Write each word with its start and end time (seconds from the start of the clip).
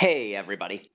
Hey, 0.00 0.34
everybody. 0.34 0.90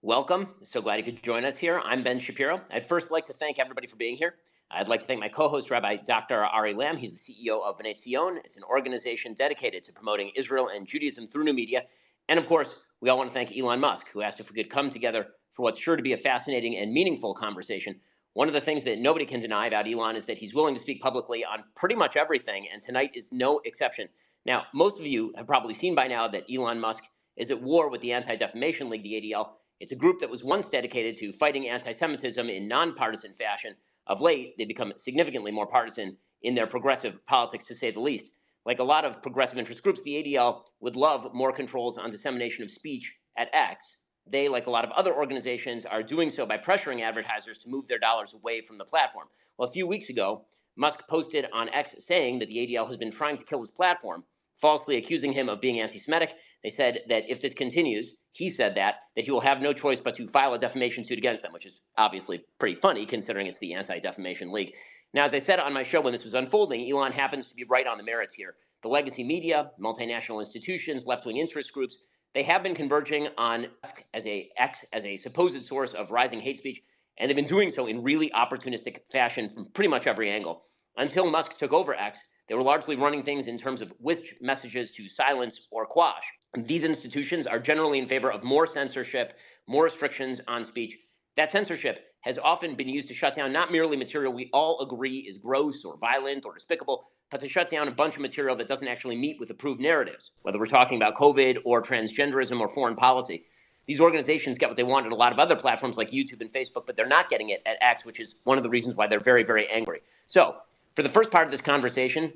Welcome. 0.00 0.54
So 0.62 0.80
glad 0.80 0.98
you 0.98 1.02
could 1.02 1.24
join 1.24 1.44
us 1.44 1.56
here. 1.56 1.82
I'm 1.84 2.04
Ben 2.04 2.20
Shapiro. 2.20 2.60
I'd 2.70 2.86
first 2.86 3.10
like 3.10 3.26
to 3.26 3.32
thank 3.32 3.58
everybody 3.58 3.88
for 3.88 3.96
being 3.96 4.16
here. 4.16 4.36
I'd 4.70 4.88
like 4.88 5.00
to 5.00 5.06
thank 5.06 5.18
my 5.18 5.28
co 5.28 5.48
host, 5.48 5.72
Rabbi 5.72 5.96
Dr. 5.96 6.44
Ari 6.44 6.72
Lamm. 6.74 6.96
He's 6.96 7.10
the 7.10 7.18
CEO 7.18 7.60
of 7.64 7.76
B'nai 7.76 7.98
Zion. 7.98 8.40
It's 8.44 8.56
an 8.56 8.62
organization 8.62 9.34
dedicated 9.34 9.82
to 9.82 9.92
promoting 9.92 10.30
Israel 10.36 10.68
and 10.68 10.86
Judaism 10.86 11.26
through 11.26 11.42
new 11.42 11.52
media. 11.52 11.82
And 12.28 12.38
of 12.38 12.46
course, 12.46 12.68
we 13.00 13.10
all 13.10 13.18
want 13.18 13.28
to 13.28 13.34
thank 13.34 13.58
Elon 13.58 13.80
Musk, 13.80 14.06
who 14.12 14.22
asked 14.22 14.38
if 14.38 14.52
we 14.52 14.62
could 14.62 14.70
come 14.70 14.88
together 14.88 15.26
for 15.50 15.62
what's 15.62 15.80
sure 15.80 15.96
to 15.96 16.02
be 16.04 16.12
a 16.12 16.16
fascinating 16.16 16.76
and 16.76 16.92
meaningful 16.92 17.34
conversation. 17.34 17.96
One 18.34 18.46
of 18.46 18.54
the 18.54 18.60
things 18.60 18.84
that 18.84 19.00
nobody 19.00 19.26
can 19.26 19.40
deny 19.40 19.66
about 19.66 19.88
Elon 19.88 20.14
is 20.14 20.26
that 20.26 20.38
he's 20.38 20.54
willing 20.54 20.76
to 20.76 20.80
speak 20.80 21.02
publicly 21.02 21.44
on 21.44 21.64
pretty 21.74 21.96
much 21.96 22.14
everything, 22.14 22.68
and 22.72 22.80
tonight 22.80 23.10
is 23.14 23.32
no 23.32 23.60
exception. 23.64 24.08
Now, 24.46 24.66
most 24.72 25.00
of 25.00 25.08
you 25.08 25.32
have 25.36 25.48
probably 25.48 25.74
seen 25.74 25.96
by 25.96 26.06
now 26.06 26.28
that 26.28 26.44
Elon 26.48 26.78
Musk 26.78 27.02
is 27.38 27.50
at 27.50 27.62
war 27.62 27.88
with 27.88 28.00
the 28.02 28.12
Anti 28.12 28.36
Defamation 28.36 28.90
League, 28.90 29.04
the 29.04 29.14
ADL. 29.14 29.52
It's 29.80 29.92
a 29.92 29.96
group 29.96 30.20
that 30.20 30.28
was 30.28 30.42
once 30.42 30.66
dedicated 30.66 31.16
to 31.16 31.32
fighting 31.32 31.68
anti 31.68 31.92
Semitism 31.92 32.48
in 32.48 32.68
nonpartisan 32.68 33.32
fashion. 33.34 33.74
Of 34.08 34.20
late, 34.20 34.56
they've 34.58 34.66
become 34.66 34.92
significantly 34.96 35.52
more 35.52 35.66
partisan 35.66 36.16
in 36.42 36.54
their 36.54 36.66
progressive 36.66 37.24
politics, 37.26 37.66
to 37.66 37.74
say 37.74 37.90
the 37.90 38.00
least. 38.00 38.38
Like 38.64 38.80
a 38.80 38.84
lot 38.84 39.04
of 39.04 39.22
progressive 39.22 39.58
interest 39.58 39.82
groups, 39.82 40.02
the 40.02 40.22
ADL 40.22 40.62
would 40.80 40.96
love 40.96 41.32
more 41.32 41.52
controls 41.52 41.96
on 41.96 42.10
dissemination 42.10 42.64
of 42.64 42.70
speech 42.70 43.16
at 43.36 43.48
X. 43.52 44.02
They, 44.26 44.48
like 44.48 44.66
a 44.66 44.70
lot 44.70 44.84
of 44.84 44.90
other 44.92 45.14
organizations, 45.14 45.84
are 45.84 46.02
doing 46.02 46.28
so 46.28 46.44
by 46.44 46.58
pressuring 46.58 47.02
advertisers 47.02 47.58
to 47.58 47.68
move 47.68 47.86
their 47.86 47.98
dollars 47.98 48.34
away 48.34 48.60
from 48.60 48.78
the 48.78 48.84
platform. 48.84 49.28
Well, 49.56 49.68
a 49.68 49.72
few 49.72 49.86
weeks 49.86 50.08
ago, 50.08 50.44
Musk 50.76 51.08
posted 51.08 51.46
on 51.52 51.68
X 51.70 51.94
saying 52.04 52.38
that 52.40 52.48
the 52.48 52.66
ADL 52.66 52.86
has 52.86 52.96
been 52.96 53.10
trying 53.10 53.36
to 53.36 53.44
kill 53.44 53.60
his 53.60 53.70
platform, 53.70 54.24
falsely 54.54 54.96
accusing 54.96 55.32
him 55.32 55.48
of 55.48 55.60
being 55.60 55.80
anti 55.80 55.98
Semitic 55.98 56.34
they 56.62 56.70
said 56.70 57.00
that 57.08 57.24
if 57.28 57.40
this 57.40 57.54
continues, 57.54 58.16
he 58.32 58.50
said 58.50 58.74
that, 58.76 58.96
that 59.16 59.24
he 59.24 59.30
will 59.30 59.40
have 59.40 59.60
no 59.60 59.72
choice 59.72 60.00
but 60.00 60.14
to 60.16 60.26
file 60.26 60.54
a 60.54 60.58
defamation 60.58 61.04
suit 61.04 61.18
against 61.18 61.42
them, 61.42 61.52
which 61.52 61.66
is 61.66 61.80
obviously 61.96 62.44
pretty 62.58 62.76
funny 62.76 63.06
considering 63.06 63.46
it's 63.46 63.58
the 63.58 63.74
Anti 63.74 63.98
Defamation 63.98 64.52
League. 64.52 64.74
Now, 65.14 65.24
as 65.24 65.32
I 65.32 65.40
said 65.40 65.58
on 65.58 65.72
my 65.72 65.82
show 65.82 66.00
when 66.00 66.12
this 66.12 66.24
was 66.24 66.34
unfolding, 66.34 66.88
Elon 66.90 67.12
happens 67.12 67.46
to 67.48 67.54
be 67.54 67.64
right 67.64 67.86
on 67.86 67.96
the 67.96 68.04
merits 68.04 68.34
here. 68.34 68.56
The 68.82 68.88
legacy 68.88 69.24
media, 69.24 69.70
multinational 69.80 70.40
institutions, 70.40 71.06
left 71.06 71.26
wing 71.26 71.38
interest 71.38 71.72
groups, 71.72 71.98
they 72.34 72.42
have 72.42 72.62
been 72.62 72.74
converging 72.74 73.28
on 73.38 73.68
as 74.14 74.26
a 74.26 74.50
X 74.56 74.84
as 74.92 75.04
a 75.04 75.16
supposed 75.16 75.60
source 75.64 75.94
of 75.94 76.10
rising 76.10 76.40
hate 76.40 76.58
speech, 76.58 76.82
and 77.16 77.28
they've 77.28 77.36
been 77.36 77.46
doing 77.46 77.70
so 77.70 77.86
in 77.86 78.02
really 78.02 78.30
opportunistic 78.30 78.98
fashion 79.10 79.48
from 79.48 79.66
pretty 79.72 79.88
much 79.88 80.06
every 80.06 80.30
angle. 80.30 80.64
Until 80.96 81.30
Musk 81.30 81.56
took 81.56 81.72
over 81.72 81.94
X, 81.94 82.18
they 82.48 82.54
were 82.54 82.62
largely 82.62 82.96
running 82.96 83.22
things 83.22 83.46
in 83.46 83.58
terms 83.58 83.80
of 83.80 83.92
which 83.98 84.34
messages 84.40 84.90
to 84.92 85.08
silence 85.08 85.68
or 85.70 85.86
quash. 85.86 86.24
These 86.56 86.84
institutions 86.84 87.46
are 87.46 87.58
generally 87.58 87.98
in 87.98 88.06
favor 88.06 88.32
of 88.32 88.42
more 88.42 88.66
censorship, 88.66 89.38
more 89.66 89.84
restrictions 89.84 90.40
on 90.48 90.64
speech. 90.64 90.96
That 91.36 91.50
censorship 91.50 92.06
has 92.20 92.38
often 92.38 92.74
been 92.74 92.88
used 92.88 93.08
to 93.08 93.14
shut 93.14 93.34
down 93.34 93.52
not 93.52 93.70
merely 93.70 93.96
material 93.96 94.32
we 94.32 94.50
all 94.52 94.80
agree 94.80 95.18
is 95.18 95.38
gross 95.38 95.84
or 95.84 95.96
violent 95.98 96.44
or 96.44 96.54
despicable, 96.54 97.10
but 97.30 97.40
to 97.40 97.48
shut 97.48 97.68
down 97.68 97.86
a 97.86 97.92
bunch 97.92 98.16
of 98.16 98.22
material 98.22 98.56
that 98.56 98.66
doesn't 98.66 98.88
actually 98.88 99.16
meet 99.16 99.38
with 99.38 99.50
approved 99.50 99.80
narratives, 99.80 100.32
whether 100.42 100.58
we're 100.58 100.66
talking 100.66 100.96
about 100.96 101.14
COVID 101.14 101.58
or 101.64 101.82
transgenderism 101.82 102.58
or 102.58 102.68
foreign 102.68 102.96
policy. 102.96 103.44
These 103.86 104.00
organizations 104.00 104.58
get 104.58 104.68
what 104.68 104.76
they 104.76 104.82
want 104.82 105.06
at 105.06 105.12
a 105.12 105.16
lot 105.16 105.32
of 105.32 105.38
other 105.38 105.56
platforms 105.56 105.96
like 105.96 106.10
YouTube 106.10 106.40
and 106.40 106.52
Facebook, 106.52 106.86
but 106.86 106.96
they're 106.96 107.06
not 107.06 107.30
getting 107.30 107.50
it 107.50 107.62
at 107.64 107.78
X, 107.80 108.04
which 108.04 108.20
is 108.20 108.34
one 108.44 108.58
of 108.58 108.64
the 108.64 108.70
reasons 108.70 108.96
why 108.96 109.06
they're 109.06 109.20
very, 109.20 109.44
very 109.44 109.66
angry. 109.68 110.00
So, 110.26 110.56
for 110.98 111.04
the 111.04 111.08
first 111.08 111.30
part 111.30 111.46
of 111.46 111.52
this 111.52 111.60
conversation, 111.60 112.32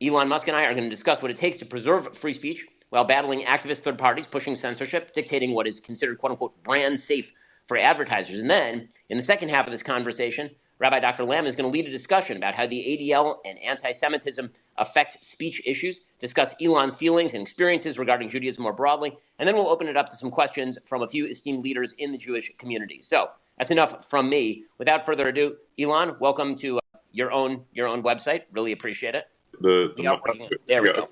Elon 0.00 0.28
Musk 0.28 0.46
and 0.46 0.56
I 0.56 0.66
are 0.66 0.72
going 0.72 0.84
to 0.84 0.88
discuss 0.88 1.20
what 1.20 1.32
it 1.32 1.36
takes 1.36 1.56
to 1.56 1.66
preserve 1.66 2.16
free 2.16 2.32
speech 2.32 2.64
while 2.90 3.02
battling 3.02 3.40
activist 3.40 3.78
third 3.78 3.98
parties 3.98 4.24
pushing 4.24 4.54
censorship, 4.54 5.12
dictating 5.12 5.52
what 5.52 5.66
is 5.66 5.80
considered 5.80 6.18
quote 6.18 6.30
unquote 6.30 6.62
brand 6.62 6.96
safe 6.96 7.32
for 7.66 7.76
advertisers. 7.76 8.40
And 8.40 8.48
then, 8.48 8.88
in 9.08 9.16
the 9.18 9.24
second 9.24 9.48
half 9.48 9.66
of 9.66 9.72
this 9.72 9.82
conversation, 9.82 10.48
Rabbi 10.78 11.00
Dr. 11.00 11.24
Lamm 11.24 11.44
is 11.44 11.56
going 11.56 11.68
to 11.68 11.76
lead 11.76 11.88
a 11.88 11.90
discussion 11.90 12.36
about 12.36 12.54
how 12.54 12.68
the 12.68 12.76
ADL 12.76 13.38
and 13.44 13.58
anti 13.58 13.90
Semitism 13.90 14.48
affect 14.78 15.24
speech 15.24 15.60
issues, 15.66 16.02
discuss 16.20 16.54
Elon's 16.62 16.94
feelings 16.94 17.32
and 17.32 17.42
experiences 17.42 17.98
regarding 17.98 18.28
Judaism 18.28 18.62
more 18.62 18.72
broadly, 18.72 19.18
and 19.40 19.48
then 19.48 19.56
we'll 19.56 19.66
open 19.66 19.88
it 19.88 19.96
up 19.96 20.08
to 20.10 20.16
some 20.16 20.30
questions 20.30 20.78
from 20.84 21.02
a 21.02 21.08
few 21.08 21.26
esteemed 21.26 21.64
leaders 21.64 21.92
in 21.98 22.12
the 22.12 22.18
Jewish 22.18 22.48
community. 22.58 23.00
So, 23.02 23.30
that's 23.58 23.72
enough 23.72 24.08
from 24.08 24.28
me. 24.28 24.66
Without 24.78 25.04
further 25.04 25.26
ado, 25.26 25.56
Elon, 25.80 26.16
welcome 26.20 26.54
to 26.56 26.78
your 27.14 27.32
own 27.32 27.64
your 27.72 27.88
own 27.88 28.02
website. 28.02 28.42
Really 28.52 28.72
appreciate 28.72 29.14
it. 29.14 29.28
The, 29.60 29.94
the 29.96 30.58
there 30.66 30.82
we 30.82 30.92
go. 30.92 31.08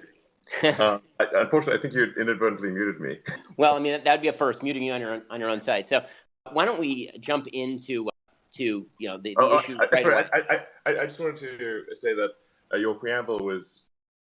uh, 0.64 0.98
I, 1.20 1.26
unfortunately, 1.34 1.78
I 1.78 1.80
think 1.80 1.94
you 1.94 2.12
inadvertently 2.20 2.70
muted 2.70 3.00
me. 3.00 3.18
well, 3.56 3.76
I 3.76 3.78
mean 3.78 4.02
that 4.04 4.12
would 4.12 4.20
be 4.20 4.28
a 4.28 4.32
first, 4.32 4.62
muting 4.62 4.82
you 4.82 4.92
on 4.92 5.00
your 5.00 5.22
on 5.30 5.40
your 5.40 5.48
own 5.48 5.60
site. 5.60 5.86
So 5.86 6.04
why 6.52 6.64
don't 6.64 6.80
we 6.80 7.10
jump 7.20 7.46
into 7.52 8.08
uh, 8.08 8.10
to 8.56 8.86
you 8.98 9.08
know 9.08 9.16
the, 9.16 9.34
the 9.38 9.44
oh, 9.44 9.54
issue? 9.54 9.78
I, 9.80 9.86
right 9.92 10.02
sorry, 10.02 10.24
I, 10.50 10.58
I, 10.86 11.00
I, 11.02 11.04
just 11.04 11.20
wanted 11.20 11.36
to 11.36 11.84
say 11.94 12.14
that 12.14 12.30
uh, 12.74 12.76
your 12.76 12.94
preamble 12.94 13.38
was 13.38 13.84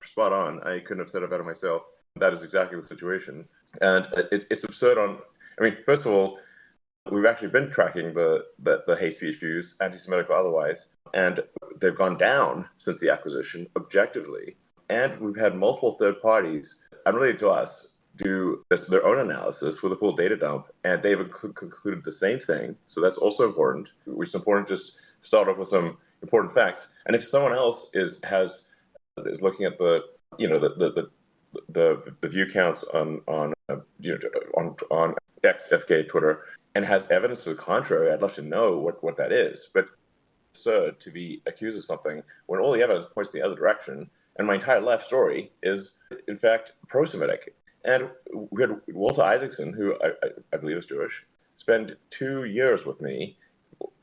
spot 0.04 0.33
on. 0.33 0.62
I 0.65 0.81
couldn't 0.81 0.99
have 0.99 1.09
said 1.09 1.22
it 1.22 1.31
better 1.31 1.44
myself. 1.44 1.83
That 2.16 2.34
is 2.34 2.43
exactly 2.43 2.78
the 2.78 2.87
situation, 2.87 3.47
and 3.81 4.06
it, 4.31 4.44
it's 4.50 4.65
absurd. 4.65 4.99
On 4.99 5.19
I 5.59 5.65
mean, 5.65 5.78
first 5.87 6.04
of 6.04 6.12
all, 6.12 6.39
We've 7.10 7.26
actually 7.26 7.48
been 7.48 7.70
tracking 7.70 8.14
the, 8.14 8.46
the, 8.58 8.84
the 8.86 8.96
hate 8.96 9.14
speech 9.14 9.40
views, 9.40 9.74
anti 9.80 9.98
Semitic 9.98 10.30
or 10.30 10.36
otherwise, 10.36 10.88
and 11.14 11.40
they've 11.80 11.94
gone 11.94 12.16
down 12.16 12.68
since 12.78 13.00
the 13.00 13.10
acquisition 13.10 13.66
objectively. 13.76 14.56
And 14.88 15.18
we've 15.20 15.36
had 15.36 15.56
multiple 15.56 15.96
third 15.98 16.20
parties, 16.22 16.78
unrelated 17.04 17.38
to 17.41 17.48
us, 17.48 17.88
do 18.16 18.64
their 18.88 19.04
own 19.04 19.18
analysis 19.18 19.82
with 19.82 19.92
a 19.92 19.96
full 19.96 20.12
data 20.12 20.36
dump, 20.36 20.68
and 20.84 21.02
they've 21.02 21.30
concluded 21.30 22.04
the 22.04 22.12
same 22.12 22.38
thing. 22.38 22.76
So 22.86 23.00
that's 23.00 23.16
also 23.16 23.44
important, 23.44 23.91
which 24.06 24.28
is 24.28 24.34
important 24.34 24.68
just 24.68 24.92
start 25.22 25.48
off 25.48 25.58
with 25.58 25.68
some 25.68 25.96
important 26.22 26.52
facts. 26.52 26.88
And 27.06 27.16
if 27.16 27.26
someone 27.26 27.52
else 27.52 27.91
is 27.94 28.20
has 28.24 28.66
is 29.18 29.42
looking 29.42 29.66
at 29.66 29.78
the 29.78 30.04
you 30.38 30.48
know 30.48 30.58
the 30.58 30.70
the 30.70 30.91
the, 30.91 31.10
the, 31.68 32.14
the 32.20 32.28
view 32.28 32.46
counts 32.46 32.84
on 32.84 33.20
on 33.26 33.52
uh, 33.68 33.76
you 34.00 34.12
know 34.12 34.18
on 34.56 34.76
on 34.91 35.14
X, 35.44 35.68
FK, 35.72 36.08
Twitter, 36.08 36.44
and 36.75 36.84
has 36.84 37.10
evidence 37.10 37.44
to 37.44 37.50
the 37.50 37.56
contrary, 37.56 38.12
I'd 38.12 38.22
love 38.22 38.34
to 38.34 38.43
know 38.43 38.78
what, 38.78 39.03
what 39.03 39.16
that 39.16 39.33
is. 39.33 39.69
But 39.72 39.88
absurd 40.53 41.00
to 41.00 41.10
be 41.10 41.43
accused 41.47 41.78
of 41.78 41.84
something 41.84 42.22
when 42.47 42.60
all 42.60 42.72
the 42.72 42.83
evidence 42.83 43.06
points 43.06 43.33
in 43.34 43.41
the 43.41 43.47
other 43.47 43.56
direction. 43.56 44.09
And 44.37 44.47
my 44.47 44.55
entire 44.55 44.81
life 44.81 45.03
story 45.03 45.53
is, 45.62 45.93
in 46.28 46.37
fact, 46.37 46.72
pro 46.88 47.05
Semitic. 47.05 47.55
And 47.84 48.10
we 48.50 48.62
had 48.62 48.81
Walter 48.88 49.22
Isaacson, 49.22 49.72
who 49.72 49.94
I, 50.03 50.28
I, 50.53 50.56
believe 50.56 50.77
is 50.77 50.87
Jewish, 50.87 51.25
spend 51.56 51.97
two 52.10 52.44
years 52.44 52.87
with 52.87 53.00
me. 53.00 53.37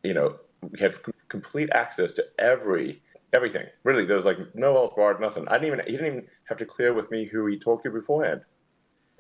You 0.04 0.14
know, 0.14 0.38
we 0.62 0.80
had 0.80 0.96
complete 1.30 1.70
access 1.74 2.12
to 2.14 2.26
every 2.38 3.02
everything. 3.32 3.68
Really, 3.84 4.06
there 4.06 4.18
was 4.18 4.26
like 4.26 4.38
no 4.54 4.76
else 4.76 4.94
barred, 4.96 5.22
nothing. 5.22 5.48
I 5.48 5.54
didn't 5.58 5.68
even 5.68 5.80
he 5.86 5.92
didn't 5.94 6.08
even 6.08 6.28
have 6.46 6.58
to 6.58 6.66
clear 6.66 6.94
with 6.94 7.10
me 7.10 7.26
who 7.26 7.46
he 7.46 7.58
talked 7.58 7.86
to 7.86 7.92
beforehand. 7.92 8.42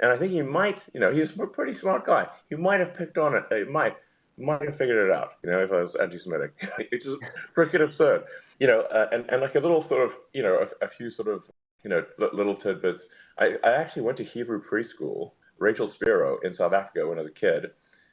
And 0.01 0.11
I 0.11 0.17
think 0.17 0.31
he 0.31 0.41
might, 0.41 0.85
you 0.93 0.99
know, 0.99 1.11
he's 1.11 1.37
a 1.37 1.47
pretty 1.47 1.73
smart 1.73 2.05
guy. 2.05 2.27
He 2.49 2.55
might 2.55 2.79
have 2.79 2.93
picked 2.93 3.17
on 3.17 3.35
it. 3.35 3.43
He 3.51 3.63
might, 3.65 3.95
might 4.37 4.61
have 4.61 4.77
figured 4.77 5.09
it 5.09 5.11
out, 5.11 5.33
you 5.43 5.49
know, 5.49 5.59
if 5.59 5.71
I 5.71 5.81
was 5.81 5.95
anti-Semitic. 5.95 6.53
it's 6.91 7.05
just 7.05 7.17
freaking 7.55 7.83
absurd, 7.83 8.23
you 8.59 8.67
know. 8.67 8.81
Uh, 8.81 9.07
and 9.11 9.29
and 9.29 9.41
like 9.41 9.55
a 9.55 9.59
little 9.59 9.81
sort 9.81 10.03
of, 10.03 10.15
you 10.33 10.41
know, 10.41 10.65
a, 10.81 10.85
a 10.85 10.87
few 10.87 11.09
sort 11.09 11.27
of, 11.27 11.49
you 11.83 11.89
know, 11.89 12.05
little 12.17 12.55
tidbits. 12.55 13.09
I, 13.37 13.57
I 13.63 13.71
actually 13.71 14.03
went 14.03 14.17
to 14.17 14.23
Hebrew 14.23 14.61
preschool, 14.63 15.31
Rachel 15.57 15.87
Spiro, 15.87 16.39
in 16.39 16.53
South 16.53 16.73
Africa 16.73 17.07
when 17.07 17.17
I 17.17 17.21
was 17.21 17.27
a 17.27 17.31
kid. 17.31 17.71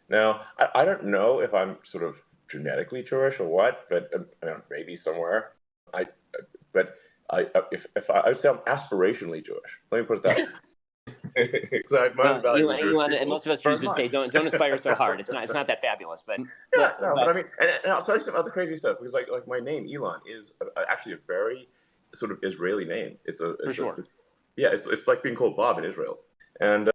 Now 0.08 0.42
I, 0.58 0.68
I 0.76 0.84
don't 0.84 1.04
know 1.04 1.40
if 1.40 1.54
I'm 1.54 1.78
sort 1.84 2.02
of 2.02 2.16
genetically 2.48 3.02
Jewish 3.02 3.40
or 3.40 3.46
what, 3.48 3.86
but 3.88 4.10
uh, 4.42 4.54
maybe 4.70 4.96
somewhere. 4.96 5.52
I, 5.94 6.06
but 6.72 6.96
I, 7.30 7.46
if, 7.72 7.86
if 7.96 8.10
I, 8.10 8.20
I 8.20 8.28
would 8.28 8.40
say 8.40 8.48
I'm 8.48 8.58
aspirationally 8.58 9.44
Jewish. 9.44 9.78
Let 9.90 10.00
me 10.00 10.06
put 10.06 10.18
it 10.18 10.22
that 10.24 10.38
so 10.38 10.46
I 11.36 12.06
admire 12.06 12.40
well, 12.42 12.48
uh, 12.48 12.56
you, 12.56 12.88
you 12.88 12.96
want, 12.96 13.12
and 13.12 13.28
most 13.28 13.46
of 13.46 13.52
us 13.52 13.58
Jews 13.58 13.80
would 13.80 13.92
say, 13.92 14.08
"Don't 14.08 14.32
don't 14.32 14.46
aspire 14.46 14.78
so 14.78 14.94
hard. 14.94 15.20
It's 15.20 15.30
not 15.30 15.44
it's 15.44 15.52
not 15.52 15.66
that 15.66 15.80
fabulous." 15.80 16.22
But 16.26 16.40
yeah, 16.40 16.44
but, 16.74 17.00
no, 17.00 17.14
but, 17.14 17.26
but 17.26 17.28
I 17.28 17.32
mean, 17.34 17.44
and, 17.60 17.70
and, 17.84 17.92
I'll 17.92 18.02
tell 18.02 18.16
you 18.16 18.22
some 18.22 18.34
other 18.34 18.50
crazy 18.50 18.76
stuff 18.76 18.96
because 18.98 19.12
like 19.12 19.28
like 19.30 19.46
my 19.46 19.58
name 19.58 19.86
Elon 19.92 20.20
is 20.26 20.54
a, 20.60 20.90
actually 20.90 21.12
a 21.12 21.18
very 21.26 21.68
sort 22.14 22.30
of 22.30 22.38
Israeli 22.42 22.84
name. 22.84 23.18
It's 23.24 23.40
a 23.40 23.50
it's 23.50 23.64
for 23.64 23.72
sure. 23.72 23.92
A, 24.00 24.04
yeah, 24.56 24.68
it's 24.72 24.86
it's 24.86 25.06
like 25.06 25.22
being 25.22 25.34
called 25.34 25.56
Bob 25.56 25.78
in 25.78 25.84
Israel, 25.84 26.18
and 26.60 26.88
uh, 26.88 26.92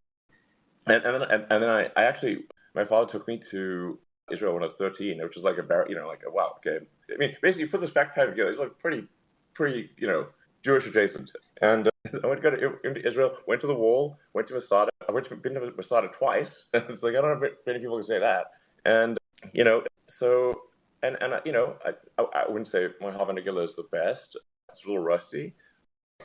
and 0.87 1.03
and 1.03 1.21
then, 1.21 1.31
and, 1.31 1.45
and 1.49 1.63
then 1.63 1.69
I, 1.69 1.91
I 1.95 2.05
actually 2.05 2.45
my 2.73 2.85
father 2.85 3.11
took 3.11 3.27
me 3.27 3.37
to 3.51 3.99
Israel 4.31 4.53
when 4.53 4.63
I 4.63 4.65
was 4.65 4.73
13, 4.73 5.21
which 5.21 5.35
was 5.35 5.43
like 5.43 5.57
a 5.57 5.63
bar, 5.63 5.85
you 5.89 5.95
know, 5.95 6.07
like 6.07 6.23
a 6.25 6.31
wow, 6.31 6.55
okay. 6.57 6.85
I 7.13 7.17
mean, 7.17 7.35
basically, 7.41 7.63
you 7.63 7.69
put 7.69 7.81
this 7.81 7.91
backpack 7.91 8.29
together. 8.29 8.49
It's 8.49 8.59
like 8.59 8.77
pretty, 8.79 9.07
pretty, 9.53 9.91
you 9.97 10.07
know, 10.07 10.27
Jewish 10.63 10.87
adjacent. 10.87 11.31
And 11.61 11.87
uh, 11.87 11.91
I 12.23 12.27
went 12.27 12.41
to 12.41 12.49
go 12.49 12.55
to, 12.55 12.87
into 12.87 13.05
Israel, 13.05 13.37
went 13.47 13.61
to 13.61 13.67
the 13.67 13.75
wall, 13.75 14.17
went 14.33 14.47
to 14.49 14.53
Masada. 14.53 14.91
I 15.07 15.11
went 15.11 15.27
to, 15.27 15.35
been 15.35 15.53
to 15.55 15.73
Masada 15.75 16.07
twice. 16.07 16.65
it's 16.73 17.03
like, 17.03 17.15
I 17.15 17.21
don't 17.21 17.39
know 17.39 17.47
if 17.47 17.53
many 17.65 17.79
people 17.79 17.97
can 17.97 18.07
say 18.07 18.19
that. 18.19 18.45
And, 18.85 19.17
you 19.53 19.63
know, 19.63 19.83
so, 20.07 20.61
and, 21.03 21.17
and 21.21 21.39
you 21.45 21.51
know, 21.51 21.75
I, 21.85 21.93
I, 22.17 22.25
I 22.35 22.47
wouldn't 22.47 22.67
say 22.67 22.89
my 22.99 23.11
Hava 23.11 23.33
Nagila 23.33 23.65
is 23.65 23.75
the 23.75 23.85
best. 23.91 24.37
It's 24.69 24.83
a 24.83 24.87
little 24.87 25.03
rusty, 25.03 25.53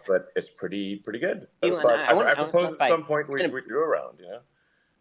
but 0.07 0.29
it's 0.37 0.51
pretty 0.51 0.97
pretty 0.97 1.19
good. 1.19 1.47
Elon, 1.63 1.85
I, 1.87 1.91
I, 1.91 2.13
I, 2.13 2.31
I, 2.31 2.35
propose 2.35 2.81
at 2.81 2.89
some 2.89 3.05
point 3.05 3.29
we, 3.29 3.47
we 3.49 3.61
do 3.63 3.75
around, 3.75 4.21
you 4.21 4.27
know? 4.27 4.41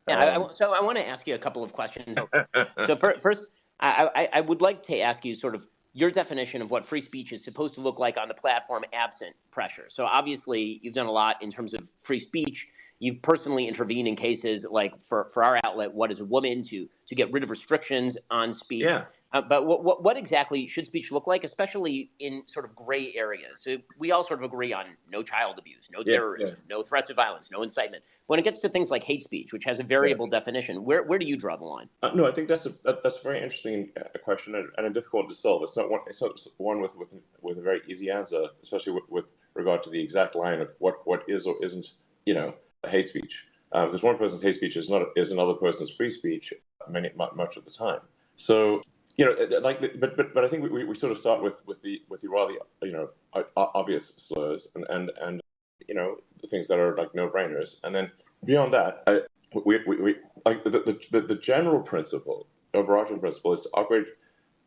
Yeah, 0.07 0.19
um, 0.19 0.43
I, 0.43 0.53
so 0.53 0.73
I 0.73 0.81
want 0.81 0.97
to 0.97 1.07
ask 1.07 1.27
you 1.27 1.35
a 1.35 1.37
couple 1.37 1.63
of 1.63 1.73
questions. 1.73 2.17
so 2.85 2.95
first, 2.95 3.47
I, 3.79 4.09
I, 4.15 4.29
I 4.33 4.41
would 4.41 4.61
like 4.61 4.83
to 4.83 4.99
ask 4.99 5.25
you 5.25 5.33
sort 5.33 5.55
of 5.55 5.67
your 5.95 6.11
definition 6.11 6.61
of 6.61 6.69
what 6.69 6.83
free 6.83 6.99
speech 6.99 7.31
is 7.31 7.41
supposed 7.41 7.73
to 7.73 7.81
look 7.81 7.99
like 7.99 8.17
on 8.17 8.27
the 8.27 8.33
platform 8.33 8.83
absent 8.91 9.33
pressure. 9.49 9.85
So 9.87 10.05
obviously, 10.05 10.81
you've 10.83 10.93
done 10.93 11.05
a 11.05 11.11
lot 11.11 11.41
in 11.41 11.49
terms 11.49 11.73
of 11.73 11.89
free 11.99 12.19
speech. 12.19 12.67
You've 12.99 13.21
personally 13.21 13.65
intervened 13.65 14.05
in 14.05 14.17
cases 14.17 14.65
like 14.69 14.99
for, 14.99 15.29
for 15.33 15.41
our 15.41 15.57
outlet, 15.63 15.93
What 15.93 16.11
is 16.11 16.19
a 16.19 16.25
Woman, 16.25 16.63
to 16.63 16.87
to 17.07 17.15
get 17.15 17.31
rid 17.31 17.43
of 17.43 17.49
restrictions 17.49 18.17
on 18.29 18.51
speech. 18.51 18.83
Yeah. 18.83 19.05
Uh, 19.33 19.41
but 19.41 19.65
what, 19.65 19.83
what, 19.83 20.03
what 20.03 20.17
exactly 20.17 20.65
should 20.65 20.85
speech 20.85 21.11
look 21.11 21.27
like, 21.27 21.43
especially 21.43 22.11
in 22.19 22.43
sort 22.45 22.63
of 22.63 22.75
gray 22.75 23.13
areas? 23.15 23.59
So 23.61 23.77
we 23.97 24.11
all 24.11 24.25
sort 24.25 24.39
of 24.39 24.43
agree 24.43 24.71
on 24.71 24.85
no 25.11 25.23
child 25.23 25.59
abuse, 25.59 25.89
no 25.91 26.03
terrorism, 26.03 26.55
yes, 26.55 26.65
no 26.69 26.81
threats 26.81 27.09
of 27.09 27.17
violence, 27.17 27.49
no 27.51 27.61
incitement. 27.61 28.03
When 28.27 28.39
it 28.39 28.43
gets 28.43 28.59
to 28.59 28.69
things 28.69 28.91
like 28.91 29.03
hate 29.03 29.23
speech, 29.23 29.51
which 29.51 29.65
has 29.65 29.79
a 29.79 29.83
variable 29.83 30.27
yeah. 30.27 30.39
definition, 30.39 30.85
where, 30.85 31.03
where 31.03 31.19
do 31.19 31.25
you 31.25 31.35
draw 31.35 31.57
the 31.57 31.65
line? 31.65 31.89
Uh, 32.01 32.11
no, 32.13 32.25
I 32.25 32.31
think 32.31 32.47
that's 32.47 32.65
a 32.65 32.73
that's 32.83 33.19
a 33.19 33.23
very 33.23 33.37
interesting 33.37 33.89
uh, 33.97 34.17
question 34.23 34.55
and, 34.55 34.69
and, 34.77 34.87
a 34.87 34.89
difficult 34.89 35.27
to 35.29 35.35
solve. 35.35 35.63
It's 35.63 35.75
not 35.75 35.89
one 35.89 36.01
it's 36.07 36.21
not 36.21 36.39
one 36.57 36.79
with 36.81 36.95
with 36.97 37.13
with 37.41 37.57
a 37.57 37.61
very 37.61 37.81
easy 37.87 38.09
answer, 38.09 38.47
especially 38.61 38.93
with, 38.93 39.03
with 39.09 39.35
regard 39.53 39.83
to 39.83 39.89
the 39.89 40.01
exact 40.01 40.35
line 40.35 40.61
of 40.61 40.71
what 40.79 41.05
what 41.05 41.23
is 41.27 41.45
or 41.45 41.55
isn't 41.61 41.87
you 42.25 42.33
know 42.33 42.53
hate 42.87 43.07
speech. 43.07 43.45
Because 43.71 44.03
um, 44.03 44.07
one 44.07 44.17
person's 44.17 44.41
hate 44.41 44.55
speech 44.55 44.77
is 44.77 44.89
not 44.89 45.07
is 45.17 45.31
another 45.31 45.55
person's 45.55 45.91
free 45.91 46.09
speech 46.09 46.53
many 46.89 47.09
much 47.15 47.57
of 47.57 47.65
the 47.65 47.71
time. 47.71 47.99
So 48.35 48.81
you 49.17 49.25
know, 49.25 49.31
uh, 49.31 49.61
like, 49.61 49.81
but 49.99 50.17
but 50.17 50.33
but 50.33 50.43
I 50.43 50.47
think 50.47 50.69
we, 50.69 50.83
we 50.83 50.95
sort 50.95 51.11
of 51.11 51.17
start 51.17 51.41
with 51.41 51.65
with 51.65 51.81
the 51.81 52.01
with 52.09 52.21
the 52.21 52.29
rather 52.29 52.53
you 52.81 52.91
know 52.91 53.09
obvious 53.55 54.07
slurs 54.17 54.67
and 54.75 54.85
and 54.89 55.11
and 55.21 55.41
you 55.87 55.95
know 55.95 56.17
the 56.41 56.47
things 56.47 56.67
that 56.67 56.79
are 56.79 56.95
like 56.95 57.15
no 57.15 57.29
brainers, 57.29 57.77
and 57.83 57.95
then 57.95 58.11
beyond 58.43 58.73
that, 58.73 59.03
I, 59.07 59.21
we, 59.65 59.79
we, 59.87 59.97
we 59.97 60.15
like 60.45 60.63
the, 60.63 60.69
the 61.11 61.21
the 61.21 61.35
general 61.35 61.81
principle, 61.81 62.47
overarching 62.73 63.19
principle, 63.19 63.53
is 63.53 63.61
to 63.61 63.69
operate 63.73 64.07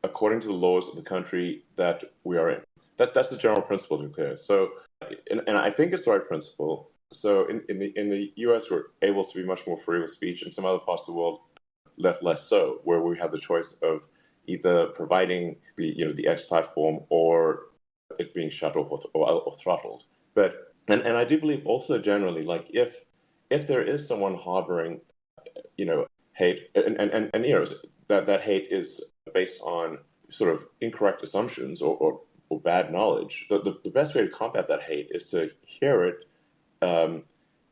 according 0.03 0.41
to 0.41 0.47
the 0.49 0.55
laws 0.55 0.89
of 0.89 0.97
the 0.97 1.03
country 1.03 1.65
that 1.77 2.05
we 2.25 2.39
are 2.39 2.51
in. 2.51 2.61
That's 2.97 3.11
that's 3.11 3.29
the 3.29 3.37
general 3.37 3.63
principle 3.63 3.99
to 3.99 4.05
be 4.05 4.13
clear. 4.13 4.37
So, 4.37 4.71
and, 5.31 5.43
and 5.47 5.59
I 5.59 5.71
think 5.71 5.93
it's 5.93 6.05
the 6.05 6.13
right 6.13 6.27
principle. 6.27 6.91
So 7.13 7.47
in, 7.47 7.63
in 7.69 7.79
the 7.79 7.93
in 7.97 8.09
the 8.09 8.33
U.S., 8.37 8.71
we're 8.71 8.85
able 9.03 9.25
to 9.25 9.35
be 9.35 9.45
much 9.45 9.67
more 9.67 9.77
free 9.77 10.01
with 10.01 10.11
speech. 10.11 10.43
In 10.43 10.51
some 10.51 10.65
other 10.65 10.79
parts 10.79 11.03
of 11.03 11.15
the 11.15 11.21
world, 11.21 11.41
less 11.99 12.23
less 12.23 12.43
so, 12.43 12.81
where 12.85 13.01
we 13.01 13.19
have 13.19 13.33
the 13.33 13.39
choice 13.39 13.77
of 13.83 14.03
either 14.49 14.87
providing 14.87 15.57
the 15.77 15.87
you 15.97 16.07
know 16.07 16.13
the 16.13 16.27
X 16.27 16.43
platform 16.43 17.01
or 17.09 17.67
it 18.19 18.35
being 18.35 18.51
shut 18.51 18.77
off 18.77 18.91
or, 18.91 19.01
or, 19.15 19.31
or 19.31 19.55
throttled. 19.55 20.05
But 20.35 20.75
and, 20.89 21.03
and 21.03 21.17
I 21.17 21.25
do 21.25 21.39
believe 21.39 21.67
also 21.67 21.99
generally 21.99 22.43
like 22.43 22.67
if 22.71 22.97
if 23.51 23.67
there 23.67 23.83
is 23.83 24.07
someone 24.07 24.35
harboring 24.35 25.01
you 25.77 25.85
know 25.85 26.07
hate 26.33 26.71
and 26.75 26.97
and, 27.01 27.11
and, 27.11 27.31
and 27.35 27.45
you 27.45 27.53
know 27.53 27.67
that 28.09 28.27
that 28.27 28.43
hate 28.43 28.69
is 28.71 29.13
based 29.35 29.61
on 29.61 29.99
sort 30.31 30.55
of 30.55 30.67
incorrect 30.81 31.23
assumptions 31.23 31.81
or, 31.81 31.97
or, 31.97 32.21
or 32.51 32.61
bad 32.61 32.93
knowledge, 32.93 33.47
the, 33.49 33.61
the, 33.63 33.79
the, 33.85 33.91
best 33.91 34.15
way 34.15 34.23
to 34.23 34.29
combat 34.29 34.69
that 34.69 34.83
hate 34.83 35.09
is 35.11 35.31
to 35.31 35.51
hear 35.63 36.05
it 36.05 36.25
um, 36.83 37.23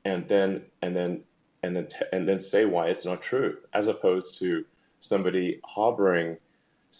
and 0.04 0.26
then 0.28 0.62
and 0.82 0.96
then 0.96 1.22
and 1.62 1.74
then 1.74 1.86
t- 1.86 2.04
and 2.12 2.28
then 2.28 2.40
say 2.40 2.64
why 2.64 2.86
it's 2.86 3.04
not 3.04 3.20
true, 3.20 3.58
as 3.72 3.88
opposed 3.88 4.38
to 4.38 4.64
somebody 5.00 5.60
harboring 5.64 6.36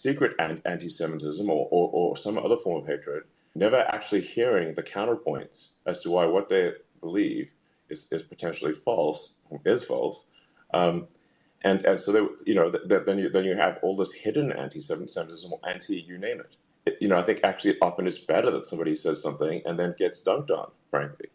secret 0.01 0.35
anti-Semitism 0.39 1.49
or, 1.49 1.69
or, 1.71 1.91
or 1.93 2.17
some 2.17 2.39
other 2.39 2.57
form 2.57 2.83
of 2.83 2.87
hatred, 2.87 3.25
never 3.55 3.79
actually 3.79 4.21
hearing 4.21 4.75
the 4.75 4.83
counterpoints 4.83 5.71
as 5.87 6.03
to 6.03 6.11
why 6.11 6.25
what 6.27 6.49
they 6.49 6.73
believe 7.01 7.55
is, 7.89 8.07
is 8.13 8.23
potentially 8.23 8.73
false, 8.73 9.37
is 9.65 9.85
false. 9.85 10.27
Um, 10.75 11.09
and, 11.63 11.85
and 11.87 11.99
so, 11.99 12.13
they, 12.13 12.21
you 12.45 12.55
know, 12.55 12.71
th- 12.71 12.89
th- 12.89 13.03
then, 13.07 13.19
you, 13.19 13.29
then 13.31 13.45
you 13.45 13.57
have 13.57 13.79
all 13.83 13.97
this 13.97 14.13
hidden 14.13 14.53
anti-Semitism 14.53 15.53
or 15.53 15.61
anti, 15.69 16.01
you 16.01 16.19
name 16.19 16.41
it. 16.41 16.57
it. 16.85 16.99
You 17.01 17.09
know, 17.09 17.19
I 17.19 17.23
think 17.23 17.41
actually 17.43 17.77
often 17.81 18.07
it's 18.07 18.19
better 18.19 18.51
that 18.51 18.65
somebody 18.65 18.95
says 18.95 19.23
something 19.23 19.63
and 19.65 19.79
then 19.79 19.95
gets 19.99 20.23
dunked 20.23 20.51
on, 20.51 20.71
frankly, 20.91 21.29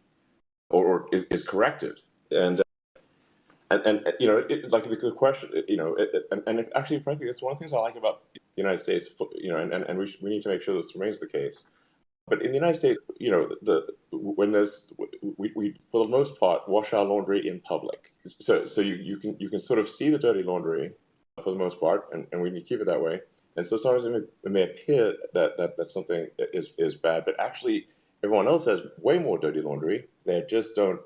or, 0.70 0.86
or 0.86 1.08
is, 1.12 1.24
is 1.32 1.42
corrected. 1.42 2.00
And 2.30 2.62
and, 3.72 3.82
and 3.86 4.14
you 4.20 4.28
know, 4.28 4.38
it, 4.38 4.72
like 4.72 4.84
the 4.84 5.12
question, 5.12 5.50
you 5.68 5.78
know, 5.78 5.96
it, 5.96 6.10
and, 6.32 6.44
and 6.46 6.66
actually, 6.76 7.00
frankly, 7.00 7.26
that's 7.26 7.42
one 7.42 7.54
of 7.54 7.58
the 7.58 7.64
things 7.64 7.74
I 7.74 7.78
like 7.80 7.96
about 7.96 8.22
the 8.34 8.42
United 8.58 8.80
States, 8.80 9.10
you 9.36 9.52
know, 9.52 9.58
and, 9.58 9.72
and 9.72 9.98
we, 9.98 10.08
should, 10.08 10.22
we 10.22 10.30
need 10.30 10.44
to 10.44 10.50
make 10.50 10.62
sure 10.62 10.76
this 10.76 10.94
remains 10.96 11.20
the 11.20 11.28
case. 11.28 11.64
But 12.28 12.44
in 12.44 12.52
the 12.52 12.58
United 12.58 12.78
States, 12.78 13.00
you 13.20 13.32
know, 13.32 13.50
the 13.62 13.88
when 14.12 14.52
there's 14.52 14.94
we, 15.38 15.52
we 15.56 15.76
for 15.92 16.06
the 16.06 16.10
most 16.10 16.40
part 16.40 16.68
wash 16.70 16.94
our 16.94 17.04
laundry 17.04 17.48
in 17.48 17.60
public. 17.62 18.14
So 18.40 18.66
so 18.66 18.80
you, 18.80 18.96
you 18.96 19.18
can 19.18 19.36
you 19.40 19.50
can 19.50 19.60
sort 19.60 19.80
of 19.80 19.90
see 19.90 20.10
the 20.10 20.20
dirty 20.20 20.44
laundry 20.44 20.92
for 21.44 21.52
the 21.52 21.58
most 21.58 21.80
part, 21.80 22.06
and, 22.14 22.28
and 22.32 22.42
we 22.42 22.50
need 22.50 22.64
to 22.64 22.70
keep 22.70 22.80
it 22.80 22.86
that 22.86 23.02
way. 23.02 23.22
And 23.58 23.66
so 23.66 23.76
sometimes 23.76 24.06
it 24.06 24.12
may, 24.12 24.20
it 24.46 24.52
may 24.52 24.64
appear 24.64 25.16
that, 25.34 25.58
that 25.58 25.78
that 25.78 25.90
something 25.90 26.28
is 26.54 26.74
is 26.78 26.96
bad, 26.96 27.26
but 27.26 27.40
actually 27.40 27.88
everyone 28.24 28.48
else 28.48 28.66
has 28.66 28.82
way 29.00 29.18
more 29.18 29.38
dirty 29.38 29.62
laundry. 29.62 30.08
They 30.26 30.44
just 30.48 30.76
don't 30.76 31.02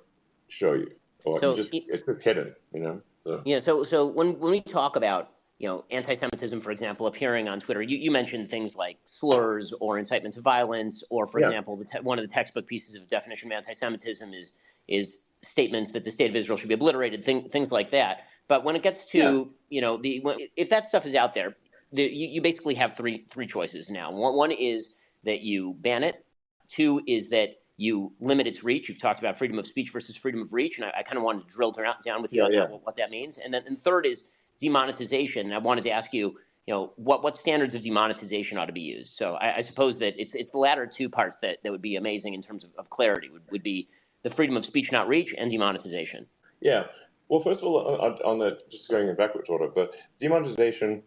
show 0.47 0.73
you 0.73 0.91
or 1.25 1.39
so 1.39 1.55
just, 1.55 1.73
it, 1.73 1.83
it's 1.87 2.03
just 2.03 2.23
hidden, 2.23 2.55
you 2.73 2.81
know. 2.81 3.01
So. 3.23 3.41
Yeah. 3.45 3.59
So 3.59 3.83
so 3.83 4.05
when 4.05 4.39
when 4.39 4.51
we 4.51 4.61
talk 4.61 4.95
about 4.95 5.31
you 5.57 5.67
know 5.67 5.85
anti-Semitism, 5.91 6.61
for 6.61 6.71
example, 6.71 7.07
appearing 7.07 7.47
on 7.49 7.59
Twitter, 7.59 7.81
you, 7.81 7.97
you 7.97 8.11
mentioned 8.11 8.49
things 8.49 8.75
like 8.75 8.97
slurs 9.05 9.73
or 9.79 9.97
incitement 9.97 10.35
to 10.35 10.41
violence, 10.41 11.03
or 11.09 11.25
for 11.27 11.39
yeah. 11.39 11.47
example, 11.47 11.83
te- 11.83 11.99
one 11.99 12.19
of 12.19 12.27
the 12.27 12.33
textbook 12.33 12.67
pieces 12.67 12.95
of 12.95 13.07
definition 13.07 13.51
of 13.51 13.55
anti-Semitism 13.55 14.33
is 14.33 14.53
is 14.87 15.25
statements 15.41 15.91
that 15.91 16.03
the 16.03 16.11
state 16.11 16.29
of 16.29 16.35
Israel 16.35 16.57
should 16.57 16.69
be 16.69 16.75
obliterated, 16.75 17.23
thing, 17.23 17.47
things 17.47 17.71
like 17.71 17.89
that. 17.91 18.27
But 18.47 18.63
when 18.63 18.75
it 18.75 18.83
gets 18.83 19.05
to 19.05 19.17
yeah. 19.17 19.43
you 19.69 19.81
know 19.81 19.97
the 19.97 20.23
if 20.55 20.69
that 20.69 20.85
stuff 20.85 21.05
is 21.05 21.15
out 21.15 21.33
there, 21.33 21.55
the, 21.91 22.03
you, 22.03 22.27
you 22.27 22.41
basically 22.41 22.75
have 22.75 22.95
three 22.95 23.25
three 23.29 23.47
choices 23.47 23.89
now. 23.89 24.11
One, 24.11 24.35
one 24.35 24.51
is 24.51 24.95
that 25.23 25.41
you 25.41 25.75
ban 25.79 26.03
it. 26.03 26.23
Two 26.67 27.01
is 27.07 27.29
that 27.29 27.55
you 27.77 28.13
limit 28.19 28.47
its 28.47 28.63
reach. 28.63 28.87
You've 28.87 29.01
talked 29.01 29.19
about 29.19 29.37
freedom 29.37 29.59
of 29.59 29.65
speech 29.65 29.89
versus 29.91 30.15
freedom 30.15 30.41
of 30.41 30.53
reach, 30.53 30.77
and 30.77 30.85
I, 30.85 30.99
I 30.99 31.03
kind 31.03 31.17
of 31.17 31.23
wanted 31.23 31.47
to 31.47 31.55
drill 31.55 31.71
down 31.71 32.21
with 32.21 32.33
you 32.33 32.41
yeah, 32.41 32.45
on 32.45 32.53
yeah. 32.53 32.59
That, 32.67 32.85
what 32.85 32.95
that 32.95 33.09
means. 33.09 33.37
And 33.37 33.53
then 33.53 33.63
and 33.67 33.77
third 33.77 34.05
is 34.05 34.29
demonetization. 34.59 35.47
And 35.47 35.53
I 35.53 35.57
wanted 35.57 35.83
to 35.83 35.91
ask 35.91 36.13
you, 36.13 36.37
you 36.67 36.73
know, 36.73 36.93
what 36.95 37.23
what 37.23 37.35
standards 37.35 37.73
of 37.73 37.83
demonetization 37.83 38.57
ought 38.57 38.65
to 38.65 38.73
be 38.73 38.81
used. 38.81 39.13
So 39.13 39.35
I, 39.35 39.57
I 39.57 39.61
suppose 39.61 39.99
that 39.99 40.19
it's 40.19 40.33
it's 40.33 40.51
the 40.51 40.57
latter 40.57 40.85
two 40.85 41.09
parts 41.09 41.39
that, 41.39 41.61
that 41.63 41.71
would 41.71 41.81
be 41.81 41.95
amazing 41.95 42.33
in 42.33 42.41
terms 42.41 42.63
of, 42.63 42.71
of 42.77 42.89
clarity. 42.89 43.29
Would, 43.29 43.43
would 43.51 43.63
be 43.63 43.89
the 44.23 44.29
freedom 44.29 44.55
of 44.55 44.65
speech 44.65 44.91
not 44.91 45.07
reach 45.07 45.33
and 45.37 45.51
demonetization. 45.51 46.25
Yeah. 46.61 46.85
Well, 47.27 47.41
first 47.41 47.61
of 47.61 47.67
all, 47.67 47.97
on, 47.99 48.13
on 48.23 48.39
the 48.39 48.59
just 48.69 48.89
going 48.89 49.07
in 49.07 49.15
backwards 49.15 49.49
order, 49.49 49.67
but 49.67 49.95
demonetization. 50.19 51.03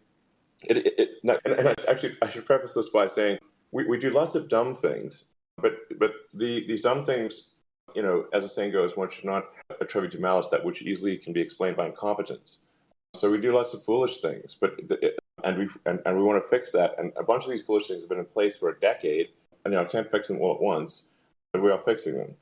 It, 0.62 0.78
it, 0.78 0.94
it, 0.98 1.38
and 1.44 1.68
actually, 1.88 2.16
I 2.20 2.28
should 2.28 2.44
preface 2.44 2.74
this 2.74 2.88
by 2.88 3.06
saying 3.06 3.38
we, 3.70 3.84
we 3.84 3.96
do 3.96 4.10
lots 4.10 4.34
of 4.34 4.48
dumb 4.48 4.74
things 4.74 5.26
but 5.60 5.98
but 5.98 6.12
the, 6.34 6.66
these 6.66 6.82
dumb 6.82 7.04
things, 7.04 7.54
you 7.94 8.02
know, 8.02 8.26
as 8.32 8.42
the 8.42 8.48
saying 8.48 8.72
goes, 8.72 8.96
one 8.96 9.10
should 9.10 9.24
not 9.24 9.46
attribute 9.80 10.12
to 10.12 10.18
malice 10.18 10.48
that 10.48 10.64
which 10.64 10.82
easily 10.82 11.16
can 11.16 11.32
be 11.32 11.40
explained 11.40 11.76
by 11.76 11.86
incompetence. 11.86 12.58
So 13.14 13.30
we 13.30 13.38
do 13.38 13.54
lots 13.54 13.74
of 13.74 13.84
foolish 13.84 14.20
things, 14.20 14.56
but 14.60 14.78
and 15.44 15.58
we 15.58 15.68
and, 15.86 16.00
and 16.04 16.16
we 16.16 16.22
want 16.22 16.42
to 16.42 16.48
fix 16.48 16.72
that. 16.72 16.94
And 16.98 17.12
a 17.16 17.22
bunch 17.22 17.44
of 17.44 17.50
these 17.50 17.62
foolish 17.62 17.88
things 17.88 18.02
have 18.02 18.08
been 18.08 18.18
in 18.18 18.24
place 18.24 18.56
for 18.56 18.68
a 18.70 18.80
decade, 18.80 19.28
and 19.64 19.72
you 19.72 19.78
know, 19.78 19.84
I 19.84 19.88
can't 19.88 20.10
fix 20.10 20.28
them 20.28 20.40
all 20.40 20.54
at 20.54 20.60
once, 20.60 21.04
but 21.52 21.62
we 21.62 21.70
are 21.70 21.78
fixing 21.78 22.14
them. 22.14 22.34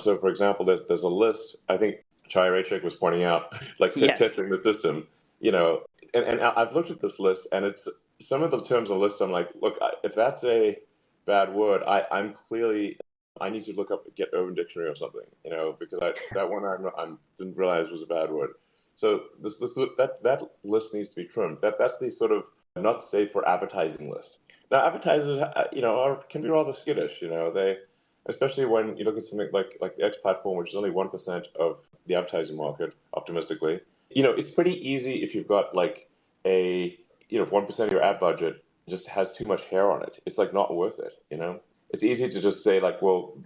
So, 0.00 0.16
for 0.18 0.28
example, 0.28 0.64
there's 0.64 0.86
there's 0.86 1.02
a 1.02 1.08
list. 1.08 1.56
I 1.68 1.76
think 1.76 1.96
Chaya 2.28 2.50
Raichik 2.50 2.82
was 2.82 2.94
pointing 2.94 3.24
out, 3.24 3.60
like 3.78 3.94
yes. 3.96 4.18
testing 4.18 4.48
the 4.48 4.58
system. 4.58 5.06
You 5.40 5.52
know, 5.52 5.82
and, 6.14 6.24
and 6.24 6.40
I've 6.40 6.74
looked 6.74 6.90
at 6.90 7.00
this 7.00 7.18
list, 7.18 7.48
and 7.52 7.64
it's 7.64 7.86
some 8.20 8.42
of 8.42 8.50
the 8.50 8.62
terms 8.62 8.90
on 8.90 8.98
the 8.98 9.04
list. 9.04 9.20
I'm 9.20 9.32
like, 9.32 9.50
look, 9.60 9.78
if 10.04 10.14
that's 10.14 10.44
a 10.44 10.78
bad 11.26 11.52
word, 11.52 11.82
I, 11.86 12.04
I'm 12.10 12.32
clearly 12.32 12.96
I 13.40 13.50
need 13.50 13.64
to 13.64 13.72
look 13.72 13.90
up 13.90 14.04
get 14.14 14.30
Urban 14.32 14.54
Dictionary 14.54 14.90
or 14.90 14.94
something, 14.94 15.26
you 15.44 15.50
know, 15.50 15.76
because 15.78 15.98
I, 16.00 16.14
that 16.34 16.48
one 16.48 16.64
I, 16.64 16.76
I 16.96 17.12
didn't 17.36 17.56
realize 17.56 17.90
was 17.90 18.02
a 18.02 18.06
bad 18.06 18.30
word. 18.30 18.50
So 18.96 19.24
this, 19.40 19.56
this 19.58 19.74
that 19.74 20.22
that 20.22 20.42
list 20.62 20.94
needs 20.94 21.08
to 21.10 21.16
be 21.16 21.24
trimmed. 21.24 21.60
That 21.60 21.78
that's 21.78 21.98
the 21.98 22.10
sort 22.10 22.30
of 22.32 22.44
not 22.76 23.02
safe 23.02 23.32
for 23.32 23.46
advertising 23.48 24.10
list. 24.10 24.38
Now 24.70 24.86
advertisers, 24.86 25.38
uh, 25.38 25.68
you 25.72 25.82
know, 25.82 25.98
are, 25.98 26.16
can 26.30 26.42
be 26.42 26.48
rather 26.48 26.72
skittish. 26.72 27.20
You 27.20 27.28
know, 27.28 27.52
they 27.52 27.78
especially 28.26 28.66
when 28.66 28.96
you 28.96 29.04
look 29.04 29.16
at 29.16 29.24
something 29.24 29.48
like 29.52 29.78
like 29.80 29.96
the 29.96 30.04
X 30.04 30.16
platform, 30.16 30.58
which 30.58 30.70
is 30.70 30.76
only 30.76 30.90
one 30.90 31.08
percent 31.08 31.48
of 31.58 31.78
the 32.06 32.14
advertising 32.14 32.56
market, 32.56 32.94
optimistically. 33.14 33.80
You 34.10 34.22
know, 34.22 34.30
it's 34.30 34.50
pretty 34.50 34.88
easy 34.88 35.22
if 35.22 35.34
you've 35.34 35.48
got 35.48 35.74
like 35.74 36.08
a 36.44 36.96
you 37.28 37.38
know 37.38 37.46
one 37.46 37.66
percent 37.66 37.88
of 37.88 37.92
your 37.92 38.02
ad 38.02 38.20
budget 38.20 38.63
just 38.88 39.06
has 39.08 39.32
too 39.32 39.44
much 39.44 39.64
hair 39.64 39.90
on 39.90 40.02
it. 40.02 40.18
It's 40.26 40.38
like 40.38 40.52
not 40.52 40.74
worth 40.74 40.98
it. 40.98 41.14
You 41.30 41.38
know, 41.38 41.60
it's 41.90 42.02
easy 42.02 42.28
to 42.28 42.40
just 42.40 42.62
say 42.62 42.80
like, 42.80 43.00
well, 43.02 43.36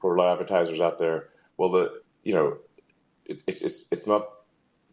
for 0.00 0.14
a 0.14 0.18
lot 0.18 0.28
of 0.28 0.40
advertisers 0.40 0.80
out 0.80 0.98
there, 0.98 1.28
well, 1.56 1.70
the 1.70 2.02
you 2.22 2.34
know, 2.34 2.58
it, 3.26 3.42
it's 3.46 3.62
it's 3.62 3.86
it's 3.90 4.06
not. 4.06 4.28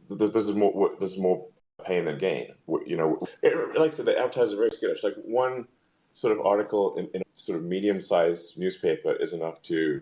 This, 0.10 0.32
this 0.32 0.48
is 0.48 0.56
more 0.56 0.92
this 1.00 1.12
is 1.12 1.18
more 1.18 1.46
pain 1.86 2.06
than 2.06 2.18
gain. 2.18 2.54
You 2.86 2.98
know, 2.98 3.20
it, 3.44 3.80
like 3.80 3.94
I 3.94 3.96
said, 3.96 4.06
the 4.06 4.18
advertisers 4.18 4.54
are 4.54 4.58
very 4.58 4.72
skittish. 4.72 5.04
Like 5.04 5.16
one 5.24 5.68
sort 6.14 6.38
of 6.38 6.46
article 6.46 6.96
in, 6.98 7.08
in 7.14 7.22
a 7.22 7.40
sort 7.40 7.60
of 7.60 7.64
medium-sized 7.64 8.58
newspaper 8.58 9.14
is 9.14 9.34
enough 9.34 9.62
to, 9.62 10.02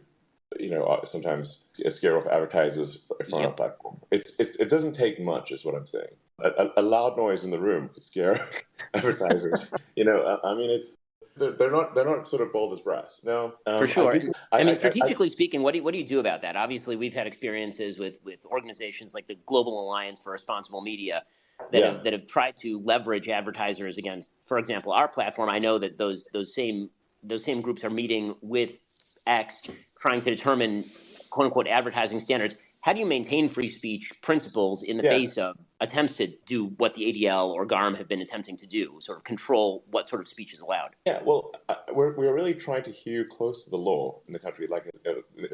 you 0.59 0.69
know, 0.69 0.83
uh, 0.83 1.05
sometimes 1.05 1.65
scare 1.89 2.17
off 2.17 2.25
advertisers 2.27 3.05
from 3.29 3.45
our 3.45 3.51
platform. 3.51 3.99
It's, 4.11 4.39
it's, 4.39 4.55
it 4.55 4.69
doesn't 4.69 4.93
take 4.93 5.19
much, 5.19 5.51
is 5.51 5.65
what 5.65 5.75
I'm 5.75 5.85
saying. 5.85 6.15
A, 6.39 6.70
a, 6.77 6.82
loud 6.84 7.17
noise 7.17 7.46
in 7.46 7.50
the 7.50 7.58
room 7.58 7.89
could 7.89 8.03
scare 8.03 8.48
advertisers. 8.94 9.72
you 9.96 10.06
know, 10.06 10.39
I, 10.44 10.51
I 10.51 10.53
mean, 10.53 10.70
it's 10.70 10.96
they're, 11.36 11.51
they're, 11.51 11.72
not 11.72 11.96
they're 11.96 12.06
not 12.06 12.27
sort 12.27 12.41
of 12.41 12.53
bold 12.53 12.74
as 12.74 12.82
brass. 12.82 13.22
No, 13.24 13.56
um, 13.65 13.79
for 13.79 13.88
sure. 13.88 14.13
I, 14.15 14.58
I, 14.58 14.62
I 14.62 14.63
mean, 14.63 14.75
strategically 14.75 15.29
speaking, 15.29 15.63
what 15.63 15.72
do 15.72 15.79
you, 15.79 15.84
what 15.84 15.94
do 15.94 15.98
you 15.98 16.06
do 16.06 16.20
about 16.20 16.41
that? 16.41 16.56
Obviously, 16.56 16.96
we've 16.96 17.13
had 17.13 17.25
experiences 17.25 17.98
with 17.98 18.20
with 18.24 18.46
organizations 18.46 19.13
like 19.13 19.25
the 19.25 19.36
Global 19.46 19.82
Alliance 19.82 20.22
for 20.22 20.32
Responsible 20.32 20.82
Media 20.82 21.24
that 21.72 21.79
yeah. 21.79 21.86
have 21.94 22.03
that 22.03 22.13
have 22.13 22.27
tried 22.27 22.56
to 22.58 22.79
leverage 22.82 23.29
advertisers 23.29 23.98
against, 23.98 24.29
for 24.46 24.60
example, 24.60 24.91
our 24.91 25.08
platform. 25.08 25.50
I 25.50 25.60
know 25.60 25.77
that 25.79 25.98
those 25.98 26.25
those 26.34 26.53
same 26.53 26.89
those 27.24 27.44
same 27.44 27.62
groups 27.62 27.84
are 27.84 27.89
meeting 27.89 28.36
with 28.41 28.79
X, 29.25 29.62
trying 30.00 30.22
to 30.22 30.29
determine 30.29 30.84
quote 31.29 31.46
unquote 31.46 31.67
advertising 31.67 32.20
standards. 32.20 32.56
How 32.82 32.94
do 32.94 33.00
you 33.00 33.06
maintain 33.06 33.50
free 33.50 33.67
speech 33.67 34.12
principles 34.22 34.84
in 34.84 34.98
the 34.98 35.03
yeah. 35.03 35.10
face 35.10 35.38
of 35.38 35.58
attempts 35.79 36.13
to 36.13 36.27
do 36.46 36.65
what 36.77 36.93
the 36.96 37.13
ADL 37.13 37.50
or 37.50 37.65
GARM 37.65 37.93
have 37.96 38.07
been 38.07 38.22
attempting 38.22 38.57
to 38.57 38.67
do, 38.67 38.98
sort 39.00 39.17
of 39.17 39.24
control 39.24 39.84
what 39.91 40.07
sort 40.07 40.22
of 40.22 40.27
speech 40.27 40.53
is 40.53 40.62
allowed? 40.62 40.96
Yeah, 41.05 41.19
well, 41.24 41.51
uh, 41.69 41.75
we're, 41.93 42.15
we're 42.15 42.34
really 42.34 42.53
trying 42.53 42.84
to 42.84 42.91
hew 42.91 43.25
close 43.25 43.63
to 43.63 43.69
the 43.69 43.77
law 43.77 44.19
in 44.27 44.34
the 44.34 44.39
country, 44.39 44.67
like 44.67 44.89
uh, 45.07 45.13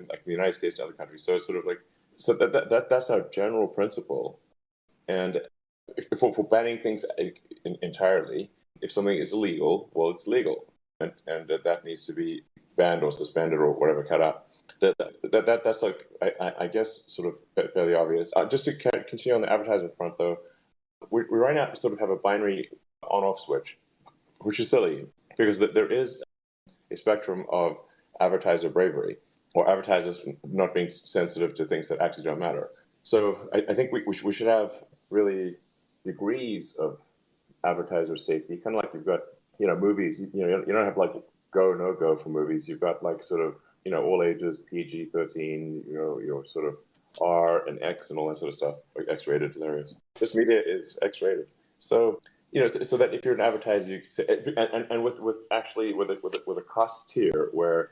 like 0.09 0.23
the 0.25 0.31
United 0.31 0.53
States 0.53 0.79
and 0.79 0.85
other 0.85 0.93
countries. 0.93 1.23
So 1.23 1.35
it's 1.35 1.45
sort 1.45 1.57
of 1.57 1.65
like 1.65 1.79
so 2.15 2.33
that, 2.33 2.53
that, 2.53 2.69
that 2.69 2.89
that's 2.89 3.09
our 3.09 3.21
general 3.29 3.67
principle, 3.67 4.39
and 5.07 5.41
if, 5.97 6.07
if 6.11 6.19
for 6.19 6.43
banning 6.43 6.79
things 6.79 7.03
entirely, 7.81 8.51
if 8.81 8.91
something 8.91 9.17
is 9.17 9.33
illegal, 9.33 9.89
well, 9.93 10.09
it's 10.09 10.27
legal, 10.27 10.65
and 10.99 11.11
and 11.27 11.51
that 11.63 11.83
needs 11.83 12.05
to 12.05 12.13
be 12.13 12.43
banned 12.77 13.03
or 13.03 13.11
suspended 13.11 13.59
or 13.59 13.71
whatever, 13.71 14.03
cut 14.03 14.21
out. 14.21 14.47
That, 14.83 14.97
that, 15.31 15.45
that 15.45 15.63
that's 15.63 15.81
like 15.81 16.07
I, 16.21 16.53
I 16.59 16.67
guess 16.67 17.05
sort 17.07 17.29
of 17.29 17.71
fairly 17.73 17.95
obvious. 17.95 18.31
Uh, 18.35 18.45
just 18.45 18.65
to 18.65 18.73
continue 18.73 19.33
on 19.33 19.41
the 19.41 19.51
advertising 19.51 19.91
front, 19.97 20.17
though, 20.17 20.37
we, 21.09 21.23
we 21.31 21.37
right 21.37 21.55
now 21.55 21.73
sort 21.73 21.93
of 21.93 21.99
have 21.99 22.09
a 22.09 22.17
binary 22.17 22.69
on-off 23.09 23.39
switch, 23.39 23.77
which 24.39 24.59
is 24.59 24.69
silly 24.69 25.05
because 25.37 25.59
there 25.59 25.87
is 25.87 26.21
a 26.91 26.97
spectrum 26.97 27.45
of 27.49 27.77
advertiser 28.19 28.69
bravery 28.69 29.17
or 29.55 29.69
advertisers 29.69 30.21
not 30.43 30.73
being 30.73 30.91
sensitive 30.91 31.53
to 31.53 31.65
things 31.65 31.87
that 31.87 32.01
actually 32.01 32.25
don't 32.25 32.39
matter. 32.39 32.69
So 33.03 33.49
I, 33.53 33.63
I 33.69 33.73
think 33.73 33.91
we, 33.91 34.03
we, 34.23 34.33
should 34.33 34.47
have 34.47 34.71
really 35.09 35.55
degrees 36.05 36.75
of 36.79 36.99
advertiser 37.63 38.17
safety, 38.17 38.57
kind 38.57 38.75
of 38.75 38.83
like 38.83 38.93
you've 38.93 39.05
got 39.05 39.21
you 39.59 39.67
know 39.67 39.77
movies. 39.77 40.19
You, 40.19 40.29
you 40.33 40.45
know 40.45 40.63
you 40.67 40.73
don't 40.73 40.85
have 40.85 40.97
like 40.97 41.13
go 41.51 41.73
no 41.73 41.93
go 41.93 42.15
for 42.17 42.29
movies. 42.29 42.67
You've 42.67 42.79
got 42.79 43.03
like 43.03 43.23
sort 43.23 43.41
of 43.41 43.55
you 43.85 43.91
know 43.91 44.03
all 44.03 44.23
ages, 44.23 44.59
PG 44.59 45.05
thirteen, 45.05 45.83
you 45.87 45.95
know 45.95 46.19
your 46.19 46.45
sort 46.45 46.65
of 46.65 46.77
R 47.21 47.67
and 47.67 47.81
X 47.81 48.09
and 48.09 48.19
all 48.19 48.27
that 48.29 48.37
sort 48.37 48.49
of 48.49 48.55
stuff, 48.55 48.75
like 48.95 49.07
X 49.09 49.27
rated. 49.27 49.53
Hilarious. 49.53 49.93
This 50.19 50.35
media 50.35 50.61
is 50.65 50.97
X 51.01 51.21
rated, 51.21 51.47
so 51.77 52.21
you 52.51 52.61
know 52.61 52.67
so, 52.67 52.83
so, 52.83 52.97
that 52.97 53.13
if 53.13 53.25
you're 53.25 53.33
an 53.33 53.41
advertiser, 53.41 53.91
you 53.91 53.99
can 53.99 54.09
say, 54.09 54.25
and, 54.57 54.87
and, 54.89 55.03
with 55.03 55.19
with 55.19 55.45
actually 55.51 55.93
with 55.93 56.11
a, 56.11 56.19
with 56.23 56.35
a, 56.35 56.39
with 56.45 56.57
a 56.57 56.61
cost 56.61 57.09
tier 57.09 57.49
where 57.51 57.91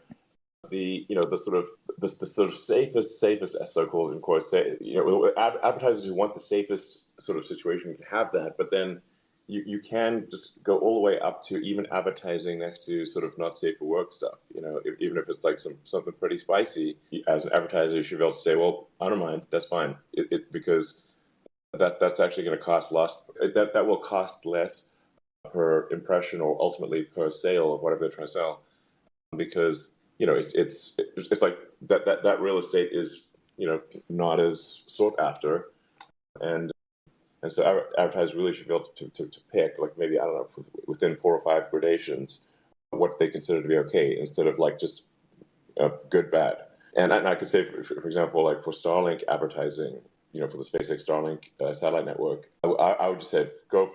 the 0.70 1.06
you 1.10 1.16
know 1.16 1.26
the 1.26 1.38
sort 1.38 1.58
of 1.58 1.66
the, 2.00 2.08
the 2.20 2.26
sort 2.26 2.50
of 2.50 2.58
safest 2.58 3.20
safest 3.20 3.58
so-called 3.74 4.14
in 4.14 4.20
quotes 4.20 4.50
say 4.50 4.78
you 4.80 4.96
know 4.96 5.32
advertisers 5.38 6.06
who 6.06 6.14
want 6.14 6.34
the 6.34 6.40
safest 6.40 7.00
sort 7.20 7.38
of 7.38 7.46
situation 7.46 7.96
can 7.96 8.06
have 8.10 8.32
that, 8.32 8.56
but 8.58 8.72
then 8.72 9.02
you, 9.52 9.64
you 9.66 9.80
can 9.80 10.28
just 10.32 10.64
go 10.64 10.78
all 10.78 10.96
the 10.96 11.02
way 11.02 11.20
up 11.20 11.44
to 11.44 11.58
even 11.58 11.86
advertising 11.92 12.60
next 12.60 12.86
to 12.86 13.06
sort 13.06 13.26
of 13.26 13.38
not 13.38 13.58
safe 13.58 13.78
for 13.78 13.86
work 13.86 14.14
stuff. 14.14 14.40
You 14.56 14.62
know, 14.62 14.80
if, 14.86 14.96
even 15.02 15.18
if 15.18 15.28
it's 15.28 15.44
like 15.44 15.60
some 15.60 15.78
something 15.84 16.14
pretty 16.14 16.38
spicy, 16.38 16.98
as 17.28 17.44
an 17.44 17.52
advertiser, 17.54 17.98
you 17.98 18.04
should 18.04 18.20
be 18.20 18.24
able 18.24 18.34
to 18.34 18.40
say, 18.40 18.56
"Well, 18.56 18.88
I 19.02 19.10
don't 19.10 19.20
mind. 19.20 19.42
That's 19.50 19.66
fine," 19.66 19.98
it, 20.14 20.28
it, 20.32 20.52
because 20.54 21.02
that 21.78 22.00
that's 22.00 22.22
actually 22.22 22.46
going 22.46 22.58
to 22.58 22.64
cost 22.64 22.94
less. 22.94 23.14
That 23.42 23.74
that 23.74 23.86
will 23.86 23.98
cost 23.98 24.46
less 24.46 24.88
per 25.52 25.90
impression 25.92 26.40
or 26.40 26.56
ultimately 26.62 27.04
per 27.04 27.30
sale 27.30 27.74
of 27.74 27.82
whatever 27.82 28.02
they're 28.02 28.10
trying 28.10 28.28
to 28.28 28.34
sell, 28.34 28.62
because 29.36 29.96
you 30.18 30.28
know 30.28 30.34
it's 30.34 30.54
it's 30.56 30.96
it's 30.98 31.42
like 31.42 31.58
that 31.82 32.06
that 32.06 32.24
that 32.24 32.40
real 32.40 32.58
estate 32.58 32.92
is 32.94 33.28
you 33.58 33.68
know 33.68 33.82
not 34.08 34.40
as 34.40 34.84
sought 34.88 35.20
after, 35.20 35.72
and 36.40 36.72
and 37.44 37.52
so 37.52 37.84
advertisers 37.98 38.36
really 38.36 38.54
should 38.54 38.68
be 38.68 38.74
able 38.74 38.86
to, 38.86 39.10
to, 39.10 39.28
to 39.28 39.40
pick, 39.52 39.80
like 39.80 39.98
maybe, 39.98 40.20
I 40.20 40.26
don't 40.26 40.34
know, 40.36 40.50
within 40.86 41.16
four 41.16 41.36
or 41.36 41.42
five 41.42 41.72
gradations, 41.72 42.42
what 42.92 43.18
they 43.18 43.30
consider 43.30 43.62
to 43.62 43.68
be 43.68 43.78
okay 43.78 44.18
instead 44.20 44.48
of 44.48 44.60
like 44.60 44.80
just 44.80 45.04
uh, 45.80 45.90
good, 46.10 46.30
bad. 46.30 46.58
And, 46.96 47.12
and 47.12 47.28
I 47.28 47.36
could 47.36 47.50
say, 47.50 47.66
for, 47.66 47.84
for, 47.84 48.06
example, 48.06 48.44
like 48.44 48.64
for 48.64 48.72
Starlink 48.72 49.24
advertising, 49.28 50.02
you 50.34 50.42
know, 50.42 50.48
for 50.48 50.58
the 50.58 50.64
SpaceX 50.64 51.06
Starlink 51.06 51.46
uh, 51.66 51.74
satellite 51.74 52.06
network, 52.06 52.50
I, 52.64 52.68
I, 52.68 53.10
would 53.10 53.20
just 53.20 53.32
say, 53.32 53.50
go, 53.70 53.90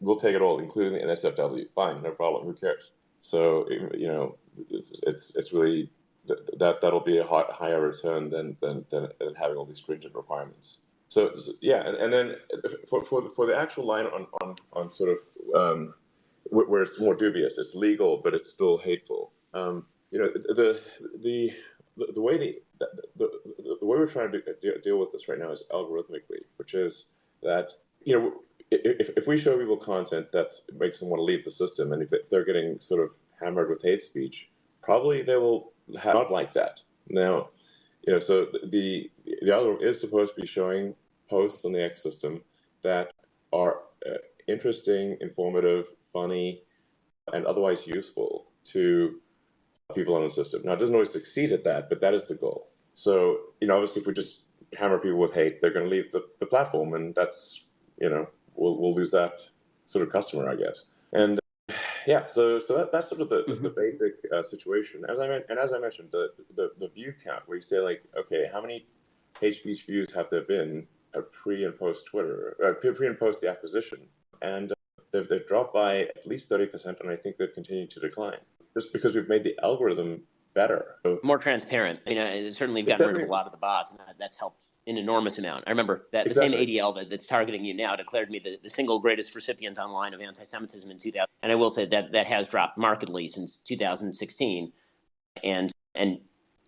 we'll 0.00 0.16
take 0.16 0.34
it 0.34 0.42
all, 0.42 0.58
including 0.58 0.92
the 0.92 1.00
NSFW. 1.00 1.66
Fine, 1.74 2.02
no 2.02 2.10
problem. 2.10 2.44
Who 2.44 2.52
cares? 2.52 2.90
So, 3.20 3.66
you 3.70 4.08
know, 4.08 4.36
it's, 4.70 5.00
it's, 5.04 5.34
it's 5.36 5.52
really, 5.52 5.90
that, 6.26 6.80
that'll 6.82 7.00
be 7.00 7.18
a 7.18 7.24
higher 7.24 7.80
return 7.80 8.28
than, 8.28 8.56
than, 8.60 8.84
than 8.90 9.08
having 9.38 9.56
all 9.56 9.64
these 9.64 9.78
stringent 9.78 10.14
requirements. 10.14 10.78
So, 11.14 11.32
yeah, 11.60 11.86
and, 11.86 11.96
and, 11.96 12.12
then 12.12 12.36
for, 12.90 13.04
for 13.04 13.22
the, 13.22 13.30
for 13.36 13.46
the 13.46 13.56
actual 13.56 13.86
line 13.86 14.06
on 14.06 14.26
on, 14.42 14.56
on 14.72 14.90
sort 14.90 15.10
of 15.10 15.18
um, 15.54 15.94
where 16.50 16.82
it's 16.82 16.98
more 16.98 17.14
dubious, 17.14 17.56
it's 17.56 17.72
legal, 17.72 18.20
but 18.24 18.34
it's 18.34 18.52
still 18.52 18.78
hateful. 18.78 19.30
Um, 19.54 19.86
you 20.10 20.18
know, 20.18 20.26
the 20.34 20.80
the 21.22 21.50
the, 21.96 22.12
the 22.14 22.20
way 22.20 22.36
the, 22.36 22.58
the, 22.80 22.88
the, 23.14 23.76
the 23.80 23.86
way 23.86 23.96
we're 23.96 24.08
trying 24.08 24.32
to 24.32 24.80
deal 24.82 24.98
with 24.98 25.12
this 25.12 25.28
right 25.28 25.38
now 25.38 25.52
is 25.52 25.62
algorithmically, 25.70 26.42
which 26.56 26.74
is 26.74 27.06
that 27.44 27.70
you 28.02 28.18
know 28.18 28.32
if, 28.72 29.10
if 29.16 29.28
we 29.28 29.38
show 29.38 29.56
people 29.56 29.76
content 29.76 30.32
that 30.32 30.56
makes 30.76 30.98
them 30.98 31.10
want 31.10 31.20
to 31.20 31.24
leave 31.24 31.44
the 31.44 31.50
system, 31.52 31.92
and 31.92 32.02
if 32.02 32.10
they're 32.28 32.44
getting 32.44 32.80
sort 32.80 33.00
of 33.04 33.10
hammered 33.40 33.70
with 33.70 33.82
hate 33.82 34.00
speech, 34.00 34.48
probably 34.82 35.22
they 35.22 35.36
will 35.36 35.72
not 35.86 36.32
like 36.32 36.54
that. 36.54 36.80
Now, 37.08 37.50
you 38.04 38.12
know, 38.12 38.18
so 38.18 38.46
the 38.64 39.08
the 39.42 39.52
algorithm 39.52 39.86
is 39.86 40.00
supposed 40.00 40.34
to 40.34 40.40
be 40.40 40.48
showing 40.48 40.96
posts 41.28 41.64
on 41.64 41.72
the 41.72 41.82
X 41.82 42.02
system 42.02 42.42
that 42.82 43.12
are 43.52 43.80
uh, 44.06 44.18
interesting, 44.48 45.16
informative, 45.20 45.86
funny, 46.12 46.62
and 47.32 47.46
otherwise 47.46 47.86
useful 47.86 48.46
to 48.64 49.20
people 49.94 50.14
on 50.14 50.22
the 50.22 50.30
system. 50.30 50.62
Now, 50.64 50.72
it 50.72 50.78
doesn't 50.78 50.94
always 50.94 51.12
succeed 51.12 51.52
at 51.52 51.64
that, 51.64 51.88
but 51.88 52.00
that 52.00 52.14
is 52.14 52.24
the 52.24 52.34
goal. 52.34 52.68
So, 52.94 53.38
you 53.60 53.68
know, 53.68 53.74
obviously, 53.74 54.02
if 54.02 54.06
we 54.06 54.14
just 54.14 54.42
hammer 54.76 54.98
people 54.98 55.18
with 55.18 55.34
hate, 55.34 55.60
they're 55.60 55.72
going 55.72 55.84
to 55.84 55.90
leave 55.90 56.10
the, 56.12 56.24
the 56.40 56.46
platform, 56.46 56.94
and 56.94 57.14
that's, 57.14 57.64
you 58.00 58.08
know, 58.08 58.28
we'll, 58.54 58.78
we'll 58.78 58.94
lose 58.94 59.10
that 59.10 59.48
sort 59.86 60.06
of 60.06 60.12
customer, 60.12 60.48
I 60.48 60.56
guess. 60.56 60.84
And 61.12 61.38
yeah, 62.06 62.26
so 62.26 62.58
so 62.58 62.76
that, 62.78 62.92
that's 62.92 63.08
sort 63.08 63.20
of 63.20 63.30
the, 63.30 63.44
mm-hmm. 63.44 63.62
the 63.62 63.70
basic 63.70 64.14
uh, 64.32 64.42
situation. 64.42 65.04
As 65.08 65.18
I 65.18 65.26
and 65.26 65.58
as 65.58 65.72
I 65.72 65.78
mentioned, 65.78 66.08
the, 66.12 66.32
the 66.54 66.72
the 66.78 66.88
view 66.88 67.14
count, 67.22 67.42
where 67.46 67.56
you 67.56 67.62
say 67.62 67.80
like, 67.80 68.02
okay, 68.16 68.46
how 68.52 68.60
many 68.60 68.86
hate 69.40 69.54
speech 69.54 69.84
views 69.86 70.12
have 70.14 70.28
there 70.30 70.42
been 70.42 70.86
pre 71.22 71.64
and 71.64 71.78
post 71.78 72.06
Twitter, 72.06 72.56
uh, 72.64 72.72
pre 72.72 73.06
and 73.06 73.18
post 73.18 73.40
the 73.40 73.48
acquisition, 73.48 73.98
and 74.42 74.72
uh, 74.72 74.74
they've, 75.12 75.28
they've 75.28 75.46
dropped 75.46 75.74
by 75.74 76.02
at 76.02 76.26
least 76.26 76.48
thirty 76.48 76.66
percent, 76.66 76.98
and 77.00 77.10
I 77.10 77.16
think 77.16 77.36
they've 77.36 77.52
continued 77.52 77.90
to 77.90 78.00
decline 78.00 78.38
just 78.74 78.92
because 78.92 79.14
we've 79.14 79.28
made 79.28 79.44
the 79.44 79.58
algorithm 79.62 80.22
better, 80.54 80.96
more 81.22 81.38
transparent. 81.38 82.00
You 82.06 82.14
know, 82.16 82.24
it's 82.24 82.56
certainly 82.56 82.82
gotten 82.82 83.06
rid 83.08 83.22
of 83.22 83.28
a 83.28 83.32
lot 83.32 83.46
of 83.46 83.52
the 83.52 83.58
bots, 83.58 83.90
and 83.90 83.98
that, 84.00 84.16
that's 84.18 84.38
helped 84.38 84.68
an 84.86 84.96
enormous 84.96 85.38
amount. 85.38 85.64
I 85.66 85.70
remember 85.70 86.06
that 86.12 86.26
exactly. 86.26 86.50
the 86.50 86.56
same 86.56 86.68
ADL 86.68 86.94
that, 86.96 87.10
that's 87.10 87.26
targeting 87.26 87.64
you 87.64 87.74
now 87.74 87.96
declared 87.96 88.30
me 88.30 88.38
the, 88.38 88.58
the 88.62 88.70
single 88.70 88.98
greatest 88.98 89.34
recipient 89.34 89.78
online 89.78 90.14
of 90.14 90.20
anti-Semitism 90.20 90.90
in 90.90 90.98
2000, 90.98 91.26
and 91.42 91.52
I 91.52 91.54
will 91.54 91.70
say 91.70 91.84
that 91.86 92.12
that 92.12 92.26
has 92.26 92.48
dropped 92.48 92.78
markedly 92.78 93.28
since 93.28 93.56
2016, 93.58 94.72
and 95.42 95.72
and 95.94 96.18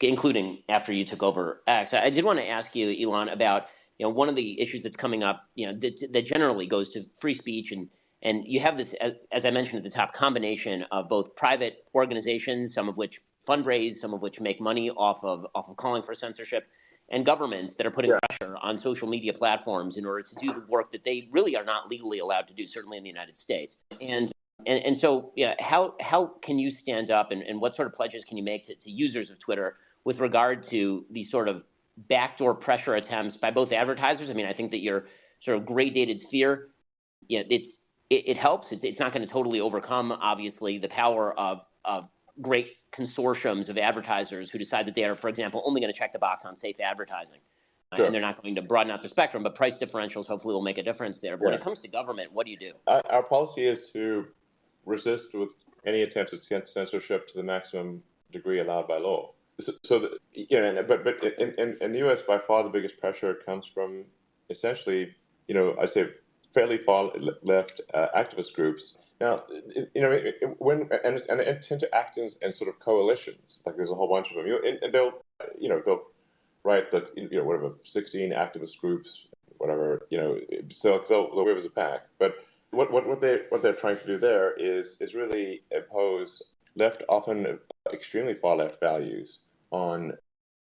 including 0.00 0.62
after 0.68 0.92
you 0.92 1.04
took 1.04 1.22
over 1.22 1.62
X. 1.66 1.94
I 1.94 2.10
did 2.10 2.24
want 2.24 2.38
to 2.38 2.46
ask 2.46 2.74
you, 2.74 2.94
Elon, 3.08 3.28
about 3.28 3.68
you 3.98 4.06
know, 4.06 4.10
one 4.10 4.28
of 4.28 4.36
the 4.36 4.60
issues 4.60 4.82
that's 4.82 4.96
coming 4.96 5.22
up, 5.22 5.48
you 5.54 5.66
know, 5.66 5.72
that, 5.74 6.12
that 6.12 6.26
generally 6.26 6.66
goes 6.66 6.88
to 6.90 7.04
free 7.18 7.34
speech 7.34 7.72
and 7.72 7.88
and 8.22 8.44
you 8.46 8.60
have 8.60 8.76
this, 8.76 8.94
as 9.30 9.44
I 9.44 9.50
mentioned 9.50 9.76
at 9.78 9.84
the 9.84 9.90
top, 9.90 10.12
combination 10.12 10.84
of 10.90 11.08
both 11.08 11.36
private 11.36 11.84
organizations, 11.94 12.72
some 12.72 12.88
of 12.88 12.96
which 12.96 13.20
fundraise, 13.46 13.96
some 13.96 14.14
of 14.14 14.22
which 14.22 14.40
make 14.40 14.60
money 14.60 14.90
off 14.90 15.22
of 15.22 15.46
off 15.54 15.68
of 15.68 15.76
calling 15.76 16.02
for 16.02 16.14
censorship, 16.14 16.66
and 17.10 17.24
governments 17.24 17.74
that 17.76 17.86
are 17.86 17.90
putting 17.90 18.10
yeah. 18.10 18.18
pressure 18.28 18.56
on 18.62 18.78
social 18.78 19.06
media 19.06 19.32
platforms 19.32 19.96
in 19.96 20.04
order 20.04 20.22
to 20.22 20.34
do 20.36 20.52
the 20.52 20.64
work 20.68 20.90
that 20.90 21.04
they 21.04 21.28
really 21.30 21.56
are 21.56 21.64
not 21.64 21.88
legally 21.88 22.18
allowed 22.18 22.48
to 22.48 22.54
do, 22.54 22.66
certainly 22.66 22.96
in 22.96 23.04
the 23.04 23.10
United 23.10 23.36
States. 23.36 23.76
And 24.00 24.32
and, 24.66 24.82
and 24.84 24.96
so, 24.96 25.32
yeah, 25.36 25.54
how 25.60 25.94
how 26.00 26.26
can 26.42 26.58
you 26.58 26.70
stand 26.70 27.10
up 27.10 27.30
and, 27.30 27.42
and 27.42 27.60
what 27.60 27.74
sort 27.74 27.86
of 27.86 27.94
pledges 27.94 28.24
can 28.24 28.38
you 28.38 28.42
make 28.42 28.66
to, 28.66 28.74
to 28.74 28.90
users 28.90 29.30
of 29.30 29.38
Twitter 29.38 29.76
with 30.04 30.20
regard 30.20 30.62
to 30.64 31.04
these 31.10 31.30
sort 31.30 31.48
of 31.48 31.64
backdoor 31.96 32.54
pressure 32.54 32.94
attempts 32.94 33.36
by 33.36 33.50
both 33.50 33.72
advertisers. 33.72 34.30
I 34.30 34.34
mean, 34.34 34.46
I 34.46 34.52
think 34.52 34.70
that 34.70 34.80
your 34.80 35.06
sort 35.40 35.58
of 35.58 35.64
gradated 35.64 36.20
sphere, 36.20 36.68
yeah, 37.28 37.42
it's 37.50 37.84
it, 38.10 38.28
it 38.28 38.36
helps. 38.36 38.72
It's, 38.72 38.84
it's 38.84 39.00
not 39.00 39.12
going 39.12 39.26
to 39.26 39.32
totally 39.32 39.60
overcome, 39.60 40.12
obviously, 40.12 40.78
the 40.78 40.88
power 40.88 41.38
of 41.38 41.62
of 41.84 42.08
great 42.42 42.76
consortiums 42.92 43.68
of 43.68 43.78
advertisers 43.78 44.50
who 44.50 44.58
decide 44.58 44.86
that 44.86 44.94
they 44.94 45.04
are, 45.04 45.14
for 45.14 45.28
example, 45.28 45.62
only 45.66 45.80
going 45.80 45.92
to 45.92 45.98
check 45.98 46.12
the 46.12 46.18
box 46.18 46.44
on 46.44 46.56
safe 46.56 46.80
advertising. 46.80 47.40
Uh, 47.92 48.02
and 48.02 48.14
they're 48.14 48.20
not 48.20 48.42
going 48.42 48.54
to 48.54 48.62
broaden 48.62 48.90
out 48.90 49.00
the 49.00 49.08
spectrum, 49.08 49.42
but 49.42 49.54
price 49.54 49.78
differentials 49.78 50.26
hopefully 50.26 50.52
will 50.52 50.62
make 50.62 50.76
a 50.76 50.82
difference 50.82 51.20
there. 51.20 51.36
But 51.36 51.44
yeah. 51.44 51.50
when 51.50 51.58
it 51.58 51.62
comes 51.62 51.78
to 51.80 51.88
government, 51.88 52.32
what 52.32 52.44
do 52.44 52.52
you 52.52 52.58
do? 52.58 52.72
Our 52.88 53.22
policy 53.22 53.64
is 53.64 53.92
to 53.92 54.26
resist 54.84 55.34
with 55.34 55.54
any 55.86 56.02
attempts 56.02 56.32
at 56.50 56.68
censorship 56.68 57.28
to 57.28 57.36
the 57.36 57.44
maximum 57.44 58.02
degree 58.32 58.58
allowed 58.58 58.88
by 58.88 58.98
law. 58.98 59.32
So, 59.58 59.72
so 59.82 59.98
the, 59.98 60.18
you 60.32 60.60
know, 60.60 60.82
but 60.86 61.02
but 61.02 61.22
in, 61.38 61.54
in, 61.58 61.78
in 61.80 61.92
the 61.92 61.98
U.S., 62.00 62.22
by 62.22 62.38
far 62.38 62.62
the 62.62 62.68
biggest 62.68 63.00
pressure 63.00 63.34
comes 63.34 63.66
from 63.66 64.04
essentially, 64.50 65.14
you 65.48 65.54
know, 65.54 65.76
I 65.80 65.86
say 65.86 66.08
fairly 66.52 66.78
far 66.78 67.10
left 67.42 67.80
uh, 67.94 68.08
activist 68.14 68.54
groups. 68.54 68.98
Now, 69.18 69.44
you 69.94 70.02
know, 70.02 70.20
when 70.58 70.90
and, 71.04 71.22
and 71.28 71.40
they 71.40 71.58
tend 71.62 71.80
to 71.80 71.94
act 71.94 72.18
in, 72.18 72.28
in, 72.42 72.52
sort 72.52 72.68
of 72.68 72.78
coalitions. 72.80 73.62
Like 73.64 73.76
there's 73.76 73.90
a 73.90 73.94
whole 73.94 74.08
bunch 74.08 74.30
of 74.30 74.36
them. 74.36 74.46
Know, 74.46 74.60
and 74.62 74.92
they'll, 74.92 75.24
you 75.58 75.70
know, 75.70 75.80
they'll 75.84 76.04
write 76.62 76.90
the, 76.90 77.08
you 77.16 77.38
know, 77.38 77.44
whatever, 77.44 77.72
16 77.82 78.32
activist 78.32 78.78
groups, 78.78 79.26
whatever, 79.56 80.06
you 80.10 80.18
know, 80.18 80.38
so 80.68 81.02
they'll, 81.08 81.34
they'll 81.34 81.46
live 81.46 81.56
as 81.56 81.64
a 81.64 81.70
pack. 81.70 82.06
But 82.18 82.34
what, 82.72 82.92
what, 82.92 83.06
what 83.08 83.22
they 83.22 83.40
what 83.48 83.62
they're 83.62 83.72
trying 83.72 83.96
to 83.98 84.06
do 84.06 84.18
there 84.18 84.52
is 84.52 85.00
is 85.00 85.14
really 85.14 85.62
impose 85.70 86.42
left, 86.74 87.02
often 87.08 87.58
extremely 87.90 88.34
far 88.34 88.56
left 88.56 88.80
values 88.80 89.38
on 89.76 90.12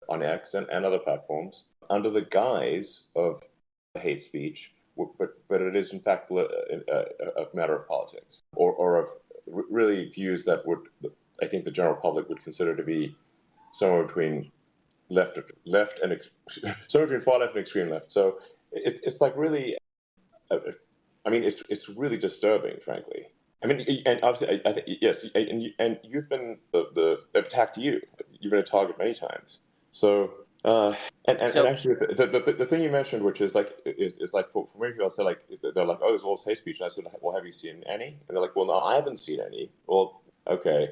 on 0.10 0.22
X 0.22 0.54
and, 0.54 0.68
and 0.70 0.86
other 0.86 1.00
platforms 1.00 1.66
under 1.90 2.10
the 2.10 2.22
guise 2.22 3.06
of 3.16 3.42
hate 4.00 4.22
speech 4.22 4.74
but 5.20 5.30
but 5.50 5.62
it 5.62 5.76
is 5.76 5.94
in 5.94 6.00
fact 6.00 6.32
a, 6.32 6.46
a, 6.98 7.44
a 7.44 7.56
matter 7.56 7.76
of 7.76 7.88
politics 7.88 8.44
or, 8.56 8.74
or 8.74 8.98
of 8.98 9.08
really 9.48 10.10
views 10.10 10.44
that 10.46 10.66
would 10.66 10.80
I 11.42 11.48
think 11.48 11.66
the 11.66 11.72
general 11.72 11.96
public 11.96 12.30
would 12.30 12.44
consider 12.44 12.76
to 12.76 12.84
be 12.84 13.16
somewhere 13.72 14.04
between 14.04 14.52
left 15.10 15.40
left 15.66 16.00
and 16.00 16.20
somewhere 16.88 17.08
between 17.08 17.22
far 17.22 17.40
left 17.40 17.56
and 17.56 17.62
extreme 17.62 17.90
left. 17.90 18.12
So 18.12 18.40
it's 18.72 19.00
it's 19.02 19.22
like 19.22 19.36
really, 19.36 19.78
uh, 20.52 20.58
I 21.26 21.30
mean, 21.30 21.44
it's 21.44 21.62
it's 21.70 21.90
really 21.90 22.18
disturbing, 22.18 22.80
frankly. 22.84 23.28
I 23.64 23.68
mean, 23.68 24.04
and 24.06 24.20
obviously, 24.24 24.62
I, 24.66 24.70
I 24.70 24.74
think 24.74 24.88
yes, 25.02 25.26
and 25.36 25.70
and 25.80 26.00
you've 26.04 26.30
been 26.30 26.60
the, 26.72 26.88
the 27.34 27.40
attacked 27.40 27.78
you. 27.78 28.02
You've 28.44 28.52
been 28.52 28.60
a 28.60 28.64
target 28.64 28.98
many 28.98 29.14
times. 29.14 29.60
So 29.92 30.34
uh, 30.66 30.96
and, 31.26 31.38
and, 31.40 31.56
and, 31.56 31.68
actually, 31.68 31.96
the, 31.96 32.26
the, 32.26 32.54
the, 32.54 32.66
thing 32.66 32.82
you 32.82 32.90
mentioned, 32.90 33.22
which 33.22 33.42
is 33.42 33.54
like, 33.54 33.78
is, 33.86 34.18
is 34.22 34.34
like 34.34 34.50
for, 34.50 34.66
for 34.72 34.80
many 34.80 34.94
people, 34.94 35.08
I 35.08 35.10
said 35.10 35.24
like, 35.24 35.42
they're 35.62 35.86
like, 35.86 36.00
oh, 36.02 36.10
there's 36.10 36.24
all 36.24 36.38
this 36.38 36.46
hate 36.46 36.58
speech. 36.58 36.80
And 36.80 36.86
I 36.86 36.90
said, 36.90 37.06
well, 37.22 37.36
have 37.36 37.46
you 37.46 37.52
seen 37.52 37.84
any? 37.86 38.18
And 38.28 38.38
they're 38.38 38.42
like, 38.42 38.56
well, 38.56 38.68
no, 38.68 38.80
I 38.80 38.96
haven't 38.96 39.18
seen 39.18 39.42
any. 39.42 39.72
Well, 39.88 40.22
okay, 40.48 40.90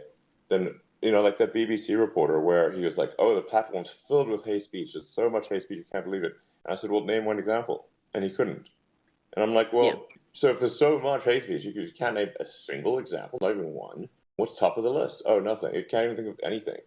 then 0.50 0.76
you 1.02 1.12
know, 1.12 1.22
like 1.22 1.38
that 1.38 1.54
BBC 1.54 1.98
reporter 2.00 2.40
where 2.40 2.72
he 2.72 2.82
was 2.82 2.98
like, 2.98 3.14
oh, 3.18 3.34
the 3.34 3.42
platform's 3.42 3.96
filled 4.08 4.30
with 4.30 4.44
hate 4.44 4.62
speech. 4.62 4.94
There's 4.94 5.08
so 5.08 5.30
much 5.30 5.50
hate 5.50 5.64
speech, 5.64 5.80
you 5.80 5.86
can't 5.92 6.06
believe 6.06 6.24
it. 6.24 6.34
And 6.66 6.74
I 6.74 6.76
said, 6.76 6.92
well, 6.92 7.04
name 7.04 7.26
one 7.26 7.40
example, 7.40 7.88
and 8.14 8.24
he 8.24 8.30
couldn't. 8.30 8.70
And 9.34 9.44
I'm 9.44 9.54
like, 9.54 9.74
well, 9.74 9.86
yeah. 9.86 10.18
so 10.34 10.50
if 10.50 10.60
there's 10.60 10.78
so 10.78 11.00
much 11.00 11.24
hate 11.24 11.44
speech, 11.44 11.64
you 11.64 11.90
can't 11.98 12.16
name 12.16 12.30
a 12.40 12.46
single 12.46 13.00
example, 13.00 13.40
not 13.42 13.52
even 13.52 13.74
one. 13.74 14.10
What's 14.36 14.58
top 14.58 14.78
of 14.78 14.84
the 14.84 14.92
list? 14.92 15.24
Oh, 15.26 15.40
nothing. 15.40 15.74
It 15.74 15.90
can't 15.90 16.06
even 16.06 16.16
think 16.16 16.28
of 16.28 16.40
anything. 16.44 16.78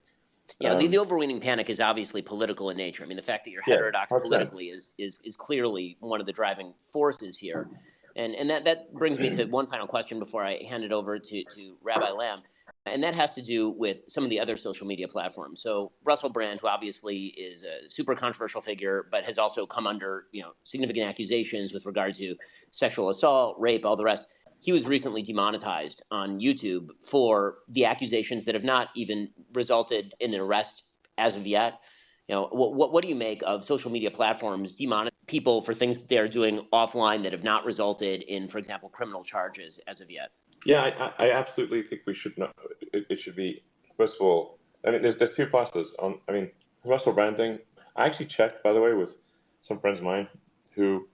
You 0.61 0.68
know, 0.68 0.75
um, 0.75 0.80
the, 0.80 0.87
the 0.87 0.99
overweening 0.99 1.40
panic 1.40 1.68
is 1.68 1.80
obviously 1.80 2.23
political 2.23 2.70
in 2.70 2.76
nature. 2.76 3.02
I 3.02 3.06
mean, 3.06 3.16
the 3.16 3.23
fact 3.23 3.44
that 3.44 3.50
you're 3.50 3.62
heterodox 3.62 4.11
politically 4.11 4.66
is, 4.66 4.92
is 4.99 5.18
is 5.25 5.34
clearly 5.34 5.96
one 6.00 6.20
of 6.20 6.26
the 6.26 6.32
driving 6.32 6.75
forces 6.92 7.37
here. 7.37 7.68
And 8.16 8.34
and 8.37 8.49
that, 8.50 8.64
that 8.64 8.94
brings 8.94 9.18
me 9.18 9.34
to 9.34 9.44
one 9.50 9.66
final 9.66 9.87
question 9.87 10.18
before 10.18 10.44
I 10.44 10.62
hand 10.62 10.84
it 10.84 10.92
over 10.92 11.18
to, 11.18 11.44
to 11.44 11.76
Rabbi 11.82 12.11
Lamm. 12.11 12.42
And 12.87 13.02
that 13.02 13.14
has 13.14 13.34
to 13.34 13.42
do 13.42 13.70
with 13.70 14.02
some 14.08 14.25
of 14.25 14.30
the 14.30 14.38
other 14.38 14.56
social 14.56 14.87
media 14.87 15.08
platforms. 15.08 15.62
So 15.62 15.90
Russell 16.04 16.28
Brand, 16.28 16.61
who 16.61 16.68
obviously 16.68 17.28
is 17.28 17.64
a 17.64 17.88
super 17.88 18.14
controversial 18.14 18.61
figure, 18.61 19.06
but 19.11 19.25
has 19.25 19.38
also 19.38 19.66
come 19.66 19.87
under 19.87 20.26
you 20.32 20.42
know 20.42 20.52
significant 20.62 21.08
accusations 21.08 21.73
with 21.73 21.84
regard 21.84 22.14
to 22.16 22.37
sexual 22.70 23.08
assault, 23.08 23.56
rape, 23.58 23.84
all 23.84 23.96
the 23.96 24.04
rest 24.04 24.28
he 24.64 24.73
was 24.73 24.85
recently 24.85 25.21
demonetized 25.21 26.02
on 26.11 26.40
YouTube 26.40 26.88
for 26.99 27.58
the 27.69 27.84
accusations 27.84 28.47
that 28.47 28.54
have 28.54 28.65
not 28.65 28.88
even 28.97 29.28
resulted 29.52 30.15
in 30.21 30.32
an 30.32 30.41
arrest 30.41 30.84
as 31.19 31.36
of 31.36 31.47
yet. 31.47 31.80
You 32.28 32.36
know, 32.36 32.49
what, 32.50 32.75
what, 32.75 32.91
what 32.91 33.02
do 33.02 33.10
you 33.10 33.15
make 33.15 33.43
of 33.47 33.62
social 33.62 33.91
media 33.91 34.10
platforms 34.10 34.75
demonetizing 34.75 35.10
people 35.26 35.60
for 35.60 35.75
things 35.75 36.06
they're 36.06 36.28
doing 36.28 36.67
offline 36.73 37.23
that 37.25 37.32
have 37.32 37.45
not 37.45 37.67
resulted 37.67 38.23
in, 38.23 38.49
for 38.49 38.56
example, 38.56 38.88
criminal 38.88 39.23
charges 39.23 39.78
as 39.86 40.00
of 40.00 40.10
yet? 40.10 40.30
Yeah, 40.65 41.12
I, 41.19 41.26
I 41.26 41.30
absolutely 41.32 41.82
think 41.82 42.00
we 42.06 42.15
should 42.15 42.38
not. 42.38 42.56
It, 42.95 43.04
it, 43.10 43.21
should 43.21 43.36
be 43.36 43.62
first 43.99 44.15
of 44.15 44.23
all. 44.23 44.58
I 44.86 44.93
mean, 44.93 45.02
there's 45.02 45.17
there's 45.17 45.36
two 45.36 45.47
parts 45.47 45.76
On, 45.99 46.19
I 46.26 46.32
mean, 46.32 46.50
Russell 46.86 47.12
Brand 47.12 47.36
thing. 47.36 47.58
I 47.97 48.06
actually 48.06 48.26
checked, 48.26 48.65
by 48.65 48.73
the 48.73 48.80
way, 48.80 48.95
with 48.95 49.19
some 49.60 49.78
friends 49.78 49.99
of 49.99 50.06
mine 50.06 50.26
who 50.75 51.06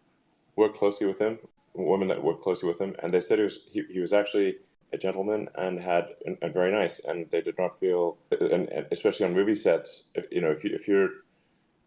work 0.55 0.77
closely 0.77 1.09
with 1.09 1.19
him 1.19 1.41
women 1.75 2.09
that 2.09 2.23
worked 2.23 2.43
closely 2.43 2.69
with 2.69 2.81
him, 2.81 2.95
and 3.03 3.13
they 3.13 3.21
said 3.21 3.39
he 3.39 3.45
was 3.45 3.61
he, 3.71 3.83
he 3.91 4.01
was 4.01 4.13
actually 4.13 4.57
a 4.93 4.99
gentleman 4.99 5.49
and 5.57 5.81
had 5.81 6.09
and, 6.27 6.53
very 6.53 6.73
nice, 6.73 7.01
and 7.01 7.31
they 7.31 7.41
did 7.41 7.57
not 7.59 7.79
feel, 7.79 8.19
and, 8.41 8.69
and 8.69 8.87
especially 8.91 9.27
on 9.27 9.35
movie 9.35 9.55
sets, 9.55 10.05
if, 10.15 10.27
you 10.31 10.41
know, 10.41 10.51
if 10.51 10.65
you 10.65 10.75
if 10.75 10.89
you're 10.89 11.11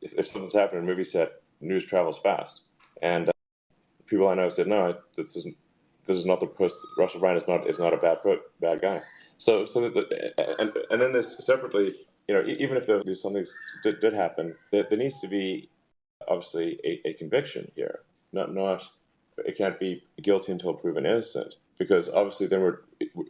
if, 0.02 0.14
if 0.14 0.28
something's 0.28 0.54
happening 0.54 0.84
on 0.84 0.88
a 0.88 0.92
movie 0.92 1.04
set, 1.04 1.42
news 1.62 1.86
travels 1.86 2.20
fast, 2.20 2.62
and 3.02 3.30
uh, 3.30 3.34
people 4.06 4.28
I 4.28 4.36
know 4.36 4.50
said 4.50 4.68
no, 4.68 4.96
this 5.16 5.36
isn't 5.36 5.58
this 6.06 6.18
is 6.18 6.26
not 6.26 6.40
the 6.40 6.48
person. 6.48 6.80
Russell 6.98 7.20
Brand 7.20 7.38
is 7.38 7.48
not 7.48 7.70
is 7.70 7.80
not 7.80 7.94
a 7.94 7.98
bad 7.98 8.20
bad 8.62 8.82
guy. 8.82 9.02
So 9.38 9.66
so 9.66 9.82
the, 9.82 10.34
and 10.60 10.72
and 10.90 11.02
then 11.02 11.12
there's 11.12 11.46
separately, 11.46 11.96
you 12.28 12.36
know, 12.36 12.44
even 12.46 12.78
if 12.78 12.88
there's 12.88 13.22
something 13.22 13.46
did, 13.84 14.00
did 14.00 14.14
happen, 14.14 14.56
there, 14.72 14.86
there 14.90 15.00
needs 15.00 15.20
to 15.22 15.28
be 15.28 15.70
obviously 16.28 16.80
a, 16.86 17.10
a 17.10 17.14
conviction 17.14 17.70
here, 17.76 18.00
not 18.32 18.54
not 18.54 18.90
it 19.38 19.58
can't 19.58 19.80
be 19.80 20.04
guilty 20.22 20.52
until 20.52 20.74
proven 20.74 21.06
innocent 21.06 21.56
because 21.78 22.10
obviously 22.10 22.48
then 22.48 22.62
we're 22.62 22.80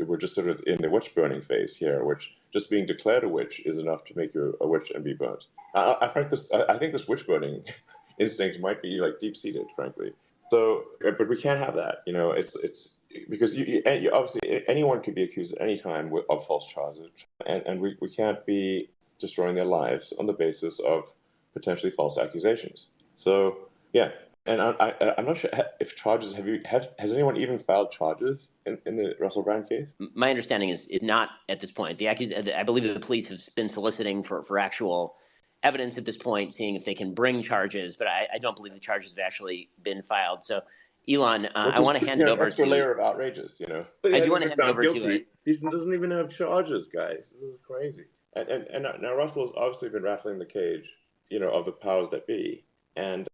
we're 0.05 0.17
just 0.17 0.35
sort 0.35 0.47
of 0.47 0.61
in 0.67 0.81
the 0.81 0.89
witch 0.89 1.13
burning 1.15 1.41
phase 1.41 1.75
here, 1.75 2.03
which 2.03 2.35
just 2.51 2.69
being 2.69 2.85
declared 2.85 3.23
a 3.23 3.29
witch 3.29 3.61
is 3.65 3.77
enough 3.77 4.03
to 4.05 4.17
make 4.17 4.33
you 4.33 4.55
a 4.61 4.67
witch 4.67 4.91
and 4.91 5.03
be 5.03 5.13
burnt. 5.13 5.45
I, 5.75 5.97
I 6.01 6.07
think 6.07 6.29
this 6.29 6.51
I 6.51 6.77
think 6.77 6.93
this 6.93 7.07
witch 7.07 7.25
burning 7.25 7.63
instinct 8.19 8.59
might 8.59 8.81
be 8.81 8.97
like 8.97 9.19
deep 9.19 9.35
seated, 9.35 9.67
frankly. 9.75 10.13
So, 10.51 10.83
uh, 11.05 11.11
but 11.17 11.29
we 11.29 11.37
can't 11.37 11.59
have 11.59 11.75
that. 11.75 11.99
You 12.05 12.13
know, 12.13 12.31
it's 12.31 12.55
it's 12.57 12.95
because 13.29 13.55
you, 13.55 13.81
you, 13.85 14.11
obviously 14.11 14.63
anyone 14.67 15.01
could 15.01 15.15
be 15.15 15.23
accused 15.23 15.55
at 15.55 15.61
any 15.61 15.77
time 15.77 16.11
of 16.29 16.45
false 16.45 16.67
charges, 16.67 17.09
and 17.45 17.63
and 17.65 17.81
we, 17.81 17.97
we 18.01 18.09
can't 18.09 18.45
be 18.45 18.89
destroying 19.19 19.55
their 19.55 19.65
lives 19.65 20.13
on 20.19 20.25
the 20.25 20.33
basis 20.33 20.79
of 20.79 21.05
potentially 21.53 21.91
false 21.91 22.17
accusations. 22.17 22.87
So 23.15 23.69
yeah, 23.93 24.11
and 24.45 24.61
I, 24.61 24.93
am 25.17 25.25
not 25.25 25.37
sure 25.37 25.49
if 25.79 25.95
charges 25.95 26.33
have 26.33 26.47
you 26.47 26.59
have 26.65 26.89
has 26.99 27.11
anyone 27.13 27.37
even 27.37 27.59
filed 27.59 27.91
charges 27.91 28.49
in, 28.65 28.77
in 28.85 28.97
the 28.97 29.15
Russell 29.19 29.41
Brand 29.41 29.69
case? 29.69 29.93
My 30.13 30.29
understanding 30.29 30.69
is 30.69 30.87
is 30.87 31.01
not 31.01 31.29
at 31.47 31.59
this 31.61 31.71
point. 31.71 31.97
The 31.97 32.05
accus- 32.05 32.53
I 32.53 32.63
believe 32.63 32.83
the 32.83 32.99
police 32.99 33.27
have 33.27 33.39
been 33.55 33.69
soliciting 33.69 34.21
for, 34.21 34.43
for 34.43 34.59
actual 34.59 35.15
evidence 35.63 35.97
at 35.97 36.03
this 36.03 36.17
point, 36.17 36.53
seeing 36.53 36.75
if 36.75 36.83
they 36.83 36.93
can 36.93 37.13
bring 37.13 37.41
charges, 37.41 37.95
but 37.95 38.07
I, 38.07 38.27
I 38.33 38.37
don't 38.37 38.55
believe 38.55 38.73
the 38.73 38.79
charges 38.79 39.11
have 39.11 39.25
actually 39.25 39.69
been 39.81 40.01
filed. 40.01 40.43
So, 40.43 40.61
Elon, 41.09 41.45
uh, 41.45 41.71
I 41.73 41.79
want 41.79 41.97
to 41.99 42.05
hand 42.05 42.21
it 42.21 42.27
over 42.27 42.49
to 42.49 42.65
layer 42.65 42.91
of 42.91 42.99
outrageous. 42.99 43.61
You 43.61 43.67
know, 43.67 43.85
I 44.03 44.19
do 44.19 44.31
want 44.31 44.43
to 44.43 44.49
hand 44.49 44.59
it 44.59 44.65
over 44.65 44.81
guilty. 44.81 44.99
to 44.99 45.13
you. 45.13 45.25
He 45.45 45.53
doesn't 45.69 45.93
even 45.93 46.11
have 46.11 46.29
charges, 46.29 46.87
guys. 46.87 47.33
This 47.33 47.43
is 47.43 47.59
crazy. 47.65 48.05
And, 48.35 48.49
and 48.49 48.67
and 48.67 49.01
now 49.01 49.15
Russell 49.15 49.45
has 49.45 49.55
obviously 49.55 49.87
been 49.87 50.03
rattling 50.03 50.37
the 50.37 50.45
cage, 50.45 50.89
you 51.29 51.39
know, 51.39 51.49
of 51.49 51.63
the 51.63 51.71
powers 51.71 52.09
that 52.09 52.27
be, 52.27 52.65
and 52.97 53.27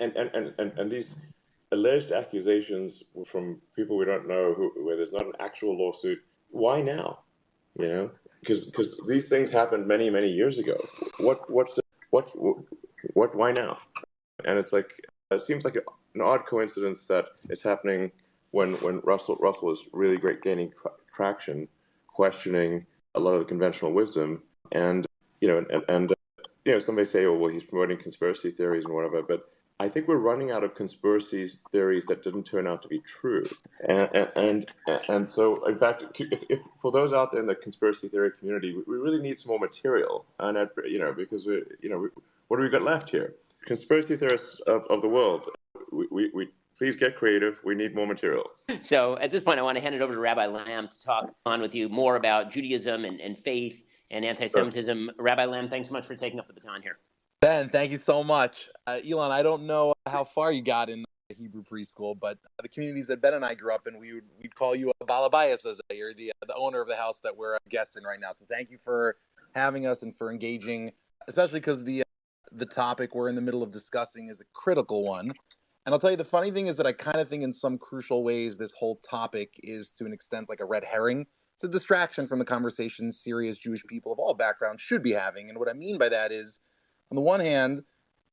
and, 0.00 0.16
and, 0.16 0.54
and, 0.58 0.72
and, 0.78 0.90
these 0.90 1.16
alleged 1.72 2.12
accusations 2.12 3.02
from 3.26 3.60
people 3.76 3.96
we 3.96 4.04
don't 4.04 4.26
know 4.26 4.54
who, 4.54 4.72
where 4.84 4.96
there's 4.96 5.12
not 5.12 5.26
an 5.26 5.32
actual 5.40 5.76
lawsuit, 5.76 6.18
why 6.50 6.80
now? 6.80 7.20
You 7.78 7.88
know, 7.88 8.10
because 8.40 9.00
these 9.06 9.28
things 9.28 9.50
happened 9.50 9.86
many 9.86 10.10
many 10.10 10.28
years 10.28 10.58
ago. 10.58 10.76
What 11.18 11.50
what's 11.50 11.74
the, 11.74 11.82
what 12.10 12.30
what 13.14 13.34
why 13.34 13.52
now? 13.52 13.78
And 14.44 14.58
it's 14.58 14.72
like 14.72 14.92
it 15.30 15.42
seems 15.42 15.64
like 15.64 15.76
an 15.76 16.20
odd 16.20 16.46
coincidence 16.46 17.06
that 17.06 17.28
it's 17.48 17.62
happening 17.62 18.10
when 18.50 18.74
when 18.74 19.00
Russell 19.04 19.36
Russell 19.36 19.72
is 19.72 19.84
really 19.92 20.16
great 20.16 20.42
gaining 20.42 20.72
traction, 21.14 21.68
questioning 22.06 22.86
a 23.14 23.20
lot 23.20 23.34
of 23.34 23.40
the 23.40 23.44
conventional 23.44 23.92
wisdom, 23.92 24.42
and 24.72 25.06
you 25.40 25.48
know 25.48 25.58
and, 25.70 25.84
and 25.88 26.14
you 26.64 26.72
know 26.72 26.78
somebody 26.78 27.04
say, 27.04 27.26
oh 27.26 27.36
well, 27.36 27.52
he's 27.52 27.64
promoting 27.64 27.98
conspiracy 27.98 28.50
theories 28.50 28.84
and 28.84 28.94
whatever, 28.94 29.22
but 29.22 29.50
I 29.80 29.88
think 29.88 30.08
we're 30.08 30.16
running 30.16 30.50
out 30.50 30.64
of 30.64 30.74
conspiracy 30.74 31.48
theories 31.70 32.04
that 32.06 32.24
didn't 32.24 32.44
turn 32.44 32.66
out 32.66 32.82
to 32.82 32.88
be 32.88 32.98
true, 32.98 33.48
and 33.86 34.28
and 34.34 34.66
and, 35.08 35.30
so 35.30 35.64
in 35.66 35.78
fact, 35.78 36.02
if, 36.18 36.42
if, 36.48 36.60
for 36.82 36.90
those 36.90 37.12
out 37.12 37.30
there 37.30 37.40
in 37.40 37.46
the 37.46 37.54
conspiracy 37.54 38.08
theory 38.08 38.32
community, 38.38 38.74
we, 38.74 38.96
really 38.96 39.20
need 39.20 39.38
some 39.38 39.50
more 39.50 39.60
material, 39.60 40.24
and 40.40 40.68
you 40.84 40.98
know 40.98 41.12
because 41.12 41.46
we 41.46 41.62
you 41.80 41.88
know 41.88 41.98
we, 41.98 42.08
what 42.48 42.56
do 42.56 42.64
we 42.64 42.68
got 42.68 42.82
left 42.82 43.08
here? 43.08 43.34
Conspiracy 43.66 44.16
theorists 44.16 44.58
of, 44.66 44.82
of 44.90 45.00
the 45.00 45.08
world, 45.08 45.48
we, 45.92 46.08
we, 46.10 46.30
we 46.34 46.48
please 46.76 46.96
get 46.96 47.14
creative. 47.14 47.58
We 47.64 47.76
need 47.76 47.94
more 47.94 48.06
material. 48.06 48.50
So 48.82 49.16
at 49.18 49.30
this 49.30 49.40
point, 49.40 49.60
I 49.60 49.62
want 49.62 49.76
to 49.76 49.82
hand 49.82 49.94
it 49.94 50.00
over 50.00 50.12
to 50.12 50.20
Rabbi 50.20 50.46
Lamm 50.46 50.88
to 50.88 51.04
talk 51.04 51.32
on 51.46 51.60
with 51.60 51.74
you 51.74 51.88
more 51.88 52.16
about 52.16 52.50
Judaism 52.50 53.04
and, 53.04 53.20
and 53.20 53.38
faith 53.38 53.80
and 54.10 54.24
anti-Semitism. 54.24 55.04
Sure. 55.04 55.14
Rabbi 55.18 55.44
Lamm, 55.44 55.68
thanks 55.68 55.88
so 55.88 55.92
much 55.92 56.06
for 56.06 56.14
taking 56.16 56.40
up 56.40 56.48
the 56.48 56.54
baton 56.54 56.82
here. 56.82 56.98
Ben, 57.40 57.68
thank 57.68 57.92
you 57.92 57.98
so 57.98 58.24
much. 58.24 58.68
Uh, 58.88 58.98
Elon, 59.08 59.30
I 59.30 59.42
don't 59.42 59.62
know 59.64 59.94
how 60.06 60.24
far 60.24 60.50
you 60.50 60.60
got 60.60 60.90
in 60.90 61.04
Hebrew 61.28 61.62
preschool, 61.62 62.18
but 62.18 62.36
uh, 62.44 62.62
the 62.62 62.68
communities 62.68 63.06
that 63.06 63.20
Ben 63.20 63.34
and 63.34 63.44
I 63.44 63.54
grew 63.54 63.72
up 63.72 63.86
in, 63.86 63.96
we 63.98 64.12
would 64.12 64.24
we'd 64.42 64.56
call 64.56 64.74
you 64.74 64.90
a 65.00 65.06
balabayas 65.06 65.64
as 65.64 65.80
you're 65.92 66.14
the 66.14 66.30
uh, 66.30 66.46
the 66.46 66.54
owner 66.56 66.80
of 66.80 66.88
the 66.88 66.96
house 66.96 67.20
that 67.22 67.36
we're 67.36 67.54
uh, 67.54 67.58
guests 67.68 67.96
in 67.96 68.02
right 68.02 68.18
now. 68.20 68.32
So 68.32 68.44
thank 68.50 68.72
you 68.72 68.78
for 68.84 69.18
having 69.54 69.86
us 69.86 70.02
and 70.02 70.16
for 70.16 70.32
engaging, 70.32 70.90
especially 71.28 71.60
because 71.60 71.84
the 71.84 72.02
the 72.50 72.66
topic 72.66 73.14
we're 73.14 73.28
in 73.28 73.36
the 73.36 73.40
middle 73.40 73.62
of 73.62 73.70
discussing 73.70 74.28
is 74.28 74.40
a 74.40 74.44
critical 74.52 75.04
one. 75.04 75.32
And 75.86 75.94
I'll 75.94 76.00
tell 76.00 76.10
you, 76.10 76.16
the 76.16 76.24
funny 76.24 76.50
thing 76.50 76.66
is 76.66 76.74
that 76.76 76.86
I 76.86 76.92
kind 76.92 77.18
of 77.18 77.28
think, 77.28 77.44
in 77.44 77.52
some 77.52 77.78
crucial 77.78 78.24
ways, 78.24 78.56
this 78.56 78.72
whole 78.72 78.96
topic 79.08 79.54
is 79.62 79.92
to 79.92 80.04
an 80.06 80.12
extent 80.12 80.48
like 80.48 80.60
a 80.60 80.64
red 80.64 80.82
herring. 80.82 81.24
It's 81.54 81.64
a 81.64 81.68
distraction 81.68 82.26
from 82.26 82.40
the 82.40 82.44
conversation 82.44 83.12
serious 83.12 83.58
Jewish 83.58 83.84
people 83.86 84.12
of 84.12 84.18
all 84.18 84.34
backgrounds 84.34 84.82
should 84.82 85.04
be 85.04 85.12
having. 85.12 85.48
And 85.48 85.58
what 85.58 85.68
I 85.68 85.72
mean 85.72 85.98
by 85.98 86.08
that 86.08 86.32
is, 86.32 86.58
on 87.10 87.16
the 87.16 87.20
one 87.20 87.40
hand, 87.40 87.84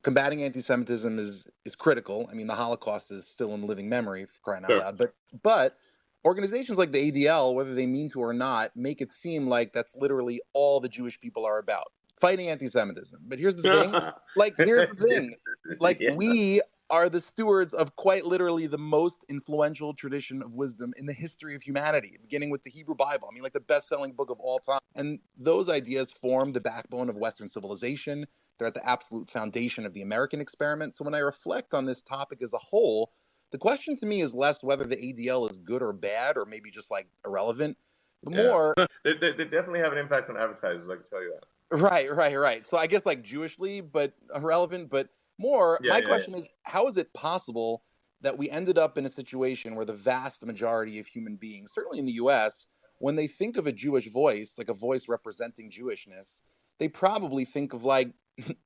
combating 0.04 0.44
anti-Semitism 0.44 1.18
is 1.20 1.48
is 1.66 1.76
critical. 1.76 2.28
I 2.32 2.36
mean, 2.36 2.48
the 2.48 2.56
Holocaust 2.56 3.12
is 3.12 3.28
still 3.28 3.54
in 3.54 3.66
living 3.66 3.90
memory, 3.90 4.26
for 4.26 4.40
crying 4.42 4.64
out 4.64 4.70
sure. 4.70 4.80
loud. 4.80 4.98
But 4.98 5.14
but 5.42 5.78
organizations 6.24 6.78
like 6.78 6.92
the 6.92 7.12
ADL, 7.12 7.54
whether 7.54 7.74
they 7.74 7.88
mean 7.88 8.10
to 8.12 8.20
or 8.20 8.34
not, 8.34 8.76
make 8.76 9.02
it 9.02 9.12
seem 9.12 9.48
like 9.48 9.74
that's 9.74 9.96
literally 9.96 10.42
all 10.54 10.80
the 10.80 10.90
Jewish 10.90 11.20
people 11.20 11.46
are 11.46 11.60
about 11.60 11.86
fighting 12.20 12.50
anti-Semitism. 12.50 13.20
But 13.28 13.40
here's 13.40 13.56
the 13.56 13.64
thing: 13.64 14.12
like, 14.36 14.56
here's 14.58 14.90
the 14.90 15.08
thing: 15.08 15.36
like, 15.80 16.00
yeah. 16.00 16.16
we 16.16 16.62
are 16.90 17.10
the 17.10 17.20
stewards 17.20 17.74
of 17.74 17.96
quite 17.96 18.26
literally 18.26 18.68
the 18.68 18.78
most 18.78 19.26
influential 19.28 19.94
tradition 19.94 20.42
of 20.44 20.56
wisdom 20.56 20.94
in 20.98 21.06
the 21.06 21.14
history 21.14 21.56
of 21.56 21.64
humanity, 21.64 22.18
beginning 22.22 22.52
with 22.52 22.64
the 22.64 22.70
Hebrew 22.70 22.96
Bible. 22.96 23.28
I 23.32 23.34
mean, 23.34 23.44
like 23.44 23.54
the 23.54 23.60
best-selling 23.60 24.14
book 24.14 24.30
of 24.30 24.40
all 24.40 24.60
time. 24.60 24.80
And 24.96 25.20
those 25.36 25.68
ideas 25.68 26.12
form 26.12 26.52
the 26.52 26.62
backbone 26.62 27.10
of 27.10 27.16
Western 27.16 27.50
civilization. 27.50 28.28
They're 28.58 28.68
at 28.68 28.74
the 28.74 28.88
absolute 28.88 29.30
foundation 29.30 29.86
of 29.86 29.94
the 29.94 30.02
American 30.02 30.42
experiment. 30.42 30.96
So 30.96 31.04
when 31.04 31.16
I 31.16 31.20
reflect 31.20 31.74
on 31.74 31.86
this 31.86 32.02
topic 32.02 32.42
as 32.42 32.54
a 32.54 32.58
whole, 32.58 33.12
the 33.52 33.58
question 33.58 33.96
to 33.98 34.06
me 34.06 34.22
is 34.22 34.34
less 34.34 34.64
whether 34.64 34.86
the 34.86 34.96
ADL 34.96 35.50
is 35.50 35.58
good 35.58 35.82
or 35.82 35.94
bad, 35.94 36.38
or 36.38 36.46
maybe 36.46 36.70
just 36.70 36.92
like 36.92 37.08
irrelevant. 37.26 37.78
The 38.24 38.32
yeah. 38.32 38.44
more 38.44 38.74
they, 39.04 39.14
they, 39.14 39.32
they, 39.32 39.44
definitely 39.44 39.80
have 39.82 39.92
an 39.92 39.98
impact 39.98 40.30
on 40.30 40.38
advertisers. 40.38 40.90
I 40.90 40.96
can 40.96 41.04
tell 41.04 41.22
you 41.22 41.34
that. 41.34 41.46
Right, 41.72 42.14
right, 42.14 42.38
right. 42.38 42.66
So 42.66 42.78
I 42.78 42.88
guess 42.88 43.06
like 43.06 43.24
Jewishly, 43.24 43.82
but 43.82 44.14
irrelevant. 44.36 44.90
But 44.90 45.10
more, 45.38 45.80
yeah, 45.84 45.92
my 45.92 46.00
yeah, 46.00 46.06
question 46.06 46.36
is, 46.36 46.48
how 46.64 46.88
is 46.88 46.98
it 46.98 47.14
possible 47.14 47.84
that 48.22 48.38
we 48.38 48.50
ended 48.50 48.78
up 48.78 48.98
in 48.98 49.06
a 49.06 49.12
situation 49.12 49.76
where 49.76 49.86
the 49.86 49.94
vast 49.94 50.46
majority 50.46 51.00
of 51.00 51.08
human 51.08 51.36
beings, 51.36 51.72
certainly 51.74 52.00
in 52.00 52.06
the 52.06 52.14
U.S., 52.14 52.68
when 53.00 53.16
they 53.16 53.28
think 53.28 53.58
of 53.58 53.68
a 53.68 53.72
Jewish 53.72 54.10
voice, 54.12 54.54
like 54.58 54.70
a 54.70 54.74
voice 54.74 55.04
representing 55.08 55.70
Jewishness, 55.70 56.42
they 56.80 56.88
probably 56.88 57.46
think 57.46 57.74
of 57.74 57.84
like 57.84 58.14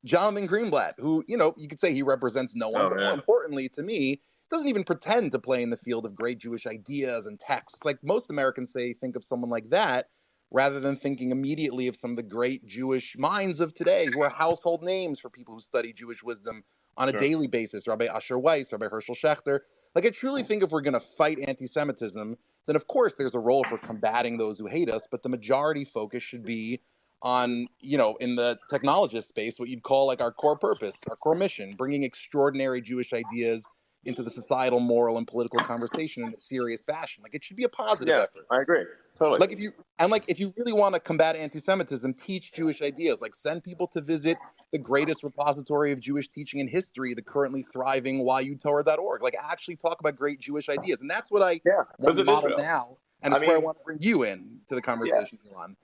Jonathan 0.06 0.48
Greenblatt, 0.48 0.94
who, 0.98 1.24
you 1.28 1.38
know, 1.38 1.54
you 1.58 1.68
could 1.68 1.80
say 1.80 1.94
he 1.94 2.02
represents 2.02 2.56
no 2.56 2.70
one, 2.70 2.82
oh, 2.82 2.90
but 2.90 3.00
yeah. 3.00 3.06
more 3.06 3.14
importantly 3.14 3.70
to 3.70 3.84
me, 3.84 4.22
doesn't 4.50 4.68
even 4.68 4.84
pretend 4.84 5.32
to 5.32 5.40
play 5.40 5.62
in 5.62 5.70
the 5.70 5.78
field 5.78 6.06
of 6.06 6.16
great 6.16 6.40
Jewish 6.40 6.66
ideas 6.66 7.28
and 7.28 7.40
texts. 7.40 7.86
Like 7.86 8.00
most 8.04 8.32
Americans 8.32 8.72
say, 8.72 8.94
think 8.94 9.16
of 9.16 9.24
someone 9.24 9.50
like 9.50 9.70
that, 9.70 10.08
rather 10.52 10.80
than 10.80 10.96
thinking 10.96 11.32
immediately 11.32 11.88
of 11.88 11.96
some 11.96 12.12
of 12.12 12.18
the 12.18 12.24
great 12.24 12.66
Jewish 12.66 13.16
minds 13.18 13.60
of 13.60 13.74
today 13.74 14.08
who 14.12 14.24
are 14.24 14.30
household 14.32 14.84
names 14.84 15.20
for 15.20 15.30
people 15.30 15.54
who 15.54 15.60
study 15.60 15.94
Jewish 15.94 16.24
wisdom 16.24 16.64
on 16.98 17.08
a 17.08 17.12
sure. 17.12 17.20
daily 17.20 17.48
basis. 17.48 17.88
Rabbi 17.88 18.06
Asher 18.06 18.40
Weiss, 18.40 18.72
Rabbi 18.72 18.88
Herschel 18.88 19.16
Schachter. 19.16 19.60
Like 19.94 20.06
I 20.06 20.10
truly 20.10 20.44
think 20.44 20.64
if 20.64 20.72
we're 20.72 20.82
going 20.82 20.96
to 20.96 21.00
fight 21.00 21.40
anti-Semitism, 21.48 22.36
then 22.66 22.76
of 22.76 22.88
course 22.88 23.14
there's 23.18 23.36
a 23.36 23.40
role 23.40 23.64
for 23.64 23.78
combating 23.78 24.38
those 24.38 24.58
who 24.58 24.68
hate 24.68 24.90
us, 24.90 25.04
but 25.10 25.24
the 25.24 25.30
majority 25.30 25.86
focus 25.86 26.24
should 26.24 26.44
be 26.44 26.82
on 27.22 27.68
you 27.82 27.98
know 27.98 28.16
in 28.18 28.36
the 28.36 28.58
technologist 28.72 29.28
space 29.28 29.56
what 29.58 29.68
you'd 29.68 29.84
call 29.84 30.08
like 30.08 30.22
our 30.22 30.32
core 30.32 30.58
purpose 30.58 30.96
our 31.10 31.18
core 31.18 31.36
mission 31.36 31.76
bringing 31.78 32.04
extraordinary 32.04 32.82
jewish 32.82 33.12
ideas 33.12 33.68
into 34.06 34.24
the 34.24 34.32
societal 34.32 34.80
moral 34.80 35.18
and 35.18 35.28
political 35.28 35.60
conversation 35.60 36.24
in 36.24 36.34
a 36.34 36.38
serious 36.38 36.82
fashion. 36.82 37.22
Like 37.22 37.36
it 37.36 37.44
should 37.44 37.58
be 37.58 37.66
a 37.66 37.70
positive 37.70 38.16
yeah, 38.16 38.24
effort. 38.24 38.46
I 38.50 38.62
agree. 38.62 38.86
Totally. 39.16 39.40
Like 39.40 39.52
if 39.52 39.60
you 39.60 39.74
and 40.00 40.12
like 40.12 40.24
if 40.30 40.40
you 40.40 40.54
really 40.58 40.72
want 40.72 40.96
to 40.96 41.02
combat 41.02 41.36
anti-semitism 41.36 42.14
teach 42.14 42.54
jewish 42.54 42.82
ideas. 42.82 43.22
Like 43.22 43.36
send 43.36 43.64
people 43.64 43.88
to 43.88 44.02
visit 44.02 44.38
the 44.72 44.80
greatest 44.80 45.24
repository 45.24 45.92
of 45.92 46.00
jewish 46.00 46.30
teaching 46.30 46.60
in 46.60 46.68
history 46.68 47.14
the 47.14 47.22
currently 47.22 47.64
thriving 47.64 48.24
yutorah.org 48.24 49.24
like 49.24 49.36
actually 49.44 49.76
talk 49.76 50.00
about 50.00 50.16
great 50.16 50.40
jewish 50.40 50.70
ideas. 50.70 51.02
And 51.02 51.10
that's 51.10 51.32
what 51.32 51.42
i 51.42 51.60
yeah, 51.66 51.84
want 51.98 52.18
to 52.18 52.24
model 52.24 52.52
now 52.58 52.98
and 53.24 53.34
that's 53.34 53.40
I 53.40 53.42
mean, 53.42 53.48
where 53.50 53.58
i 53.58 53.60
want 53.60 53.78
to 53.80 53.84
bring 53.84 53.98
you 54.00 54.24
in 54.24 54.60
to 54.68 54.76
the 54.76 54.82
conversation 54.82 55.40
yeah. 55.44 55.52
Elon. 55.58 55.76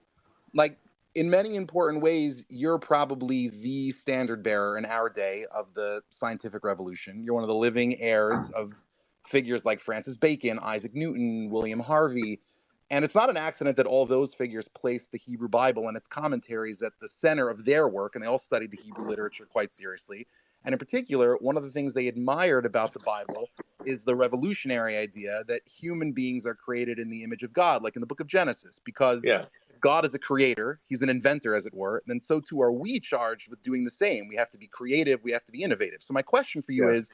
like 0.53 0.77
in 1.15 1.29
many 1.29 1.55
important 1.55 2.03
ways, 2.03 2.43
you're 2.49 2.77
probably 2.77 3.47
the 3.47 3.91
standard 3.91 4.43
bearer 4.43 4.77
in 4.77 4.85
our 4.85 5.09
day 5.09 5.45
of 5.55 5.73
the 5.73 6.01
scientific 6.09 6.63
revolution. 6.63 7.23
You're 7.23 7.33
one 7.33 7.43
of 7.43 7.49
the 7.49 7.55
living 7.55 7.99
heirs 8.01 8.49
mm. 8.49 8.61
of 8.61 8.83
figures 9.25 9.65
like 9.65 9.79
Francis 9.79 10.17
Bacon, 10.17 10.59
Isaac 10.61 10.93
Newton, 10.93 11.49
William 11.49 11.79
Harvey. 11.79 12.41
And 12.91 13.03
it's 13.03 13.15
not 13.15 13.29
an 13.29 13.37
accident 13.37 13.77
that 13.77 13.87
all 13.87 14.05
those 14.05 14.33
figures 14.35 14.67
placed 14.75 15.11
the 15.11 15.17
Hebrew 15.17 15.47
Bible 15.47 15.87
and 15.87 15.97
its 15.97 16.07
commentaries 16.07 16.81
at 16.83 16.93
the 16.99 17.07
center 17.07 17.49
of 17.49 17.65
their 17.65 17.87
work, 17.87 18.13
and 18.13 18.23
they 18.23 18.27
all 18.27 18.37
studied 18.37 18.71
the 18.71 18.77
Hebrew 18.77 19.07
literature 19.07 19.47
quite 19.51 19.71
seriously. 19.71 20.27
And 20.65 20.73
in 20.73 20.79
particular, 20.79 21.35
one 21.37 21.57
of 21.57 21.63
the 21.63 21.69
things 21.69 21.93
they 21.93 22.07
admired 22.07 22.65
about 22.65 22.93
the 22.93 22.99
Bible 22.99 23.49
is 23.85 24.03
the 24.03 24.15
revolutionary 24.15 24.97
idea 24.97 25.43
that 25.47 25.61
human 25.65 26.11
beings 26.11 26.45
are 26.45 26.55
created 26.55 26.99
in 26.99 27.09
the 27.09 27.23
image 27.23 27.43
of 27.43 27.53
God, 27.53 27.83
like 27.83 27.95
in 27.95 28.01
the 28.01 28.07
book 28.07 28.19
of 28.19 28.27
Genesis, 28.27 28.79
because 28.83 29.25
yeah. 29.25 29.45
God 29.79 30.05
is 30.05 30.13
a 30.13 30.19
creator, 30.19 30.79
he's 30.87 31.01
an 31.01 31.09
inventor, 31.09 31.55
as 31.55 31.65
it 31.65 31.73
were, 31.73 32.03
then 32.07 32.21
so 32.21 32.39
too 32.39 32.61
are 32.61 32.71
we 32.71 32.99
charged 32.99 33.49
with 33.49 33.61
doing 33.61 33.83
the 33.83 33.91
same. 33.91 34.27
We 34.27 34.35
have 34.35 34.49
to 34.51 34.57
be 34.57 34.67
creative, 34.67 35.23
we 35.23 35.31
have 35.31 35.45
to 35.45 35.51
be 35.51 35.63
innovative. 35.63 36.01
So, 36.01 36.13
my 36.13 36.21
question 36.21 36.61
for 36.61 36.71
you 36.71 36.89
yeah. 36.89 36.95
is 36.95 37.11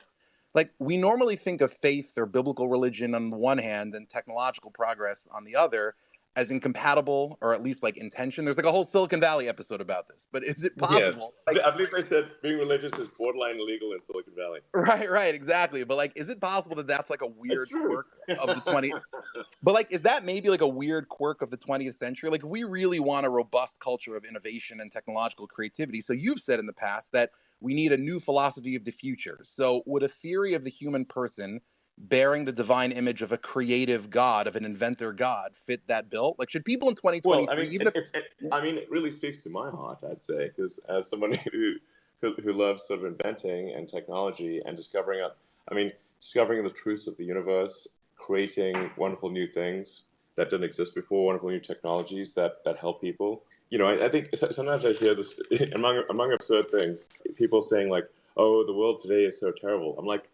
like, 0.53 0.71
we 0.79 0.97
normally 0.97 1.35
think 1.35 1.61
of 1.61 1.71
faith 1.71 2.13
or 2.17 2.25
biblical 2.25 2.67
religion 2.67 3.15
on 3.15 3.29
the 3.29 3.37
one 3.37 3.57
hand 3.57 3.95
and 3.95 4.09
technological 4.09 4.71
progress 4.71 5.27
on 5.31 5.45
the 5.45 5.55
other 5.55 5.95
as 6.35 6.49
incompatible 6.49 7.37
or 7.41 7.53
at 7.53 7.61
least 7.61 7.83
like 7.83 7.97
intention. 7.97 8.45
There's 8.45 8.57
like 8.57 8.65
a 8.65 8.71
whole 8.71 8.85
Silicon 8.85 9.19
Valley 9.19 9.49
episode 9.49 9.81
about 9.81 10.07
this, 10.07 10.27
but 10.31 10.43
is 10.47 10.63
it 10.63 10.77
possible? 10.77 11.33
Yes. 11.47 11.55
Like, 11.55 11.65
I 11.65 11.71
believe 11.71 11.91
they 11.91 12.03
said 12.03 12.29
being 12.41 12.57
religious 12.57 12.93
is 12.93 13.09
borderline 13.09 13.59
illegal 13.59 13.91
in 13.93 14.01
Silicon 14.01 14.33
Valley. 14.35 14.61
Right, 14.73 15.09
right, 15.09 15.35
exactly. 15.35 15.83
But 15.83 15.97
like, 15.97 16.13
is 16.15 16.29
it 16.29 16.39
possible 16.39 16.75
that 16.77 16.87
that's 16.87 17.09
like 17.09 17.21
a 17.21 17.27
weird 17.27 17.69
quirk 17.69 18.07
of 18.39 18.47
the 18.47 18.71
20? 18.71 18.93
but 19.63 19.73
like, 19.73 19.91
is 19.91 20.01
that 20.03 20.23
maybe 20.23 20.49
like 20.49 20.61
a 20.61 20.67
weird 20.67 21.09
quirk 21.09 21.41
of 21.41 21.51
the 21.51 21.57
20th 21.57 21.97
century? 21.97 22.29
Like, 22.29 22.43
we 22.43 22.63
really 22.63 22.99
want 22.99 23.25
a 23.25 23.29
robust 23.29 23.79
culture 23.79 24.15
of 24.15 24.23
innovation 24.23 24.79
and 24.79 24.91
technological 24.91 25.47
creativity. 25.47 26.01
So 26.01 26.13
you've 26.13 26.39
said 26.39 26.59
in 26.59 26.65
the 26.65 26.73
past 26.73 27.11
that 27.11 27.31
we 27.59 27.73
need 27.73 27.91
a 27.91 27.97
new 27.97 28.19
philosophy 28.19 28.75
of 28.75 28.85
the 28.85 28.91
future. 28.91 29.39
So 29.43 29.83
would 29.85 30.03
a 30.03 30.07
theory 30.07 30.53
of 30.53 30.63
the 30.63 30.69
human 30.69 31.05
person 31.05 31.61
bearing 32.09 32.45
the 32.45 32.51
divine 32.51 32.91
image 32.91 33.21
of 33.21 33.31
a 33.31 33.37
creative 33.37 34.09
God, 34.09 34.47
of 34.47 34.55
an 34.55 34.65
inventor 34.65 35.13
God, 35.13 35.51
fit 35.55 35.85
that 35.87 36.09
bill? 36.09 36.35
Like, 36.37 36.49
should 36.49 36.65
people 36.65 36.89
in 36.89 36.95
2023 36.95 37.45
well, 37.45 37.49
I 37.49 37.61
mean, 37.61 37.73
even 37.73 37.87
it, 37.87 37.95
if 37.95 38.09
it, 38.13 38.25
I 38.51 38.61
mean, 38.61 38.77
it 38.77 38.89
really 38.89 39.11
speaks 39.11 39.37
to 39.39 39.49
my 39.49 39.69
heart, 39.69 40.03
I'd 40.09 40.23
say, 40.23 40.47
because 40.47 40.79
as 40.89 41.09
someone 41.09 41.33
who, 41.51 41.75
who, 42.21 42.33
who 42.43 42.53
loves 42.53 42.83
sort 42.87 42.99
of 42.99 43.05
inventing 43.05 43.73
and 43.75 43.87
technology 43.87 44.61
and 44.65 44.75
discovering, 44.75 45.27
I 45.69 45.73
mean, 45.73 45.91
discovering 46.19 46.63
the 46.63 46.69
truths 46.69 47.07
of 47.07 47.17
the 47.17 47.23
universe, 47.23 47.87
creating 48.17 48.91
wonderful 48.97 49.29
new 49.29 49.45
things 49.45 50.03
that 50.35 50.49
didn't 50.49 50.65
exist 50.65 50.95
before, 50.95 51.25
wonderful 51.25 51.49
new 51.49 51.59
technologies 51.59 52.33
that 52.33 52.63
that 52.65 52.77
help 52.77 53.01
people. 53.01 53.43
You 53.69 53.79
know, 53.79 53.87
I, 53.87 54.05
I 54.05 54.09
think 54.09 54.29
sometimes 54.35 54.85
I 54.85 54.93
hear 54.93 55.13
this 55.13 55.39
among 55.75 56.03
among 56.09 56.33
absurd 56.33 56.69
things, 56.71 57.07
people 57.35 57.61
saying 57.61 57.89
like, 57.89 58.05
"Oh, 58.37 58.65
the 58.65 58.73
world 58.73 58.99
today 59.01 59.25
is 59.25 59.39
so 59.39 59.51
terrible." 59.51 59.97
I'm 59.97 60.05
like 60.05 60.29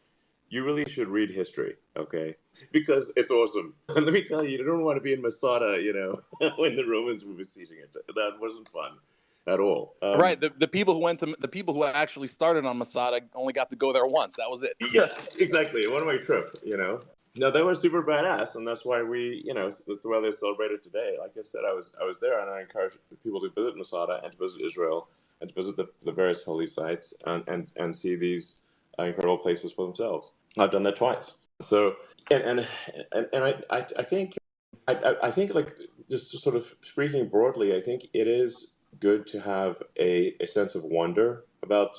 you 0.50 0.64
really 0.64 0.86
should 0.86 1.08
read 1.08 1.30
history, 1.30 1.76
okay? 1.96 2.36
Because 2.72 3.12
it's 3.16 3.30
awesome. 3.30 3.74
And 3.90 4.06
let 4.06 4.14
me 4.14 4.24
tell 4.24 4.44
you, 4.44 4.58
you 4.58 4.64
don't 4.64 4.84
want 4.84 4.98
to 4.98 5.02
be 5.02 5.14
in 5.14 5.22
Masada, 5.22 5.82
you 5.82 5.94
know, 5.94 6.20
when 6.58 6.76
the 6.76 6.86
Romans 6.86 7.26
were 7.26 7.34
besieging 7.34 7.78
it. 7.78 7.94
That 7.94 8.34
wasn't 8.40 8.70
fun 8.70 8.98
at 9.48 9.60
all. 9.60 9.96
Um, 10.02 10.20
right. 10.20 10.40
The, 10.40 10.52
the 10.58 10.68
people 10.68 10.94
who 10.94 11.02
went 11.02 11.20
to 11.20 11.36
the 11.40 11.48
people 11.48 11.74
who 11.74 11.84
actually 11.84 12.28
started 12.28 12.66
on 12.66 12.78
Masada 12.78 13.22
only 13.36 13.54
got 13.54 13.70
to 13.70 13.76
go 13.76 13.94
there 13.94 14.06
once. 14.06 14.36
That 14.38 14.50
was 14.50 14.64
it. 14.64 14.74
Yeah, 14.94 15.14
exactly. 15.40 15.88
One 15.88 16.06
way 16.06 16.18
trip, 16.18 16.50
you 16.64 16.78
know. 16.78 17.02
No, 17.36 17.52
they 17.52 17.62
were 17.62 17.76
super 17.76 18.02
badass, 18.02 18.56
and 18.56 18.68
that's 18.68 18.84
why 18.84 19.04
we, 19.04 19.44
you 19.46 19.54
know, 19.54 19.66
that's 19.66 20.04
why 20.04 20.20
they 20.20 20.32
celebrated 20.32 20.82
today. 20.82 21.18
Like 21.20 21.34
I 21.38 21.44
said, 21.44 21.62
I 21.70 21.74
was 21.74 21.94
I 22.02 22.04
was 22.04 22.18
there, 22.18 22.40
and 22.40 22.50
I 22.50 22.62
encourage 22.62 22.94
people 23.24 23.40
to 23.42 23.50
visit 23.50 23.78
Masada 23.78 24.22
and 24.24 24.32
to 24.32 24.38
visit 24.40 24.62
Israel 24.66 25.08
and 25.42 25.50
to 25.50 25.56
visit 25.56 25.78
the, 25.78 25.88
the 26.04 26.12
various 26.12 26.44
holy 26.44 26.68
sites 26.68 27.14
and, 27.26 27.44
and, 27.48 27.72
and 27.76 27.96
see 27.96 28.16
these 28.16 28.60
incredible 29.00 29.38
places 29.38 29.72
for 29.72 29.86
themselves. 29.86 30.32
I've 30.58 30.72
done 30.72 30.84
that 30.84 30.96
twice. 30.96 31.34
So, 31.62 31.96
and 32.32 32.43
and 32.43 32.67
and, 33.13 33.28
and 33.34 33.43
I, 33.43 33.56
I, 33.70 33.86
I 33.98 34.04
think 34.04 34.38
I, 34.88 35.15
I 35.24 35.32
think 35.32 35.54
like 35.54 35.76
just 36.10 36.32
sort 36.39 36.56
of 36.56 36.74
speaking 36.82 37.28
broadly, 37.28 37.76
I 37.76 37.82
think 37.82 38.06
it 38.13 38.28
is 38.28 38.76
good 39.00 39.28
to 39.28 39.39
have 39.39 39.82
a, 40.00 40.34
a 40.39 40.48
sense 40.48 40.76
of 40.76 40.84
wonder 40.84 41.46
about 41.63 41.98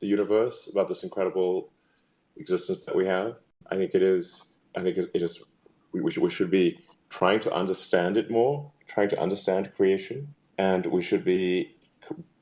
the 0.00 0.06
universe, 0.06 0.68
about 0.72 0.88
this 0.88 1.02
incredible 1.02 1.72
existence 2.36 2.84
that 2.84 2.94
we 2.94 3.06
have. 3.06 3.36
I 3.70 3.76
think 3.76 3.94
it 3.94 4.02
is. 4.02 4.52
I 4.76 4.82
think 4.82 4.96
it 4.96 5.22
is. 5.22 5.42
We, 5.92 6.10
should, 6.10 6.22
we 6.22 6.30
should 6.30 6.50
be 6.50 6.78
trying 7.08 7.40
to 7.40 7.52
understand 7.52 8.16
it 8.16 8.30
more, 8.30 8.70
trying 8.86 9.08
to 9.08 9.20
understand 9.20 9.72
creation, 9.74 10.32
and 10.58 10.86
we 10.86 11.02
should 11.02 11.24
be 11.24 11.76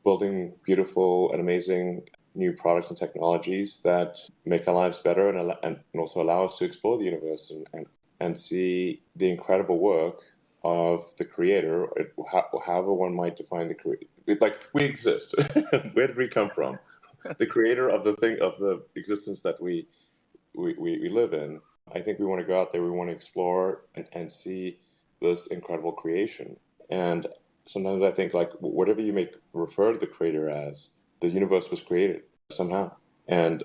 building 0.05 0.55
beautiful 0.64 1.33
and 1.33 1.40
amazing 1.40 2.03
new 2.38 2.53
products 2.53 2.88
and 2.88 2.96
technologies 2.96 3.81
that 3.85 4.16
make 4.46 4.66
our 4.68 4.74
lives 4.74 4.98
better 4.98 5.29
and, 5.29 5.53
and 5.62 5.79
also 5.96 6.22
allow 6.22 6.44
us 6.44 6.57
to 6.57 6.64
explore 6.64 6.96
the 6.96 7.05
universe 7.05 7.51
and, 7.51 7.66
and, 7.74 7.87
and 8.20 8.38
see 8.38 9.03
the 9.16 9.29
incredible 9.29 9.79
work 9.79 10.22
of 10.64 11.05
the 11.18 11.24
creator, 11.24 11.88
however 12.64 12.92
one 12.92 13.14
might 13.14 13.37
define 13.37 13.68
the 13.68 13.74
creator. 13.74 14.07
Like 14.40 14.64
we 14.72 14.85
exist. 14.85 15.35
Where 15.92 16.07
did 16.07 16.16
we 16.16 16.29
come 16.29 16.51
from? 16.51 16.79
the 17.38 17.46
creator 17.46 17.88
of 17.88 18.05
the 18.05 18.14
thing 18.14 18.38
of 18.40 18.59
the 18.59 18.83
existence 18.94 19.40
that 19.42 19.61
we, 19.61 19.87
we, 20.55 20.74
we, 20.79 20.98
we 20.98 21.09
live 21.09 21.33
in. 21.33 21.61
I 21.94 22.01
think 22.01 22.18
we 22.18 22.27
want 22.27 22.40
to 22.40 22.46
go 22.46 22.61
out 22.61 22.72
there, 22.72 22.83
we 22.83 22.90
want 22.90 23.11
to 23.11 23.14
explore 23.14 23.83
and, 23.94 24.07
and 24.12 24.31
see 24.31 24.79
this 25.20 25.48
incredible 25.48 25.92
creation. 25.92 26.57
And 26.90 27.27
sometimes 27.66 28.03
I 28.03 28.11
think 28.12 28.35
like 28.35 28.51
whatever 28.61 29.01
you 29.01 29.12
may 29.12 29.31
refer 29.53 29.92
to 29.92 29.98
the 29.98 30.07
creator 30.07 30.48
as, 30.48 30.90
the 31.20 31.29
universe 31.29 31.70
was 31.70 31.81
created 31.81 32.22
somehow. 32.51 32.91
And 33.27 33.65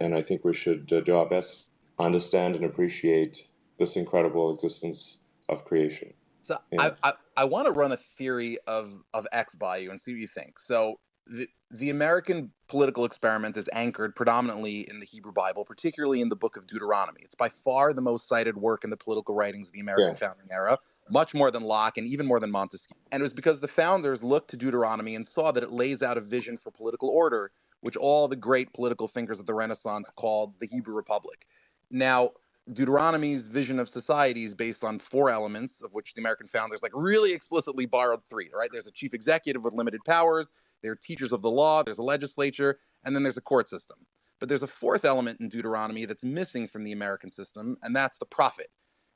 and 0.00 0.14
I 0.14 0.22
think 0.22 0.44
we 0.44 0.54
should 0.54 0.90
uh, 0.92 1.00
do 1.00 1.16
our 1.16 1.26
best 1.26 1.66
understand 1.98 2.56
and 2.56 2.64
appreciate 2.64 3.46
this 3.78 3.96
incredible 3.96 4.52
existence 4.52 5.18
of 5.48 5.64
creation. 5.64 6.12
So 6.42 6.56
yeah. 6.72 6.90
I, 7.02 7.08
I, 7.08 7.12
I 7.38 7.44
want 7.44 7.66
to 7.66 7.72
run 7.72 7.92
a 7.92 7.96
theory 7.96 8.58
of, 8.66 8.92
of 9.12 9.26
X 9.32 9.54
by 9.54 9.78
you 9.78 9.90
and 9.90 10.00
see 10.00 10.12
what 10.12 10.20
you 10.20 10.26
think. 10.26 10.58
So 10.58 10.98
the, 11.26 11.46
the 11.70 11.90
American 11.90 12.50
political 12.68 13.04
experiment 13.04 13.56
is 13.56 13.68
anchored 13.72 14.16
predominantly 14.16 14.88
in 14.90 15.00
the 15.00 15.06
Hebrew 15.06 15.32
Bible, 15.32 15.64
particularly 15.64 16.20
in 16.20 16.28
the 16.28 16.36
book 16.36 16.56
of 16.56 16.66
Deuteronomy. 16.66 17.20
It's 17.22 17.34
by 17.34 17.48
far 17.48 17.92
the 17.92 18.02
most 18.02 18.28
cited 18.28 18.56
work 18.56 18.84
in 18.84 18.90
the 18.90 18.96
political 18.96 19.34
writings 19.34 19.68
of 19.68 19.72
the 19.72 19.80
American 19.80 20.08
yeah. 20.08 20.28
founding 20.28 20.48
era, 20.50 20.78
much 21.10 21.34
more 21.34 21.50
than 21.50 21.62
Locke 21.62 21.98
and 21.98 22.06
even 22.06 22.26
more 22.26 22.40
than 22.40 22.50
Montesquieu. 22.50 22.96
And 23.12 23.20
it 23.20 23.24
was 23.24 23.32
because 23.32 23.60
the 23.60 23.68
founders 23.68 24.22
looked 24.22 24.50
to 24.50 24.56
Deuteronomy 24.56 25.14
and 25.14 25.26
saw 25.26 25.52
that 25.52 25.62
it 25.62 25.70
lays 25.70 26.02
out 26.02 26.18
a 26.18 26.22
vision 26.22 26.56
for 26.58 26.70
political 26.70 27.08
order, 27.08 27.52
which 27.84 27.98
all 27.98 28.28
the 28.28 28.34
great 28.34 28.72
political 28.72 29.06
thinkers 29.06 29.38
of 29.38 29.44
the 29.44 29.52
Renaissance 29.52 30.08
called 30.16 30.58
the 30.58 30.66
Hebrew 30.66 30.94
Republic. 30.94 31.46
Now, 31.90 32.30
Deuteronomy's 32.72 33.42
vision 33.42 33.78
of 33.78 33.90
society 33.90 34.44
is 34.44 34.54
based 34.54 34.82
on 34.82 34.98
four 34.98 35.28
elements, 35.28 35.82
of 35.82 35.92
which 35.92 36.14
the 36.14 36.22
American 36.22 36.48
founders 36.48 36.80
like 36.82 36.92
really 36.94 37.34
explicitly 37.34 37.84
borrowed 37.84 38.22
three. 38.30 38.48
Right? 38.58 38.70
There's 38.72 38.86
a 38.86 38.90
chief 38.90 39.12
executive 39.12 39.64
with 39.64 39.74
limited 39.74 40.00
powers. 40.06 40.50
There 40.82 40.92
are 40.92 40.96
teachers 40.96 41.30
of 41.30 41.42
the 41.42 41.50
law. 41.50 41.82
There's 41.82 41.98
a 41.98 42.02
legislature, 42.02 42.78
and 43.04 43.14
then 43.14 43.22
there's 43.22 43.36
a 43.36 43.42
court 43.42 43.68
system. 43.68 43.98
But 44.40 44.48
there's 44.48 44.62
a 44.62 44.66
fourth 44.66 45.04
element 45.04 45.40
in 45.40 45.50
Deuteronomy 45.50 46.06
that's 46.06 46.24
missing 46.24 46.66
from 46.66 46.84
the 46.84 46.92
American 46.92 47.30
system, 47.30 47.76
and 47.82 47.94
that's 47.94 48.16
the 48.16 48.24
prophet. 48.24 48.68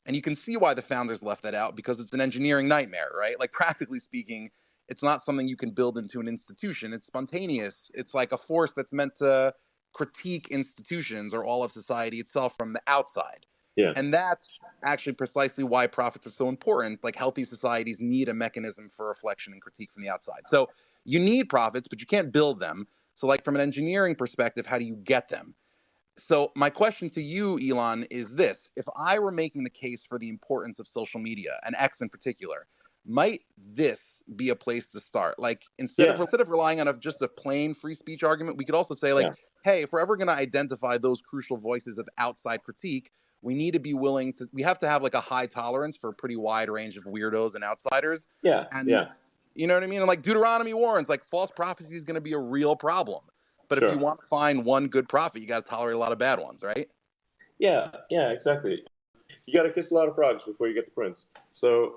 And 0.04 0.14
you 0.14 0.20
can 0.20 0.36
see 0.36 0.58
why 0.58 0.74
the 0.74 0.82
founders 0.82 1.22
left 1.22 1.42
that 1.44 1.54
out 1.54 1.74
because 1.74 2.00
it's 2.00 2.12
an 2.12 2.20
engineering 2.20 2.68
nightmare, 2.68 3.12
right? 3.18 3.40
Like 3.40 3.52
practically 3.52 3.98
speaking, 3.98 4.50
it's 4.88 5.02
not 5.02 5.22
something 5.22 5.48
you 5.48 5.56
can 5.56 5.70
build 5.70 5.98
into 5.98 6.20
an 6.20 6.28
institution. 6.28 6.92
It's 6.92 7.06
spontaneous. 7.06 7.90
It's 7.94 8.14
like 8.14 8.32
a 8.32 8.38
force 8.38 8.72
that's 8.72 8.92
meant 8.92 9.16
to 9.16 9.54
critique 9.92 10.48
institutions 10.50 11.32
or 11.34 11.44
all 11.44 11.64
of 11.64 11.72
society 11.72 12.18
itself 12.18 12.56
from 12.56 12.72
the 12.72 12.80
outside. 12.86 13.46
Yeah. 13.76 13.92
And 13.94 14.12
that's 14.12 14.58
actually 14.82 15.12
precisely 15.12 15.62
why 15.62 15.86
prophets 15.86 16.26
are 16.26 16.30
so 16.30 16.48
important. 16.48 17.04
Like 17.04 17.14
healthy 17.14 17.44
societies 17.44 17.98
need 18.00 18.28
a 18.28 18.34
mechanism 18.34 18.88
for 18.88 19.06
reflection 19.06 19.52
and 19.52 19.62
critique 19.62 19.92
from 19.92 20.02
the 20.02 20.08
outside. 20.08 20.40
So 20.46 20.68
you 21.04 21.20
need 21.20 21.48
prophets, 21.48 21.86
but 21.86 22.00
you 22.00 22.06
can't 22.06 22.32
build 22.32 22.60
them. 22.60 22.86
So, 23.14 23.26
like 23.26 23.42
from 23.42 23.56
an 23.56 23.60
engineering 23.60 24.14
perspective, 24.14 24.66
how 24.66 24.78
do 24.78 24.84
you 24.84 24.96
get 24.96 25.28
them? 25.28 25.54
So, 26.16 26.52
my 26.54 26.70
question 26.70 27.10
to 27.10 27.22
you, 27.22 27.58
Elon, 27.58 28.04
is 28.10 28.34
this 28.34 28.68
If 28.76 28.84
I 28.96 29.18
were 29.18 29.32
making 29.32 29.64
the 29.64 29.70
case 29.70 30.04
for 30.08 30.18
the 30.18 30.28
importance 30.28 30.78
of 30.78 30.86
social 30.86 31.18
media, 31.18 31.58
and 31.64 31.74
X 31.78 32.00
in 32.00 32.08
particular, 32.08 32.66
might 33.04 33.40
this 33.56 34.17
be 34.36 34.50
a 34.50 34.56
place 34.56 34.88
to 34.88 35.00
start? 35.00 35.38
Like, 35.38 35.62
instead, 35.78 36.06
yeah. 36.06 36.14
of, 36.14 36.20
instead 36.20 36.40
of 36.40 36.48
relying 36.48 36.80
on 36.80 36.88
a, 36.88 36.92
just 36.94 37.22
a 37.22 37.28
plain 37.28 37.74
free 37.74 37.94
speech 37.94 38.22
argument, 38.22 38.56
we 38.56 38.64
could 38.64 38.74
also 38.74 38.94
say, 38.94 39.12
like, 39.12 39.26
yeah 39.26 39.32
hey, 39.64 39.82
if 39.82 39.92
we're 39.92 40.00
ever 40.00 40.16
going 40.16 40.28
to 40.28 40.34
identify 40.34 40.98
those 40.98 41.20
crucial 41.20 41.56
voices 41.56 41.98
of 41.98 42.08
outside 42.18 42.62
critique, 42.62 43.10
we 43.42 43.54
need 43.54 43.72
to 43.72 43.78
be 43.78 43.94
willing 43.94 44.32
to, 44.34 44.48
we 44.52 44.62
have 44.62 44.78
to 44.78 44.88
have 44.88 45.02
like 45.02 45.14
a 45.14 45.20
high 45.20 45.46
tolerance 45.46 45.96
for 45.96 46.10
a 46.10 46.12
pretty 46.12 46.36
wide 46.36 46.68
range 46.68 46.96
of 46.96 47.04
weirdos 47.04 47.54
and 47.54 47.62
outsiders. 47.62 48.26
Yeah. 48.42 48.66
And, 48.72 48.88
yeah. 48.88 49.08
You 49.54 49.66
know 49.66 49.74
what 49.74 49.82
I 49.82 49.86
mean? 49.86 50.00
And 50.00 50.08
like 50.08 50.22
Deuteronomy 50.22 50.74
warns, 50.74 51.08
like 51.08 51.24
false 51.24 51.50
prophecy 51.54 51.94
is 51.94 52.02
going 52.02 52.14
to 52.14 52.20
be 52.20 52.32
a 52.32 52.38
real 52.38 52.76
problem. 52.76 53.22
But 53.68 53.80
sure. 53.80 53.88
if 53.88 53.94
you 53.94 54.00
want 54.00 54.20
to 54.20 54.26
find 54.26 54.64
one 54.64 54.88
good 54.88 55.08
prophet, 55.08 55.42
you 55.42 55.48
got 55.48 55.64
to 55.64 55.70
tolerate 55.70 55.96
a 55.96 55.98
lot 55.98 56.12
of 56.12 56.18
bad 56.18 56.40
ones, 56.40 56.62
right? 56.62 56.88
Yeah, 57.58 57.90
yeah, 58.08 58.30
exactly. 58.30 58.84
You 59.46 59.54
got 59.54 59.64
to 59.64 59.72
kiss 59.72 59.90
a 59.90 59.94
lot 59.94 60.08
of 60.08 60.14
frogs 60.14 60.44
before 60.44 60.68
you 60.68 60.74
get 60.74 60.86
the 60.86 60.92
prince. 60.92 61.26
So, 61.52 61.96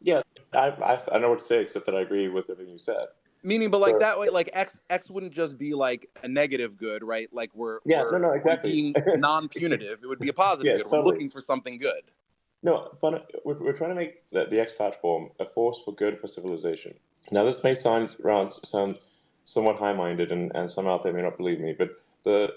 yeah, 0.00 0.22
I, 0.56 0.68
I, 0.68 0.92
I 0.94 0.96
don't 1.12 1.22
know 1.22 1.30
what 1.30 1.40
to 1.40 1.44
say 1.44 1.60
except 1.60 1.86
that 1.86 1.94
I 1.94 2.00
agree 2.00 2.28
with 2.28 2.50
everything 2.50 2.72
you 2.72 2.78
said. 2.78 3.06
Meaning, 3.42 3.70
but 3.70 3.80
like 3.80 3.92
sure. 3.92 4.00
that 4.00 4.18
way, 4.18 4.28
like 4.28 4.50
X 4.54 4.80
X 4.90 5.08
wouldn't 5.08 5.32
just 5.32 5.56
be 5.56 5.74
like 5.74 6.08
a 6.24 6.28
negative 6.28 6.76
good, 6.76 7.04
right? 7.04 7.28
Like 7.32 7.50
we're 7.54 7.78
yeah, 7.84 8.02
we're, 8.02 8.18
no, 8.18 8.28
no, 8.28 8.34
exactly. 8.34 8.72
being 8.72 8.94
non-punitive. 9.20 10.00
It 10.02 10.06
would 10.06 10.18
be 10.18 10.30
a 10.30 10.32
positive 10.32 10.66
yes, 10.66 10.82
good. 10.82 10.90
Totally. 10.90 11.04
We're 11.04 11.12
looking 11.12 11.30
for 11.30 11.40
something 11.40 11.78
good. 11.78 12.02
No, 12.62 12.90
fun, 13.00 13.20
we're, 13.44 13.58
we're 13.62 13.76
trying 13.76 13.90
to 13.90 13.94
make 13.94 14.28
the, 14.32 14.46
the 14.46 14.58
X 14.58 14.72
platform 14.72 15.30
a 15.38 15.44
force 15.44 15.80
for 15.84 15.94
good 15.94 16.18
for 16.18 16.26
civilization. 16.26 16.94
Now, 17.30 17.44
this 17.44 17.62
may 17.62 17.74
sound 17.74 18.16
sound 18.64 18.98
somewhat 19.44 19.76
high-minded, 19.76 20.32
and, 20.32 20.50
and 20.54 20.68
some 20.68 20.88
out 20.88 21.04
there 21.04 21.12
may 21.12 21.22
not 21.22 21.36
believe 21.36 21.60
me, 21.60 21.72
but 21.72 21.90
the 22.24 22.52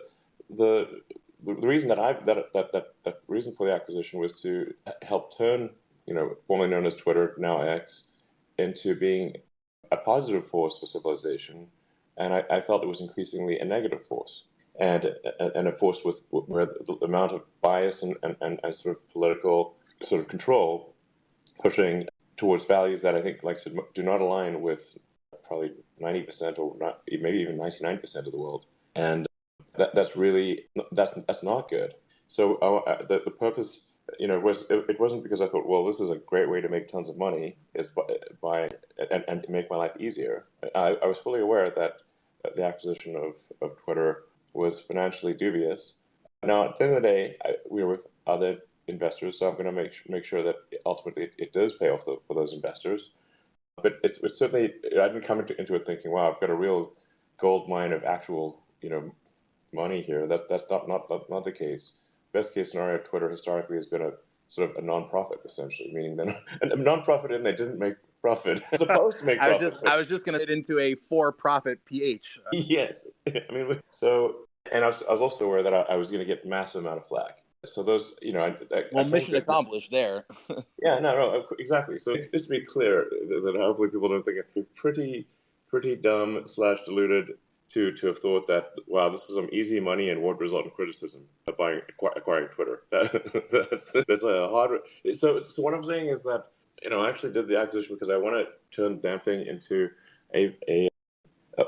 the 0.49 1.01
the 1.45 1.53
reason 1.67 1.89
that 1.89 1.99
I 1.99 2.13
that, 2.13 2.51
that 2.53 2.71
that 2.71 2.85
that 3.03 3.19
reason 3.27 3.53
for 3.55 3.67
the 3.67 3.73
acquisition 3.73 4.19
was 4.19 4.41
to 4.41 4.73
help 5.03 5.37
turn 5.37 5.69
you 6.09 6.15
know 6.15 6.35
formerly 6.47 6.69
known 6.69 6.87
as 6.87 6.95
Twitter 6.95 7.35
now 7.37 7.61
X 7.61 8.05
into 8.57 8.95
being 8.95 9.35
a 9.91 9.97
positive 9.97 10.45
force 10.47 10.77
for 10.77 10.87
civilization, 10.87 11.67
and 12.17 12.33
I, 12.33 12.43
I 12.49 12.61
felt 12.61 12.83
it 12.83 12.87
was 12.87 13.01
increasingly 13.01 13.59
a 13.59 13.65
negative 13.65 14.05
force, 14.05 14.45
and 14.79 15.11
and 15.55 15.67
a 15.67 15.71
force 15.71 16.01
with 16.03 16.21
where 16.31 16.65
the 16.65 16.97
amount 17.03 17.31
of 17.31 17.43
bias 17.61 18.01
and, 18.01 18.17
and, 18.23 18.59
and 18.63 18.75
sort 18.75 18.97
of 18.97 19.09
political 19.09 19.75
sort 20.01 20.21
of 20.21 20.27
control 20.27 20.95
pushing 21.61 22.07
towards 22.37 22.65
values 22.65 23.01
that 23.01 23.15
I 23.15 23.21
think, 23.21 23.43
like 23.43 23.57
I 23.57 23.59
said, 23.59 23.75
do 23.93 24.01
not 24.01 24.21
align 24.21 24.61
with 24.61 24.97
probably 25.45 25.73
90% 26.01 26.57
or 26.57 26.75
not, 26.79 27.01
maybe 27.11 27.39
even 27.39 27.57
99% 27.57 28.15
of 28.15 28.31
the 28.31 28.37
world. 28.37 28.65
And 28.95 29.27
that, 29.77 29.93
that's 29.93 30.15
really, 30.15 30.65
that's, 30.93 31.11
that's 31.27 31.43
not 31.43 31.69
good. 31.69 31.95
So 32.27 32.55
uh, 32.55 33.05
the, 33.05 33.21
the 33.25 33.31
purpose 33.31 33.81
you 34.17 34.27
know, 34.27 34.35
it 34.35 34.43
was 34.43 34.65
it, 34.69 34.85
it, 34.89 34.99
wasn't 34.99 35.23
because 35.23 35.41
I 35.41 35.47
thought, 35.47 35.67
well, 35.67 35.85
this 35.85 35.99
is 35.99 36.09
a 36.09 36.17
great 36.17 36.49
way 36.49 36.61
to 36.61 36.69
make 36.69 36.87
tons 36.87 37.09
of 37.09 37.17
money, 37.17 37.55
is 37.73 37.89
by, 37.89 38.03
by 38.41 38.69
and, 39.11 39.23
and 39.27 39.45
make 39.49 39.69
my 39.69 39.75
life 39.75 39.91
easier. 39.99 40.45
I, 40.75 40.97
I, 41.01 41.07
was 41.07 41.17
fully 41.17 41.41
aware 41.41 41.69
that 41.69 42.01
the 42.55 42.63
acquisition 42.65 43.15
of, 43.15 43.35
of 43.61 43.77
Twitter 43.77 44.23
was 44.53 44.79
financially 44.79 45.33
dubious. 45.33 45.93
Now, 46.43 46.65
at 46.65 46.77
the 46.77 46.85
end 46.85 46.95
of 46.95 47.01
the 47.01 47.07
day, 47.07 47.35
I, 47.43 47.55
we 47.69 47.83
were 47.83 47.91
with 47.91 48.07
other 48.25 48.59
investors, 48.87 49.37
so 49.37 49.47
I'm 49.47 49.53
going 49.53 49.65
to 49.65 49.71
make 49.71 50.01
make 50.09 50.25
sure 50.25 50.43
that 50.43 50.55
ultimately 50.85 51.23
it, 51.23 51.33
it 51.37 51.53
does 51.53 51.73
pay 51.73 51.89
off 51.89 52.05
the, 52.05 52.17
for 52.27 52.33
those 52.33 52.53
investors. 52.53 53.11
But 53.81 53.99
it's, 54.03 54.17
it's 54.19 54.37
certainly 54.37 54.73
I 54.99 55.07
didn't 55.07 55.23
come 55.23 55.39
into, 55.39 55.57
into 55.59 55.75
it 55.75 55.85
thinking, 55.85 56.11
wow, 56.11 56.31
I've 56.31 56.41
got 56.41 56.49
a 56.49 56.55
real 56.55 56.93
gold 57.37 57.69
mine 57.69 57.93
of 57.93 58.03
actual 58.03 58.61
you 58.81 58.89
know 58.89 59.13
money 59.73 60.01
here. 60.01 60.27
That's 60.27 60.43
that's 60.49 60.69
not 60.69 60.87
not 60.87 61.09
not, 61.09 61.29
not 61.29 61.45
the 61.45 61.51
case 61.51 61.93
best 62.33 62.53
case 62.53 62.71
scenario, 62.71 62.97
Twitter 62.99 63.29
historically 63.29 63.77
has 63.77 63.85
been 63.85 64.01
a 64.01 64.11
sort 64.47 64.69
of 64.69 64.77
a 64.77 64.81
non-profit 64.81 65.39
essentially, 65.45 65.91
meaning 65.93 66.17
that 66.17 66.41
a 66.61 66.75
non-profit 66.75 67.31
and 67.31 67.45
they 67.45 67.51
didn't 67.51 67.79
make 67.79 67.95
profit. 68.21 68.61
supposed 68.75 69.19
to 69.19 69.25
make 69.25 69.39
I 69.39 69.51
was 69.51 69.59
just 69.59 69.85
I 69.85 69.97
was 69.97 70.07
just 70.07 70.25
going 70.25 70.37
to 70.37 70.45
get 70.45 70.53
into 70.53 70.79
a 70.79 70.95
for-profit 71.07 71.83
PH. 71.85 72.39
yes, 72.51 73.07
I 73.27 73.41
mean 73.51 73.79
so, 73.89 74.47
and 74.71 74.83
I 74.83 74.87
was, 74.87 75.03
I 75.07 75.11
was 75.13 75.21
also 75.21 75.45
aware 75.45 75.63
that 75.63 75.73
I, 75.73 75.81
I 75.81 75.95
was 75.95 76.09
going 76.09 76.19
to 76.19 76.25
get 76.25 76.45
massive 76.45 76.83
amount 76.83 76.97
of 76.97 77.07
flack. 77.07 77.37
So 77.65 77.83
those, 77.83 78.15
you 78.21 78.31
know, 78.31 78.41
I, 78.41 78.55
I, 78.73 78.83
well, 78.93 79.03
mission 79.03 79.35
accomplished 79.35 79.91
there. 79.91 80.25
yeah, 80.81 80.97
no, 80.99 81.13
no, 81.13 81.45
exactly. 81.59 81.97
So 81.97 82.15
just 82.31 82.45
to 82.45 82.51
be 82.51 82.61
clear, 82.61 83.05
that, 83.09 83.41
that 83.43 83.55
hopefully 83.57 83.89
people 83.89 84.07
don't 84.07 84.23
think 84.23 84.37
I'm 84.55 84.65
pretty, 84.75 85.27
pretty 85.67 85.97
dumb 85.97 86.43
slash 86.45 86.77
deluded 86.85 87.31
to 87.69 87.91
to 87.91 88.07
have 88.07 88.19
thought 88.19 88.47
that 88.47 88.71
wow, 88.87 89.09
this 89.09 89.29
is 89.29 89.35
some 89.35 89.49
easy 89.51 89.79
money 89.79 90.09
and 90.09 90.21
won't 90.21 90.39
result 90.39 90.65
in 90.65 90.71
criticism 90.71 91.21
of 91.47 91.57
buying 91.57 91.81
acquiring 92.15 92.49
Twitter. 92.49 92.83
That, 92.91 93.69
that's, 93.69 93.91
that's 94.07 94.23
a 94.23 94.49
hard. 94.49 94.79
So 95.13 95.41
so 95.41 95.61
what 95.61 95.73
I'm 95.73 95.83
saying 95.83 96.07
is 96.07 96.23
that 96.23 96.45
you 96.83 96.89
know 96.89 97.03
I 97.03 97.09
actually 97.09 97.33
did 97.33 97.47
the 97.47 97.59
acquisition 97.59 97.95
because 97.95 98.09
I 98.09 98.17
want 98.17 98.35
to 98.35 98.47
turn 98.75 98.95
the 98.95 99.01
damn 99.01 99.19
thing 99.19 99.45
into 99.45 99.89
a 100.33 100.55
a 100.67 100.89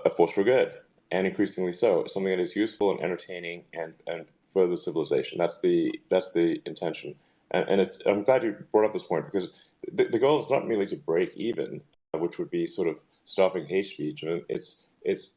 a 0.05 0.09
force 0.09 0.31
for 0.31 0.43
good 0.43 0.73
and 1.11 1.27
increasingly 1.27 1.73
so 1.73 2.05
something 2.07 2.31
that 2.31 2.39
is 2.39 2.55
useful 2.55 2.91
and 2.91 3.01
entertaining 3.01 3.63
and 3.73 3.95
and 4.07 4.25
further 4.51 4.75
civilization. 4.75 5.37
That's 5.37 5.61
the 5.61 5.99
that's 6.09 6.31
the 6.31 6.61
intention. 6.65 7.15
And, 7.51 7.67
and 7.69 7.81
it's 7.81 8.01
I'm 8.05 8.23
glad 8.23 8.43
you 8.43 8.55
brought 8.71 8.85
up 8.85 8.93
this 8.93 9.03
point 9.03 9.25
because 9.25 9.49
the, 9.91 10.05
the 10.05 10.19
goal 10.19 10.41
is 10.43 10.49
not 10.49 10.67
merely 10.67 10.85
to 10.87 10.95
break 10.95 11.35
even, 11.35 11.81
which 12.13 12.37
would 12.37 12.49
be 12.49 12.65
sort 12.65 12.87
of 12.87 12.97
stopping 13.25 13.65
hate 13.65 13.85
speech. 13.85 14.23
I 14.23 14.41
it's 14.49 14.83
it's 15.03 15.33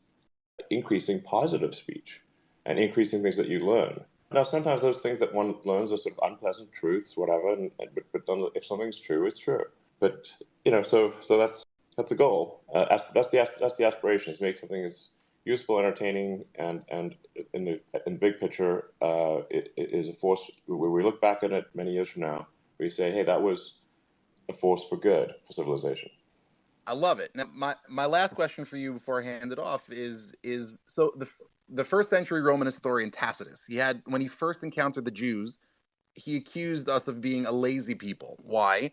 increasing 0.71 1.21
positive 1.23 1.75
speech 1.75 2.21
and 2.67 2.79
increasing 2.79 3.23
things 3.23 3.37
that 3.37 3.49
you 3.49 3.61
learn. 3.61 4.05
Now, 4.33 4.43
sometimes 4.43 4.83
those 4.83 5.01
things 5.01 5.21
that 5.21 5.33
one 5.33 5.55
learns 5.65 5.93
are 5.93 5.97
sort 5.97 6.17
of 6.19 6.31
unpleasant 6.31 6.73
truths, 6.73 7.17
whatever. 7.17 7.53
And, 7.53 7.71
but, 7.79 8.27
but 8.27 8.53
if 8.55 8.65
something's 8.65 8.99
true, 8.99 9.27
it's 9.27 9.39
true. 9.39 9.65
But 10.01 10.33
you 10.65 10.73
know, 10.73 10.83
so 10.83 11.15
so 11.21 11.39
that's 11.39 11.65
that's 11.97 12.09
the 12.09 12.17
goal. 12.17 12.63
Uh, 12.75 12.99
that's 13.15 13.29
the 13.29 13.49
that's 13.61 13.77
the 13.77 13.87
aspiration: 13.87 14.33
is 14.33 14.41
make 14.41 14.57
something 14.57 14.85
as 14.85 15.11
useful, 15.45 15.79
entertaining, 15.79 16.45
and 16.57 16.83
and 16.89 17.15
in 17.53 17.65
the 17.65 17.81
in 18.07 18.15
the 18.15 18.19
big 18.19 18.41
picture, 18.41 18.91
uh, 19.01 19.43
it, 19.51 19.73
it 19.77 19.93
is 19.93 20.09
a 20.09 20.15
force. 20.15 20.51
Where 20.67 20.91
we 20.91 21.03
look 21.03 21.21
back 21.21 21.43
at 21.43 21.53
it 21.53 21.67
many 21.75 21.93
years 21.93 22.09
from 22.09 22.23
now, 22.23 22.49
we 22.79 22.91
say, 22.91 23.13
"Hey, 23.13 23.23
that 23.23 23.43
was 23.43 23.79
a 24.49 24.53
force 24.53 24.85
for 24.89 24.97
good 24.97 25.33
for 25.47 25.53
civilization." 25.53 26.11
I 26.87 26.93
love 26.93 27.19
it. 27.19 27.31
Now, 27.35 27.45
my 27.55 27.75
my 27.89 28.07
last 28.07 28.35
question 28.35 28.65
for 28.65 28.77
you 28.77 28.93
before 28.93 29.23
I 29.23 29.25
hand 29.25 29.53
it 29.53 29.59
off 29.59 29.91
is 29.91 30.35
is 30.43 30.81
so 30.87 31.13
the 31.17 31.31
the 31.69 31.85
first 31.85 32.11
century 32.11 32.43
Roman 32.43 32.67
historian 32.67 33.11
Tacitus. 33.11 33.65
He 33.67 33.77
had 33.77 34.03
when 34.07 34.21
he 34.21 34.29
first 34.29 34.63
encountered 34.63 35.05
the 35.05 35.11
Jews, 35.11 35.59
he 36.15 36.37
accused 36.37 36.89
us 36.89 37.09
of 37.09 37.21
being 37.21 37.47
a 37.47 37.53
lazy 37.53 37.95
people. 37.95 38.39
Why? 38.43 38.93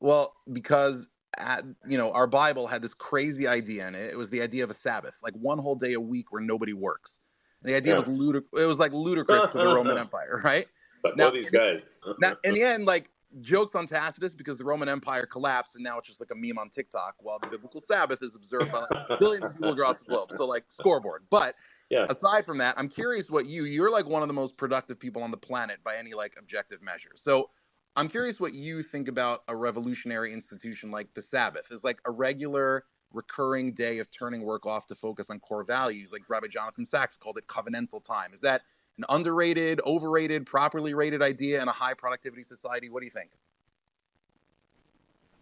Well, 0.00 0.34
because 0.52 1.08
at, 1.36 1.64
you 1.86 1.96
know 1.96 2.10
our 2.12 2.26
Bible 2.26 2.66
had 2.66 2.82
this 2.82 2.94
crazy 2.94 3.46
idea 3.46 3.86
in 3.86 3.94
it. 3.94 4.10
It 4.10 4.18
was 4.18 4.30
the 4.30 4.42
idea 4.42 4.64
of 4.64 4.70
a 4.70 4.74
Sabbath, 4.74 5.18
like 5.22 5.34
one 5.34 5.58
whole 5.58 5.76
day 5.76 5.92
a 5.92 6.00
week 6.00 6.32
where 6.32 6.42
nobody 6.42 6.72
works. 6.72 7.20
And 7.62 7.72
the 7.72 7.76
idea 7.76 7.92
yeah. 7.92 8.00
was 8.00 8.08
ludic- 8.08 8.60
It 8.60 8.66
was 8.66 8.78
like 8.78 8.92
ludicrous 8.92 9.52
to 9.52 9.58
the 9.58 9.66
Roman 9.66 9.98
Empire, 9.98 10.40
right? 10.44 10.66
But 11.02 11.16
now 11.16 11.30
these 11.30 11.50
guys. 11.50 11.82
now, 12.20 12.32
in 12.42 12.54
the 12.54 12.62
end, 12.62 12.84
like 12.84 13.10
jokes 13.40 13.74
on 13.74 13.86
Tacitus 13.86 14.34
because 14.34 14.56
the 14.56 14.64
Roman 14.64 14.88
Empire 14.88 15.26
collapsed 15.26 15.74
and 15.74 15.84
now 15.84 15.98
it's 15.98 16.08
just 16.08 16.20
like 16.20 16.30
a 16.30 16.34
meme 16.34 16.58
on 16.58 16.70
TikTok 16.70 17.14
while 17.20 17.38
the 17.38 17.46
biblical 17.46 17.80
Sabbath 17.80 18.22
is 18.22 18.34
observed 18.34 18.72
by 18.72 18.84
like 18.90 19.18
billions 19.20 19.46
of 19.48 19.54
people 19.54 19.72
across 19.72 19.98
the 19.98 20.06
globe. 20.06 20.30
So 20.36 20.46
like 20.46 20.64
scoreboard. 20.68 21.24
But 21.30 21.54
yeah. 21.90 22.06
aside 22.08 22.44
from 22.44 22.58
that, 22.58 22.74
I'm 22.78 22.88
curious 22.88 23.30
what 23.30 23.46
you 23.46 23.64
you're 23.64 23.90
like 23.90 24.06
one 24.06 24.22
of 24.22 24.28
the 24.28 24.34
most 24.34 24.56
productive 24.56 24.98
people 24.98 25.22
on 25.22 25.30
the 25.30 25.36
planet 25.36 25.78
by 25.84 25.96
any 25.96 26.14
like 26.14 26.34
objective 26.38 26.82
measure. 26.82 27.12
So 27.14 27.50
I'm 27.96 28.08
curious 28.08 28.40
what 28.40 28.54
you 28.54 28.82
think 28.82 29.08
about 29.08 29.40
a 29.48 29.56
revolutionary 29.56 30.32
institution 30.32 30.90
like 30.90 31.12
the 31.14 31.22
Sabbath. 31.22 31.70
Is 31.70 31.84
like 31.84 32.00
a 32.06 32.10
regular 32.10 32.84
recurring 33.12 33.72
day 33.72 33.98
of 33.98 34.10
turning 34.10 34.42
work 34.42 34.66
off 34.66 34.86
to 34.86 34.94
focus 34.94 35.30
on 35.30 35.40
core 35.40 35.64
values, 35.64 36.12
like 36.12 36.22
Rabbi 36.28 36.46
Jonathan 36.46 36.84
Sacks 36.84 37.16
called 37.16 37.38
it 37.38 37.46
covenantal 37.46 38.02
time. 38.04 38.32
Is 38.32 38.40
that 38.40 38.62
an 38.98 39.04
underrated, 39.08 39.80
overrated, 39.86 40.44
properly 40.44 40.94
rated 40.94 41.22
idea 41.22 41.62
in 41.62 41.68
a 41.68 41.72
high 41.72 41.94
productivity 41.94 42.42
society? 42.42 42.90
What 42.90 43.00
do 43.00 43.06
you 43.06 43.12
think? 43.12 43.30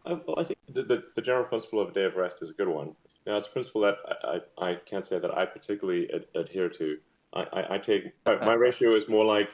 Uh, 0.05 0.19
well, 0.27 0.39
I 0.39 0.45
think 0.45 0.59
the, 0.73 0.83
the, 0.83 1.05
the, 1.17 1.23
general 1.23 1.45
principle 1.45 1.81
of 1.81 1.89
a 1.89 1.93
day 1.93 2.05
of 2.05 2.15
rest 2.15 2.41
is 2.41 2.51
a 2.51 2.53
good 2.53 2.69
one. 2.69 2.95
Now, 3.27 3.37
it's 3.37 3.49
a 3.49 3.51
principle 3.51 3.81
that 3.81 3.97
I, 4.07 4.41
I, 4.59 4.71
I 4.71 4.75
can't 4.77 5.05
say 5.05 5.19
that 5.19 5.37
I 5.37 5.45
particularly 5.45 6.09
ad- 6.15 6.27
adhere 6.37 6.69
to. 6.69 6.99
I, 7.35 7.41
I, 7.53 7.75
I 7.75 7.79
take 7.79 8.13
my 8.25 8.55
ratio 8.67 8.95
is 8.95 9.09
more 9.09 9.25
like, 9.25 9.51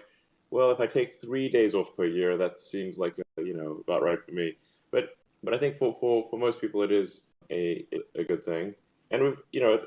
well, 0.51 0.71
if 0.71 0.81
I 0.81 0.87
take 0.87 1.19
three 1.19 1.49
days 1.49 1.75
off 1.75 1.97
per 1.97 2.05
year, 2.05 2.37
that 2.37 2.59
seems 2.59 2.99
like 2.99 3.15
you 3.39 3.55
know 3.55 3.83
about 3.87 4.03
right 4.03 4.23
for 4.23 4.33
me. 4.33 4.59
But 4.91 5.17
but 5.43 5.55
I 5.55 5.59
think 5.59 5.79
for, 5.79 5.95
for, 5.95 6.29
for 6.29 6.39
most 6.39 6.61
people, 6.61 6.83
it 6.83 6.93
is 6.93 7.23
a 7.51 7.87
a 8.15 8.23
good 8.23 8.45
thing. 8.45 8.75
And 9.11 9.23
we've 9.23 9.43
you 9.53 9.61
know 9.61 9.81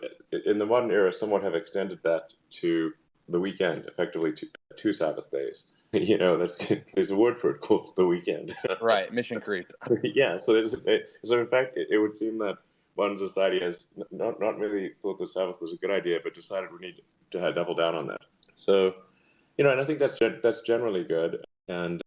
in 0.48 0.58
the 0.58 0.66
modern 0.66 0.90
era, 0.90 1.14
somewhat 1.14 1.44
have 1.44 1.54
extended 1.54 2.00
that 2.04 2.34
to 2.62 2.92
the 3.30 3.40
weekend, 3.40 3.86
effectively 3.86 4.32
two, 4.32 4.48
two 4.76 4.94
Sabbath 4.94 5.30
days. 5.32 5.64
You 5.94 6.18
know, 6.18 6.36
that's 6.36 6.58
there's 6.94 7.12
a 7.12 7.16
word 7.16 7.38
for 7.38 7.52
it 7.52 7.62
called 7.62 7.96
the 7.96 8.06
weekend. 8.06 8.54
right, 8.82 9.10
mission 9.14 9.40
creep. 9.40 9.72
yeah, 10.04 10.36
so 10.36 10.52
there's, 10.52 10.74
it, 10.74 11.08
so 11.24 11.40
in 11.40 11.48
fact, 11.48 11.78
it, 11.78 11.88
it, 11.90 12.00
would 12.00 12.18
seem 12.18 12.38
that 12.40 12.58
modern 12.98 13.18
society 13.18 13.62
has 13.62 13.86
not 14.12 14.38
not 14.42 14.60
really 14.60 14.92
thought 15.02 15.18
the 15.20 15.28
Sabbath 15.28 15.62
was 15.62 15.72
a 15.72 15.78
good 15.78 15.92
idea, 15.92 16.20
but 16.22 16.34
decided 16.34 16.70
we 16.74 16.86
need 16.86 17.02
to 17.32 17.54
double 17.54 17.76
down 17.76 17.96
on 17.96 18.08
that. 18.08 18.26
So, 18.56 18.94
you 19.58 19.64
know, 19.64 19.72
and 19.72 19.80
I 19.80 19.86
think 19.86 20.00
that's 20.00 20.18
that's 20.44 20.60
generally 20.62 21.06
good. 21.06 21.46
And 21.70 22.02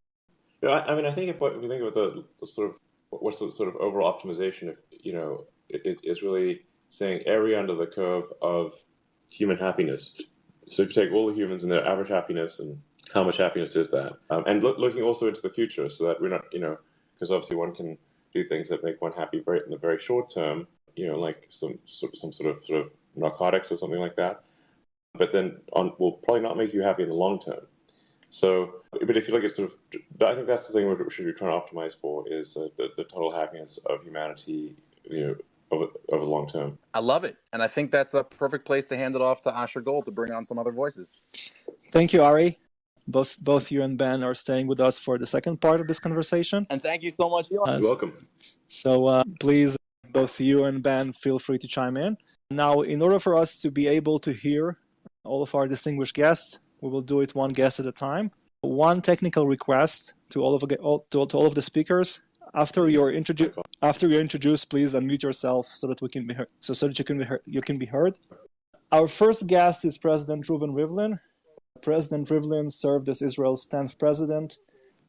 you 0.61 0.69
know, 0.69 0.75
I, 0.75 0.93
I 0.93 0.95
mean, 0.95 1.07
I 1.07 1.13
think 1.13 1.31
if, 1.31 1.37
if 1.41 1.63
we 1.63 1.69
think 1.69 1.81
about 1.81 1.95
the, 1.95 2.27
the 2.41 2.47
sort 2.47 2.69
of 2.69 2.77
what's 3.09 3.39
the 3.39 3.51
sort 3.51 3.71
of 3.71 3.77
overall 3.77 4.13
optimization, 4.13 4.69
if 4.69 4.77
you 4.91 5.15
know, 5.15 5.47
it, 5.71 5.99
it's 6.05 6.23
really 6.23 6.61
saying 6.91 7.23
area 7.25 7.59
under 7.59 7.75
the 7.75 7.87
curve 7.87 8.25
of 8.43 8.75
human 9.31 9.57
happiness 9.57 10.21
so 10.71 10.83
if 10.83 10.95
you 10.95 11.03
take 11.03 11.13
all 11.13 11.27
the 11.27 11.35
humans 11.35 11.63
and 11.63 11.73
their 11.73 11.87
average 11.87 12.09
happiness 12.09 12.61
and 12.61 12.81
how 13.15 13.25
much 13.25 13.37
happiness 13.37 13.75
is 13.77 13.91
that, 13.91 14.13
um, 14.31 14.45
and 14.47 14.63
look, 14.63 14.79
looking 14.79 15.03
also 15.03 15.29
into 15.29 15.41
the 15.41 15.51
future, 15.51 15.89
so 15.89 16.07
that 16.07 16.21
we're 16.21 16.29
not, 16.29 16.45
you 16.53 16.61
know, 16.61 16.79
because 17.15 17.31
obviously 17.31 17.57
one 17.57 17.75
can 17.75 17.99
do 18.33 18.45
things 18.45 18.69
that 18.69 18.85
make 18.85 19.01
one 19.01 19.13
happy 19.13 19.41
very 19.41 19.61
in 19.65 19.71
the 19.71 19.79
very 19.79 19.99
short 19.99 20.31
term, 20.31 20.67
you 20.97 21.07
know, 21.07 21.19
like 21.19 21.47
some 21.49 21.79
some 21.85 22.33
sort 22.33 22.55
of 22.55 22.65
sort 22.65 22.81
of 22.81 22.91
narcotics 23.17 23.73
or 23.73 23.77
something 23.77 24.01
like 24.01 24.17
that. 24.17 24.43
But 25.15 25.33
then 25.33 25.61
on 25.73 25.93
will 25.99 26.13
probably 26.13 26.43
not 26.43 26.57
make 26.57 26.73
you 26.73 26.83
happy 26.83 27.03
in 27.03 27.09
the 27.09 27.15
long 27.15 27.41
term. 27.41 27.67
So, 28.31 28.83
but 28.93 29.17
if 29.17 29.27
you 29.27 29.35
look 29.35 29.45
at 29.45 29.53
sort 29.53 29.71
of, 29.71 30.23
I 30.23 30.35
think 30.35 30.47
that's 30.47 30.67
the 30.67 30.75
thing 30.75 30.89
we 30.89 31.11
should 31.11 31.25
be 31.25 31.33
trying 31.33 31.59
to 31.59 31.67
optimize 31.67 31.97
for 31.99 32.29
is 32.29 32.55
the, 32.55 32.71
the 32.77 33.05
total 33.05 33.33
happiness 33.33 33.79
of 33.87 34.03
humanity, 34.03 34.77
you 35.05 35.27
know, 35.27 35.37
over, 35.71 35.87
over 36.11 36.25
the 36.25 36.31
long 36.31 36.47
term. 36.47 36.79
I 36.95 37.01
love 37.01 37.25
it. 37.25 37.37
And 37.53 37.63
I 37.63 37.67
think 37.67 37.91
that's 37.91 38.15
a 38.15 38.25
perfect 38.25 38.65
place 38.65 38.87
to 38.89 38.97
hand 38.97 39.15
it 39.15 39.23
off 39.23 39.43
to 39.43 39.57
Asher 39.57 39.81
Gold 39.81 40.07
to 40.07 40.11
bring 40.11 40.33
on 40.33 40.45
some 40.45 40.59
other 40.59 40.73
voices. 40.73 41.11
Thank 41.93 42.13
you, 42.13 42.23
Ari. 42.23 42.59
Both 43.07 43.43
both 43.43 43.71
you 43.73 43.83
and 43.83 43.97
Ben 43.97 44.23
are 44.23 44.35
staying 44.35 44.67
with 44.67 44.81
us 44.81 44.99
for 44.99 45.17
the 45.17 45.27
second 45.27 45.61
part 45.61 45.81
of 45.81 45.87
this 45.87 45.99
conversation. 45.99 46.67
And 46.69 46.83
thank 46.83 47.03
you 47.03 47.11
so 47.11 47.31
much, 47.31 47.51
Elon. 47.51 47.81
You're 47.81 47.91
welcome. 47.91 48.27
So 48.67 49.07
uh, 49.07 49.25
please, 49.41 49.79
both 50.13 50.39
you 50.41 50.65
and 50.65 50.83
Ben, 50.83 51.13
feel 51.13 51.39
free 51.39 51.59
to 51.59 51.67
chime 51.67 51.97
in. 51.97 52.19
Now, 52.51 52.83
in 52.83 53.01
order 53.01 53.19
for 53.19 53.35
us 53.35 53.61
to 53.63 53.71
be 53.71 53.87
able 53.87 54.19
to 54.21 54.33
hear 54.33 54.77
all 55.25 55.43
of 55.43 55.55
our 55.55 55.67
distinguished 55.67 56.15
guests, 56.15 56.61
we 56.83 56.91
will 56.91 57.01
do 57.01 57.23
it 57.23 57.35
one 57.35 57.51
guest 57.51 57.81
at 57.81 57.87
a 57.87 57.93
time. 57.93 58.31
One 58.61 59.01
technical 59.01 59.47
request 59.47 60.15
to 60.31 60.43
all 60.43 60.55
of 60.55 60.63
to, 60.69 60.77
to 61.11 61.37
all 61.39 61.47
of 61.47 61.55
the 61.55 61.63
speakers 61.63 62.21
after 62.55 62.89
you're 62.89 63.13
introduced 63.13 63.59
after 63.83 64.09
you're 64.09 64.21
introduced 64.21 64.71
please 64.71 64.95
unmute 64.95 65.23
yourself 65.23 65.67
so 65.67 65.87
that 65.87 66.01
we 66.03 66.09
can 66.09 66.27
be 66.27 66.35
heard 66.35 66.49
so, 66.61 66.73
so 66.73 66.89
that 66.89 66.99
you 66.99 67.05
can 67.05 67.19
be 67.19 67.25
heard 67.25 67.41
you 67.47 67.61
can 67.61 67.79
be 67.79 67.87
heard. 67.87 68.19
Our 68.91 69.07
first 69.07 69.47
guest 69.47 69.85
is 69.85 69.99
president 69.99 70.47
Reuven 70.47 70.73
Rivlin. 70.73 71.21
President 71.83 72.29
Rivlin 72.29 72.71
served 72.71 73.09
as 73.09 73.23
israel's 73.23 73.67
10th 73.67 73.99
president 73.99 74.59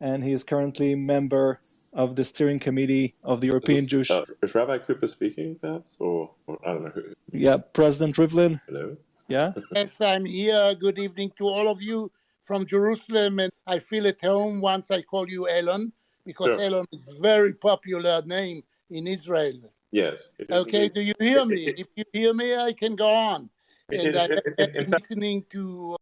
and 0.01 0.23
he 0.23 0.31
is 0.31 0.43
currently 0.43 0.95
member 0.95 1.59
of 1.93 2.15
the 2.15 2.23
steering 2.23 2.59
committee 2.59 3.15
of 3.23 3.41
the 3.41 3.47
european 3.47 3.83
is, 3.83 3.87
jewish 3.87 4.11
uh, 4.11 4.23
is 4.41 4.55
rabbi 4.55 4.77
cooper 4.77 5.07
speaking 5.07 5.55
perhaps? 5.55 5.95
Or, 5.99 6.31
or 6.47 6.59
i 6.65 6.73
don't 6.73 6.83
know 6.83 6.91
who 6.91 7.03
yeah 7.31 7.57
president 7.73 8.15
Rivlin. 8.15 8.59
Hello? 8.67 8.95
Yeah? 9.27 9.51
Yes 9.75 10.01
i'm 10.01 10.25
here. 10.25 10.75
Good 10.75 10.99
evening 10.99 11.31
to 11.37 11.45
all 11.45 11.67
of 11.69 11.81
you 11.81 12.11
from 12.43 12.65
jerusalem 12.65 13.39
and 13.39 13.51
i 13.67 13.79
feel 13.79 14.07
at 14.07 14.21
home 14.21 14.61
once 14.61 14.91
i 14.91 15.01
call 15.01 15.27
you 15.29 15.47
elon 15.49 15.91
because 16.29 16.45
sure. 16.45 16.61
Elon 16.61 16.85
is 16.91 17.07
a 17.07 17.19
very 17.19 17.53
popular 17.53 18.21
name 18.23 18.61
in 18.91 19.07
Israel. 19.07 19.57
Yes. 19.91 20.27
Okay, 20.51 20.87
do 20.87 21.01
you 21.01 21.15
hear 21.19 21.43
me? 21.43 21.63
if 21.83 21.87
you 21.95 22.03
hear 22.13 22.35
me, 22.35 22.55
I 22.55 22.71
can 22.71 22.95
go 22.95 23.09
on. 23.09 23.49
And 23.91 24.15
I 24.15 24.25
am 24.25 24.71
been 24.75 24.91
listening 24.91 25.43
to 25.49 25.95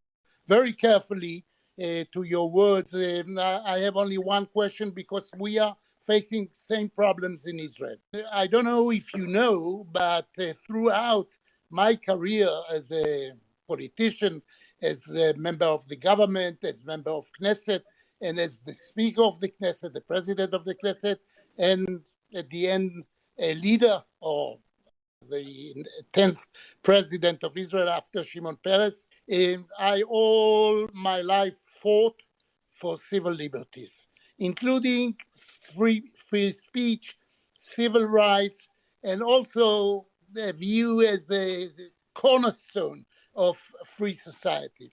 very 0.45 0.73
carefully 0.73 1.45
uh, 1.81 2.03
to 2.11 2.23
your 2.23 2.51
words. 2.51 2.93
Um, 2.93 3.39
I 3.39 3.77
have 3.85 3.95
only 3.95 4.17
one 4.17 4.47
question 4.47 4.91
because 4.91 5.29
we 5.37 5.59
are 5.59 5.77
facing 6.05 6.49
same 6.51 6.89
problems 6.89 7.47
in 7.47 7.57
Israel. 7.57 7.99
I 8.41 8.47
don't 8.47 8.65
know 8.65 8.91
if 8.91 9.07
you 9.15 9.27
know, 9.27 9.87
but 9.93 10.27
uh, 10.37 10.51
throughout 10.65 11.29
my 11.69 11.95
career 11.95 12.49
as 12.69 12.91
a 12.91 13.31
politician, 13.65 14.41
as 14.81 15.07
a 15.07 15.33
member 15.47 15.69
of 15.77 15.87
the 15.87 15.95
government, 15.95 16.57
as 16.65 16.83
member 16.83 17.11
of 17.11 17.25
Knesset, 17.39 17.83
and 18.21 18.39
as 18.39 18.59
the 18.59 18.73
Speaker 18.73 19.23
of 19.23 19.39
the 19.39 19.49
Knesset, 19.49 19.93
the 19.93 20.01
President 20.01 20.53
of 20.53 20.65
the 20.65 20.75
Knesset, 20.75 21.17
and 21.57 22.01
at 22.35 22.49
the 22.49 22.67
end, 22.67 23.03
a 23.39 23.53
leader 23.55 24.03
or 24.21 24.59
the 25.29 25.85
10th 26.13 26.47
President 26.83 27.43
of 27.43 27.57
Israel 27.57 27.89
after 27.89 28.23
Shimon 28.23 28.57
Peres. 28.63 29.07
And 29.29 29.65
I 29.77 30.03
all 30.03 30.87
my 30.93 31.21
life 31.21 31.55
fought 31.81 32.21
for 32.69 32.97
civil 32.97 33.33
liberties, 33.33 34.07
including 34.39 35.15
free, 35.75 36.03
free 36.25 36.51
speech, 36.51 37.17
civil 37.57 38.03
rights, 38.05 38.69
and 39.03 39.21
also 39.21 40.05
the 40.31 40.53
view 40.53 41.05
as 41.05 41.29
a 41.31 41.69
cornerstone 42.13 43.05
of 43.35 43.57
free 43.85 44.15
society. 44.15 44.91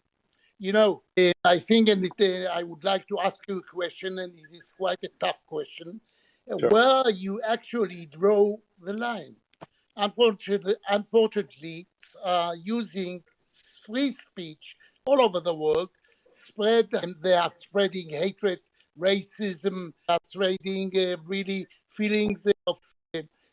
You 0.65 0.73
know, 0.73 1.03
uh, 1.19 1.33
I 1.45 1.59
think, 1.59 1.91
and 1.91 2.03
it, 2.07 2.47
uh, 2.47 2.49
I 2.51 2.63
would 2.63 2.85
like 2.85 3.07
to 3.09 3.19
ask 3.21 3.39
you 3.49 3.59
a 3.59 3.63
question, 3.63 4.19
and 4.21 4.33
it 4.33 4.57
is 4.57 4.73
quite 4.75 5.05
a 5.05 5.11
tough 5.21 5.45
question. 5.45 6.01
Uh, 6.51 6.57
sure. 6.59 6.71
Where 6.71 7.11
you 7.11 7.39
actually 7.47 8.07
draw 8.07 8.57
the 8.81 8.95
line? 8.95 9.37
Unfortunately, 9.99 10.75
unfortunately, 10.89 11.87
uh, 12.25 12.55
using 12.65 13.23
free 13.87 14.13
speech 14.13 14.79
all 15.05 15.21
over 15.21 15.39
the 15.39 15.55
world, 15.55 15.91
spread, 16.49 16.89
and 16.95 17.15
they 17.23 17.35
are 17.35 17.51
spreading 17.51 18.09
hatred, 18.09 18.61
racism, 18.99 19.93
are 20.09 20.19
spreading 20.23 20.91
uh, 20.97 21.17
really 21.27 21.67
feelings 21.89 22.47
of 22.67 22.79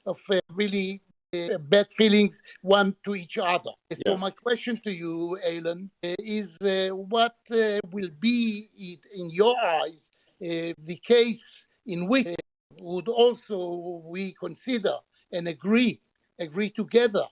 of 0.06 0.18
really 0.54 1.02
uh, 1.10 1.11
bad 1.60 1.92
feelings 1.94 2.42
one 2.62 2.96
to 3.04 3.16
each 3.16 3.38
other. 3.38 3.72
Yeah. 3.90 3.98
So 4.06 4.18
my 4.18 4.32
question 4.32 4.80
to 4.84 4.92
you, 4.92 5.38
Alan, 5.46 5.90
uh, 6.04 6.16
is 6.20 6.58
uh, 6.62 6.90
what 6.90 7.38
uh, 7.52 7.80
will 7.92 8.12
be 8.20 8.70
it 8.76 9.00
in 9.16 9.30
your 9.30 9.56
eyes 9.60 10.12
uh, 10.42 10.74
the 10.86 11.00
case 11.04 11.66
in 11.86 12.08
which 12.08 12.28
uh, 12.28 12.36
would 12.80 13.08
also 13.08 14.02
we 14.06 14.32
consider 14.34 14.96
and 15.32 15.48
agree 15.48 16.02
agree 16.40 16.70
together 16.70 17.26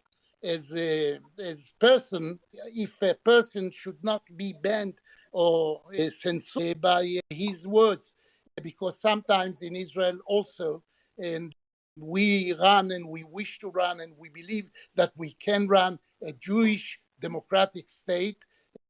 as 0.43 0.72
a 0.76 1.20
as 1.39 1.74
person 1.80 2.39
if 2.76 3.02
a 3.02 3.16
person 3.16 3.72
should 3.72 3.97
not 4.04 4.22
be 4.38 4.54
banned 4.62 5.00
or 5.32 5.82
uh, 5.97 6.10
censored 6.16 6.80
by 6.80 7.20
his 7.32 7.66
words 7.68 8.14
because 8.62 9.00
sometimes 9.00 9.64
in 9.64 9.76
Israel 9.76 10.20
also 10.28 10.84
and 11.18 11.56
we 12.02 12.54
run 12.54 12.91
and 12.91 13.08
we 13.08 13.24
wish 13.24 13.60
to 13.60 13.70
run 13.70 14.02
and 14.02 14.14
we 14.18 14.30
believe 14.30 14.70
that 14.95 15.12
we 15.16 15.34
can 15.34 15.68
run 15.68 16.00
a 16.24 16.32
Jewish 16.34 17.00
democratic 17.20 17.89
state 17.89 18.43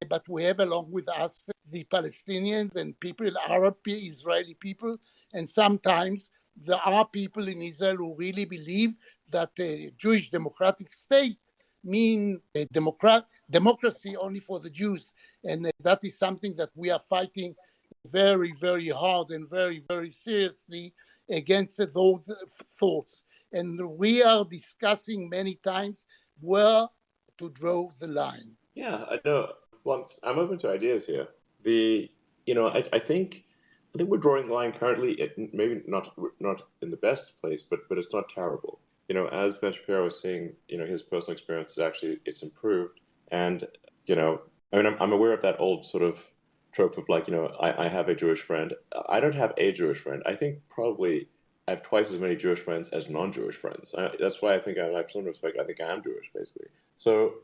but 0.10 0.28
we 0.28 0.44
have 0.44 0.60
along 0.60 0.92
with 0.92 1.08
us 1.10 1.50
the 1.72 1.84
Palestinians 1.86 2.76
and 2.76 3.00
people 3.00 3.30
Arab 3.48 3.78
Israeli 3.86 4.56
people 4.56 4.98
and 5.34 5.50
sometimes 5.50 6.30
there 6.56 6.82
are 6.86 7.08
people 7.08 7.48
in 7.48 7.62
Israel 7.62 7.98
who 7.98 8.16
really 8.16 8.46
believe 8.46 8.98
that 9.30 9.52
a 9.60 9.92
Jewish 9.98 10.30
democratic 10.30 10.92
state 10.92 11.38
mean 11.84 12.42
a 12.56 12.66
democrat 12.66 13.26
democracy 13.50 14.16
only 14.18 14.40
for 14.40 14.60
the 14.60 14.70
Jews, 14.70 15.14
and 15.46 15.72
that 15.80 16.04
is 16.04 16.18
something 16.18 16.56
that 16.58 16.70
we 16.76 16.90
are 16.90 17.00
fighting 17.00 17.56
very, 18.08 18.54
very 18.60 18.90
hard 18.90 19.30
and 19.32 19.50
very, 19.50 19.84
very 19.88 20.12
seriously 20.12 20.94
against 21.30 21.78
those 21.94 22.30
thoughts. 22.80 23.24
And 23.52 23.98
we 23.98 24.22
are 24.24 24.46
discussing 24.46 25.30
many 25.30 25.56
times 25.56 26.06
where 26.40 26.88
to 27.38 27.50
draw 27.50 27.90
the 28.00 28.08
line. 28.08 28.52
Yeah, 28.76 29.06
I 29.10 29.20
know. 29.26 29.54
Well, 29.84 30.10
I'm, 30.24 30.38
open 30.38 30.58
to 30.60 30.70
ideas 30.70 31.06
here. 31.06 31.28
The 31.64 32.10
you 32.46 32.54
know, 32.54 32.68
I, 32.68 32.84
I 32.94 33.00
think 33.00 33.46
I 33.94 33.98
think 33.98 34.10
we're 34.10 34.18
drawing 34.18 34.48
the 34.48 34.54
line 34.54 34.72
currently. 34.72 35.14
It, 35.14 35.34
maybe 35.54 35.82
not 35.88 36.14
not 36.40 36.64
in 36.82 36.92
the 36.92 36.98
best 36.98 37.40
place, 37.42 37.64
but 37.64 37.80
but 37.90 37.98
it's 37.98 38.14
not 38.14 38.30
terrible. 38.30 38.80
You 39.08 39.16
know, 39.16 39.28
as 39.28 39.56
Ben 39.56 39.74
Shapiro 39.74 40.06
was 40.06 40.22
saying, 40.22 40.54
you 40.68 40.78
know, 40.78 40.86
his 40.86 41.02
personal 41.02 41.34
experience 41.34 41.72
is 41.72 41.80
actually 41.80 42.20
it's 42.26 42.44
improved, 42.44 43.00
and 43.32 43.66
you 44.06 44.16
know, 44.16 44.42
I 44.72 44.78
mean, 44.78 44.86
I'm, 44.86 44.98
I'm 45.00 45.14
aware 45.14 45.34
of 45.34 45.42
that 45.42 45.60
old 45.60 45.86
sort 45.86 46.04
of 46.04 46.24
trope 46.72 46.98
of 46.98 47.10
like, 47.10 47.28
you 47.28 47.34
know, 47.34 47.48
I, 47.60 47.86
I 47.86 47.88
have 47.88 48.10
a 48.10 48.16
Jewish 48.16 48.42
friend. 48.42 48.74
I 49.08 49.20
don't 49.20 49.36
have 49.36 49.54
a 49.58 49.72
Jewish 49.72 50.00
friend. 50.00 50.22
I 50.26 50.36
think 50.36 50.60
probably 50.70 51.28
I 51.68 51.72
have 51.72 51.84
twice 51.84 52.10
as 52.10 52.20
many 52.20 52.36
Jewish 52.36 52.60
friends 52.60 52.90
as 52.90 53.10
non-Jewish 53.10 53.56
friends. 53.56 53.94
I, 53.98 54.12
that's 54.20 54.42
why 54.42 54.56
I 54.56 54.60
think 54.60 54.78
I 54.78 54.88
have 54.88 55.12
some 55.12 55.24
respect. 55.24 55.58
I 55.60 55.64
think 55.64 55.80
I 55.80 55.92
am 55.92 56.02
Jewish, 56.02 56.32
basically. 56.34 56.68
So, 56.96 57.36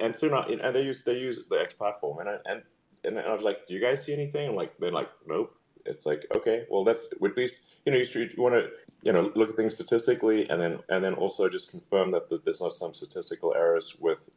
and 0.00 0.16
so 0.16 0.28
not, 0.28 0.50
and 0.50 0.74
they 0.74 0.82
use 0.82 1.02
they 1.04 1.18
use 1.18 1.42
the 1.50 1.56
X 1.56 1.74
platform, 1.74 2.20
and 2.20 2.28
I, 2.28 2.36
and 2.46 2.62
and 3.04 3.18
I 3.18 3.34
was 3.34 3.42
like, 3.42 3.66
do 3.66 3.74
you 3.74 3.80
guys 3.80 4.04
see 4.04 4.12
anything? 4.12 4.48
I'm 4.48 4.54
like, 4.54 4.78
they're 4.78 4.92
like, 4.92 5.10
nope. 5.26 5.54
It's 5.86 6.06
like, 6.06 6.26
okay, 6.36 6.66
well, 6.70 6.84
that's 6.84 7.08
at 7.12 7.36
least 7.36 7.62
you 7.84 7.92
know 7.92 7.98
you, 7.98 8.06
you 8.36 8.42
want 8.42 8.54
to 8.54 8.70
you 9.02 9.12
know 9.12 9.32
look 9.34 9.50
at 9.50 9.56
things 9.56 9.74
statistically, 9.74 10.48
and 10.50 10.60
then 10.60 10.78
and 10.88 11.02
then 11.02 11.14
also 11.14 11.48
just 11.48 11.70
confirm 11.70 12.12
that, 12.12 12.30
that 12.30 12.44
there's 12.44 12.60
not 12.60 12.76
some 12.76 12.94
statistical 12.94 13.54
errors 13.54 13.96
with 13.98 14.30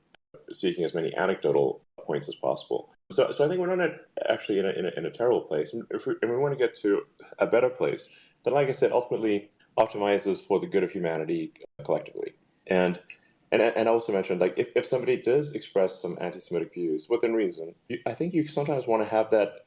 seeking 0.51 0.83
as 0.83 0.93
many 0.93 1.15
anecdotal 1.15 1.81
points 2.05 2.27
as 2.27 2.35
possible. 2.35 2.93
So, 3.11 3.31
so 3.31 3.45
I 3.45 3.47
think 3.47 3.59
we're 3.59 3.75
not 3.75 3.91
actually 4.29 4.59
in 4.59 4.65
a, 4.65 4.69
in 4.69 4.85
a, 4.85 4.91
in 4.97 5.05
a 5.05 5.11
terrible 5.11 5.41
place. 5.41 5.73
And 5.73 5.83
if 5.89 6.05
we, 6.05 6.15
and 6.21 6.31
we 6.31 6.37
want 6.37 6.53
to 6.53 6.57
get 6.57 6.75
to 6.77 7.01
a 7.39 7.47
better 7.47 7.69
place, 7.69 8.09
that, 8.43 8.53
like 8.53 8.69
I 8.69 8.71
said, 8.71 8.91
ultimately 8.91 9.49
optimizes 9.77 10.41
for 10.41 10.59
the 10.59 10.67
good 10.67 10.83
of 10.83 10.91
humanity 10.91 11.53
collectively. 11.85 12.33
And 12.67 12.99
and 13.51 13.61
and 13.61 13.87
I 13.87 13.91
also 13.91 14.13
mentioned 14.13 14.39
like 14.39 14.53
if, 14.57 14.69
if 14.75 14.85
somebody 14.85 15.17
does 15.17 15.53
express 15.53 16.01
some 16.01 16.17
anti-Semitic 16.21 16.73
views 16.73 17.07
within 17.09 17.33
reason, 17.33 17.75
you, 17.89 17.99
I 18.05 18.13
think 18.13 18.33
you 18.33 18.47
sometimes 18.47 18.87
want 18.87 19.03
to 19.03 19.09
have 19.09 19.29
that 19.31 19.65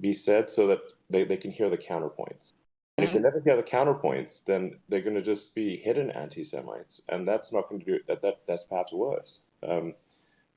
be 0.00 0.14
said 0.14 0.48
so 0.48 0.66
that 0.68 0.80
they, 1.10 1.24
they 1.24 1.36
can 1.36 1.50
hear 1.50 1.68
the 1.68 1.78
counterpoints. 1.78 2.52
And 2.96 3.06
if 3.06 3.14
they 3.14 3.20
never 3.20 3.40
hear 3.40 3.56
the 3.56 3.62
counterpoints, 3.62 4.44
then 4.44 4.78
they're 4.88 5.00
going 5.00 5.16
to 5.16 5.22
just 5.22 5.54
be 5.54 5.76
hidden 5.76 6.10
anti-Semites, 6.10 7.00
and 7.08 7.26
that's 7.26 7.50
not 7.50 7.68
going 7.68 7.80
to 7.80 7.86
do 7.86 7.98
that. 8.08 8.20
That 8.20 8.40
that's 8.46 8.64
perhaps 8.64 8.92
worse. 8.92 9.40
Um, 9.66 9.94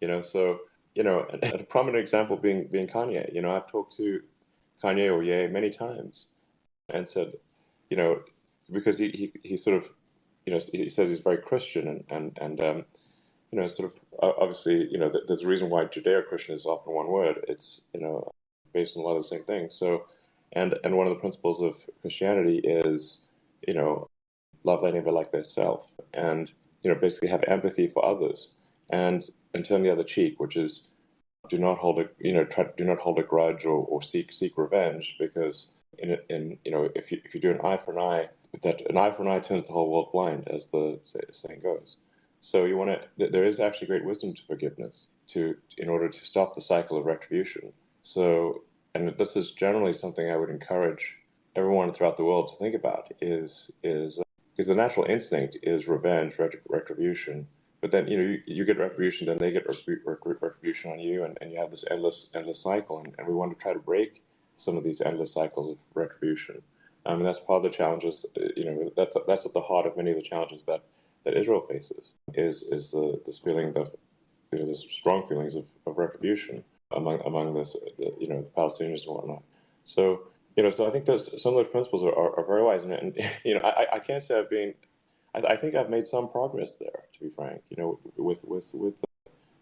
you 0.01 0.09
know, 0.09 0.21
so 0.21 0.59
you 0.95 1.03
know, 1.03 1.25
a, 1.29 1.55
a 1.55 1.63
prominent 1.63 2.01
example 2.01 2.37
being 2.37 2.67
being 2.67 2.87
Kanye. 2.87 3.33
You 3.33 3.41
know, 3.41 3.55
I've 3.55 3.69
talked 3.69 3.95
to 3.97 4.21
Kanye 4.83 5.11
or 5.13 5.23
Ye 5.23 5.47
many 5.47 5.69
times, 5.69 6.27
and 6.89 7.07
said, 7.07 7.33
you 7.89 7.97
know, 7.97 8.21
because 8.71 8.97
he, 8.97 9.09
he, 9.09 9.31
he 9.43 9.57
sort 9.57 9.77
of, 9.77 9.89
you 10.45 10.53
know, 10.53 10.59
he 10.71 10.89
says 10.89 11.09
he's 11.09 11.19
very 11.19 11.37
Christian 11.37 11.87
and 11.87 12.03
and 12.09 12.37
and 12.41 12.63
um, 12.63 12.85
you 13.51 13.59
know, 13.59 13.67
sort 13.67 13.93
of 14.19 14.35
obviously, 14.39 14.87
you 14.91 14.97
know, 14.97 15.11
there's 15.27 15.43
a 15.43 15.47
reason 15.47 15.69
why 15.69 15.85
Judeo-Christian 15.85 16.55
is 16.55 16.65
often 16.65 16.93
one 16.93 17.07
word. 17.07 17.45
It's 17.47 17.81
you 17.93 18.01
know, 18.01 18.31
based 18.73 18.97
on 18.97 19.03
a 19.03 19.05
lot 19.05 19.15
of 19.15 19.23
the 19.23 19.27
same 19.27 19.43
things. 19.43 19.75
So, 19.75 20.05
and 20.53 20.75
and 20.83 20.97
one 20.97 21.07
of 21.07 21.13
the 21.13 21.19
principles 21.19 21.61
of 21.61 21.75
Christianity 22.01 22.59
is, 22.63 23.29
you 23.67 23.73
know, 23.73 24.09
love 24.63 24.81
thy 24.81 24.91
neighbor 24.91 25.11
like 25.11 25.31
thyself, 25.31 25.91
and 26.13 26.51
you 26.81 26.91
know, 26.91 26.99
basically 26.99 27.29
have 27.29 27.43
empathy 27.47 27.87
for 27.87 28.03
others, 28.05 28.49
and 28.89 29.23
and 29.53 29.63
turn 29.63 29.83
the 29.83 29.91
other 29.91 30.03
cheek, 30.03 30.39
which 30.39 30.55
is 30.55 30.83
do 31.49 31.57
not 31.57 31.77
hold 31.77 31.99
a 31.99 32.09
you 32.19 32.33
know 32.33 32.45
try 32.45 32.65
do 32.77 32.83
not 32.83 32.99
hold 32.99 33.19
a 33.19 33.23
grudge 33.23 33.65
or, 33.65 33.85
or 33.85 34.01
seek 34.01 34.31
seek 34.31 34.57
revenge 34.57 35.15
because 35.19 35.71
in 35.99 36.17
in 36.29 36.57
you 36.63 36.71
know 36.71 36.89
if 36.95 37.11
you 37.11 37.19
if 37.25 37.35
you 37.35 37.41
do 37.41 37.51
an 37.51 37.59
eye 37.63 37.77
for 37.77 37.91
an 37.91 37.99
eye 37.99 38.29
that 38.61 38.81
an 38.89 38.97
eye 38.97 39.11
for 39.11 39.23
an 39.23 39.29
eye 39.29 39.39
turns 39.39 39.67
the 39.67 39.73
whole 39.73 39.91
world 39.91 40.11
blind 40.11 40.47
as 40.47 40.67
the 40.67 40.97
saying 41.31 41.61
goes. 41.61 41.97
So 42.39 42.65
you 42.65 42.77
want 42.77 42.91
to 43.17 43.29
there 43.29 43.43
is 43.43 43.59
actually 43.59 43.87
great 43.87 44.05
wisdom 44.05 44.33
to 44.33 44.43
forgiveness 44.43 45.07
to 45.27 45.55
in 45.77 45.89
order 45.89 46.09
to 46.09 46.25
stop 46.25 46.53
the 46.53 46.61
cycle 46.61 46.97
of 46.97 47.05
retribution. 47.05 47.73
So 48.01 48.63
and 48.95 49.09
this 49.17 49.35
is 49.35 49.51
generally 49.51 49.93
something 49.93 50.29
I 50.29 50.37
would 50.37 50.49
encourage 50.49 51.15
everyone 51.55 51.93
throughout 51.93 52.17
the 52.17 52.25
world 52.25 52.47
to 52.49 52.55
think 52.55 52.75
about 52.75 53.11
is 53.21 53.71
is 53.83 54.19
uh, 54.19 54.23
because 54.51 54.67
the 54.67 54.75
natural 54.75 55.05
instinct 55.07 55.57
is 55.63 55.87
revenge 55.87 56.35
retribution 56.69 57.47
but 57.83 57.91
then 57.91 58.07
you 58.07 58.17
know 58.17 58.23
you, 58.23 58.41
you 58.45 58.63
get 58.63 58.77
retribution 58.79 59.27
then 59.27 59.37
they 59.37 59.51
get 59.51 59.67
retribution 59.67 60.93
on 60.93 60.99
you 60.99 61.25
and, 61.25 61.37
and 61.41 61.51
you 61.51 61.59
have 61.59 61.69
this 61.69 61.83
endless 61.91 62.31
endless 62.33 62.57
cycle 62.57 62.99
and, 62.99 63.13
and 63.17 63.27
we 63.27 63.33
want 63.33 63.51
to 63.51 63.61
try 63.61 63.73
to 63.73 63.79
break 63.79 64.23
some 64.55 64.77
of 64.77 64.85
these 64.85 65.01
endless 65.01 65.33
cycles 65.33 65.67
of 65.67 65.77
retribution. 65.93 66.61
Um, 67.05 67.17
and 67.17 67.25
that's 67.25 67.41
part 67.41 67.57
of 67.57 67.69
the 67.69 67.77
challenges 67.77 68.25
you 68.55 68.63
know 68.63 68.89
that's 68.95 69.17
that's 69.27 69.45
at 69.45 69.53
the 69.53 69.59
heart 69.59 69.85
of 69.85 69.97
many 69.97 70.11
of 70.11 70.15
the 70.15 70.23
challenges 70.23 70.63
that 70.63 70.81
that 71.25 71.33
Israel 71.33 71.59
faces 71.59 72.13
is 72.35 72.63
is 72.63 72.91
the, 72.91 73.19
this 73.25 73.39
feeling 73.39 73.75
of 73.75 73.91
you 74.53 74.59
know 74.59 74.65
this 74.65 74.85
strong 74.89 75.27
feelings 75.27 75.55
of, 75.55 75.65
of 75.85 75.97
retribution 75.97 76.63
among 76.93 77.19
among 77.25 77.53
this 77.53 77.75
the, 77.97 78.13
you 78.17 78.29
know 78.29 78.41
the 78.41 78.49
Palestinians 78.51 79.05
and 79.05 79.13
whatnot. 79.13 79.43
So 79.83 80.21
you 80.55 80.63
know 80.63 80.71
so 80.71 80.87
I 80.87 80.89
think 80.89 81.03
those 81.03 81.25
some 81.41 81.53
of 81.53 81.57
those 81.57 81.71
principles 81.73 82.01
are, 82.01 82.17
are, 82.17 82.39
are 82.39 82.45
very 82.45 82.63
wise 82.63 82.85
and, 82.85 82.93
and 82.93 83.13
you 83.43 83.55
know 83.55 83.61
I, 83.65 83.87
I 83.95 83.99
can't 83.99 84.23
say 84.23 84.39
I've 84.39 84.49
been 84.49 84.73
I, 85.35 85.39
I, 85.39 85.57
think 85.57 85.75
I've 85.75 85.89
made 85.89 86.07
some 86.07 86.29
progress 86.29 86.77
there, 86.77 87.03
to 87.13 87.19
be 87.19 87.29
frank. 87.29 87.61
You 87.69 87.77
know, 87.77 87.99
with 88.17 88.43
with 88.45 88.71
with 88.73 88.95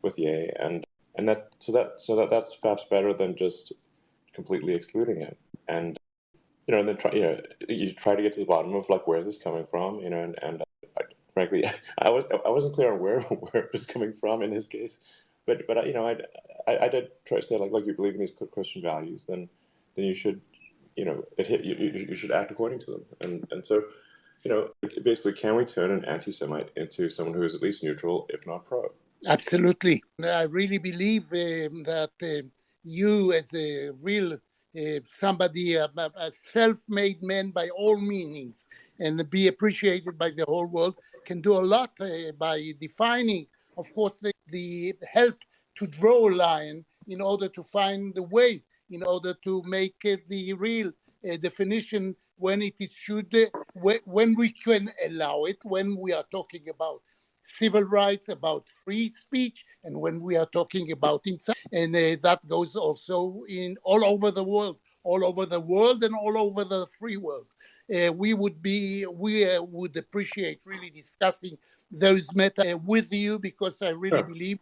with 0.01 0.19
Ye, 0.19 0.49
and 0.59 0.85
and 1.15 1.27
that 1.29 1.51
so 1.59 1.71
that 1.71 1.99
so 1.99 2.15
that 2.15 2.29
that's 2.29 2.55
perhaps 2.55 2.85
better 2.89 3.13
than 3.13 3.35
just 3.35 3.73
completely 4.33 4.73
excluding 4.73 5.21
it. 5.21 5.37
And 5.67 5.97
you 6.67 6.73
know, 6.73 6.79
and 6.79 6.89
then 6.89 6.97
try 6.97 7.11
you 7.11 7.21
know 7.21 7.41
you 7.67 7.93
try 7.93 8.15
to 8.15 8.21
get 8.21 8.33
to 8.33 8.39
the 8.39 8.45
bottom 8.45 8.73
of 8.75 8.89
like 8.89 9.07
where's 9.07 9.25
this 9.25 9.37
coming 9.37 9.65
from, 9.65 9.99
you 9.99 10.09
know, 10.09 10.21
and 10.21 10.37
and 10.41 10.63
I, 10.97 11.03
frankly, 11.33 11.65
I 11.99 12.09
was 12.09 12.25
I 12.45 12.49
wasn't 12.49 12.75
clear 12.75 12.93
on 12.93 12.99
where 12.99 13.21
where 13.21 13.63
it 13.63 13.69
was 13.71 13.85
coming 13.85 14.13
from 14.13 14.41
in 14.41 14.51
his 14.51 14.67
case, 14.67 14.99
but 15.45 15.67
but 15.67 15.85
you 15.87 15.93
know 15.93 16.07
I, 16.07 16.17
I, 16.67 16.85
I 16.85 16.87
did 16.87 17.09
try 17.25 17.39
to 17.39 17.45
say 17.45 17.57
like 17.57 17.71
like 17.71 17.85
you 17.85 17.93
believe 17.93 18.13
in 18.13 18.19
these 18.19 18.39
Christian 18.51 18.81
values, 18.81 19.25
then 19.27 19.49
then 19.95 20.05
you 20.05 20.13
should 20.13 20.41
you 20.95 21.05
know 21.05 21.23
it 21.37 21.47
hit 21.47 21.63
you, 21.63 21.75
you 21.75 22.15
should 22.15 22.31
act 22.31 22.51
according 22.51 22.79
to 22.79 22.91
them, 22.91 23.05
and 23.21 23.47
and 23.51 23.65
so 23.65 23.83
you 24.43 24.49
know, 24.51 24.69
basically, 25.03 25.33
can 25.33 25.55
we 25.55 25.65
turn 25.65 25.91
an 25.91 26.05
anti 26.05 26.31
Semite 26.31 26.71
into 26.75 27.09
someone 27.09 27.35
who 27.35 27.43
is 27.43 27.53
at 27.53 27.61
least 27.61 27.83
neutral, 27.83 28.25
if 28.29 28.45
not 28.47 28.65
pro? 28.65 28.91
Absolutely. 29.27 30.03
I 30.23 30.43
really 30.43 30.79
believe 30.79 31.25
um, 31.33 31.83
that 31.83 32.11
uh, 32.23 32.47
you, 32.83 33.33
as 33.33 33.53
a 33.53 33.91
real 34.01 34.33
uh, 34.33 34.99
somebody, 35.03 35.77
uh, 35.77 35.87
a 36.15 36.31
self 36.31 36.77
made 36.87 37.21
man 37.21 37.51
by 37.51 37.69
all 37.69 37.97
meanings, 37.97 38.67
and 38.99 39.29
be 39.29 39.47
appreciated 39.47 40.17
by 40.17 40.31
the 40.31 40.45
whole 40.47 40.65
world, 40.65 40.95
can 41.25 41.41
do 41.41 41.53
a 41.53 41.61
lot 41.75 41.91
uh, 41.99 42.31
by 42.39 42.71
defining, 42.79 43.45
of 43.77 43.85
course, 43.93 44.19
the, 44.19 44.33
the 44.49 44.93
help 45.11 45.35
to 45.75 45.85
draw 45.85 46.29
a 46.29 46.31
line 46.31 46.83
in 47.07 47.21
order 47.21 47.47
to 47.47 47.61
find 47.61 48.15
the 48.15 48.23
way, 48.23 48.63
in 48.89 49.03
order 49.03 49.35
to 49.43 49.61
make 49.67 49.99
the 50.01 50.53
real 50.53 50.91
uh, 51.29 51.37
definition 51.37 52.15
when 52.41 52.61
it 52.61 52.75
is 52.79 52.91
should 52.91 53.33
uh, 53.35 53.97
when 54.05 54.35
we 54.35 54.49
can 54.49 54.91
allow 55.05 55.43
it 55.43 55.57
when 55.63 55.95
we 55.95 56.11
are 56.11 56.25
talking 56.31 56.67
about 56.69 57.01
civil 57.43 57.83
rights 57.83 58.29
about 58.29 58.67
free 58.83 59.11
speech 59.13 59.65
and 59.83 59.95
when 59.95 60.19
we 60.21 60.35
are 60.35 60.47
talking 60.47 60.91
about 60.91 61.21
inside 61.25 61.55
and 61.71 61.95
uh, 61.95 62.15
that 62.23 62.39
goes 62.47 62.75
also 62.75 63.43
in 63.47 63.77
all 63.83 64.03
over 64.03 64.31
the 64.31 64.43
world 64.43 64.77
all 65.03 65.23
over 65.23 65.45
the 65.45 65.59
world 65.59 66.03
and 66.03 66.15
all 66.15 66.37
over 66.37 66.63
the 66.63 66.85
free 66.99 67.17
world 67.17 67.47
uh, 67.95 68.11
we 68.13 68.33
would 68.33 68.61
be 68.61 69.05
we 69.05 69.45
uh, 69.49 69.61
would 69.61 69.95
appreciate 69.97 70.59
really 70.65 70.89
discussing 70.89 71.57
those 71.91 72.33
matters 72.33 72.75
with 72.85 73.13
you 73.13 73.37
because 73.37 73.81
I 73.81 73.89
really 73.89 74.19
sure. 74.19 74.27
believe 74.27 74.59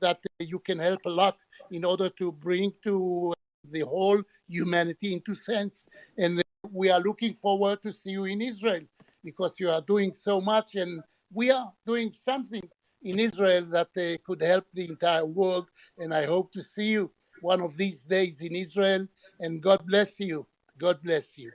that 0.00 0.20
you 0.40 0.58
can 0.58 0.78
help 0.78 1.06
a 1.06 1.10
lot 1.10 1.36
in 1.70 1.84
order 1.84 2.08
to 2.10 2.32
bring 2.32 2.72
to 2.82 3.32
the 3.64 3.80
whole 3.80 4.20
humanity 4.48 5.12
into 5.12 5.34
sense. 5.34 5.88
And 6.18 6.42
we 6.70 6.90
are 6.90 7.00
looking 7.00 7.34
forward 7.34 7.82
to 7.82 7.92
see 7.92 8.10
you 8.10 8.24
in 8.24 8.40
Israel 8.40 8.82
because 9.24 9.58
you 9.58 9.70
are 9.70 9.82
doing 9.82 10.12
so 10.12 10.40
much 10.40 10.74
and 10.74 11.02
we 11.32 11.50
are 11.50 11.72
doing 11.86 12.12
something 12.12 12.62
in 13.02 13.18
Israel 13.18 13.64
that 13.66 13.88
uh, 13.96 14.16
could 14.24 14.42
help 14.42 14.68
the 14.70 14.88
entire 14.88 15.24
world. 15.24 15.68
And 15.98 16.14
I 16.14 16.26
hope 16.26 16.52
to 16.52 16.62
see 16.62 16.90
you 16.92 17.10
one 17.40 17.60
of 17.60 17.76
these 17.76 18.04
days 18.04 18.40
in 18.40 18.54
Israel. 18.54 19.06
And 19.40 19.62
God 19.62 19.86
bless 19.86 20.20
you. 20.20 20.46
God 20.78 21.02
bless 21.02 21.36
you. 21.36 21.50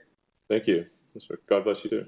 Thank 0.48 0.66
you. 0.66 0.86
God 1.48 1.64
bless 1.64 1.84
you 1.84 1.90
too. 1.90 2.04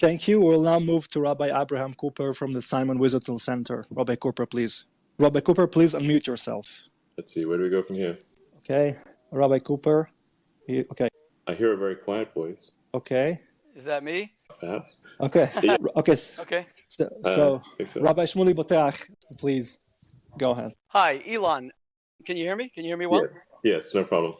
Thank 0.00 0.26
you. 0.26 0.40
We'll 0.40 0.62
now 0.62 0.80
move 0.80 1.08
to 1.10 1.20
Rabbi 1.20 1.50
Abraham 1.54 1.94
Cooper 1.94 2.34
from 2.34 2.50
the 2.50 2.62
Simon 2.62 2.98
Wiesenthal 2.98 3.38
Center. 3.38 3.84
Rabbi 3.90 4.16
Cooper, 4.16 4.46
please. 4.46 4.84
Rabbi 5.18 5.40
Cooper, 5.40 5.66
please 5.66 5.94
unmute 5.94 6.26
yourself. 6.26 6.88
Let's 7.16 7.32
see. 7.32 7.44
Where 7.44 7.58
do 7.58 7.64
we 7.64 7.70
go 7.70 7.82
from 7.82 7.96
here? 7.96 8.18
Okay. 8.58 8.96
Rabbi 9.30 9.58
Cooper. 9.60 10.08
Okay. 10.68 11.08
I 11.46 11.54
hear 11.54 11.72
a 11.72 11.76
very 11.76 11.96
quiet 11.96 12.32
voice. 12.34 12.70
Okay. 12.94 13.38
Is 13.74 13.84
that 13.84 14.04
me? 14.04 14.32
Perhaps. 14.60 14.96
Okay. 15.20 15.50
Okay. 15.96 16.14
Okay. 16.38 16.66
So, 16.88 17.08
so, 17.22 17.54
uh, 17.80 17.86
so. 17.86 18.00
Rabbi 18.00 18.24
Shmuley 18.24 18.54
Boteach, 18.54 19.10
please 19.38 19.78
go 20.38 20.52
ahead. 20.52 20.72
Hi, 20.88 21.22
Elon. 21.26 21.70
Can 22.24 22.36
you 22.36 22.44
hear 22.44 22.56
me? 22.56 22.68
Can 22.68 22.84
you 22.84 22.90
hear 22.90 22.96
me 22.96 23.06
well? 23.06 23.22
Yeah. 23.64 23.74
Yes, 23.74 23.94
no 23.94 24.04
problem. 24.04 24.34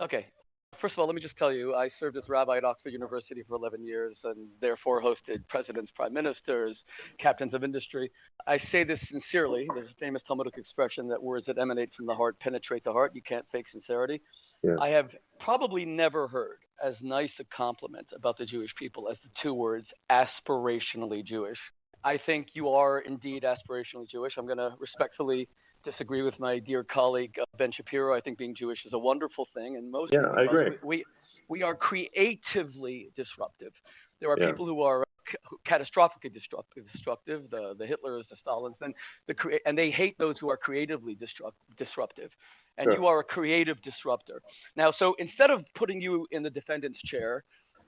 Okay. 0.00 0.26
First 0.76 0.94
of 0.94 0.98
all, 0.98 1.06
let 1.06 1.14
me 1.14 1.22
just 1.22 1.38
tell 1.38 1.52
you, 1.52 1.74
I 1.74 1.88
served 1.88 2.18
as 2.18 2.28
rabbi 2.28 2.58
at 2.58 2.64
Oxford 2.64 2.92
University 2.92 3.42
for 3.42 3.56
11 3.56 3.82
years 3.82 4.24
and 4.24 4.46
therefore 4.60 5.00
hosted 5.00 5.46
presidents, 5.48 5.90
prime 5.90 6.12
ministers, 6.12 6.84
captains 7.18 7.54
of 7.54 7.64
industry. 7.64 8.10
I 8.46 8.58
say 8.58 8.84
this 8.84 9.08
sincerely. 9.08 9.66
There's 9.72 9.90
a 9.90 9.94
famous 9.94 10.22
Talmudic 10.22 10.58
expression 10.58 11.08
that 11.08 11.22
words 11.22 11.46
that 11.46 11.56
emanate 11.56 11.92
from 11.92 12.04
the 12.04 12.14
heart 12.14 12.38
penetrate 12.40 12.84
the 12.84 12.92
heart. 12.92 13.12
You 13.14 13.22
can't 13.22 13.48
fake 13.48 13.68
sincerity. 13.68 14.20
Yeah. 14.62 14.76
I 14.78 14.88
have 14.90 15.14
probably 15.38 15.84
never 15.84 16.28
heard 16.28 16.58
as 16.82 17.02
nice 17.02 17.40
a 17.40 17.44
compliment 17.44 18.12
about 18.14 18.36
the 18.36 18.46
Jewish 18.46 18.74
people 18.74 19.08
as 19.08 19.18
the 19.20 19.28
two 19.30 19.54
words 19.54 19.94
aspirationally 20.10 21.24
Jewish. 21.24 21.72
I 22.04 22.16
think 22.18 22.54
you 22.54 22.68
are 22.70 22.98
indeed 23.00 23.42
aspirationally 23.42 24.08
Jewish. 24.08 24.36
I'm 24.36 24.46
going 24.46 24.58
to 24.58 24.74
respectfully 24.78 25.48
disagree 25.82 26.22
with 26.22 26.38
my 26.38 26.58
dear 26.58 26.84
colleague 26.84 27.38
uh, 27.40 27.44
Ben 27.56 27.70
Shapiro. 27.70 28.14
I 28.14 28.20
think 28.20 28.38
being 28.38 28.54
Jewish 28.54 28.84
is 28.84 28.92
a 28.92 28.98
wonderful 28.98 29.44
thing, 29.44 29.76
and 29.76 29.90
most 29.90 30.12
yeah, 30.12 30.26
I 30.36 30.42
agree. 30.42 30.70
We, 30.70 30.76
we, 30.82 31.04
we 31.48 31.62
are 31.62 31.74
creatively 31.74 33.10
disruptive. 33.14 33.72
There 34.20 34.30
are 34.30 34.36
yeah. 34.38 34.46
people 34.46 34.66
who 34.66 34.82
are 34.82 35.04
catastrophically 35.64 36.32
destructive, 36.32 37.50
the 37.50 37.74
the 37.76 37.86
Hitlers, 37.86 38.28
the 38.28 38.36
Stalins, 38.36 38.78
then 38.78 38.94
the 39.26 39.60
and 39.66 39.76
they 39.76 39.90
hate 39.90 40.16
those 40.18 40.38
who 40.38 40.50
are 40.50 40.56
creatively 40.56 41.14
disrupt, 41.14 41.56
disruptive, 41.76 42.36
and 42.78 42.86
sure. 42.86 42.94
you 42.94 43.06
are 43.06 43.20
a 43.20 43.24
creative 43.24 43.80
disruptor. 43.82 44.40
Now, 44.76 44.90
so 44.90 45.14
instead 45.18 45.50
of 45.50 45.64
putting 45.74 46.00
you 46.00 46.26
in 46.30 46.42
the 46.42 46.50
defendant's 46.50 47.00
chair, 47.00 47.44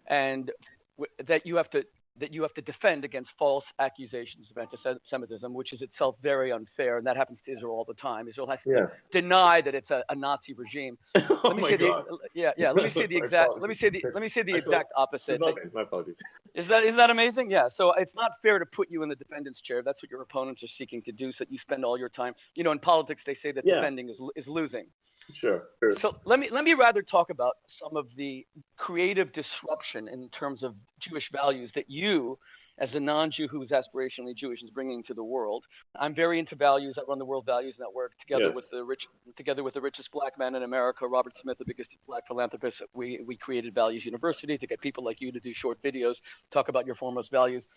and 0.06 0.50
w- 0.96 1.12
that 1.24 1.46
you 1.46 1.56
have 1.56 1.70
to 1.70 1.84
that 2.18 2.32
you 2.32 2.42
have 2.42 2.54
to 2.54 2.62
defend 2.62 3.04
against 3.04 3.36
false 3.36 3.72
accusations 3.78 4.50
of 4.50 4.58
anti-Semitism, 4.58 5.52
which 5.52 5.72
is 5.72 5.82
itself 5.82 6.16
very 6.20 6.52
unfair, 6.52 6.98
and 6.98 7.06
that 7.06 7.16
happens 7.16 7.40
to 7.42 7.52
Israel 7.52 7.74
all 7.74 7.84
the 7.84 7.94
time. 7.94 8.28
Israel 8.28 8.46
has 8.46 8.62
to 8.62 8.70
yeah. 8.70 8.86
deny 9.10 9.60
that 9.60 9.74
it's 9.74 9.90
a, 9.90 10.04
a 10.08 10.14
Nazi 10.14 10.54
regime. 10.54 10.96
oh 11.16 11.40
let 11.44 11.56
me 11.56 11.62
say 11.62 11.76
God. 11.76 12.04
the 12.08 12.18
yeah 12.34 12.52
yeah. 12.56 12.70
Let 12.70 12.84
me 12.84 12.90
say 12.90 13.06
the 13.06 13.16
exact. 13.24 13.50
let 13.58 13.68
me 13.68 13.74
say 13.74 13.88
the 13.88 14.04
let 14.14 14.22
me 14.22 14.28
say 14.28 14.42
the 14.42 14.54
exact 14.54 14.92
opposite. 14.96 15.40
My 15.40 15.82
apologies. 15.82 16.18
Is 16.54 16.68
that 16.68 16.84
is 16.84 16.96
that 16.96 17.10
amazing? 17.10 17.50
Yeah. 17.50 17.68
So 17.68 17.92
it's 17.92 18.14
not 18.14 18.32
fair 18.42 18.58
to 18.58 18.66
put 18.66 18.90
you 18.90 19.02
in 19.02 19.08
the 19.08 19.16
defendant's 19.16 19.60
chair. 19.60 19.82
That's 19.82 20.02
what 20.02 20.10
your 20.10 20.22
opponents 20.22 20.62
are 20.62 20.68
seeking 20.68 21.02
to 21.02 21.12
do. 21.12 21.32
So 21.32 21.44
that 21.44 21.52
you 21.52 21.58
spend 21.58 21.84
all 21.84 21.98
your 21.98 22.08
time. 22.08 22.34
You 22.54 22.64
know, 22.64 22.72
in 22.72 22.78
politics, 22.78 23.24
they 23.24 23.34
say 23.34 23.52
that 23.52 23.64
yeah. 23.66 23.76
defending 23.76 24.08
is 24.08 24.20
is 24.36 24.48
losing. 24.48 24.86
Sure, 25.32 25.64
sure. 25.78 25.92
So 25.92 26.16
let 26.24 26.40
me 26.40 26.48
let 26.50 26.64
me 26.64 26.74
rather 26.74 27.02
talk 27.02 27.30
about 27.30 27.56
some 27.66 27.96
of 27.96 28.14
the 28.14 28.46
creative 28.76 29.30
disruption 29.32 30.08
in 30.08 30.28
terms 30.30 30.62
of 30.62 30.80
Jewish 30.98 31.30
values 31.30 31.72
that 31.72 31.90
you, 31.90 32.38
as 32.78 32.94
a 32.94 33.00
non-Jew 33.00 33.46
who 33.46 33.60
is 33.60 33.70
aspirationally 33.70 34.34
Jewish, 34.34 34.62
is 34.62 34.70
bringing 34.70 35.02
to 35.02 35.14
the 35.14 35.22
world. 35.22 35.66
I'm 35.94 36.14
very 36.14 36.38
into 36.38 36.56
values. 36.56 36.96
I 36.96 37.02
run 37.06 37.18
the 37.18 37.26
World 37.26 37.44
Values 37.44 37.78
Network 37.78 38.16
together 38.18 38.46
yes. 38.46 38.54
with 38.54 38.70
the 38.70 38.82
rich, 38.84 39.06
together 39.36 39.62
with 39.62 39.74
the 39.74 39.82
richest 39.82 40.10
black 40.12 40.38
man 40.38 40.54
in 40.54 40.62
America, 40.62 41.06
Robert 41.06 41.36
Smith, 41.36 41.58
the 41.58 41.64
biggest 41.66 41.96
black 42.06 42.26
philanthropist. 42.26 42.82
We 42.94 43.20
we 43.26 43.36
created 43.36 43.74
Values 43.74 44.06
University 44.06 44.56
to 44.56 44.66
get 44.66 44.80
people 44.80 45.04
like 45.04 45.20
you 45.20 45.30
to 45.32 45.40
do 45.40 45.52
short 45.52 45.82
videos, 45.82 46.22
talk 46.50 46.68
about 46.68 46.86
your 46.86 46.94
foremost 46.94 47.30
values. 47.30 47.68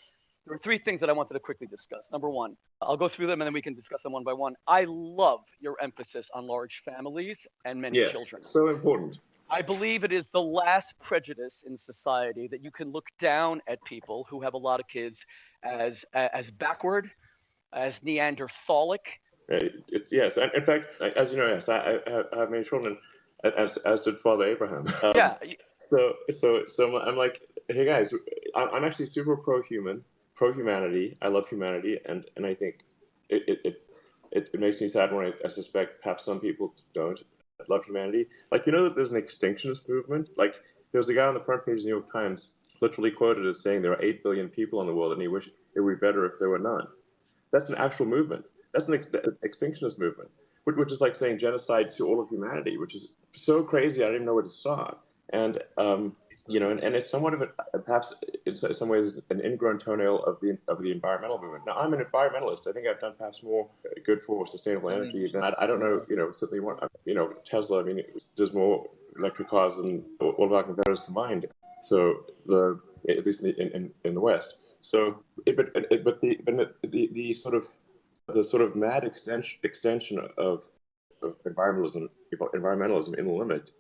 There 0.46 0.56
are 0.56 0.60
three 0.60 0.78
things 0.78 1.00
that 1.02 1.10
I 1.10 1.14
wanted 1.14 1.36
to 1.36 1.40
quickly 1.40 1.68
discuss. 1.68 2.12
Number 2.12 2.30
one, 2.30 2.58
I'll 2.82 2.98
go 2.98 3.08
through 3.08 3.28
them 3.28 3.42
and 3.42 3.46
then 3.46 3.54
we 3.54 3.62
can 3.62 3.76
discuss 3.76 4.02
them 4.02 4.14
one 4.14 4.24
by 4.24 4.34
one. 4.34 4.56
I 4.68 4.86
love 4.88 5.42
your 5.60 5.78
emphasis 5.82 6.32
on 6.34 6.48
large 6.48 6.82
families 6.84 7.46
and 7.64 7.80
many 7.80 8.00
yes, 8.00 8.12
children. 8.12 8.42
So 8.42 8.70
important. 8.70 9.20
I 9.52 9.62
believe 9.62 10.04
it 10.04 10.12
is 10.12 10.30
the 10.30 10.42
last 10.42 10.98
prejudice 11.00 11.64
in 11.68 11.78
society 11.78 12.48
that 12.48 12.64
you 12.64 12.72
can 12.72 12.92
look 12.92 13.10
down 13.20 13.62
at 13.68 13.84
people 13.84 14.26
who 14.30 14.42
have 14.42 14.54
a 14.54 14.58
lot 14.58 14.80
of 14.80 14.88
kids 14.88 15.26
as 15.64 16.06
as 16.14 16.50
backward, 16.50 17.12
as 17.74 18.02
Neanderthalic. 18.02 19.20
It's 19.50 20.12
yes. 20.12 20.38
In 20.38 20.64
fact, 20.64 21.02
as 21.18 21.32
you 21.32 21.38
know, 21.38 21.48
yes, 21.48 21.68
I, 21.68 22.00
I 22.08 22.38
have 22.38 22.50
many 22.50 22.64
children, 22.64 22.98
as 23.44 23.76
as 23.78 24.00
did 24.00 24.18
Father 24.20 24.46
Abraham. 24.46 24.86
Um, 25.04 25.14
yeah. 25.16 25.36
So 25.90 26.14
so 26.30 26.62
so 26.68 26.98
I'm 27.00 27.18
like, 27.18 27.42
hey 27.68 27.86
guys, 27.86 28.14
I'm 28.56 28.84
actually 28.84 29.08
super 29.08 29.36
pro-human 29.36 30.04
pro 30.42 30.52
humanity. 30.52 31.16
I 31.22 31.28
love 31.28 31.48
humanity, 31.48 32.00
and 32.06 32.26
and 32.36 32.48
I 32.48 32.56
think 32.56 32.80
it 33.30 33.44
it, 33.48 33.60
it, 34.32 34.50
it 34.54 34.60
makes 34.60 34.82
me 34.82 34.88
sad 34.88 35.14
when 35.14 35.28
I, 35.28 35.34
I 35.46 35.50
suspect 35.50 36.02
perhaps 36.02 36.26
some 36.26 36.40
people 36.40 36.74
don't 36.94 37.22
love 37.70 37.86
humanity. 37.86 38.26
Like 38.52 38.66
you 38.66 38.72
know 38.72 38.84
that 38.86 38.96
there's 38.96 39.12
an 39.12 39.22
extinctionist 39.22 39.88
movement. 39.88 40.32
Like 40.38 40.56
there 40.92 40.98
was 40.98 41.10
a 41.10 41.14
guy 41.14 41.28
on 41.28 41.36
the 41.36 41.46
front 41.48 41.64
page 41.64 41.78
of 41.78 41.82
the 41.82 41.90
New 41.90 41.98
York 41.98 42.12
Times 42.12 42.54
literally 42.82 43.12
quoted 43.12 43.46
as 43.46 43.62
saying 43.62 43.84
there 43.84 43.92
are 43.92 44.02
eight 44.02 44.24
billion 44.24 44.50
people 44.50 44.82
in 44.82 44.88
the 44.88 44.96
world, 44.96 45.12
and 45.12 45.22
he 45.22 45.28
wished 45.28 45.52
it 45.76 45.80
would 45.80 46.00
be 46.00 46.08
better 46.08 46.26
if 46.26 46.40
there 46.40 46.50
were 46.50 46.66
none. 46.74 46.88
That's 47.52 47.70
an 47.70 47.76
actual 47.76 48.08
movement. 48.08 48.48
That's 48.74 48.88
an 48.88 48.96
ex- 48.96 49.10
extinctionist 49.46 50.00
movement, 50.00 50.32
which, 50.64 50.76
which 50.76 50.92
is 50.92 51.02
like 51.02 51.16
saying 51.16 51.38
genocide 51.38 51.92
to 51.92 52.08
all 52.08 52.20
of 52.20 52.30
humanity, 52.30 52.80
which 52.80 52.96
is 52.96 53.10
so 53.34 53.62
crazy. 53.62 54.02
I 54.02 54.08
didn't 54.08 54.16
even 54.16 54.26
know 54.26 54.34
where 54.34 54.44
to 54.44 54.50
start. 54.50 54.98
And 55.34 55.60
um, 55.78 56.16
you 56.52 56.60
know, 56.60 56.70
and, 56.70 56.80
and 56.82 56.96
it's 56.96 57.10
somewhat 57.10 57.34
of 57.34 57.42
a 57.42 57.80
perhaps 57.80 58.14
in 58.46 58.56
some 58.56 58.90
ways 58.90 59.20
an 59.30 59.42
ingrown 59.42 59.80
toenail 59.80 60.24
of 60.24 60.40
the 60.42 60.58
of 60.68 60.82
the 60.82 60.92
environmental 60.92 61.40
movement. 61.42 61.64
Now, 61.66 61.78
I'm 61.78 61.94
an 61.94 62.04
environmentalist. 62.04 62.68
I 62.68 62.74
think 62.74 62.88
I've 62.88 63.00
done 63.00 63.14
perhaps 63.18 63.42
more 63.44 63.70
good 64.06 64.22
for 64.24 64.46
sustainable 64.46 64.90
mm-hmm. 64.90 65.04
energy 65.04 65.32
than 65.32 65.44
I, 65.44 65.54
I 65.60 65.68
don't 65.68 65.80
know. 65.80 66.00
You 66.10 66.16
know, 66.18 66.32
certainly 66.32 66.60
one. 66.60 66.78
You 67.06 67.16
know, 67.16 67.34
Tesla. 67.46 67.80
I 67.80 67.84
mean, 67.84 68.02
does 68.36 68.54
more 68.54 68.88
electric 69.18 69.48
cars 69.48 69.78
than 69.78 70.06
all 70.20 70.46
of 70.46 70.54
our 70.54 70.64
competitors 70.64 71.04
combined. 71.04 71.46
So 71.84 72.26
the 72.46 72.80
at 73.10 73.26
least 73.26 73.44
in 73.44 73.56
in, 73.56 73.94
in 74.04 74.14
the 74.14 74.22
West. 74.22 74.58
So, 74.82 75.24
it, 75.46 75.56
but 75.56 75.70
it, 75.76 76.04
but 76.04 76.20
the 76.22 76.40
but 76.44 76.76
the 76.84 77.10
the 77.14 77.34
sort 77.34 77.56
of 77.56 77.68
the 78.28 78.44
sort 78.44 78.62
of 78.62 78.76
mad 78.76 79.04
extension 79.04 79.60
extension 79.64 80.20
of 80.38 80.68
of 81.22 81.36
environmentalism 81.44 82.10
environmentalism 82.34 83.18
in 83.18 83.28
the 83.28 83.34
limit 83.34 83.72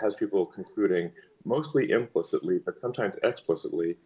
has 0.00 0.14
people 0.14 0.46
concluding 0.46 1.10
mostly 1.44 1.90
implicitly, 1.90 2.60
but 2.64 2.78
sometimes 2.78 3.16
explicitly, 3.22 3.96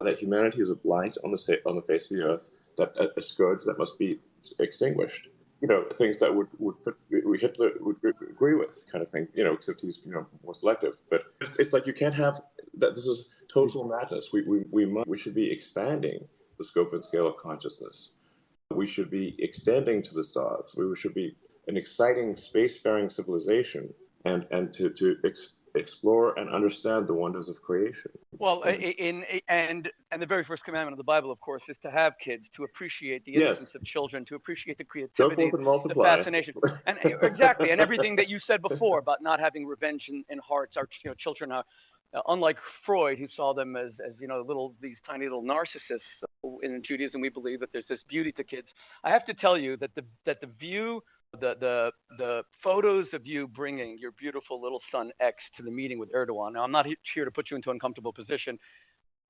that 0.00 0.18
humanity 0.18 0.60
is 0.60 0.70
a 0.70 0.74
blight 0.74 1.16
on 1.24 1.30
the 1.30 1.60
on 1.66 1.76
the 1.76 1.82
face 1.82 2.10
of 2.10 2.16
the 2.16 2.24
earth, 2.24 2.50
that 2.78 2.92
a, 2.96 3.18
a 3.18 3.22
scourge 3.22 3.64
that 3.64 3.78
must 3.78 3.98
be 3.98 4.18
extinguished. 4.58 5.28
You 5.60 5.68
know, 5.68 5.84
things 5.92 6.18
that 6.18 6.34
would 6.34 6.48
would 6.58 6.76
fit, 6.82 6.94
Hitler 7.10 7.72
would 7.80 7.96
agree 8.30 8.54
with, 8.54 8.82
kind 8.90 9.02
of 9.02 9.10
thing. 9.10 9.28
You 9.34 9.44
know, 9.44 9.52
except 9.52 9.82
he's 9.82 10.00
you 10.04 10.12
know 10.12 10.26
more 10.42 10.54
selective. 10.54 10.96
But 11.10 11.24
it's, 11.40 11.58
it's 11.58 11.72
like 11.72 11.86
you 11.86 11.92
can't 11.92 12.14
have 12.14 12.40
that. 12.74 12.94
This 12.94 13.06
is 13.06 13.28
total 13.52 13.84
madness. 13.84 14.30
We 14.32 14.42
we 14.42 14.64
we 14.70 14.86
must, 14.86 15.06
we 15.06 15.18
should 15.18 15.34
be 15.34 15.50
expanding 15.50 16.26
the 16.58 16.64
scope 16.64 16.92
and 16.94 17.04
scale 17.04 17.26
of 17.26 17.36
consciousness. 17.36 18.12
We 18.72 18.86
should 18.86 19.10
be 19.10 19.34
extending 19.38 20.00
to 20.02 20.14
the 20.14 20.24
stars. 20.24 20.74
We 20.76 20.96
should 20.96 21.14
be 21.14 21.36
an 21.68 21.76
exciting 21.76 22.32
spacefaring 22.34 23.10
civilization, 23.10 23.92
and 24.24 24.46
and 24.50 24.72
to 24.74 24.90
to 24.90 25.16
ex- 25.24 25.54
explore 25.74 26.38
and 26.38 26.50
understand 26.50 27.06
the 27.06 27.14
wonders 27.14 27.48
of 27.48 27.60
creation. 27.62 28.10
Well, 28.38 28.62
in, 28.62 28.80
in, 28.80 29.40
and 29.48 29.90
and 30.10 30.20
the 30.20 30.26
very 30.26 30.44
first 30.44 30.64
commandment 30.64 30.92
of 30.92 30.98
the 30.98 31.04
Bible, 31.04 31.30
of 31.30 31.40
course, 31.40 31.68
is 31.68 31.78
to 31.78 31.90
have 31.90 32.18
kids, 32.18 32.48
to 32.50 32.64
appreciate 32.64 33.24
the 33.24 33.34
innocence 33.34 33.70
yes. 33.70 33.74
of 33.74 33.84
children, 33.84 34.24
to 34.26 34.34
appreciate 34.34 34.78
the 34.78 34.84
creativity, 34.84 35.50
the 35.50 35.94
fascination, 36.02 36.54
and 36.86 36.98
exactly, 37.22 37.70
and 37.70 37.80
everything 37.80 38.16
that 38.16 38.28
you 38.28 38.38
said 38.38 38.62
before 38.62 38.98
about 38.98 39.22
not 39.22 39.40
having 39.40 39.66
revenge 39.66 40.08
in, 40.08 40.24
in 40.28 40.38
hearts. 40.38 40.76
Our 40.76 40.88
you 41.04 41.10
know, 41.10 41.14
children 41.14 41.52
are. 41.52 41.64
Uh, 42.12 42.20
unlike 42.26 42.58
Freud, 42.58 43.20
who 43.20 43.26
saw 43.28 43.54
them 43.54 43.76
as, 43.76 44.00
as 44.00 44.20
you 44.20 44.26
know, 44.26 44.40
little 44.40 44.74
these 44.80 45.00
tiny 45.00 45.26
little 45.26 45.44
narcissists, 45.44 46.24
in 46.60 46.82
Judaism 46.82 47.20
we 47.20 47.28
believe 47.28 47.60
that 47.60 47.70
there's 47.70 47.86
this 47.86 48.02
beauty 48.02 48.32
to 48.32 48.42
kids. 48.42 48.74
I 49.04 49.10
have 49.10 49.24
to 49.26 49.34
tell 49.34 49.56
you 49.56 49.76
that 49.76 49.94
the 49.94 50.04
that 50.24 50.40
the 50.40 50.48
view 50.48 51.04
the 51.38 51.54
the 51.56 51.92
the 52.18 52.42
photos 52.58 53.14
of 53.14 53.26
you 53.26 53.46
bringing 53.46 53.96
your 53.98 54.12
beautiful 54.12 54.60
little 54.60 54.80
son 54.80 55.12
X 55.20 55.50
to 55.50 55.62
the 55.62 55.70
meeting 55.70 55.98
with 55.98 56.12
Erdogan. 56.12 56.52
Now, 56.54 56.64
I'm 56.64 56.72
not 56.72 56.86
here 57.14 57.24
to 57.24 57.30
put 57.30 57.50
you 57.50 57.56
into 57.56 57.70
an 57.70 57.76
uncomfortable 57.76 58.12
position. 58.12 58.58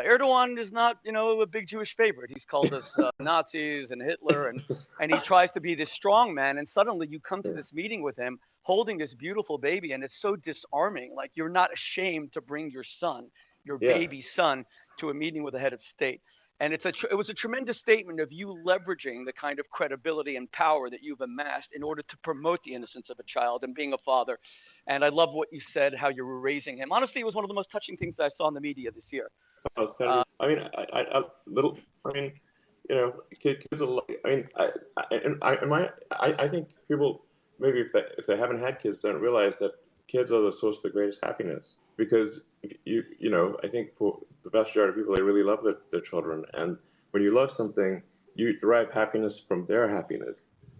Erdogan 0.00 0.58
is 0.58 0.72
not, 0.72 0.96
you 1.04 1.12
know, 1.12 1.42
a 1.42 1.46
big 1.46 1.66
Jewish 1.66 1.94
favorite. 1.94 2.30
He's 2.30 2.46
called 2.46 2.72
us 2.72 2.96
uh, 2.98 3.10
Nazis 3.20 3.90
and 3.90 4.00
Hitler, 4.02 4.48
and 4.48 4.62
and 5.00 5.10
he 5.10 5.18
tries 5.18 5.52
to 5.52 5.60
be 5.60 5.74
this 5.74 5.92
strong 5.92 6.32
man. 6.34 6.58
And 6.58 6.66
suddenly, 6.66 7.06
you 7.10 7.20
come 7.20 7.42
to 7.42 7.52
this 7.52 7.74
meeting 7.74 8.02
with 8.02 8.16
him 8.16 8.38
holding 8.62 8.96
this 8.96 9.14
beautiful 9.14 9.58
baby, 9.58 9.92
and 9.92 10.02
it's 10.02 10.20
so 10.20 10.36
disarming. 10.36 11.14
Like 11.14 11.32
you're 11.34 11.50
not 11.50 11.72
ashamed 11.72 12.32
to 12.32 12.40
bring 12.40 12.70
your 12.70 12.84
son, 12.84 13.30
your 13.64 13.78
Yeah. 13.80 13.98
baby 13.98 14.22
son, 14.22 14.64
to 14.98 15.10
a 15.10 15.14
meeting 15.14 15.42
with 15.42 15.54
a 15.54 15.58
head 15.58 15.74
of 15.74 15.82
state. 15.82 16.22
And 16.60 16.74
it's 16.74 16.84
a 16.84 16.92
tr- 16.92 17.06
it 17.10 17.14
was 17.14 17.30
a 17.30 17.34
tremendous 17.34 17.78
statement 17.78 18.20
of 18.20 18.30
you 18.30 18.58
leveraging 18.64 19.24
the 19.24 19.32
kind 19.32 19.58
of 19.58 19.70
credibility 19.70 20.36
and 20.36 20.50
power 20.52 20.90
that 20.90 21.02
you've 21.02 21.22
amassed 21.22 21.72
in 21.72 21.82
order 21.82 22.02
to 22.02 22.18
promote 22.18 22.62
the 22.62 22.74
innocence 22.74 23.08
of 23.08 23.18
a 23.18 23.22
child 23.22 23.64
and 23.64 23.74
being 23.74 23.94
a 23.94 23.98
father. 23.98 24.38
And 24.86 25.02
I 25.02 25.08
love 25.08 25.32
what 25.32 25.48
you 25.50 25.60
said, 25.60 25.94
how 25.94 26.10
you 26.10 26.24
were 26.24 26.38
raising 26.38 26.76
him. 26.76 26.92
Honestly, 26.92 27.22
it 27.22 27.24
was 27.24 27.34
one 27.34 27.44
of 27.44 27.48
the 27.48 27.54
most 27.54 27.70
touching 27.70 27.96
things 27.96 28.20
I 28.20 28.28
saw 28.28 28.46
in 28.48 28.54
the 28.54 28.60
media 28.60 28.90
this 28.90 29.10
year. 29.10 29.30
I 29.76 29.80
was 29.80 29.94
kind 29.94 30.10
of, 30.10 30.18
uh, 30.18 30.24
I 30.38 30.48
mean, 30.48 30.58
I, 30.58 30.86
I, 30.92 31.18
I, 31.18 31.22
little, 31.46 31.78
I 32.04 32.12
mean, 32.12 32.32
you 32.88 32.96
know, 32.96 33.14
kids 33.38 33.80
are. 33.80 33.86
like- 33.86 34.20
I 34.24 34.28
mean, 34.28 34.48
I, 34.56 34.70
I, 34.98 35.20
I, 35.42 35.56
am 35.62 35.72
I, 35.72 35.90
I, 36.10 36.48
think 36.48 36.70
people 36.88 37.24
maybe 37.58 37.80
if 37.80 37.92
they 37.92 38.02
if 38.18 38.26
they 38.26 38.36
haven't 38.36 38.60
had 38.60 38.78
kids, 38.78 38.98
don't 38.98 39.20
realize 39.20 39.56
that 39.58 39.72
kids 40.08 40.32
are 40.32 40.40
the 40.40 40.52
source 40.52 40.78
of 40.78 40.82
the 40.84 40.90
greatest 40.90 41.20
happiness. 41.22 41.76
Because 41.96 42.44
if 42.62 42.72
you, 42.84 43.04
you 43.18 43.30
know, 43.30 43.56
I 43.62 43.68
think 43.68 43.96
for 43.96 44.18
the 44.44 44.50
vast 44.50 44.70
majority 44.70 44.90
of 44.90 44.96
people, 44.96 45.14
they 45.14 45.22
really 45.22 45.42
love 45.42 45.62
their, 45.62 45.78
their 45.92 46.00
children, 46.00 46.44
and 46.54 46.76
when 47.10 47.22
you 47.22 47.34
love 47.34 47.50
something, 47.50 48.02
you 48.34 48.58
derive 48.58 48.90
happiness 48.90 49.40
from 49.40 49.66
their 49.66 49.88
happiness. 49.88 50.36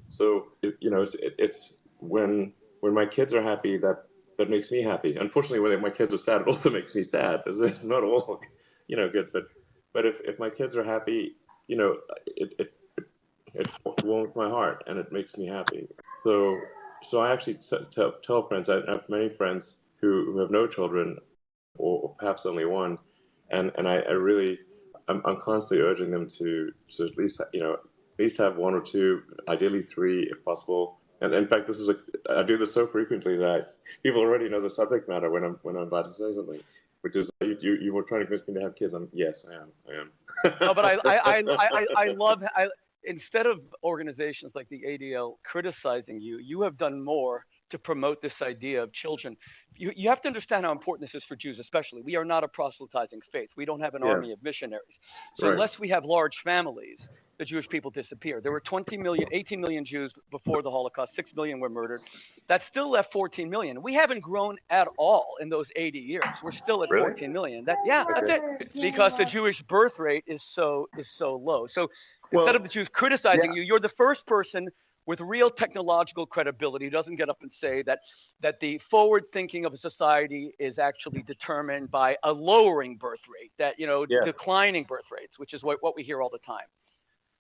So, 0.09 0.49
it, 0.63 0.77
you 0.81 0.91
know, 0.91 1.03
it's, 1.03 1.15
it, 1.15 1.35
it's 1.39 1.85
when 1.99 2.53
when 2.81 2.95
my 2.95 3.07
kids 3.07 3.33
are 3.33 3.43
happy 3.43 3.77
that 3.79 4.05
that 4.39 4.51
makes 4.51 4.71
me 4.71 4.83
happy. 4.83 5.17
Unfortunately, 5.17 5.61
when 5.61 5.81
my 5.83 5.91
kids 5.91 6.13
are 6.13 6.19
sad, 6.19 6.41
it 6.43 6.49
also 6.49 6.71
makes 6.71 6.95
me 6.95 7.03
sad. 7.03 7.43
It's, 7.47 7.61
it's 7.61 7.85
not 7.85 8.03
all, 8.03 8.41
you 8.89 8.97
know, 8.97 9.09
good. 9.09 9.31
But 9.33 9.45
but 9.93 10.07
if, 10.07 10.21
if 10.23 10.39
my 10.39 10.51
kids 10.51 10.75
are 10.77 10.85
happy, 10.85 11.37
you 11.69 11.77
know, 11.77 11.99
it 12.27 12.55
it, 12.59 12.73
it, 13.55 13.69
warms 14.05 14.35
my 14.35 14.49
heart 14.49 14.85
and 14.87 14.99
it 14.99 15.13
makes 15.13 15.37
me 15.37 15.47
happy. 15.47 15.89
So 16.25 16.59
so 17.03 17.21
I 17.21 17.33
actually 17.33 17.55
t- 17.55 17.87
tell, 17.91 18.13
tell 18.23 18.47
friends. 18.49 18.69
I 18.69 18.77
have 18.91 19.09
many 19.09 19.29
friends 19.29 19.79
who, 20.01 20.33
who 20.33 20.39
have 20.39 20.51
no 20.51 20.67
children, 20.67 21.19
or 21.77 22.15
perhaps 22.19 22.47
only 22.47 22.65
one, 22.65 22.99
and 23.51 23.73
and 23.77 23.89
I, 23.89 23.97
I 24.01 24.13
really 24.13 24.59
I'm, 25.09 25.23
I'm 25.25 25.37
constantly 25.37 25.85
urging 25.87 26.11
them 26.11 26.27
to 26.39 26.73
to 26.93 27.05
at 27.05 27.17
least 27.17 27.41
you 27.53 27.61
know 27.61 27.75
at 27.75 28.19
least 28.19 28.39
have 28.39 28.57
one 28.57 28.75
or 28.75 28.81
two, 28.81 29.23
ideally 29.49 29.83
three 29.83 30.23
if 30.23 30.45
possible. 30.45 30.99
And 31.23 31.35
in 31.35 31.47
fact, 31.47 31.67
this 31.67 31.79
is 31.79 31.89
a 31.89 31.97
I 32.31 32.43
do 32.43 32.57
this 32.57 32.73
so 32.73 32.87
frequently 32.87 33.37
that 33.37 33.75
people 34.03 34.21
already 34.21 34.49
know 34.49 34.61
the 34.61 34.71
subject 34.71 35.09
matter 35.09 35.31
when 35.31 35.45
I'm 35.45 35.59
when 35.63 35.77
I'm 35.77 35.83
about 35.83 36.07
to 36.07 36.13
say 36.13 36.33
something, 36.33 36.61
which 37.03 37.17
is 37.17 37.31
you 37.41 37.57
you, 37.61 37.75
you 37.75 37.93
were 37.93 38.03
trying 38.03 38.21
to 38.21 38.27
convince 38.27 38.49
me 38.49 38.55
to 38.55 38.61
have 38.61 38.75
kids. 38.75 38.95
I'm 38.95 39.09
yes, 39.13 39.45
I 39.51 39.55
am, 39.55 39.69
I 39.89 40.01
am. 40.01 40.11
no, 40.61 40.75
but 40.75 40.85
I, 40.85 40.95
I, 41.05 41.19
I, 41.25 41.45
I, 41.51 41.87
I 41.97 42.05
love, 42.17 42.43
I, 42.57 42.69
instead 43.05 43.47
of 43.47 43.63
organizations 43.85 44.55
like 44.55 44.69
the 44.69 44.83
ADL 44.87 45.35
criticizing 45.43 46.21
you, 46.21 46.39
you 46.39 46.63
have 46.63 46.77
done 46.77 47.03
more 47.03 47.45
to 47.71 47.79
promote 47.79 48.21
this 48.21 48.43
idea 48.43 48.83
of 48.83 48.93
children. 48.93 49.37
You, 49.77 49.93
you 49.97 50.09
have 50.11 50.21
to 50.23 50.29
understand 50.29 50.67
how 50.67 50.73
important 50.73 51.03
this 51.09 51.15
is 51.15 51.25
for 51.25 51.37
Jews, 51.37 51.59
especially. 51.59 52.03
We 52.03 52.17
are 52.17 52.25
not 52.25 52.45
a 52.45 52.49
proselytizing 52.49 53.21
faith. 53.33 53.51
We 53.57 53.65
don't 53.65 53.81
have 53.81 53.95
an 53.95 54.03
Yeah. 54.03 54.11
army 54.11 54.33
of 54.33 54.43
missionaries. 54.43 55.01
So 55.35 55.49
Right. 55.49 55.55
unless 55.55 55.79
we 55.79 55.89
have 55.89 56.05
large 56.05 56.39
families, 56.39 57.11
the 57.39 57.45
Jewish 57.47 57.69
people 57.69 57.91
disappear. 57.91 58.41
There 58.43 58.53
were 58.53 58.61
20 58.61 58.99
million, 58.99 59.27
18 59.33 59.61
million 59.61 59.85
Jews 59.85 60.13
before 60.31 60.63
the 60.63 60.71
Holocaust. 60.71 61.15
6 61.15 61.35
million 61.35 61.59
were 61.59 61.71
murdered. 61.71 62.03
That 62.49 62.63
still 62.63 62.91
left 62.91 63.13
14 63.13 63.49
million. 63.49 63.81
We 63.83 63.95
haven't 63.95 64.21
grown 64.21 64.59
at 64.69 64.89
all 64.99 65.37
in 65.41 65.49
those 65.49 65.71
80 65.75 66.01
years. 66.01 66.25
We're 66.43 66.51
still 66.53 66.83
at 66.83 66.91
Really? 66.91 67.07
14 67.07 67.33
million. 67.33 67.65
That, 67.65 67.79
yeah, 67.83 68.05
that's 68.15 68.29
it 68.29 68.43
because 68.75 69.15
the 69.15 69.25
Jewish 69.25 69.63
birth 69.63 69.99
rate 69.99 70.25
is 70.27 70.43
so 70.43 70.87
is 70.99 71.11
so 71.11 71.37
low. 71.37 71.67
So 71.67 71.89
Well, 72.33 72.43
instead 72.43 72.57
of 72.57 72.63
the 72.63 72.69
Jews 72.69 72.89
criticizing 72.91 73.55
you, 73.55 73.63
you're 73.63 73.81
the 73.81 73.89
first 73.89 74.27
person 74.27 74.69
with 75.11 75.21
real 75.21 75.51
technological 75.51 76.25
credibility 76.25 76.85
who 76.85 76.91
doesn't 76.91 77.17
get 77.17 77.29
up 77.29 77.43
and 77.43 77.53
say 77.53 77.83
that 77.83 77.99
that 78.39 78.61
the 78.61 78.79
forward 78.79 79.27
thinking 79.33 79.65
of 79.65 79.73
a 79.73 79.77
society 79.77 80.53
is 80.61 80.79
actually 80.79 81.21
determined 81.23 81.91
by 81.91 82.17
a 82.23 82.33
lowering 82.33 82.95
birth 82.97 83.25
rate, 83.27 83.51
that 83.59 83.77
you 83.81 83.89
know 83.89 84.07
Yeah. 84.09 84.21
declining 84.23 84.85
birth 84.85 85.11
rates, 85.11 85.37
which 85.37 85.53
is 85.53 85.65
what, 85.65 85.79
what 85.81 85.97
we 85.97 86.05
hear 86.05 86.23
all 86.23 86.31
the 86.31 86.39
time. 86.39 86.69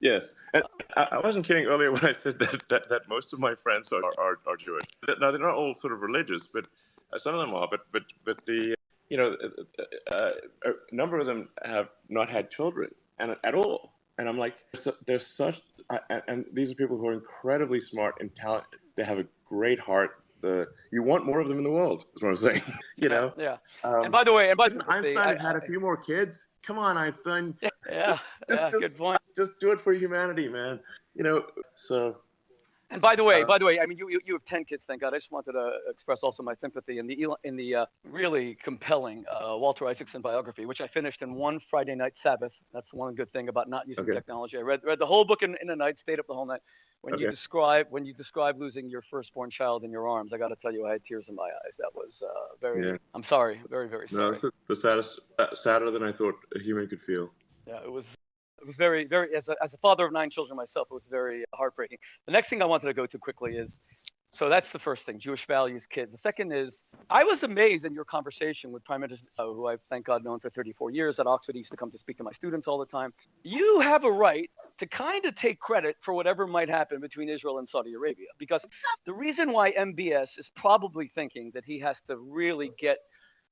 Yes, 0.00 0.32
and 0.52 0.64
I, 0.96 1.20
wasn't 1.22 1.46
kidding 1.46 1.66
earlier 1.66 1.92
when 1.92 2.04
I 2.04 2.12
said 2.12 2.40
that, 2.40 2.68
that, 2.70 2.88
that 2.88 3.08
most 3.08 3.32
of 3.32 3.38
my 3.38 3.54
friends 3.54 3.92
are, 3.92 4.02
are, 4.18 4.40
are 4.48 4.56
Jewish. 4.56 4.86
Now 5.20 5.30
they're 5.30 5.38
not 5.38 5.54
all 5.54 5.76
sort 5.76 5.92
of 5.92 6.00
religious, 6.00 6.48
but 6.48 6.66
uh, 7.12 7.18
some 7.20 7.34
of 7.34 7.40
them 7.40 7.54
are. 7.54 7.68
But 7.70 7.82
but 7.92 8.02
but 8.24 8.44
the 8.46 8.74
you 9.10 9.16
know 9.16 9.36
uh, 9.44 10.10
uh, 10.10 10.30
a 10.64 10.72
number 10.90 11.20
of 11.20 11.26
them 11.26 11.50
have 11.62 11.90
not 12.08 12.28
had 12.28 12.50
children 12.50 12.90
and 13.20 13.36
at 13.44 13.54
all. 13.54 13.99
And 14.20 14.28
I'm 14.28 14.36
like, 14.36 14.54
so- 14.74 14.92
they're 15.06 15.18
such, 15.18 15.62
I- 15.88 16.20
and, 16.28 16.44
these 16.52 16.70
are 16.70 16.74
people 16.74 16.98
who 16.98 17.08
are 17.08 17.14
incredibly 17.14 17.80
smart 17.80 18.16
and 18.20 18.32
talented. 18.34 18.78
They 18.94 19.02
have 19.04 19.18
a 19.18 19.26
great 19.46 19.80
heart. 19.80 20.22
The 20.42 20.68
you 20.92 21.02
want 21.02 21.24
more 21.24 21.40
of 21.40 21.48
them 21.48 21.56
in 21.56 21.64
the 21.64 21.70
world. 21.70 22.04
Is 22.14 22.22
what 22.22 22.28
I'm 22.30 22.36
saying. 22.36 22.62
you 22.96 23.08
know. 23.08 23.32
Yeah. 23.38 23.56
Um, 23.82 24.04
and 24.04 24.12
by 24.12 24.24
the 24.24 24.32
way, 24.32 24.48
and 24.50 24.56
by 24.58 24.68
the 24.68 24.78
way, 24.78 24.84
Einstein 24.88 25.16
I- 25.38 25.40
had 25.42 25.56
a 25.56 25.60
few 25.62 25.80
more 25.80 25.96
kids. 25.96 26.46
Come 26.62 26.78
on, 26.78 26.96
Einstein. 26.98 27.54
yeah, 27.62 27.70
Just- 27.88 28.20
yeah, 28.50 28.70
just- 28.70 28.80
good 28.82 28.94
point. 28.96 29.20
Just 29.34 29.52
do 29.58 29.70
it 29.70 29.80
for 29.80 29.92
humanity, 29.94 30.48
man. 30.48 30.80
You 31.14 31.24
know. 31.24 31.46
So 31.74 32.18
And 32.92 33.00
by 33.00 33.14
the 33.14 33.22
way, 33.22 33.42
Uh, 33.42 33.46
by 33.46 33.56
the 33.58 33.64
way, 33.64 33.78
I 33.78 33.86
mean 33.86 33.98
you, 33.98 34.08
you 34.10 34.20
you 34.24 34.32
have 34.34 34.44
ten 34.44 34.64
kids, 34.64 34.84
thank 34.84 35.00
God. 35.00 35.14
I 35.14 35.18
just 35.18 35.30
wanted 35.30 35.52
to 35.52 35.78
express 35.88 36.22
also 36.22 36.42
my 36.42 36.54
sympathy 36.54 36.98
in 36.98 37.06
the 37.06 37.36
in 37.44 37.54
the 37.56 37.74
uh, 37.76 37.86
really 38.04 38.56
compelling 38.56 39.24
uh, 39.30 39.56
Walter 39.56 39.86
Isaacson 39.86 40.20
biography, 40.20 40.66
which 40.66 40.80
I 40.80 40.88
finished 40.88 41.22
in 41.22 41.34
one 41.34 41.60
Friday 41.60 41.94
night 41.94 42.16
Sabbath. 42.16 42.58
That's 42.72 42.92
one 42.92 43.14
good 43.14 43.30
thing 43.30 43.48
about 43.48 43.68
not 43.68 43.86
using 43.86 44.04
Okay. 44.04 44.12
technology. 44.12 44.58
I 44.58 44.62
read 44.62 44.80
read 44.82 44.98
the 44.98 45.06
whole 45.06 45.24
book 45.24 45.42
in, 45.42 45.56
in 45.62 45.70
a 45.70 45.76
night, 45.76 45.98
stayed 45.98 46.18
up 46.18 46.26
the 46.26 46.34
whole 46.34 46.46
night. 46.46 46.62
When 47.02 47.16
you 47.18 47.30
describe 47.30 47.86
when 47.90 48.04
you 48.04 48.12
describe 48.12 48.58
losing 48.58 48.90
your 48.90 49.02
firstborn 49.02 49.50
child 49.50 49.84
in 49.84 49.92
your 49.92 50.08
arms, 50.08 50.32
I 50.32 50.38
got 50.38 50.48
to 50.48 50.56
tell 50.56 50.72
you, 50.72 50.86
I 50.86 50.92
had 50.92 51.04
tears 51.04 51.28
in 51.28 51.36
my 51.36 51.48
eyes. 51.64 51.76
That 51.78 51.92
was 51.94 52.22
uh, 52.26 52.28
very. 52.60 52.88
Yeah. 52.88 52.96
I'm 53.14 53.22
sorry, 53.22 53.60
very 53.68 53.88
very 53.88 54.08
sad. 54.08 54.18
no, 54.18 54.22
sorry. 54.24 54.34
this 54.34 54.44
is 54.44 54.50
the 54.66 54.76
saddest, 54.76 55.20
uh, 55.38 55.54
sadder 55.54 55.90
than 55.92 56.02
I 56.02 56.12
thought 56.12 56.34
a 56.56 56.58
human 56.58 56.88
could 56.88 57.00
feel. 57.00 57.30
Yeah, 57.66 57.82
it 57.84 57.92
was 57.92 58.16
it 58.60 58.66
was 58.66 58.76
very 58.76 59.04
very 59.04 59.34
as 59.34 59.48
a, 59.48 59.56
as 59.62 59.74
a 59.74 59.78
father 59.78 60.04
of 60.06 60.12
nine 60.12 60.30
children 60.30 60.56
myself, 60.56 60.88
it 60.90 60.94
was 60.94 61.08
very 61.08 61.44
heartbreaking. 61.54 61.98
The 62.26 62.32
next 62.32 62.48
thing 62.48 62.62
I 62.62 62.66
wanted 62.66 62.86
to 62.86 62.94
go 62.94 63.06
to 63.06 63.18
quickly 63.18 63.56
is 63.56 63.80
so 64.32 64.48
that's 64.48 64.70
the 64.70 64.78
first 64.78 65.06
thing, 65.06 65.18
Jewish 65.18 65.44
values, 65.44 65.86
kids. 65.86 66.12
The 66.12 66.18
second 66.18 66.52
is 66.52 66.84
I 67.10 67.24
was 67.24 67.42
amazed 67.42 67.84
in 67.84 67.92
your 67.92 68.04
conversation 68.04 68.70
with 68.70 68.84
Prime 68.84 69.00
Minister, 69.00 69.26
uh, 69.40 69.46
who 69.46 69.66
I've 69.66 69.82
thank 69.82 70.06
God 70.06 70.22
known 70.22 70.38
for 70.38 70.48
34 70.50 70.92
years 70.92 71.18
at 71.18 71.26
Oxford. 71.26 71.56
He 71.56 71.58
used 71.58 71.72
to 71.72 71.76
come 71.76 71.90
to 71.90 71.98
speak 71.98 72.16
to 72.18 72.24
my 72.24 72.30
students 72.30 72.68
all 72.68 72.78
the 72.78 72.86
time. 72.86 73.12
You 73.42 73.80
have 73.80 74.04
a 74.04 74.10
right 74.10 74.48
to 74.78 74.86
kind 74.86 75.24
of 75.26 75.34
take 75.34 75.58
credit 75.58 75.96
for 75.98 76.14
whatever 76.14 76.46
might 76.46 76.68
happen 76.68 77.00
between 77.00 77.28
Israel 77.28 77.58
and 77.58 77.66
Saudi 77.66 77.94
Arabia, 77.94 78.28
because 78.38 78.64
the 79.04 79.12
reason 79.12 79.52
why 79.52 79.72
MBS 79.72 80.38
is 80.38 80.48
probably 80.54 81.08
thinking 81.08 81.50
that 81.54 81.64
he 81.64 81.80
has 81.80 82.00
to 82.02 82.16
really 82.16 82.70
get 82.78 82.98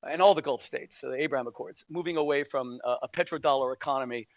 and 0.06 0.22
all 0.22 0.32
the 0.32 0.42
Gulf 0.42 0.62
states, 0.62 1.00
the 1.00 1.20
Abraham 1.20 1.48
Accords, 1.48 1.84
moving 1.90 2.16
away 2.18 2.44
from 2.44 2.78
uh, 2.84 2.98
a 3.02 3.08
petrodollar 3.08 3.74
economy 3.74 4.28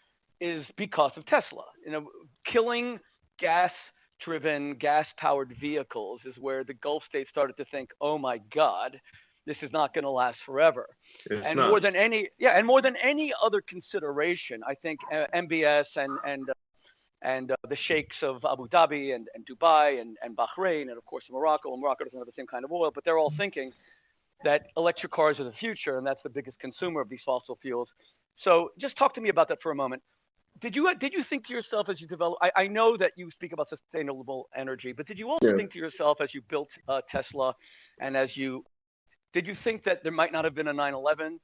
is 0.42 0.72
because 0.76 1.16
of 1.16 1.24
Tesla. 1.24 1.64
You 1.86 1.92
know, 1.92 2.08
killing 2.44 2.98
gas-driven, 3.38 4.74
gas-powered 4.74 5.52
vehicles 5.52 6.26
is 6.26 6.38
where 6.38 6.64
the 6.64 6.74
Gulf 6.74 7.04
states 7.04 7.30
started 7.30 7.56
to 7.58 7.64
think, 7.64 7.94
"Oh 8.00 8.18
my 8.18 8.38
God, 8.50 9.00
this 9.46 9.62
is 9.62 9.72
not 9.72 9.94
going 9.94 10.02
to 10.02 10.10
last 10.10 10.42
forever." 10.42 10.88
It's 11.30 11.46
and 11.46 11.56
not. 11.56 11.70
more 11.70 11.78
than 11.78 11.94
any, 11.94 12.28
yeah, 12.38 12.58
and 12.58 12.66
more 12.66 12.82
than 12.82 12.96
any 12.96 13.32
other 13.40 13.60
consideration, 13.60 14.62
I 14.66 14.74
think 14.74 14.98
uh, 15.12 15.26
MBS 15.32 15.96
and 15.96 16.18
and 16.26 16.50
uh, 16.50 16.54
and 17.22 17.52
uh, 17.52 17.56
the 17.68 17.76
sheikhs 17.76 18.24
of 18.24 18.44
Abu 18.44 18.66
Dhabi 18.66 19.14
and, 19.14 19.28
and 19.36 19.46
Dubai 19.46 20.00
and, 20.00 20.18
and 20.24 20.36
Bahrain 20.36 20.82
and 20.82 20.98
of 20.98 21.04
course 21.04 21.30
Morocco. 21.30 21.72
And 21.72 21.80
Morocco 21.80 22.02
doesn't 22.02 22.18
have 22.18 22.26
the 22.26 22.32
same 22.32 22.48
kind 22.48 22.64
of 22.64 22.72
oil, 22.72 22.90
but 22.90 23.04
they're 23.04 23.18
all 23.18 23.30
thinking 23.30 23.72
that 24.42 24.66
electric 24.76 25.12
cars 25.12 25.38
are 25.38 25.44
the 25.44 25.52
future, 25.52 25.98
and 25.98 26.04
that's 26.04 26.22
the 26.22 26.30
biggest 26.30 26.58
consumer 26.58 27.00
of 27.00 27.08
these 27.08 27.22
fossil 27.22 27.54
fuels. 27.54 27.94
So, 28.34 28.72
just 28.76 28.96
talk 28.96 29.14
to 29.14 29.20
me 29.20 29.28
about 29.28 29.46
that 29.48 29.60
for 29.60 29.70
a 29.70 29.74
moment. 29.76 30.02
Did 30.60 30.76
you 30.76 30.94
did 30.94 31.12
you 31.12 31.22
think 31.22 31.46
to 31.48 31.54
yourself 31.54 31.88
as 31.88 32.00
you 32.00 32.06
develop? 32.06 32.38
I, 32.42 32.52
I 32.54 32.66
know 32.68 32.96
that 32.96 33.12
you 33.16 33.30
speak 33.30 33.52
about 33.52 33.68
sustainable 33.68 34.48
energy, 34.54 34.92
but 34.92 35.06
did 35.06 35.18
you 35.18 35.30
also 35.30 35.48
Yeah. 35.48 35.56
think 35.56 35.72
to 35.72 35.78
yourself 35.78 36.20
as 36.20 36.34
you 36.34 36.42
built 36.42 36.76
uh, 36.88 37.00
Tesla, 37.08 37.54
and 37.98 38.16
as 38.16 38.36
you 38.36 38.64
did 39.32 39.46
you 39.46 39.54
think 39.54 39.82
that 39.84 40.02
there 40.02 40.12
might 40.12 40.30
not 40.30 40.44
have 40.44 40.54
been 40.54 40.68
a 40.68 40.74
9/11? 40.74 41.38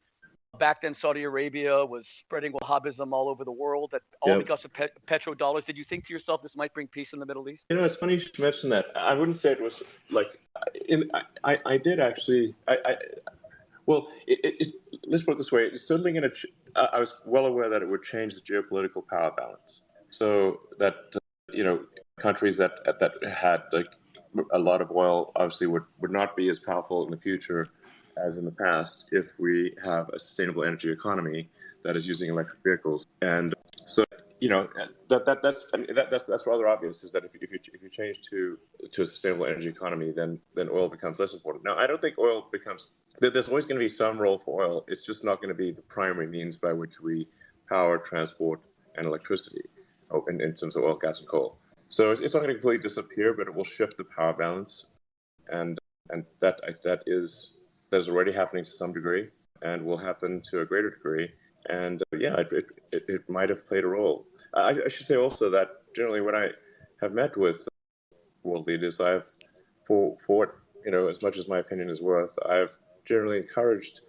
Back 0.59 0.81
then, 0.81 0.95
Saudi 0.95 1.25
Arabia 1.25 1.85
was 1.85 2.09
spreading 2.09 2.53
Wahhabism 2.53 3.13
all 3.13 3.29
over 3.29 3.45
the 3.45 3.53
world, 3.53 3.91
that 3.93 4.03
all 4.23 4.33
Yeah. 4.33 4.39
because 4.39 4.65
of 4.65 4.73
pet, 4.73 4.91
petrodollars. 5.07 5.65
Did 5.65 5.77
you 5.77 5.85
think 5.85 6.07
to 6.07 6.13
yourself 6.13 6.43
this 6.43 6.57
might 6.57 6.73
bring 6.75 6.89
peace 6.89 7.13
in 7.13 7.19
the 7.19 7.27
Middle 7.27 7.49
East? 7.49 7.67
You 7.69 7.77
know, 7.77 7.85
it's 7.85 7.97
funny 7.97 8.15
you 8.15 8.21
should 8.21 8.39
mention 8.39 8.71
that. 8.71 8.87
I 8.97 9.15
wouldn't 9.15 9.39
say 9.39 9.53
it 9.53 9.61
was 9.61 9.83
like, 10.11 10.39
in, 10.89 11.11
I, 11.15 11.23
I, 11.45 11.61
I 11.67 11.77
did 11.77 12.01
actually. 12.01 12.55
I, 12.67 12.79
I 12.85 12.97
well, 13.87 14.09
it, 14.27 14.39
it, 14.45 14.55
it, 14.61 14.75
let's 15.09 15.23
put 15.23 15.33
it 15.33 15.39
this 15.39 15.53
way: 15.53 15.63
it's 15.65 15.83
certainly 15.83 16.13
going 16.13 16.23
to. 16.23 16.31
Ch- 16.31 16.47
I 16.77 16.99
was 16.99 17.17
well 17.25 17.47
aware 17.47 17.69
that 17.69 17.83
it 17.83 17.89
would 17.89 18.03
change 18.03 18.35
the 18.35 18.41
geopolitical 18.41 19.07
power 19.07 19.33
balance, 19.37 19.81
so 20.11 20.61
that 20.79 20.97
uh, 21.15 21.19
you 21.53 21.65
know 21.65 21.85
countries 22.19 22.57
that 22.59 22.85
that 22.85 23.13
had 23.29 23.63
like 23.73 23.89
a 24.53 24.59
lot 24.59 24.81
of 24.81 24.91
oil 24.91 25.33
obviously 25.37 25.67
would 25.67 25.85
would 26.01 26.11
not 26.11 26.37
be 26.37 26.49
as 26.49 26.59
powerful 26.59 27.05
in 27.05 27.11
the 27.11 27.17
future 27.17 27.67
as 28.17 28.37
in 28.37 28.45
the 28.45 28.53
past 28.53 29.09
if 29.13 29.33
we 29.39 29.75
have 29.83 30.09
a 30.11 30.19
sustainable 30.19 30.65
energy 30.65 30.91
economy 30.91 31.49
that 31.85 31.97
is 31.97 32.07
using 32.07 32.31
electric 32.31 32.63
vehicles. 32.65 33.07
And 33.23 33.55
so, 33.85 34.05
you 34.41 34.49
know, 34.49 34.66
that, 35.09 35.24
that 35.24 35.43
that's 35.43 35.70
that, 35.72 36.09
that's 36.11 36.24
that's 36.24 36.47
rather 36.47 36.68
obvious. 36.68 37.03
Is 37.03 37.12
that 37.12 37.24
if, 37.24 37.34
if 37.34 37.51
you 37.51 37.59
if 37.72 37.82
you 37.82 37.89
change 37.89 38.20
to 38.30 38.59
to 38.93 39.03
a 39.03 39.07
sustainable 39.07 39.47
energy 39.47 39.68
economy, 39.68 40.12
then 40.12 40.41
then 40.55 40.68
oil 40.70 40.89
becomes 40.89 41.18
less 41.18 41.34
important. 41.34 41.64
Now, 41.64 41.76
I 41.76 41.86
don't 41.86 42.01
think 42.01 42.18
oil 42.18 42.47
becomes. 42.53 42.89
There's 43.20 43.49
always 43.49 43.64
going 43.64 43.78
to 43.78 43.84
be 43.84 43.89
some 43.89 44.18
role 44.18 44.39
for 44.39 44.62
oil. 44.62 44.84
It's 44.89 45.03
just 45.03 45.24
not 45.24 45.41
going 45.41 45.49
to 45.49 45.55
be 45.55 45.72
the 45.72 45.82
primary 45.82 46.28
means 46.28 46.57
by 46.57 46.72
which 46.72 47.01
we 47.01 47.26
power, 47.68 47.99
transport, 47.99 48.61
and 48.97 49.07
electricity, 49.07 49.62
oh, 50.11 50.24
in, 50.28 50.41
in 50.41 50.55
terms 50.55 50.76
of 50.76 50.84
oil, 50.84 50.95
gas, 50.95 51.18
and 51.18 51.28
coal. 51.28 51.59
So 51.89 52.11
it's, 52.11 52.20
it's 52.20 52.34
not 52.34 52.41
going 52.41 52.55
to 52.55 52.61
completely 52.61 52.82
disappear, 52.82 53.34
but 53.34 53.49
it 53.49 53.55
will 53.55 53.64
shift 53.64 53.97
the 53.97 54.05
power 54.05 54.32
balance, 54.32 54.86
and 55.51 55.78
and 56.11 56.24
that 56.41 56.61
that 56.84 57.03
is 57.07 57.59
that 57.91 57.99
is 57.99 58.09
already 58.09 58.32
happening 58.32 58.64
to 58.64 58.70
some 58.70 58.93
degree, 58.93 59.28
and 59.62 59.84
will 59.84 59.97
happen 59.97 60.43
to 60.51 60.61
a 60.61 60.66
greater 60.66 60.91
degree. 60.91 61.30
And 61.69 62.03
uh, 62.12 62.16
yeah, 62.16 62.37
it, 62.37 62.53
it, 62.93 63.05
it, 63.09 63.29
might 63.29 63.49
have 63.51 63.66
played 63.66 63.85
a 63.85 63.89
role. 63.89 64.27
I, 64.55 64.77
I, 64.87 64.89
should 64.89 65.07
say 65.07 65.16
also 65.16 65.51
that 65.51 65.69
generally 65.95 66.21
when 66.21 66.35
I 66.35 66.51
have 67.01 67.12
met 67.12 67.37
with 67.37 67.69
world 68.43 68.66
leaders, 68.66 69.01
I've 69.01 69.27
for 69.87 70.16
for 70.27 70.62
you 70.85 70.91
know 70.91 71.09
as 71.09 71.23
much 71.23 71.37
as 71.37 71.49
my 71.49 71.59
opinion 71.59 71.91
is 71.91 72.01
worth, 72.01 72.39
I've 72.47 72.75
generally 73.05 73.39
encouraged 73.39 74.01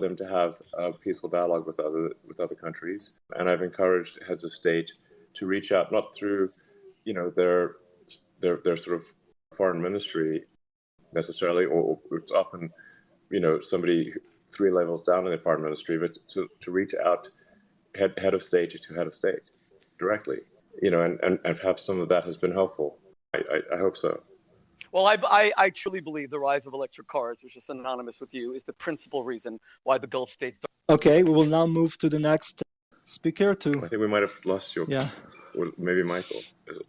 them 0.00 0.16
to 0.16 0.28
have 0.28 0.56
a 0.74 0.92
peaceful 0.92 1.28
dialogue 1.28 1.66
with 1.66 1.80
other 1.80 2.12
with 2.26 2.40
other 2.40 2.54
countries, 2.54 3.12
and 3.36 3.48
I've 3.48 3.62
encouraged 3.62 4.18
heads 4.26 4.44
of 4.44 4.52
state 4.52 4.92
to 5.34 5.46
reach 5.46 5.72
out 5.72 5.92
not 5.92 6.14
through 6.14 6.50
you 7.04 7.14
know 7.14 7.30
their 7.30 7.76
their 8.40 8.58
their 8.64 8.76
sort 8.76 8.96
of 8.96 9.04
foreign 9.54 9.80
ministry 9.80 10.44
necessarily, 11.14 11.64
or 11.64 11.98
it's 12.12 12.32
often 12.32 12.70
you 13.30 13.40
know 13.40 13.60
somebody 13.60 14.12
three 14.52 14.70
levels 14.70 15.02
down 15.02 15.24
in 15.26 15.32
the 15.32 15.38
foreign 15.38 15.62
ministry, 15.62 15.98
but 15.98 16.16
to, 16.28 16.48
to 16.60 16.70
reach 16.70 16.94
out 17.04 17.28
head, 17.94 18.14
head 18.18 18.34
of 18.34 18.42
state 18.42 18.70
to 18.70 18.94
head 18.94 19.06
of 19.06 19.14
state 19.14 19.40
directly, 19.98 20.38
you 20.82 20.90
know, 20.90 21.02
and, 21.02 21.18
and, 21.22 21.38
and 21.44 21.58
have 21.58 21.78
some 21.78 22.00
of 22.00 22.08
that 22.08 22.24
has 22.24 22.36
been 22.36 22.52
helpful. 22.52 22.98
I, 23.34 23.42
I, 23.50 23.74
I 23.74 23.78
hope 23.78 23.96
so. 23.96 24.22
Well, 24.92 25.06
I, 25.06 25.18
I, 25.24 25.52
I, 25.58 25.70
truly 25.70 26.00
believe 26.00 26.30
the 26.30 26.38
rise 26.38 26.64
of 26.66 26.72
electric 26.72 27.08
cars, 27.08 27.40
which 27.42 27.56
is 27.56 27.66
synonymous 27.66 28.20
with 28.20 28.32
you, 28.32 28.54
is 28.54 28.64
the 28.64 28.72
principal 28.72 29.22
reason 29.22 29.60
why 29.82 29.98
the 29.98 30.06
Gulf 30.06 30.30
states. 30.30 30.58
Okay, 30.88 31.22
we 31.22 31.30
will 31.30 31.44
now 31.44 31.66
move 31.66 31.98
to 31.98 32.08
the 32.08 32.18
next 32.18 32.62
speaker. 33.02 33.52
To 33.52 33.70
I 33.84 33.88
think 33.88 34.00
we 34.00 34.06
might 34.06 34.22
have 34.22 34.32
lost 34.46 34.74
you. 34.74 34.86
Yeah 34.88 35.08
maybe 35.76 36.02
Michael. 36.02 36.40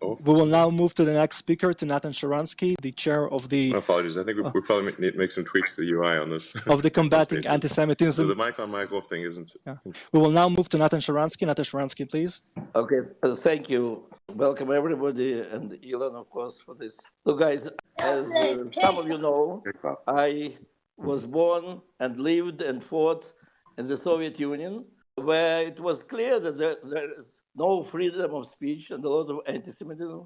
We 0.02 0.34
will 0.34 0.46
now 0.46 0.70
move 0.70 0.94
to 0.96 1.06
the 1.06 1.14
next 1.14 1.38
speaker, 1.38 1.72
to 1.72 1.86
Nathan 1.86 2.12
Sharansky, 2.12 2.76
the 2.82 2.92
chair 2.92 3.30
of 3.30 3.50
the. 3.50 3.72
My 3.72 3.80
apologies. 3.80 4.18
I 4.18 4.24
think 4.24 4.38
we, 4.38 4.44
we 4.54 4.62
probably 4.62 4.94
need 5.00 5.14
to 5.14 5.18
make 5.18 5.32
some 5.32 5.46
tweaks 5.46 5.76
to 5.76 5.82
the 5.82 5.92
UI 5.92 6.18
on 6.18 6.30
this. 6.30 6.56
Of 6.68 6.82
the 6.82 6.90
combating 6.90 7.46
anti-Semitism. 7.46 8.24
So 8.24 8.28
the 8.28 8.36
mic 8.36 8.60
on 8.60 8.72
mic 8.72 8.92
off 8.92 9.08
thing 9.08 9.24
isn't. 9.24 9.54
Yeah. 9.66 9.78
We 10.14 10.20
will 10.20 10.32
now 10.32 10.50
move 10.50 10.70
to 10.70 10.78
Nathan 10.78 11.00
Sharansky. 11.00 11.48
Nathan 11.48 11.66
Sharansky, 11.66 12.10
please. 12.10 12.42
Okay, 12.76 13.02
uh, 13.24 13.36
thank 13.36 13.70
you. 13.70 14.08
Welcome 14.34 14.72
everybody, 14.72 15.42
and 15.42 15.78
Elon, 15.86 16.16
of 16.16 16.30
course, 16.30 16.60
for 16.60 16.76
this. 16.76 16.98
So, 17.26 17.36
guys, 17.36 17.68
as 17.98 18.30
uh, 18.32 18.64
some 18.80 18.98
of 18.98 19.08
you 19.08 19.18
know, 19.18 19.64
I 20.08 20.58
was 20.98 21.26
born 21.26 21.82
and 22.00 22.20
lived 22.20 22.62
and 22.62 22.84
fought 22.84 23.32
in 23.78 23.88
the 23.88 23.98
Soviet 23.98 24.40
Union, 24.40 24.86
where 25.16 25.66
it 25.66 25.80
was 25.80 26.04
clear 26.04 26.40
that 26.40 26.58
there, 26.58 26.76
there 26.84 27.10
is 27.20 27.39
no 27.56 27.84
freedom 27.84 28.34
of 28.34 28.48
speech 28.48 28.92
and 28.92 29.04
a 29.04 29.10
lot 29.10 29.30
of 29.30 29.40
anti-Semitism. 29.48 30.26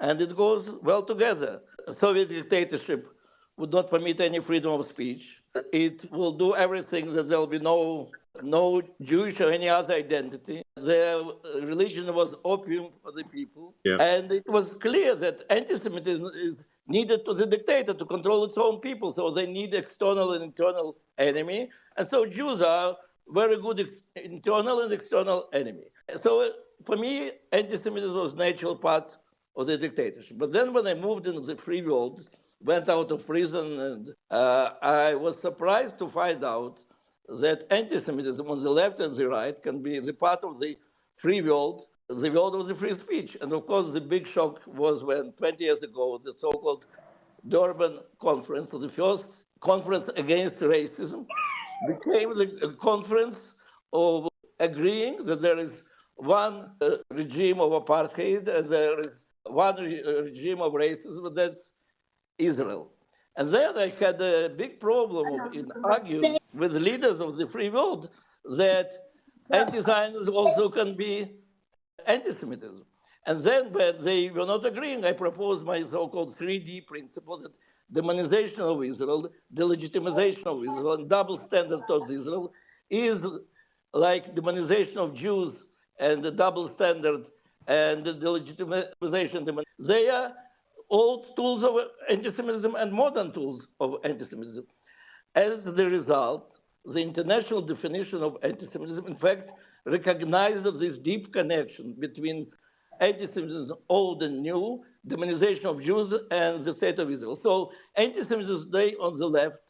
And 0.00 0.20
it 0.20 0.36
goes 0.36 0.72
well 0.82 1.02
together. 1.02 1.62
Soviet 1.98 2.28
dictatorship 2.28 3.06
would 3.56 3.70
not 3.70 3.90
permit 3.90 4.20
any 4.20 4.40
freedom 4.40 4.72
of 4.72 4.86
speech. 4.86 5.38
It 5.72 6.10
will 6.10 6.32
do 6.32 6.56
everything 6.56 7.12
that 7.14 7.28
there 7.28 7.38
will 7.38 7.46
be 7.46 7.60
no 7.60 8.10
no 8.42 8.82
Jewish 9.02 9.40
or 9.40 9.50
any 9.50 9.68
other 9.68 9.94
identity. 9.94 10.62
Their 10.76 11.20
religion 11.62 12.12
was 12.14 12.34
opium 12.44 12.88
for 13.02 13.12
the 13.12 13.24
people. 13.24 13.74
Yeah. 13.84 13.96
And 14.00 14.32
it 14.32 14.48
was 14.48 14.74
clear 14.74 15.14
that 15.14 15.42
anti-Semitism 15.50 16.30
is 16.34 16.64
needed 16.86 17.24
to 17.26 17.34
the 17.34 17.46
dictator 17.46 17.94
to 17.94 18.04
control 18.04 18.44
its 18.44 18.58
own 18.58 18.80
people. 18.80 19.12
So 19.12 19.30
they 19.30 19.46
need 19.46 19.74
external 19.74 20.32
and 20.32 20.42
internal 20.42 20.96
enemy. 21.18 21.70
And 21.96 22.08
so 22.08 22.26
Jews 22.26 22.60
are 22.60 22.96
very 23.28 23.60
good 23.60 23.88
internal 24.16 24.80
and 24.80 24.92
external 24.92 25.48
enemy. 25.52 25.84
So 26.22 26.50
for 26.84 26.96
me, 26.96 27.30
anti-Semitism 27.52 28.14
was 28.14 28.34
natural 28.34 28.76
part 28.76 29.16
of 29.56 29.66
the 29.66 29.78
dictatorship. 29.78 30.38
But 30.38 30.52
then 30.52 30.72
when 30.72 30.86
I 30.86 30.94
moved 30.94 31.26
into 31.26 31.40
the 31.40 31.56
free 31.56 31.82
world, 31.82 32.28
went 32.60 32.88
out 32.88 33.10
of 33.10 33.26
prison, 33.26 33.78
and 33.78 34.14
uh, 34.30 34.70
I 34.82 35.14
was 35.14 35.38
surprised 35.40 35.98
to 35.98 36.08
find 36.08 36.44
out 36.44 36.78
that 37.28 37.64
anti-Semitism 37.70 38.50
on 38.50 38.62
the 38.62 38.70
left 38.70 39.00
and 39.00 39.14
the 39.14 39.28
right 39.28 39.60
can 39.62 39.82
be 39.82 39.98
the 39.98 40.12
part 40.12 40.44
of 40.44 40.58
the 40.58 40.76
free 41.16 41.40
world, 41.40 41.86
the 42.08 42.30
world 42.30 42.54
of 42.54 42.66
the 42.66 42.74
free 42.74 42.94
speech. 42.94 43.36
And 43.40 43.52
of 43.52 43.66
course, 43.66 43.92
the 43.92 44.00
big 44.00 44.26
shock 44.26 44.60
was 44.66 45.04
when 45.04 45.32
20 45.32 45.64
years 45.64 45.82
ago, 45.82 46.18
the 46.22 46.32
so-called 46.32 46.86
Durban 47.48 48.00
Conference, 48.20 48.70
the 48.70 48.88
first 48.88 49.26
conference 49.60 50.08
against 50.16 50.60
racism, 50.60 51.26
became 51.86 52.36
the 52.36 52.76
conference 52.80 53.38
of 53.92 54.28
agreeing 54.60 55.24
that 55.24 55.40
there 55.40 55.58
is 55.58 55.72
one 56.16 56.72
uh, 56.80 56.96
regime 57.10 57.60
of 57.60 57.72
apartheid 57.72 58.46
and 58.48 58.68
there 58.68 59.00
is 59.00 59.26
one 59.44 59.76
re- 59.76 60.02
uh, 60.02 60.22
regime 60.22 60.60
of 60.60 60.72
racism, 60.72 61.34
that's 61.34 61.70
Israel. 62.38 62.92
And 63.36 63.52
then 63.52 63.76
I 63.76 63.88
had 63.88 64.20
a 64.22 64.48
big 64.48 64.78
problem 64.78 65.52
in 65.52 65.70
arguing 65.84 66.36
with 66.54 66.72
leaders 66.72 67.20
of 67.20 67.36
the 67.36 67.48
free 67.48 67.70
world 67.70 68.10
that 68.56 68.92
anti-Zionism 69.50 70.34
also 70.34 70.68
can 70.68 70.96
be 70.96 71.32
anti-Semitism. 72.06 72.84
And 73.26 73.42
then 73.42 73.72
when 73.72 74.04
they 74.04 74.30
were 74.30 74.46
not 74.46 74.64
agreeing, 74.64 75.04
I 75.04 75.12
proposed 75.12 75.64
my 75.64 75.82
so-called 75.82 76.36
3D 76.36 76.86
principle 76.86 77.38
that 77.38 77.52
demonization 77.94 78.58
of 78.58 78.82
Israel, 78.84 79.22
the 79.22 79.30
delegitimization 79.62 80.46
of 80.46 80.58
Israel, 80.62 80.92
and 80.94 81.08
double 81.08 81.38
standard 81.38 81.80
towards 81.86 82.10
Israel 82.10 82.52
is 82.90 83.24
like 83.92 84.34
demonization 84.34 84.96
of 84.96 85.14
Jews 85.14 85.64
and 85.98 86.22
the 86.22 86.30
double 86.30 86.68
standard 86.68 87.22
and 87.66 88.04
the 88.04 88.12
legitimization. 88.12 89.38
They 89.78 90.08
are 90.10 90.34
old 90.90 91.34
tools 91.36 91.62
of 91.64 91.72
anti-Semitism 92.10 92.74
and 92.74 92.92
modern 92.92 93.32
tools 93.32 93.68
of 93.80 93.96
anti-Semitism. 94.04 94.66
As 95.34 95.64
the 95.64 95.88
result, 95.88 96.60
the 96.84 97.00
international 97.00 97.62
definition 97.62 98.22
of 98.22 98.36
anti-Semitism, 98.42 99.06
in 99.06 99.14
fact, 99.14 99.52
recognizes 99.86 100.78
this 100.78 100.98
deep 100.98 101.32
connection 101.32 101.94
between 101.98 102.50
anti-Semitism, 103.00 103.76
old 103.88 104.22
and 104.22 104.42
new, 104.42 104.84
demonization 105.06 105.64
of 105.64 105.82
Jews, 105.82 106.14
and 106.30 106.64
the 106.64 106.72
state 106.72 106.98
of 106.98 107.10
Israel. 107.10 107.36
So 107.36 107.72
anti-Semitism 107.96 108.70
today 108.70 108.94
on 109.00 109.18
the 109.18 109.26
left 109.26 109.60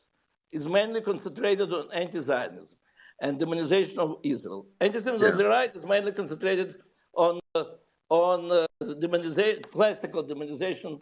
is 0.52 0.68
mainly 0.68 1.00
concentrated 1.00 1.72
on 1.72 1.86
anti-Zionism 1.92 2.76
and 3.20 3.40
demonization 3.40 3.98
of 3.98 4.18
Israel. 4.22 4.66
Anti-Semitism 4.80 5.26
yeah. 5.26 5.32
on 5.32 5.38
the 5.38 5.48
right 5.48 5.74
is 5.74 5.84
mainly 5.84 6.12
concentrated 6.12 6.76
on 7.14 7.40
uh, 7.54 7.64
on 8.10 8.50
uh, 8.50 8.66
demonization, 8.82 9.62
classical 9.70 10.22
demonization 10.22 11.00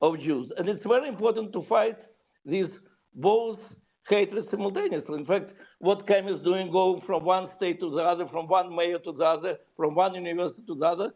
of 0.00 0.18
Jews, 0.18 0.52
and 0.56 0.68
it's 0.68 0.82
very 0.82 1.08
important 1.08 1.52
to 1.52 1.62
fight 1.62 2.04
these 2.44 2.80
both 3.14 3.76
hatred 4.08 4.44
simultaneously. 4.44 5.16
In 5.18 5.24
fact, 5.24 5.54
what 5.78 6.06
Cam 6.06 6.26
is 6.26 6.42
doing, 6.42 6.70
going 6.70 7.00
from 7.00 7.24
one 7.24 7.48
state 7.48 7.78
to 7.80 7.90
the 7.90 8.02
other, 8.02 8.26
from 8.26 8.48
one 8.48 8.74
mayor 8.74 8.98
to 8.98 9.12
the 9.12 9.24
other, 9.24 9.58
from 9.76 9.94
one 9.94 10.14
university 10.14 10.62
to 10.66 10.74
the 10.74 10.84
other, 10.84 11.12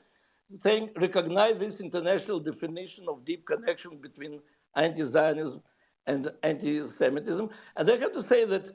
saying 0.51 0.91
recognize 0.97 1.57
this 1.57 1.81
international 1.81 2.41
definition 2.41 3.07
of 3.09 3.25
deep 3.25 3.47
connection 3.47 3.99
between 3.99 4.41
anti-Zionism 4.75 5.63
and 6.07 6.31
anti-Semitism. 6.43 7.51
And 7.77 7.91
I 7.91 7.97
have 7.97 8.13
to 8.13 8.23
say 8.23 8.45
that 8.45 8.71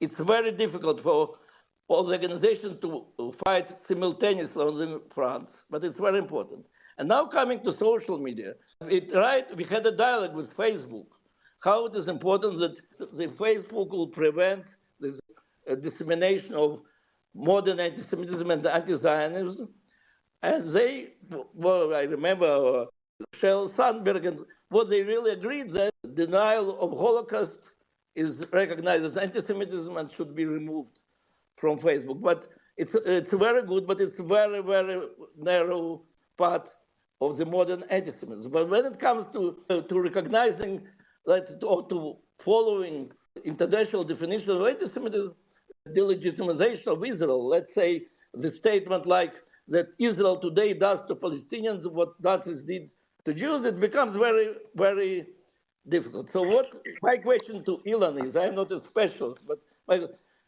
it's 0.00 0.16
very 0.16 0.52
difficult 0.52 1.00
for 1.00 1.38
all 1.88 2.02
the 2.02 2.14
organizations 2.14 2.78
to 2.80 3.32
fight 3.44 3.68
simultaneously 3.86 4.62
on 4.62 5.02
fronts, 5.10 5.50
but 5.68 5.84
it's 5.84 5.98
very 5.98 6.18
important. 6.18 6.66
And 6.98 7.08
now 7.08 7.26
coming 7.26 7.60
to 7.60 7.72
social 7.72 8.18
media, 8.18 8.54
it, 8.88 9.12
right, 9.12 9.44
we 9.56 9.64
had 9.64 9.86
a 9.86 9.92
dialogue 9.92 10.34
with 10.34 10.56
Facebook, 10.56 11.06
how 11.62 11.86
it 11.86 11.94
is 11.94 12.08
important 12.08 12.58
that 12.58 12.80
the 13.12 13.28
Facebook 13.28 13.90
will 13.90 14.08
prevent 14.08 14.64
the 15.00 15.18
uh, 15.68 15.74
dissemination 15.74 16.54
of 16.54 16.80
modern 17.34 17.80
anti-Semitism 17.80 18.50
and 18.50 18.66
anti-Zionism. 18.66 19.68
And 20.44 20.68
they, 20.68 20.90
well, 21.54 21.94
I 21.94 22.02
remember 22.02 22.46
uh, 22.46 22.84
Sheryl 23.40 23.74
Sandberg, 23.74 24.26
and 24.26 24.40
what 24.68 24.90
they 24.90 25.02
really 25.02 25.32
agreed 25.32 25.70
that 25.70 25.90
denial 26.14 26.78
of 26.84 26.90
Holocaust 27.04 27.58
is 28.14 28.46
recognized 28.52 29.04
as 29.04 29.16
anti-Semitism 29.16 29.96
and 29.96 30.12
should 30.12 30.34
be 30.34 30.44
removed 30.44 31.00
from 31.56 31.78
Facebook. 31.78 32.20
But 32.20 32.46
it's 32.76 32.94
it's 33.16 33.32
very 33.46 33.62
good, 33.62 33.86
but 33.86 33.98
it's 34.04 34.18
very 34.36 34.60
very 34.62 34.96
narrow 35.50 36.02
part 36.36 36.68
of 37.22 37.38
the 37.38 37.46
modern 37.46 37.82
anti-Semitism. 37.88 38.50
But 38.52 38.68
when 38.68 38.84
it 38.84 38.98
comes 38.98 39.24
to 39.34 39.40
to 39.88 40.00
recognizing 40.08 40.72
that 41.24 41.46
or 41.72 41.88
to 41.88 42.16
following 42.38 43.10
international 43.44 44.04
definition 44.04 44.50
of 44.50 44.66
anti-Semitism, 44.66 45.34
delegitimization 45.88 46.86
of 46.88 47.04
Israel. 47.04 47.42
Let's 47.48 47.72
say 47.74 47.90
the 48.34 48.50
statement 48.52 49.06
like 49.06 49.34
that 49.68 49.88
Israel 49.98 50.36
today 50.36 50.74
does 50.74 51.02
to 51.02 51.14
Palestinians 51.14 51.90
what 51.90 52.14
Nazis 52.22 52.62
did 52.64 52.90
to 53.24 53.32
Jews, 53.32 53.64
it 53.64 53.80
becomes 53.80 54.16
very, 54.16 54.54
very 54.74 55.26
difficult. 55.88 56.30
So 56.30 56.42
what 56.42 56.66
my 57.02 57.16
question 57.16 57.64
to 57.64 57.78
Ilan 57.86 58.22
is, 58.24 58.36
I'm 58.36 58.54
not 58.54 58.70
a 58.72 58.80
specialist, 58.80 59.42
but 59.46 59.58
my, 59.88 60.06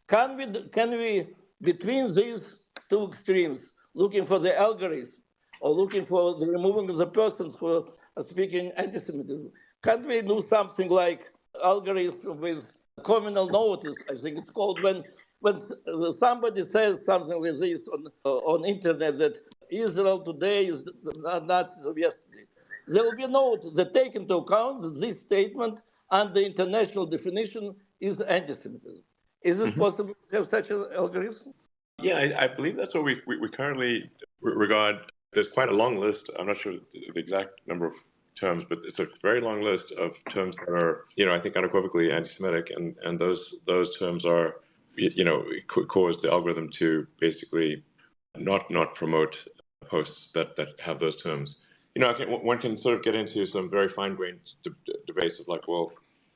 can 0.09 0.37
we 0.37 0.47
can 0.71 0.91
we 0.91 1.29
between 1.63 2.15
these 2.15 2.57
two 2.91 3.07
extremes, 3.09 3.71
looking 3.95 4.25
for 4.27 4.39
the 4.39 4.59
algorithm 4.59 5.13
or 5.61 5.71
looking 5.75 6.05
for 6.05 6.39
the 6.39 6.47
removing 6.47 6.91
of 6.91 6.99
the 6.99 7.07
persons 7.07 7.55
who 7.55 7.87
are 8.17 8.23
speaking 8.23 8.71
anti-Semitism, 8.77 9.51
can't 9.83 10.07
we 10.07 10.21
do 10.21 10.43
something 10.43 10.91
like 10.91 11.31
algorithm 11.65 12.39
with 12.41 12.71
communal 13.05 13.49
notice? 13.49 13.97
I 14.11 14.15
think 14.17 14.39
it's 14.39 14.51
called 14.51 14.83
when 14.83 15.03
when 15.47 15.57
somebody 16.25 16.63
says 16.65 16.95
something 17.05 17.39
like 17.41 17.59
this 17.65 17.83
on 17.95 18.01
uh, 18.25 18.53
on 18.53 18.65
internet 18.65 19.15
that 19.23 19.35
Israel 19.71 20.19
today 20.31 20.61
is 20.67 20.79
the 20.85 21.41
Nazis 21.53 21.85
of 21.91 21.97
yesterday, 22.07 22.45
there 22.93 23.03
will 23.05 23.19
be 23.23 23.27
a 23.31 23.35
note 23.43 23.63
that 23.79 23.89
take 24.01 24.15
into 24.21 24.35
account 24.43 24.83
that 24.83 24.95
this 25.05 25.17
statement 25.29 25.77
under 26.11 26.41
international 26.41 27.07
definition 27.17 27.65
is 28.01 28.15
anti-Semitism. 28.39 29.05
Is 29.51 29.61
it 29.61 29.71
mm-hmm. 29.71 29.81
possible 29.81 30.15
to 30.29 30.37
have 30.37 30.47
such 30.57 30.71
an 30.71 30.87
algorithm? 31.03 31.53
Yeah, 32.09 32.17
I, 32.25 32.45
I 32.45 32.47
believe 32.59 32.77
that's 32.77 32.95
what 32.95 33.05
we, 33.05 33.15
we, 33.29 33.35
we 33.43 33.49
currently 33.49 33.93
regard. 34.41 34.97
There's 35.33 35.49
quite 35.59 35.71
a 35.75 35.79
long 35.83 35.95
list. 36.07 36.31
I'm 36.39 36.47
not 36.47 36.59
sure 36.59 36.75
the 36.93 37.21
exact 37.25 37.55
number 37.71 37.87
of 37.87 37.95
terms, 38.45 38.63
but 38.71 38.79
it's 38.89 39.01
a 39.07 39.09
very 39.23 39.41
long 39.49 39.61
list 39.71 39.93
of 39.93 40.11
terms 40.29 40.57
that 40.59 40.73
are, 40.83 41.05
you 41.19 41.25
know, 41.27 41.35
I 41.35 41.41
think 41.41 41.57
unequivocally 41.57 42.07
anti-Semitic, 42.19 42.67
and 42.77 42.87
and 43.07 43.19
those 43.25 43.43
those 43.67 43.89
terms 44.03 44.25
are, 44.25 44.47
you 44.97 45.25
know, 45.25 45.45
cause 45.67 46.19
the 46.21 46.31
algorithm 46.31 46.71
to 46.71 47.07
basically 47.21 47.83
not 48.37 48.71
not 48.71 48.95
promote 48.95 49.47
posts 49.85 50.33
that 50.33 50.57
that 50.57 50.69
have 50.81 50.99
those 50.99 51.21
terms. 51.23 51.59
You 51.95 52.03
know, 52.03 52.13
can, 52.13 52.29
one 52.29 52.59
can 52.59 52.77
sort 52.77 52.95
of 52.97 53.03
get 53.03 53.15
into 53.15 53.47
some 53.47 53.71
very 53.71 53.89
fine-grained 53.89 54.53
de- 54.63 54.93
debates 55.07 55.41
of 55.41 55.49
like, 55.49 55.67
well, 55.67 55.93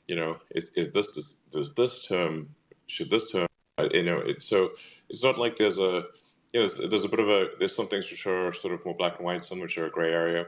you 0.09 0.17
know, 0.17 0.39
is 0.53 0.73
is 0.77 0.91
this 0.91 1.09
does, 1.09 1.41
does 1.51 1.75
this 1.75 2.07
term 2.07 2.49
should 2.87 3.11
this 3.11 3.31
term, 3.31 3.47
uh, 3.79 3.89
you 3.93 4.03
know, 4.03 4.19
it's 4.19 4.49
so 4.49 4.73
it's 5.09 5.23
not 5.23 5.39
like 5.39 5.57
there's 5.57 5.79
a 5.79 6.05
you 6.53 6.61
know, 6.61 6.67
there's, 6.67 6.91
there's 6.91 7.05
a 7.05 7.09
bit 7.09 7.21
of 7.21 7.29
a 7.29 7.49
there's 7.59 7.77
some 7.77 7.89
things 7.89 8.11
which 8.11 8.27
are 8.27 8.53
sort 8.53 8.75
of 8.75 8.85
more 8.85 8.97
black 8.97 9.17
and 9.17 9.25
white, 9.25 9.45
some 9.45 9.61
which 9.61 9.79
are 9.79 9.87
a 9.87 9.91
gray 9.91 10.13
area. 10.13 10.47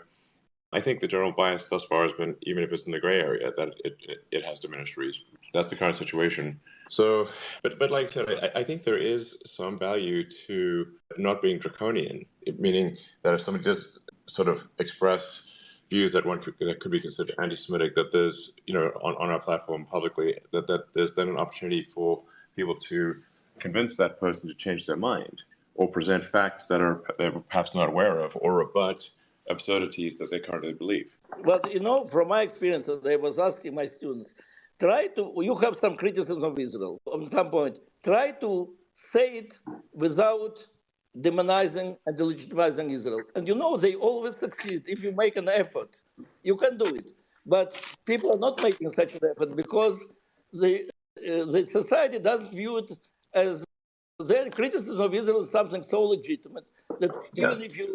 I 0.73 0.81
think 0.81 1.01
the 1.01 1.09
general 1.09 1.33
bias 1.33 1.69
thus 1.69 1.85
far 1.85 2.05
has 2.05 2.15
been, 2.15 2.35
even 2.43 2.63
if 2.63 2.73
it's 2.73 2.87
in 2.87 2.93
the 2.93 3.01
gray 3.01 3.21
area, 3.21 3.53
that 3.57 3.75
it, 3.85 3.95
it, 4.01 4.25
it 4.31 4.45
has 4.45 4.59
diminished 4.59 4.97
reach. 4.97 5.23
That's 5.53 5.69
the 5.69 5.77
current 5.77 5.97
situation. 5.97 6.61
So, 6.89 7.29
but 7.63 7.79
but 7.79 7.91
like 7.91 8.07
I 8.07 8.11
said, 8.11 8.53
I, 8.57 8.61
I, 8.61 8.65
think 8.65 8.85
there 8.85 8.99
is 8.99 9.39
some 9.47 9.79
value 9.79 10.23
to 10.47 10.87
not 11.19 11.43
being 11.43 11.59
draconian, 11.59 12.25
meaning 12.59 12.97
that 13.23 13.35
if 13.35 13.41
somebody 13.41 13.65
does 13.65 13.99
sort 14.27 14.49
of 14.49 14.67
express 14.79 15.47
views 15.91 16.13
that 16.13 16.25
one 16.25 16.41
could, 16.41 16.55
that 16.61 16.81
could 16.81 16.91
be 16.91 17.01
considered 17.01 17.35
anti-Semitic, 17.39 17.95
that 17.95 18.13
there's 18.13 18.53
you 18.67 18.75
know 18.75 18.87
on, 19.03 19.15
on 19.17 19.31
our 19.31 19.41
platform 19.41 19.87
publicly 19.87 20.39
that 20.53 20.67
that 20.67 20.85
there's 20.95 21.15
then 21.15 21.29
an 21.29 21.39
opportunity 21.39 21.87
for 21.95 22.23
people 22.57 22.75
to 22.75 23.15
convince 23.59 23.97
that 23.97 24.19
person 24.19 24.49
to 24.49 24.55
change 24.55 24.87
their 24.87 24.97
mind 24.97 25.43
or 25.75 25.89
present 25.89 26.25
facts 26.25 26.67
that 26.67 26.81
are 26.81 27.03
they're 27.19 27.33
perhaps 27.33 27.75
not 27.75 27.89
aware 27.89 28.21
of 28.21 28.37
or 28.41 28.55
rebut 28.55 29.09
absurdities 29.49 30.19
that 30.19 30.31
they 30.31 30.39
currently 30.39 30.73
believe. 30.73 31.11
But 31.45 31.73
you 31.73 31.81
know, 31.81 32.05
from 32.05 32.29
my 32.29 32.43
experience, 32.43 32.89
I 32.89 33.17
was 33.17 33.39
asking 33.39 33.75
my 33.75 33.87
students, 33.87 34.31
try 34.85 35.03
to, 35.17 35.23
you 35.49 35.55
have 35.65 35.77
some 35.85 35.95
criticism 36.03 36.45
of 36.51 36.59
Israel 36.59 36.95
on 37.15 37.21
some 37.37 37.51
point, 37.57 37.79
try 38.11 38.27
to 38.45 38.51
say 39.13 39.27
it 39.41 39.51
without 40.05 40.57
demonizing 41.27 41.89
and 42.07 42.13
delegitimizing 42.21 42.91
Israel. 42.99 43.23
And 43.37 43.47
you 43.51 43.57
know, 43.63 43.73
they 43.85 43.95
always 44.09 44.35
succeed 44.45 44.81
if 44.95 44.99
you 45.05 45.11
make 45.25 45.37
an 45.43 45.49
effort. 45.63 45.93
You 46.43 46.57
can 46.63 46.73
do 46.85 46.89
it. 47.01 47.09
But 47.55 47.69
people 48.11 48.29
are 48.35 48.43
not 48.47 48.57
making 48.69 48.91
such 49.01 49.13
an 49.19 49.25
effort 49.33 49.51
because 49.63 49.97
the, 50.63 50.73
uh, 51.29 51.45
the 51.55 51.63
society 51.79 52.19
doesn't 52.31 52.53
view 52.63 52.79
it 52.83 52.91
as 53.35 53.65
their 54.31 54.47
criticism 54.51 55.01
of 55.01 55.13
Israel 55.21 55.41
is 55.47 55.51
something 55.59 55.83
so 55.95 56.01
legitimate 56.17 56.67
that 57.01 57.13
yeah. 57.35 57.45
even 57.45 57.63
if 57.69 57.77
you 57.77 57.87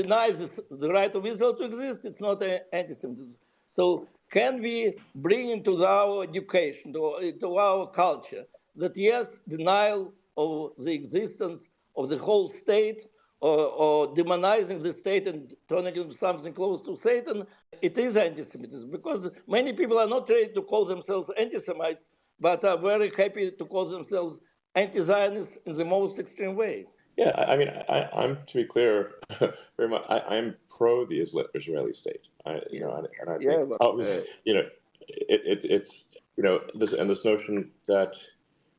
deny 0.00 0.30
this, 0.30 0.50
the 0.70 0.90
right 0.98 1.14
of 1.14 1.22
Israel 1.32 1.54
to 1.58 1.64
exist, 1.64 2.00
it's 2.04 2.20
not 2.20 2.42
anti-Semitism. 2.72 3.34
So 3.76 4.08
can 4.30 4.60
we 4.60 4.94
bring 5.14 5.50
into 5.50 5.84
our 5.84 6.22
education, 6.24 6.92
to, 6.92 7.04
uh, 7.04 7.18
into 7.18 7.56
our 7.56 7.90
culture, 7.90 8.44
that 8.76 8.96
yes, 8.96 9.28
denial 9.48 10.12
of 10.36 10.72
the 10.78 10.92
existence 10.92 11.62
of 11.96 12.08
the 12.08 12.18
whole 12.18 12.48
state 12.48 13.06
or, 13.40 13.58
or, 13.58 14.14
demonizing 14.14 14.82
the 14.82 14.92
state 14.92 15.26
and 15.26 15.54
turning 15.68 15.94
it 15.94 15.98
into 15.98 16.16
something 16.16 16.52
close 16.52 16.80
to 16.82 16.96
Satan, 16.96 17.46
it 17.82 17.98
is 17.98 18.16
anti-Semitism 18.16 18.90
because 18.90 19.30
many 19.46 19.72
people 19.72 19.98
are 19.98 20.08
not 20.08 20.28
ready 20.28 20.52
to 20.54 20.62
call 20.62 20.84
themselves 20.86 21.30
anti-Semites, 21.36 22.08
but 22.40 22.64
are 22.64 22.78
very 22.78 23.10
happy 23.10 23.50
to 23.50 23.64
call 23.66 23.84
themselves 23.84 24.40
anti-Zionists 24.74 25.58
in 25.66 25.74
the 25.74 25.84
most 25.84 26.18
extreme 26.18 26.56
way. 26.56 26.86
Yeah, 27.16 27.32
I, 27.48 27.56
mean, 27.56 27.68
I, 27.88 28.08
am 28.12 28.38
to 28.46 28.54
be 28.54 28.64
clear, 28.64 29.12
very 29.76 29.88
much. 29.88 30.04
I, 30.08 30.36
am 30.36 30.56
pro 30.68 31.04
the 31.04 31.18
Israeli 31.20 31.92
state. 31.92 32.28
I, 32.44 32.60
you 32.70 32.80
know, 32.80 32.94
and, 32.96 33.08
and 33.20 33.30
I 33.30 33.38
think, 33.38 33.70
yeah, 33.70 33.76
uh, 33.86 34.20
you 34.44 34.54
know, 34.54 34.66
it, 35.00 35.42
it, 35.44 35.64
it's 35.64 36.06
you 36.36 36.42
know, 36.42 36.60
this 36.74 36.92
and 36.92 37.08
this 37.08 37.24
notion 37.24 37.70
that 37.86 38.16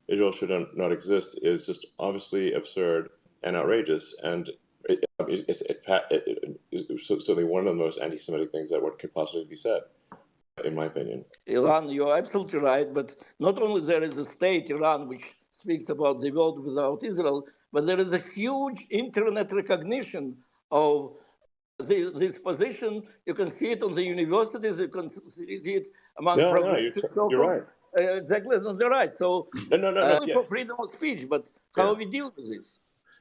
Israel 0.07 0.31
should 0.31 0.51
not 0.75 0.91
exist 0.91 1.39
is 1.41 1.65
just 1.65 1.85
obviously 1.99 2.53
absurd 2.53 3.09
and 3.43 3.55
outrageous, 3.55 4.15
and 4.23 4.49
it, 4.89 5.05
it's, 5.19 5.61
it, 5.61 5.81
it, 5.87 6.63
it's 6.71 7.07
certainly 7.07 7.43
one 7.43 7.67
of 7.67 7.75
the 7.75 7.83
most 7.83 7.99
anti-Semitic 7.99 8.51
things 8.51 8.69
that 8.69 8.81
what 8.81 8.99
could 8.99 9.13
possibly 9.13 9.45
be 9.45 9.55
said, 9.55 9.81
in 10.63 10.75
my 10.75 10.85
opinion. 10.85 11.23
Iran, 11.47 11.89
you're 11.89 12.15
absolutely 12.15 12.59
right, 12.59 12.93
but 12.93 13.15
not 13.39 13.61
only 13.61 13.81
there 13.81 14.03
is 14.03 14.17
a 14.17 14.25
state, 14.25 14.69
Iran, 14.69 15.07
which 15.07 15.23
speaks 15.51 15.89
about 15.89 16.21
the 16.21 16.31
world 16.31 16.63
without 16.63 17.03
Israel, 17.03 17.45
but 17.75 17.85
there 17.85 17.99
is 17.99 18.13
a 18.13 18.23
huge 18.39 18.79
internet 18.89 19.51
recognition 19.51 20.37
of 20.71 21.19
the, 21.89 22.09
this 22.15 22.37
position. 22.49 23.03
You 23.25 23.33
can 23.33 23.49
see 23.57 23.71
it 23.75 23.83
on 23.83 23.91
the 23.91 24.01
universities, 24.01 24.79
you 24.79 24.87
can 24.87 25.09
see 25.09 25.73
it 25.81 25.87
among 26.17 26.37
no, 26.37 26.53
no, 26.53 26.77
you're, 26.77 27.31
you're 27.31 27.47
right. 27.51 27.63
Uh, 27.99 28.15
exactly 28.23 28.55
on 28.55 28.77
the 28.77 28.89
right. 28.89 29.13
So, 29.13 29.49
no, 29.71 29.77
no, 29.77 29.91
no, 29.91 30.01
uh, 30.01 30.19
no 30.19 30.25
yeah. 30.25 30.35
for 30.35 30.43
freedom 30.45 30.77
of 30.79 30.87
speech, 30.93 31.27
but 31.29 31.43
how 31.75 31.91
yeah. 31.91 31.97
we 31.97 32.05
deal 32.05 32.31
with 32.33 32.47
this? 32.49 32.79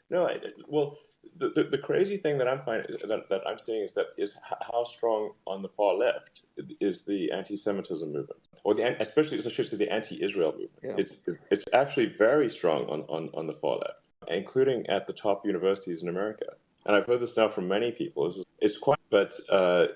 No, 0.08 0.28
I, 0.28 0.38
well, 0.68 0.98
the, 1.36 1.48
the, 1.56 1.64
the, 1.64 1.78
crazy 1.78 2.16
thing 2.16 2.38
that 2.38 2.46
I'm 2.46 2.62
finding 2.64 2.96
that, 3.08 3.28
that 3.28 3.42
I'm 3.48 3.58
seeing 3.58 3.82
is 3.82 3.92
that 3.94 4.08
is 4.16 4.38
how 4.70 4.84
strong 4.84 5.32
on 5.48 5.62
the 5.62 5.68
far 5.68 5.94
left 5.94 6.42
is 6.80 7.04
the 7.04 7.32
anti-Semitism 7.32 8.06
movement, 8.12 8.40
or 8.62 8.74
the 8.74 8.84
especially 9.02 9.38
especially 9.38 9.78
the 9.78 9.90
anti-Israel 9.90 10.52
movement. 10.52 10.82
Yeah. 10.82 10.94
It's 10.96 11.22
it's 11.50 11.64
actually 11.72 12.06
very 12.06 12.50
strong 12.50 12.82
on, 12.84 13.00
on, 13.08 13.30
on 13.34 13.48
the 13.48 13.54
far 13.54 13.78
left, 13.78 14.03
including 14.28 14.86
at 14.88 15.06
the 15.06 15.12
top 15.12 15.46
universities 15.46 16.02
in 16.02 16.08
America. 16.08 16.46
And 16.86 16.94
I've 16.94 17.06
heard 17.06 17.20
this 17.20 17.36
now 17.36 17.48
from 17.48 17.68
many 17.68 17.92
people. 17.92 18.26
It's, 18.26 18.44
it's 18.60 18.76
quite, 18.76 18.98
but 19.10 19.34
uh, 19.48 19.86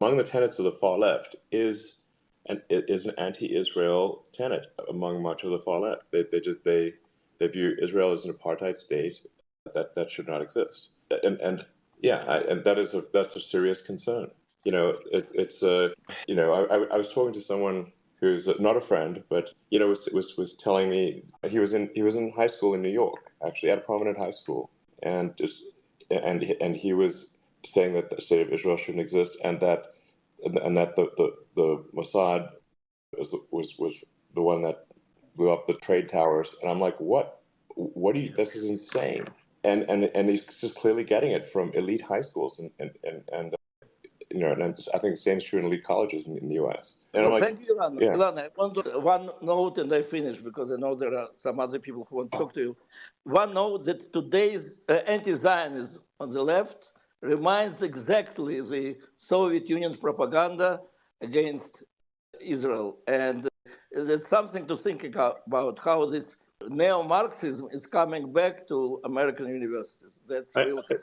among 0.00 0.16
the 0.16 0.24
tenets 0.24 0.58
of 0.58 0.64
the 0.64 0.72
far 0.72 0.98
left 0.98 1.36
is 1.52 1.98
an 2.46 2.62
is 2.68 3.06
an 3.06 3.14
anti-Israel 3.18 4.24
tenet 4.32 4.66
among 4.88 5.22
much 5.22 5.44
of 5.44 5.50
the 5.50 5.58
far 5.58 5.80
left. 5.80 6.10
They 6.10 6.24
they 6.30 6.40
just 6.40 6.64
they 6.64 6.94
they 7.38 7.48
view 7.48 7.76
Israel 7.80 8.12
as 8.12 8.24
an 8.24 8.32
apartheid 8.32 8.76
state 8.76 9.26
that 9.74 9.94
that 9.94 10.10
should 10.10 10.28
not 10.28 10.42
exist. 10.42 10.90
And 11.22 11.40
and 11.40 11.64
yeah, 12.02 12.24
I, 12.28 12.38
and 12.38 12.64
that 12.64 12.78
is 12.78 12.94
a 12.94 13.04
that's 13.12 13.36
a 13.36 13.40
serious 13.40 13.82
concern. 13.82 14.30
You 14.64 14.72
know, 14.72 14.98
it's 15.10 15.32
it's 15.32 15.62
a 15.62 15.84
uh, 15.84 15.88
you 16.26 16.34
know 16.34 16.52
I, 16.52 16.94
I 16.94 16.96
was 16.96 17.08
talking 17.08 17.34
to 17.34 17.40
someone 17.40 17.92
who's 18.24 18.48
not 18.58 18.76
a 18.76 18.80
friend, 18.80 19.22
but 19.28 19.52
you 19.70 19.78
know 19.78 19.88
was 19.88 20.08
was 20.12 20.36
was 20.36 20.54
telling 20.54 20.88
me 20.90 21.22
he 21.48 21.58
was 21.58 21.72
in 21.74 21.90
he 21.94 22.02
was 22.02 22.16
in 22.16 22.32
high 22.32 22.46
school 22.46 22.74
in 22.74 22.82
New 22.82 22.90
York, 22.90 23.32
actually 23.46 23.70
at 23.70 23.78
a 23.78 23.82
prominent 23.82 24.18
high 24.18 24.30
school, 24.30 24.70
and 25.02 25.36
just 25.36 25.62
and 26.10 26.42
and 26.60 26.76
he 26.76 26.92
was 26.92 27.36
saying 27.64 27.94
that 27.94 28.10
the 28.10 28.20
state 28.20 28.46
of 28.46 28.52
Israel 28.52 28.76
shouldn't 28.76 29.00
exist, 29.00 29.36
and 29.44 29.60
that 29.60 29.94
and 30.44 30.76
that 30.76 30.96
the 30.96 31.10
the, 31.16 31.34
the 31.56 31.84
Mossad 31.94 32.50
was 33.16 33.34
was 33.50 33.76
was 33.78 34.04
the 34.34 34.42
one 34.42 34.62
that 34.62 34.84
blew 35.36 35.50
up 35.50 35.66
the 35.66 35.74
trade 35.74 36.08
towers, 36.08 36.54
and 36.60 36.70
I'm 36.70 36.80
like, 36.80 36.98
what? 36.98 37.40
What 37.76 38.14
do 38.14 38.20
you? 38.20 38.32
This 38.34 38.54
is 38.54 38.66
insane 38.66 39.26
and 39.64 39.82
and 39.88 40.10
and 40.14 40.28
he's 40.28 40.42
just 40.42 40.76
clearly 40.76 41.02
getting 41.02 41.32
it 41.32 41.46
from 41.46 41.72
elite 41.72 42.02
high 42.02 42.20
schools 42.20 42.60
and 42.60 42.70
and 42.78 42.90
and, 43.02 43.22
and 43.32 43.54
you 44.34 44.40
know, 44.40 44.50
and 44.52 44.62
I 44.62 44.98
think 44.98 45.14
the 45.14 45.24
same 45.28 45.38
is 45.38 45.44
true 45.44 45.60
in 45.60 45.66
elite 45.66 45.84
colleges 45.84 46.26
in, 46.26 46.36
in 46.38 46.48
the 46.48 46.56
U.S. 46.56 46.96
And 47.14 47.22
well, 47.22 47.34
like, 47.34 47.44
thank 47.44 47.60
you, 47.60 47.76
Ilan. 47.76 48.00
Yeah. 48.00 48.42
I 48.42 48.48
want 48.56 49.02
one 49.02 49.30
note, 49.40 49.78
and 49.78 49.92
I 49.92 50.02
finish 50.02 50.38
because 50.38 50.72
I 50.72 50.76
know 50.76 50.96
there 50.96 51.14
are 51.14 51.28
some 51.36 51.60
other 51.60 51.78
people 51.78 52.04
who 52.08 52.16
want 52.16 52.32
to 52.32 52.38
talk 52.38 52.52
to 52.54 52.60
you. 52.60 52.76
One 53.22 53.54
note 53.54 53.84
that 53.84 54.12
today's 54.12 54.80
uh, 54.88 54.94
anti-Zionism 55.06 56.02
on 56.18 56.30
the 56.30 56.42
left 56.42 56.90
reminds 57.20 57.82
exactly 57.82 58.60
the 58.60 58.96
Soviet 59.16 59.68
Union's 59.68 59.96
propaganda 59.96 60.80
against 61.20 61.84
Israel, 62.40 62.98
and 63.06 63.48
there's 63.92 64.26
something 64.26 64.66
to 64.66 64.76
think 64.76 65.04
about 65.04 65.78
how 65.78 66.06
this 66.06 66.26
neo-Marxism 66.68 67.68
is 67.70 67.86
coming 67.86 68.32
back 68.32 68.66
to 68.66 69.00
American 69.04 69.46
universities. 69.46 70.18
That's 70.28 70.50
real. 70.56 70.82
I, 70.90 70.96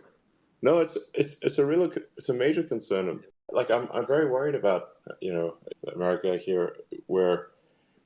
no, 0.62 0.80
it's 0.80 0.98
it's 1.14 1.38
it's 1.42 1.58
a 1.58 1.66
real 1.66 1.92
it's 2.18 2.30
a 2.30 2.34
major 2.34 2.64
concern. 2.64 3.22
Like 3.52 3.72
I'm 3.72 3.88
I'm 3.94 4.06
very 4.06 4.30
worried 4.30 4.56
about 4.56 4.90
you 5.22 5.34
know 5.34 5.56
America 5.94 6.38
here, 6.38 6.76
where 7.08 7.48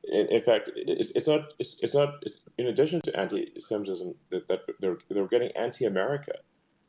in, 0.05 0.27
in 0.27 0.41
fact 0.41 0.71
it's, 0.75 1.11
it's 1.11 1.27
not 1.27 1.53
it's, 1.59 1.77
it's 1.81 1.93
not 1.93 2.15
it's, 2.21 2.39
in 2.57 2.67
addition 2.67 3.01
to 3.01 3.19
anti-Semitism 3.19 4.15
that, 4.29 4.47
that 4.47 4.61
they're 4.79 4.97
they're 5.09 5.27
getting 5.27 5.51
anti-America. 5.51 6.33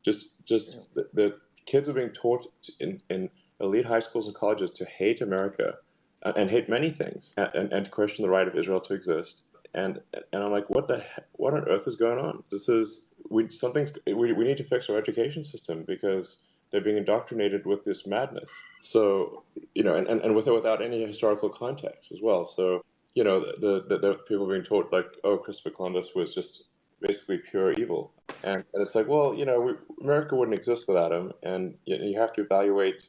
Just 0.04 0.28
just 0.44 0.74
yeah. 0.74 0.80
the, 0.94 1.08
the, 1.14 1.36
kids 1.66 1.88
are 1.88 1.94
being 1.94 2.10
taught 2.10 2.46
in 2.78 3.02
in 3.10 3.28
elite 3.60 3.86
high 3.86 3.98
schools 3.98 4.26
and 4.26 4.36
colleges 4.36 4.70
to 4.70 4.84
hate 4.84 5.20
America 5.20 5.74
and, 6.22 6.36
and 6.36 6.50
hate 6.50 6.68
many 6.68 6.90
things 6.90 7.34
and, 7.36 7.50
and, 7.54 7.72
and 7.72 7.84
to 7.86 7.90
question 7.90 8.22
the 8.22 8.30
right 8.30 8.46
of 8.46 8.54
Israel 8.54 8.80
to 8.80 8.94
exist 8.94 9.42
and 9.76 10.00
and 10.32 10.42
I'm 10.42 10.50
like, 10.50 10.68
what 10.68 10.88
the 10.88 11.04
what 11.32 11.54
on 11.54 11.68
earth 11.68 11.86
is 11.86 11.94
going 11.94 12.18
on? 12.18 12.42
This 12.50 12.68
is 12.68 13.08
we 13.28 13.48
something 13.50 13.88
we, 14.06 14.32
we 14.32 14.44
need 14.44 14.56
to 14.56 14.64
fix 14.64 14.90
our 14.90 14.96
education 14.96 15.44
system 15.44 15.84
because 15.86 16.36
they're 16.70 16.80
being 16.80 16.96
indoctrinated 16.96 17.64
with 17.64 17.84
this 17.84 18.06
madness. 18.06 18.50
So 18.80 19.44
you 19.74 19.84
know, 19.84 19.94
and, 19.94 20.08
and, 20.08 20.20
and 20.22 20.34
with 20.34 20.46
without 20.46 20.82
any 20.82 21.06
historical 21.06 21.50
context 21.50 22.10
as 22.10 22.18
well. 22.20 22.44
So 22.44 22.84
you 23.14 23.24
know, 23.24 23.40
the, 23.40 23.82
the, 23.88 23.98
the 23.98 24.14
people 24.28 24.46
being 24.46 24.62
taught 24.62 24.92
like, 24.92 25.06
oh, 25.24 25.38
Christopher 25.38 25.70
Columbus 25.70 26.10
was 26.14 26.34
just 26.34 26.64
basically 27.00 27.38
pure 27.38 27.72
evil, 27.72 28.12
and, 28.44 28.62
and 28.74 28.82
it's 28.82 28.94
like, 28.94 29.08
well, 29.08 29.34
you 29.34 29.46
know, 29.46 29.58
we, 29.58 29.72
America 30.02 30.36
wouldn't 30.36 30.56
exist 30.56 30.86
without 30.86 31.12
him, 31.12 31.32
and 31.42 31.74
you, 31.86 31.96
you 31.96 32.20
have 32.20 32.32
to 32.34 32.42
evaluate 32.42 33.08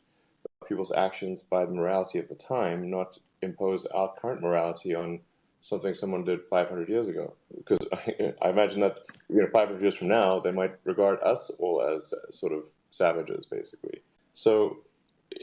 people's 0.66 0.94
actions 0.94 1.42
by 1.42 1.66
the 1.66 1.74
morality 1.74 2.20
of 2.20 2.30
the 2.30 2.36
time, 2.36 2.90
not 2.90 3.18
impose 3.42 3.86
our 3.88 4.14
current 4.18 4.42
morality 4.42 4.96
on 4.96 5.20
something 5.68 5.94
someone 5.94 6.24
did 6.24 6.40
500 6.50 6.88
years 6.88 7.08
ago. 7.08 7.34
Because 7.56 7.80
I, 7.92 8.34
I, 8.42 8.50
imagine 8.50 8.80
that 8.82 9.00
you 9.30 9.42
know 9.42 9.48
500 9.52 9.82
years 9.82 9.96
from 9.96 10.08
now, 10.08 10.40
they 10.40 10.52
might 10.52 10.76
regard 10.86 11.20
us 11.24 11.52
all 11.60 11.82
as 11.82 12.14
sort 12.30 12.54
of 12.54 12.70
savages, 12.92 13.46
basically. 13.46 14.02
So 14.34 14.78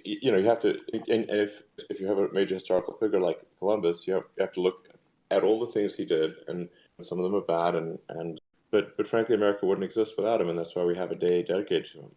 you 0.05 0.33
know 0.33 0.39
you 0.39 0.47
have 0.47 0.61
to, 0.61 0.79
and 1.09 1.27
if 1.29 1.62
if 1.91 2.01
you 2.01 2.07
have 2.07 2.18
a 2.18 2.33
major 2.33 2.55
historical 2.55 2.95
figure 2.95 3.20
like 3.20 3.41
Columbus, 3.59 4.07
you 4.07 4.14
have, 4.14 4.25
you 4.37 4.43
have 4.43 4.53
to 4.53 4.61
look 4.61 4.89
at 5.31 5.43
all 5.43 5.61
the 5.61 5.72
things 5.72 5.95
he 5.95 6.05
did, 6.05 6.33
and 6.49 6.68
some 7.03 7.18
of 7.18 7.25
them 7.25 7.35
are 7.35 7.41
bad, 7.41 7.75
and 7.75 7.99
and 8.09 8.41
but 8.70 8.97
but 8.97 9.07
frankly, 9.07 9.35
America 9.35 9.66
wouldn't 9.66 9.85
exist 9.85 10.14
without 10.16 10.41
him, 10.41 10.49
and 10.49 10.59
that's 10.59 10.75
why 10.75 10.85
we 10.85 10.97
have 10.97 11.11
a 11.11 11.16
day 11.16 11.43
dedicated 11.43 11.91
to 11.93 11.99
him. 12.01 12.11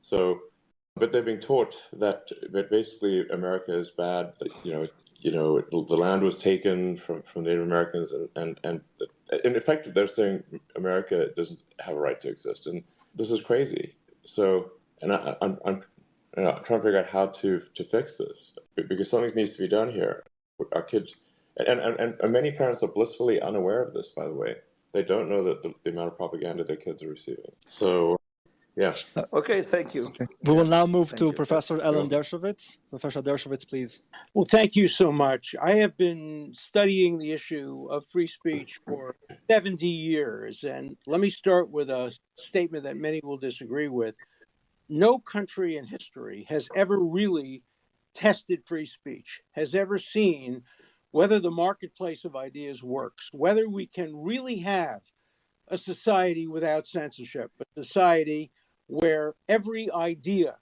So. 0.00 0.40
But 0.96 1.12
they're 1.12 1.22
being 1.22 1.38
taught 1.38 1.76
that, 1.92 2.28
that 2.50 2.70
basically 2.70 3.24
America 3.28 3.72
is 3.72 3.88
bad. 3.88 4.32
That, 4.40 4.50
you 4.64 4.72
know, 4.72 4.88
you 5.20 5.32
know, 5.32 5.60
the, 5.60 5.78
land 5.78 6.22
was 6.22 6.38
taken 6.38 6.96
from, 6.96 7.22
from 7.22 7.44
Native 7.44 7.64
Americans, 7.64 8.12
and, 8.12 8.28
and, 8.36 8.60
and 8.62 8.80
in 9.44 9.56
effect, 9.56 9.92
they're 9.92 10.06
saying 10.06 10.42
America 10.76 11.28
doesn't 11.34 11.58
have 11.80 11.96
a 11.96 11.98
right 11.98 12.20
to 12.20 12.28
exist, 12.28 12.66
and 12.66 12.84
this 13.14 13.30
is 13.30 13.40
crazy. 13.40 13.94
So, 14.24 14.72
and 15.02 15.12
I, 15.12 15.36
am 15.42 15.58
I'm, 15.64 15.82
I'm, 16.36 16.44
trying 16.62 16.80
to 16.80 16.82
figure 16.82 16.98
out 16.98 17.08
how 17.08 17.26
to 17.26 17.60
to 17.74 17.84
fix 17.84 18.16
this 18.16 18.56
because 18.76 19.10
something 19.10 19.34
needs 19.34 19.56
to 19.56 19.62
be 19.62 19.68
done 19.68 19.90
here. 19.90 20.22
Our 20.72 20.82
kids, 20.82 21.14
and, 21.56 21.80
and, 21.80 22.14
and 22.20 22.32
many 22.32 22.52
parents 22.52 22.82
are 22.82 22.88
blissfully 22.88 23.40
unaware 23.40 23.82
of 23.82 23.94
this. 23.94 24.10
By 24.10 24.24
the 24.24 24.34
way, 24.34 24.56
they 24.92 25.02
don't 25.02 25.28
know 25.28 25.42
that 25.42 25.62
the, 25.62 25.74
the 25.82 25.90
amount 25.90 26.08
of 26.08 26.16
propaganda 26.16 26.62
their 26.62 26.76
kids 26.76 27.02
are 27.02 27.08
receiving. 27.08 27.52
So 27.68 28.16
yeah. 28.78 28.90
Okay, 29.34 29.60
thank 29.60 29.94
you. 29.94 30.06
We 30.44 30.52
will 30.52 30.64
now 30.64 30.86
move 30.86 31.10
thank 31.10 31.18
to 31.18 31.26
you. 31.26 31.32
Professor 31.32 31.82
Alan 31.82 32.08
Dershowitz. 32.08 32.78
Professor 32.90 33.20
Dershowitz, 33.20 33.68
please. 33.68 34.02
Well, 34.34 34.46
thank 34.48 34.76
you 34.76 34.86
so 34.86 35.10
much. 35.10 35.56
I 35.60 35.72
have 35.74 35.96
been 35.96 36.52
studying 36.54 37.18
the 37.18 37.32
issue 37.32 37.88
of 37.90 38.06
free 38.06 38.28
speech 38.28 38.80
for 38.86 39.16
70 39.50 39.84
years. 39.84 40.62
And 40.62 40.96
let 41.06 41.20
me 41.20 41.28
start 41.28 41.70
with 41.70 41.90
a 41.90 42.16
statement 42.36 42.84
that 42.84 42.96
many 42.96 43.20
will 43.24 43.36
disagree 43.36 43.88
with. 43.88 44.14
No 44.88 45.18
country 45.18 45.76
in 45.76 45.84
history 45.84 46.46
has 46.48 46.68
ever 46.76 46.98
really 46.98 47.62
tested 48.14 48.62
free 48.64 48.86
speech, 48.86 49.40
has 49.52 49.74
ever 49.74 49.98
seen 49.98 50.62
whether 51.10 51.40
the 51.40 51.50
marketplace 51.50 52.24
of 52.24 52.36
ideas 52.36 52.82
works, 52.82 53.28
whether 53.32 53.68
we 53.68 53.86
can 53.86 54.14
really 54.14 54.58
have 54.58 55.00
a 55.68 55.76
society 55.76 56.46
without 56.46 56.86
censorship, 56.86 57.50
a 57.60 57.82
society 57.82 58.50
where 58.88 59.34
every 59.48 59.90
idea 59.92 60.56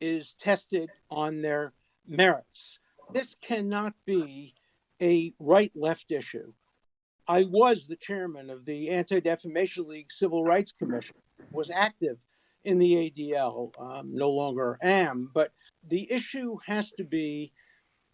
is 0.00 0.34
tested 0.34 0.90
on 1.10 1.40
their 1.40 1.72
merits. 2.06 2.78
This 3.12 3.34
cannot 3.40 3.94
be 4.04 4.54
a 5.00 5.32
right 5.40 5.72
left 5.74 6.10
issue. 6.12 6.52
I 7.26 7.44
was 7.44 7.86
the 7.86 7.96
chairman 7.96 8.50
of 8.50 8.64
the 8.64 8.90
Anti 8.90 9.20
Defamation 9.20 9.86
League 9.88 10.10
Civil 10.10 10.44
Rights 10.44 10.72
Commission, 10.72 11.16
was 11.50 11.70
active 11.70 12.18
in 12.64 12.78
the 12.78 13.10
ADL, 13.10 13.72
um, 13.80 14.14
no 14.14 14.30
longer 14.30 14.78
am, 14.82 15.30
but 15.32 15.52
the 15.88 16.10
issue 16.10 16.56
has 16.66 16.90
to 16.92 17.04
be 17.04 17.52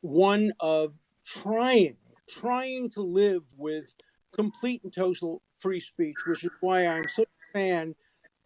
one 0.01 0.53
of 0.61 0.95
trying, 1.25 1.97
trying 2.29 2.91
to 2.91 3.01
live 3.01 3.43
with 3.57 3.95
complete 4.33 4.83
and 4.85 4.93
total 4.93 5.43
free 5.57 5.81
speech, 5.81 6.17
which 6.27 6.45
is 6.45 6.51
why 6.61 6.87
I'm 6.87 7.09
such 7.09 7.29
a 7.29 7.59
fan 7.59 7.95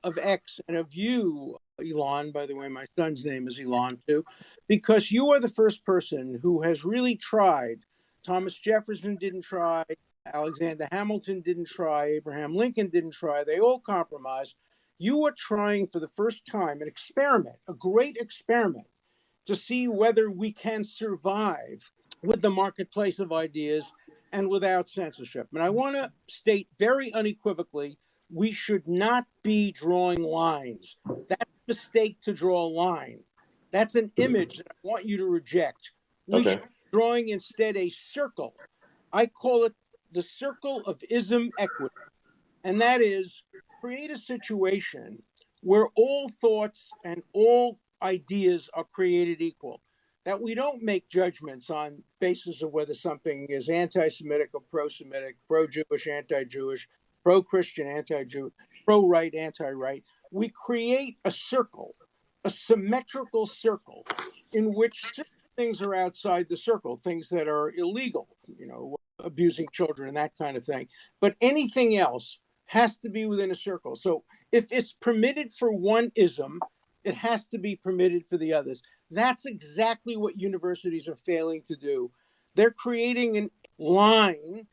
of 0.04 0.18
X 0.18 0.60
and 0.68 0.76
of 0.76 0.94
you, 0.94 1.56
Elon. 1.80 2.32
By 2.32 2.46
the 2.46 2.54
way, 2.54 2.68
my 2.68 2.84
son's 2.98 3.24
name 3.24 3.46
is 3.46 3.60
Elon 3.60 3.98
too, 4.08 4.24
because 4.66 5.10
you 5.10 5.32
are 5.32 5.40
the 5.40 5.48
first 5.48 5.84
person 5.84 6.38
who 6.42 6.62
has 6.62 6.84
really 6.84 7.16
tried. 7.16 7.80
Thomas 8.22 8.54
Jefferson 8.54 9.16
didn't 9.16 9.42
try. 9.42 9.84
Alexander 10.32 10.88
Hamilton 10.92 11.40
didn't 11.40 11.68
try. 11.68 12.06
Abraham 12.06 12.54
Lincoln 12.54 12.88
didn't 12.88 13.12
try. 13.12 13.44
They 13.44 13.60
all 13.60 13.80
compromised. 13.80 14.56
You 14.98 15.24
are 15.26 15.32
trying 15.32 15.86
for 15.86 16.00
the 16.00 16.08
first 16.08 16.44
time 16.44 16.82
an 16.82 16.88
experiment, 16.88 17.56
a 17.68 17.74
great 17.74 18.16
experiment, 18.16 18.86
to 19.46 19.56
see 19.56 19.88
whether 19.88 20.30
we 20.30 20.52
can 20.52 20.84
survive 20.84 21.90
with 22.22 22.42
the 22.42 22.50
marketplace 22.50 23.18
of 23.20 23.32
ideas 23.32 23.92
and 24.32 24.48
without 24.48 24.90
censorship. 24.90 25.48
And 25.54 25.62
I 25.62 25.70
want 25.70 25.96
to 25.96 26.12
state 26.26 26.68
very 26.78 27.12
unequivocally 27.12 27.98
we 28.32 28.52
should 28.52 28.86
not 28.86 29.24
be 29.42 29.72
drawing 29.72 30.22
lines. 30.22 30.96
That's 31.28 31.44
a 31.44 31.66
mistake 31.66 32.20
to 32.22 32.32
draw 32.32 32.66
a 32.66 32.68
line. 32.68 33.20
That's 33.70 33.94
an 33.94 34.10
image 34.16 34.58
that 34.58 34.66
I 34.70 34.74
want 34.82 35.04
you 35.04 35.16
to 35.18 35.26
reject. 35.26 35.92
We 36.26 36.40
okay. 36.40 36.52
should 36.52 36.62
be 36.62 36.68
drawing 36.92 37.28
instead 37.28 37.76
a 37.76 37.90
circle. 37.90 38.54
I 39.12 39.26
call 39.26 39.64
it 39.64 39.74
the 40.12 40.22
circle 40.22 40.82
of 40.86 41.02
ism 41.10 41.50
equity. 41.58 41.94
And 42.64 42.80
that 42.80 43.00
is 43.00 43.42
create 43.80 44.10
a 44.10 44.18
situation 44.18 45.22
where 45.62 45.88
all 45.94 46.28
thoughts 46.28 46.90
and 47.04 47.22
all 47.32 47.78
ideas 48.02 48.68
are 48.74 48.84
created 48.84 49.40
equal. 49.40 49.80
That 50.24 50.40
we 50.40 50.54
don't 50.54 50.82
make 50.82 51.08
judgments 51.08 51.70
on 51.70 52.02
basis 52.20 52.62
of 52.62 52.72
whether 52.72 52.94
something 52.94 53.46
is 53.48 53.70
anti-Semitic 53.70 54.50
or 54.52 54.60
pro-Semitic, 54.70 55.36
pro-Jewish, 55.46 56.06
anti-Jewish, 56.06 56.86
pro 57.28 57.42
Christian, 57.42 57.86
anti 57.86 58.24
Jew, 58.24 58.50
pro 58.86 59.06
right, 59.06 59.34
anti 59.34 59.68
right. 59.68 60.02
We 60.30 60.48
create 60.48 61.18
a 61.26 61.30
circle, 61.30 61.92
a 62.44 62.48
symmetrical 62.48 63.46
circle 63.46 64.06
in 64.54 64.72
which 64.72 65.12
things 65.54 65.82
are 65.82 65.94
outside 65.94 66.46
the 66.48 66.56
circle, 66.56 66.96
things 66.96 67.28
that 67.28 67.46
are 67.46 67.74
illegal, 67.76 68.28
you 68.56 68.66
know, 68.66 68.96
abusing 69.18 69.66
children 69.72 70.08
and 70.08 70.16
that 70.16 70.38
kind 70.38 70.56
of 70.56 70.64
thing. 70.64 70.88
But 71.20 71.36
anything 71.42 71.98
else 71.98 72.38
has 72.64 72.96
to 72.98 73.10
be 73.10 73.26
within 73.26 73.50
a 73.50 73.54
circle. 73.54 73.94
So 73.94 74.24
if 74.50 74.72
it's 74.72 74.94
permitted 74.94 75.52
for 75.52 75.70
one 75.70 76.10
ism, 76.14 76.60
it 77.04 77.14
has 77.14 77.46
to 77.48 77.58
be 77.58 77.76
permitted 77.76 78.24
for 78.24 78.38
the 78.38 78.54
others. 78.54 78.82
That's 79.10 79.44
exactly 79.44 80.16
what 80.16 80.38
universities 80.38 81.06
are 81.08 81.16
failing 81.16 81.62
to 81.68 81.76
do. 81.76 82.10
They're 82.54 82.70
creating 82.70 83.36
a 83.36 83.50
line 83.78 84.66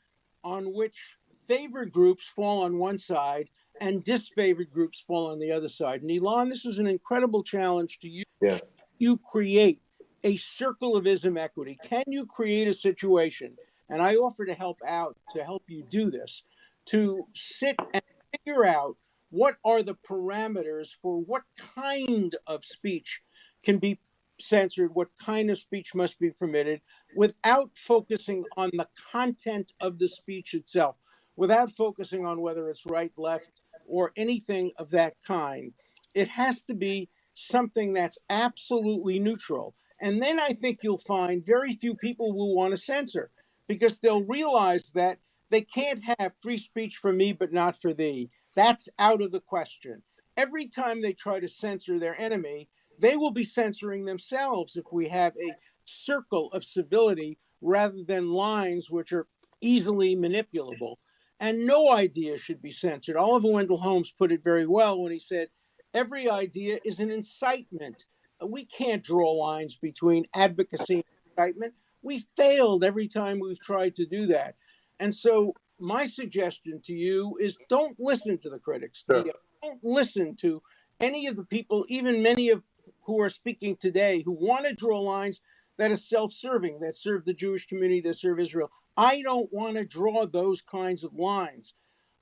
on 0.45 0.73
which 0.73 1.17
favored 1.47 1.91
groups 1.91 2.23
fall 2.23 2.63
on 2.63 2.77
one 2.77 2.97
side 2.97 3.49
and 3.81 4.03
disfavored 4.03 4.71
groups 4.71 5.03
fall 5.05 5.31
on 5.31 5.39
the 5.39 5.51
other 5.51 5.69
side. 5.69 6.01
And 6.01 6.11
Elon, 6.11 6.49
this 6.49 6.65
is 6.65 6.79
an 6.79 6.87
incredible 6.87 7.43
challenge 7.43 7.99
to 7.99 8.09
you. 8.09 8.23
Yeah. 8.41 8.59
You 8.97 9.17
create 9.17 9.81
a 10.23 10.37
circle 10.37 10.95
of 10.95 11.05
ism 11.05 11.37
equity. 11.37 11.77
Can 11.83 12.03
you 12.07 12.25
create 12.25 12.67
a 12.67 12.73
situation? 12.73 13.55
And 13.89 14.01
I 14.01 14.15
offer 14.15 14.45
to 14.45 14.53
help 14.53 14.79
out 14.87 15.17
to 15.35 15.43
help 15.43 15.63
you 15.67 15.83
do 15.89 16.09
this, 16.09 16.43
to 16.87 17.25
sit 17.33 17.75
and 17.93 18.03
figure 18.37 18.65
out 18.65 18.97
what 19.29 19.57
are 19.63 19.83
the 19.83 19.95
parameters 19.95 20.89
for 21.01 21.19
what 21.19 21.43
kind 21.75 22.35
of 22.47 22.63
speech 22.63 23.21
can 23.63 23.77
be 23.77 23.99
censored, 24.39 24.93
what 24.95 25.09
kind 25.23 25.49
of 25.49 25.57
speech 25.57 25.93
must 25.93 26.19
be 26.19 26.31
permitted, 26.31 26.81
without 27.15 27.69
focusing 27.75 28.43
on 28.57 28.69
the 28.73 28.87
content 29.11 29.73
of 29.79 29.99
the 29.99 30.07
speech 30.07 30.53
itself 30.53 30.95
without 31.35 31.71
focusing 31.71 32.25
on 32.25 32.41
whether 32.41 32.69
it's 32.69 32.85
right, 32.85 33.11
left, 33.17 33.49
or 33.87 34.11
anything 34.15 34.71
of 34.77 34.89
that 34.91 35.15
kind. 35.25 35.73
It 36.13 36.27
has 36.29 36.63
to 36.63 36.73
be 36.73 37.09
something 37.33 37.93
that's 37.93 38.17
absolutely 38.29 39.19
neutral. 39.19 39.75
And 39.99 40.21
then 40.21 40.39
I 40.39 40.53
think 40.53 40.79
you'll 40.81 40.97
find 40.97 41.45
very 41.45 41.73
few 41.73 41.95
people 41.95 42.33
will 42.33 42.55
want 42.55 42.73
to 42.73 42.79
censor 42.79 43.31
because 43.67 43.99
they'll 43.99 44.23
realize 44.23 44.91
that 44.91 45.19
they 45.49 45.61
can't 45.61 46.01
have 46.19 46.33
free 46.41 46.57
speech 46.57 46.97
for 46.97 47.13
me, 47.13 47.33
but 47.33 47.53
not 47.53 47.79
for 47.81 47.93
thee. 47.93 48.29
That's 48.55 48.89
out 48.99 49.21
of 49.21 49.31
the 49.31 49.39
question. 49.39 50.01
Every 50.37 50.67
time 50.67 51.01
they 51.01 51.13
try 51.13 51.39
to 51.39 51.47
censor 51.47 51.99
their 51.99 52.19
enemy, 52.19 52.69
they 52.99 53.15
will 53.15 53.31
be 53.31 53.43
censoring 53.43 54.05
themselves 54.05 54.75
if 54.75 54.85
we 54.91 55.07
have 55.09 55.33
a 55.37 55.53
circle 55.85 56.51
of 56.51 56.63
civility 56.63 57.37
rather 57.61 58.03
than 58.03 58.31
lines 58.31 58.89
which 58.89 59.13
are 59.13 59.27
easily 59.61 60.15
manipulable. 60.15 60.95
And 61.39 61.65
no 61.65 61.91
idea 61.91 62.37
should 62.37 62.61
be 62.61 62.71
censored. 62.71 63.17
Oliver 63.17 63.49
Wendell 63.49 63.77
Holmes 63.77 64.13
put 64.17 64.31
it 64.31 64.43
very 64.43 64.65
well 64.65 65.01
when 65.01 65.11
he 65.11 65.19
said, 65.19 65.49
Every 65.93 66.29
idea 66.29 66.79
is 66.83 66.99
an 66.99 67.09
incitement. 67.09 68.05
We 68.45 68.65
can't 68.65 69.03
draw 69.03 69.31
lines 69.31 69.75
between 69.75 70.25
advocacy 70.35 70.95
and 70.95 71.03
incitement. 71.37 71.73
We 72.01 72.25
failed 72.35 72.83
every 72.83 73.07
time 73.07 73.39
we've 73.39 73.59
tried 73.59 73.95
to 73.95 74.05
do 74.05 74.27
that. 74.27 74.55
And 74.99 75.13
so, 75.13 75.53
my 75.79 76.05
suggestion 76.05 76.81
to 76.85 76.93
you 76.93 77.37
is 77.39 77.57
don't 77.69 77.97
listen 77.99 78.37
to 78.39 78.49
the 78.49 78.59
critics. 78.59 79.03
Sure. 79.09 79.25
Don't 79.61 79.83
listen 79.83 80.35
to 80.37 80.61
any 80.99 81.27
of 81.27 81.35
the 81.35 81.43
people, 81.43 81.85
even 81.89 82.21
many 82.21 82.49
of 82.49 82.63
who 83.03 83.19
are 83.21 83.29
speaking 83.29 83.75
today, 83.75 84.21
who 84.23 84.31
want 84.31 84.65
to 84.65 84.73
draw 84.73 84.99
lines 84.99 85.41
that 85.77 85.91
are 85.91 85.97
self 85.97 86.33
serving, 86.33 86.79
that 86.79 86.97
serve 86.97 87.25
the 87.25 87.33
Jewish 87.33 87.67
community, 87.67 88.01
that 88.01 88.15
serve 88.15 88.39
Israel. 88.39 88.71
I 88.97 89.21
don't 89.21 89.51
want 89.51 89.75
to 89.75 89.85
draw 89.85 90.25
those 90.25 90.61
kinds 90.61 91.03
of 91.03 91.13
lines. 91.13 91.73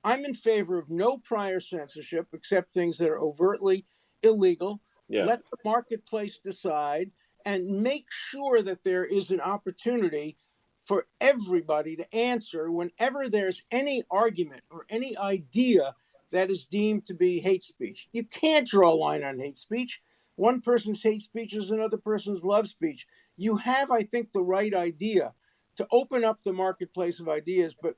I'm 0.02 0.24
in 0.24 0.34
favor 0.34 0.78
of 0.78 0.90
no 0.90 1.18
prior 1.18 1.60
censorship 1.60 2.28
except 2.32 2.72
things 2.72 2.98
that 2.98 3.08
are 3.08 3.20
overtly 3.20 3.86
illegal. 4.22 4.80
Yeah. 5.08 5.24
Let 5.24 5.42
the 5.50 5.58
marketplace 5.64 6.38
decide 6.38 7.10
and 7.46 7.82
make 7.82 8.06
sure 8.10 8.62
that 8.62 8.84
there 8.84 9.04
is 9.04 9.30
an 9.30 9.40
opportunity 9.40 10.36
for 10.82 11.06
everybody 11.20 11.96
to 11.96 12.14
answer 12.14 12.70
whenever 12.70 13.28
there's 13.28 13.62
any 13.70 14.02
argument 14.10 14.62
or 14.70 14.84
any 14.90 15.16
idea 15.16 15.94
that 16.30 16.50
is 16.50 16.66
deemed 16.66 17.06
to 17.06 17.14
be 17.14 17.40
hate 17.40 17.64
speech. 17.64 18.08
You 18.12 18.24
can't 18.24 18.68
draw 18.68 18.92
a 18.92 18.94
line 18.94 19.22
on 19.24 19.38
hate 19.38 19.58
speech. 19.58 20.02
One 20.36 20.60
person's 20.60 21.02
hate 21.02 21.22
speech 21.22 21.54
is 21.54 21.70
another 21.70 21.96
person's 21.96 22.44
love 22.44 22.68
speech. 22.68 23.06
You 23.36 23.56
have, 23.56 23.90
I 23.90 24.02
think, 24.02 24.32
the 24.32 24.42
right 24.42 24.74
idea 24.74 25.32
to 25.76 25.86
open 25.90 26.24
up 26.24 26.42
the 26.42 26.52
marketplace 26.52 27.20
of 27.20 27.28
ideas, 27.28 27.74
but 27.80 27.96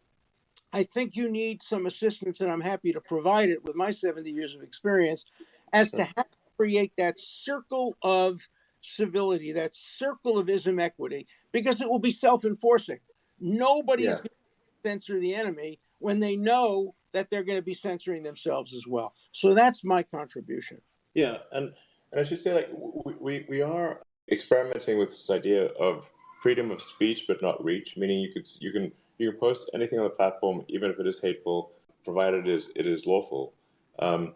I 0.72 0.82
think 0.82 1.16
you 1.16 1.30
need 1.30 1.62
some 1.62 1.86
assistance, 1.86 2.40
and 2.40 2.50
I'm 2.50 2.60
happy 2.60 2.92
to 2.92 3.00
provide 3.00 3.50
it 3.50 3.64
with 3.64 3.76
my 3.76 3.90
70 3.90 4.30
years 4.30 4.54
of 4.54 4.62
experience 4.62 5.24
as 5.72 5.90
to 5.92 6.04
how 6.04 6.22
to 6.22 6.28
create 6.56 6.92
that 6.98 7.18
circle 7.18 7.96
of 8.02 8.40
civility, 8.80 9.52
that 9.52 9.74
circle 9.74 10.38
of 10.38 10.48
ism 10.48 10.78
equity, 10.78 11.26
because 11.52 11.80
it 11.80 11.88
will 11.88 11.98
be 11.98 12.12
self 12.12 12.44
enforcing. 12.44 12.98
Nobody's 13.40 14.06
Yeah. 14.06 14.16
going 14.16 14.22
to 14.24 14.88
censor 14.88 15.20
the 15.20 15.34
enemy 15.34 15.80
when 15.98 16.20
they 16.20 16.36
know 16.36 16.94
that 17.12 17.30
they're 17.30 17.42
going 17.42 17.58
to 17.58 17.62
be 17.62 17.74
censoring 17.74 18.22
themselves 18.22 18.74
as 18.74 18.86
well. 18.86 19.14
So 19.32 19.54
that's 19.54 19.84
my 19.84 20.02
contribution. 20.02 20.80
Yeah, 21.14 21.38
and, 21.52 21.72
and 22.12 22.20
I 22.20 22.22
should 22.24 22.40
say, 22.40 22.52
like, 22.52 22.68
we, 22.72 23.14
we, 23.18 23.46
we 23.48 23.62
are 23.62 24.02
experimenting 24.30 24.98
with 24.98 25.10
this 25.10 25.30
idea 25.30 25.66
of 25.80 26.10
freedom 26.46 26.70
of 26.70 26.80
speech 26.80 27.24
but 27.26 27.42
not 27.42 27.62
reach, 27.64 27.96
meaning 27.96 28.20
you 28.20 28.32
could 28.32 28.46
you 28.60 28.70
can 28.70 28.92
you 29.18 29.32
can 29.32 29.40
post 29.40 29.68
anything 29.74 29.98
on 29.98 30.04
the 30.04 30.10
platform, 30.10 30.64
even 30.68 30.92
if 30.92 31.00
it 31.00 31.06
is 31.12 31.18
hateful, 31.18 31.72
provided 32.04 32.46
it 32.46 32.54
is 32.58 32.70
it 32.76 32.86
is 32.86 33.04
lawful. 33.04 33.52
Um, 33.98 34.32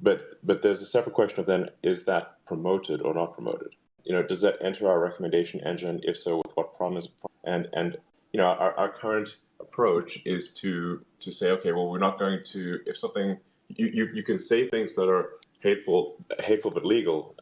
but 0.00 0.18
but 0.42 0.62
there's 0.62 0.80
a 0.80 0.86
separate 0.86 1.12
question 1.12 1.40
of 1.40 1.46
then 1.46 1.68
is 1.82 2.06
that 2.06 2.24
promoted 2.46 3.02
or 3.02 3.12
not 3.12 3.34
promoted? 3.34 3.74
You 4.04 4.14
know, 4.14 4.22
does 4.22 4.40
that 4.40 4.56
enter 4.62 4.88
our 4.88 4.98
recommendation 4.98 5.60
engine? 5.60 6.00
If 6.04 6.16
so, 6.16 6.38
with 6.38 6.52
what 6.54 6.74
promise? 6.74 7.06
And 7.44 7.68
and 7.74 7.98
you 8.32 8.38
know, 8.40 8.46
our, 8.46 8.72
our 8.78 8.88
current 8.88 9.36
approach 9.60 10.20
is 10.24 10.54
to 10.62 11.04
to 11.20 11.30
say, 11.30 11.50
okay, 11.50 11.72
well, 11.72 11.90
we're 11.90 12.06
not 12.08 12.18
going 12.18 12.40
to 12.52 12.80
if 12.86 12.96
something 12.96 13.36
you, 13.68 13.88
you, 13.92 14.08
you 14.14 14.22
can 14.22 14.38
say 14.38 14.70
things 14.70 14.94
that 14.94 15.10
are 15.10 15.26
hateful 15.60 16.16
hateful 16.40 16.70
but 16.70 16.86
legal 16.86 17.36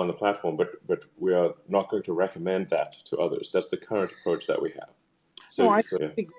on 0.00 0.06
the 0.06 0.12
platform, 0.12 0.56
but 0.56 0.86
but 0.86 1.04
we 1.18 1.34
are 1.34 1.52
not 1.68 1.88
going 1.90 2.02
to 2.04 2.12
recommend 2.12 2.68
that 2.70 2.92
to 3.04 3.16
others. 3.18 3.50
That's 3.52 3.68
the 3.68 3.76
current 3.76 4.10
approach 4.20 4.46
that 4.46 4.60
we 4.60 4.70
have. 4.70 4.90
So, 5.48 5.64
No, 5.64 5.70
I 5.70 5.80
so 5.80 5.98
yeah. 6.00 6.08
think 6.08 6.30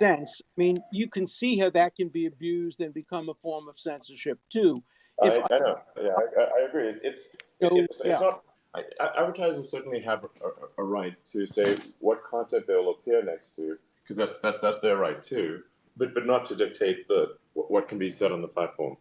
sense. 0.00 0.42
I 0.44 0.54
mean, 0.56 0.76
you 0.92 1.06
can 1.08 1.26
see 1.26 1.56
how 1.58 1.70
that 1.70 1.94
can 1.94 2.08
be 2.08 2.26
abused 2.26 2.80
and 2.80 2.92
become 2.92 3.28
a 3.28 3.34
form 3.34 3.68
of 3.68 3.78
censorship 3.78 4.38
too. 4.50 4.76
I, 5.22 5.28
If 5.28 5.44
I 5.50 5.58
know. 5.58 5.78
Yeah, 6.02 6.08
I, 6.08 6.42
I- 6.42 6.50
I 6.58 6.68
agree. 6.68 6.94
It's 7.02 7.28
So, 7.62 7.76
it's, 7.78 8.00
it's 8.00 8.04
yeah. 8.04 8.18
not. 8.18 8.42
I, 8.74 8.82
I- 9.00 9.20
advertisers 9.20 9.70
certainly 9.70 10.00
have 10.00 10.24
a, 10.24 10.82
a, 10.82 10.84
right 10.84 11.14
to 11.32 11.46
say 11.46 11.78
what 12.00 12.24
content 12.24 12.66
they'll 12.66 12.90
appear 12.90 13.22
next 13.22 13.54
to, 13.56 13.78
because 14.02 14.16
that's 14.16 14.38
that's 14.38 14.58
that's 14.58 14.80
their 14.80 14.96
right 14.96 15.22
too. 15.22 15.62
But 15.96 16.12
but 16.12 16.26
not 16.26 16.44
to 16.46 16.56
dictate 16.56 17.06
the 17.06 17.36
what 17.52 17.70
what 17.70 17.88
can 17.88 17.98
be 17.98 18.10
said 18.10 18.32
on 18.32 18.42
the 18.42 18.48
platform. 18.48 18.96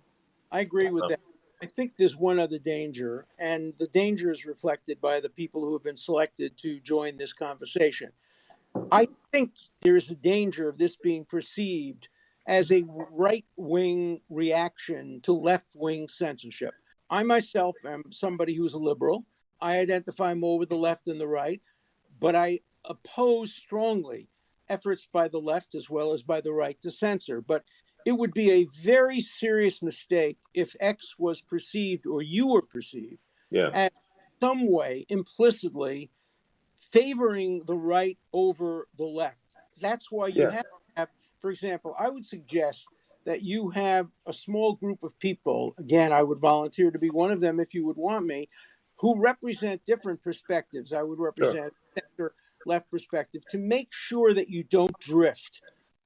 I 0.51 0.59
agree 0.61 0.91
with 0.91 1.05
Um, 1.05 1.09
that. 1.09 1.19
I 1.63 1.65
think 1.65 1.95
there's 1.95 2.17
one 2.17 2.39
other 2.39 2.59
danger, 2.59 3.25
and 3.39 3.73
the 3.77 3.87
danger 3.87 4.29
is 4.29 4.45
reflected 4.45 4.99
by 4.99 5.21
the 5.21 5.29
people 5.29 5.63
who 5.63 5.71
have 5.71 5.83
been 5.83 5.95
selected 5.95 6.57
to 6.57 6.81
join 6.81 7.15
this 7.15 7.31
conversation. 7.31 8.11
I 8.91 9.07
think 9.31 9.53
there 9.81 9.95
is 9.95 10.11
a 10.11 10.15
danger 10.15 10.67
of 10.67 10.77
this 10.77 10.97
being 10.97 11.23
perceived 11.23 12.09
as 12.47 12.69
a 12.69 12.83
right 12.85 13.45
wing 13.55 14.19
reaction 14.29 15.21
to 15.21 15.31
left 15.31 15.69
wing 15.73 16.09
censorship. 16.09 16.73
I 17.09 17.23
myself 17.23 17.77
am 17.85 18.11
somebody 18.11 18.55
who's 18.55 18.73
a 18.73 18.79
liberal. 18.79 19.25
I 19.61 19.79
identify 19.79 20.33
more 20.33 20.59
with 20.59 20.67
the 20.67 20.75
left 20.75 21.05
than 21.05 21.17
the 21.17 21.29
right, 21.29 21.61
but 22.19 22.35
I 22.35 22.59
oppose 22.83 23.53
strongly 23.53 24.27
efforts 24.67 25.07
by 25.13 25.29
the 25.29 25.39
left 25.39 25.75
as 25.75 25.89
well 25.89 26.11
as 26.11 26.23
by 26.23 26.41
the 26.41 26.51
right 26.51 26.81
to 26.81 26.91
censor. 26.91 27.39
But 27.39 27.63
it 28.05 28.11
would 28.13 28.33
be 28.33 28.51
a 28.51 28.65
very 28.65 29.19
serious 29.19 29.81
mistake 29.81 30.37
if 30.53 30.75
X 30.79 31.15
was 31.17 31.41
perceived 31.41 32.05
or 32.05 32.21
you 32.21 32.47
were 32.47 32.61
perceived 32.61 33.19
Yeah. 33.51 33.69
as 33.73 33.91
some 34.41 34.69
way 34.69 35.05
implicitly 35.09 36.09
favoring 36.91 37.63
the 37.65 37.75
right 37.75 38.17
over 38.33 38.87
the 38.97 39.05
left. 39.05 39.41
That's 39.81 40.11
why 40.11 40.27
you 40.27 40.41
Yeah. 40.41 40.51
have 40.51 40.63
to 40.63 40.93
have, 40.97 41.09
for 41.41 41.49
example, 41.49 41.95
I 41.97 42.09
would 42.09 42.25
suggest 42.25 42.87
that 43.25 43.41
you 43.41 43.69
have 43.69 44.09
a 44.25 44.33
small 44.33 44.73
group 44.73 45.01
of 45.01 45.17
people, 45.19 45.73
again, 45.77 46.11
I 46.11 46.23
would 46.23 46.39
volunteer 46.39 46.91
to 46.91 46.99
be 46.99 47.09
one 47.09 47.31
of 47.31 47.39
them 47.39 47.59
if 47.59 47.73
you 47.73 47.85
would 47.85 47.97
want 47.97 48.25
me, 48.25 48.49
who 48.97 49.19
represent 49.19 49.85
different 49.85 50.21
perspectives. 50.21 50.93
I 50.93 51.03
would 51.03 51.19
represent 51.19 51.73
center 51.95 52.35
left 52.65 52.89
perspective 52.91 53.43
to 53.49 53.57
make 53.57 53.89
sure 53.91 54.33
that 54.33 54.49
you 54.49 54.63
don't 54.63 54.97
drift 54.99 55.61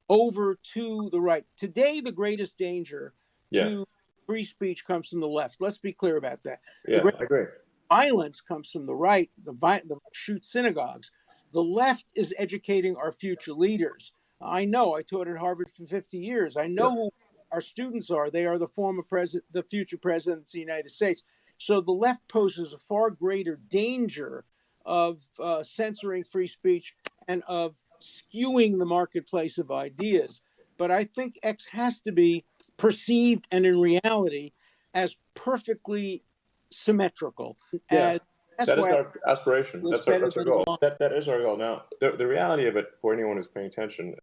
over 0.10 0.58
to 0.74 1.10
the 1.12 1.20
right. 1.22 1.46
Today, 1.58 2.00
the 2.02 2.12
greatest 2.12 2.58
danger 2.58 3.14
Yeah. 3.52 3.66
to 3.66 3.88
free 4.26 4.46
speech 4.46 4.86
comes 4.86 5.08
from 5.10 5.20
the 5.20 5.28
left. 5.28 5.62
Let's 5.62 5.78
be 5.78 5.94
clear 5.94 6.18
about 6.18 6.44
that. 6.44 6.60
Yeah. 6.88 7.02
I 7.04 7.24
agree. 7.24 7.46
Violence 7.90 8.42
comes 8.42 8.70
from 8.70 8.86
the 8.86 8.96
right, 8.96 9.30
the, 9.46 9.54
vi- 9.54 9.82
the 9.88 9.98
shoot 10.12 10.44
synagogues. 10.44 11.12
The 11.54 11.64
left 11.64 12.06
is 12.16 12.34
educating 12.38 12.96
our 12.98 13.12
future 13.14 13.54
leaders. 13.54 14.12
I 14.42 14.66
know. 14.66 14.96
I 14.96 15.02
taught 15.02 15.28
at 15.30 15.38
Harvard 15.38 15.70
for 15.76 15.86
50 15.86 16.18
years. 16.18 16.58
I 16.58 16.68
know 16.68 16.90
Yeah. 16.90 16.96
who 16.96 17.10
our 17.54 17.62
students 17.62 18.10
are. 18.12 18.30
They 18.30 18.46
are 18.46 18.58
the 18.58 18.68
former 18.68 19.04
president, 19.04 19.46
the 19.54 19.64
future 19.64 19.98
presidents 19.98 20.50
of 20.52 20.54
the 20.54 20.60
United 20.60 20.92
States. 20.92 21.24
So 21.60 21.80
the 21.82 21.94
left 21.94 22.28
poses 22.28 22.74
a 22.74 22.78
far 22.78 23.10
greater 23.10 23.56
danger 23.70 24.44
of 24.86 25.22
uh, 25.40 25.64
censoring 25.64 26.24
free 26.26 26.48
speech 26.48 26.94
and 27.30 27.42
of 27.48 27.76
skewing 28.02 28.80
the 28.80 28.86
marketplace 28.86 29.58
of 29.58 29.72
ideas. 29.72 30.42
But 30.78 30.92
I 30.92 31.06
think 31.06 31.40
X 31.44 31.66
has 31.72 32.02
to 32.02 32.12
be 32.12 32.46
perceived 32.78 33.48
and 33.52 33.66
in 33.66 33.80
reality 33.80 34.52
as 34.94 35.16
perfectly 35.34 36.24
symmetrical. 36.72 37.58
Yeah. 37.92 37.98
As, 38.00 38.20
that's 38.58 38.70
That 38.70 38.80
is 38.80 38.88
our 38.88 39.14
aspiration. 39.28 39.84
That's 39.90 40.08
our, 40.08 40.20
that's 40.20 40.38
our 40.38 40.44
goal. 40.44 40.78
That, 40.82 40.98
that 41.00 41.14
is 41.14 41.28
our 41.28 41.42
goal. 41.42 41.58
Now, 41.58 41.84
the, 42.02 42.12
the 42.12 42.26
reality 42.26 42.66
of 42.66 42.76
it 42.76 42.88
for 43.02 43.14
anyone 43.14 43.38
who's 43.38 43.48
paying 43.48 43.68
attention, 43.68 44.16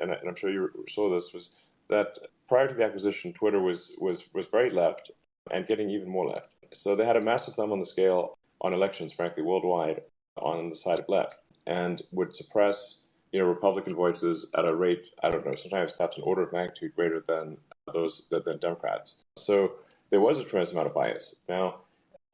and, 0.00 0.12
I, 0.12 0.14
and 0.14 0.28
I'm 0.28 0.34
sure 0.34 0.50
you 0.50 0.70
saw 0.88 1.10
this, 1.10 1.34
was 1.34 1.50
that 1.88 2.16
prior 2.48 2.68
to 2.68 2.74
the 2.74 2.84
acquisition, 2.84 3.34
Twitter 3.34 3.60
was, 3.60 3.94
was, 4.00 4.24
was 4.32 4.46
very 4.46 4.70
left 4.70 5.10
and 5.50 5.66
getting 5.66 5.90
even 5.90 6.08
more 6.08 6.26
left. 6.26 6.54
So 6.72 6.96
they 6.96 7.04
had 7.04 7.16
a 7.16 7.20
massive 7.20 7.54
thumb 7.54 7.70
on 7.70 7.78
the 7.78 7.86
scale 7.86 8.38
on 8.62 8.72
elections, 8.72 9.12
frankly, 9.12 9.42
worldwide, 9.42 10.00
on 10.38 10.70
the 10.70 10.76
side 10.76 10.98
of 10.98 11.08
left, 11.08 11.42
and 11.66 12.00
would 12.12 12.34
suppress 12.34 13.02
you 13.36 13.42
know 13.42 13.48
Republican 13.48 13.94
voices 13.94 14.46
at 14.54 14.64
a 14.64 14.74
rate 14.74 15.10
I 15.22 15.30
don't 15.30 15.44
know, 15.44 15.54
sometimes 15.54 15.92
perhaps 15.92 16.16
an 16.16 16.22
order 16.22 16.42
of 16.44 16.54
magnitude 16.54 16.96
greater 16.96 17.20
than 17.20 17.58
those 17.92 18.26
than, 18.30 18.42
than 18.46 18.56
Democrats. 18.58 19.16
So 19.36 19.74
there 20.08 20.22
was 20.22 20.38
a 20.38 20.44
tremendous 20.44 20.72
amount 20.72 20.86
of 20.86 20.94
bias. 20.94 21.36
Now, 21.46 21.80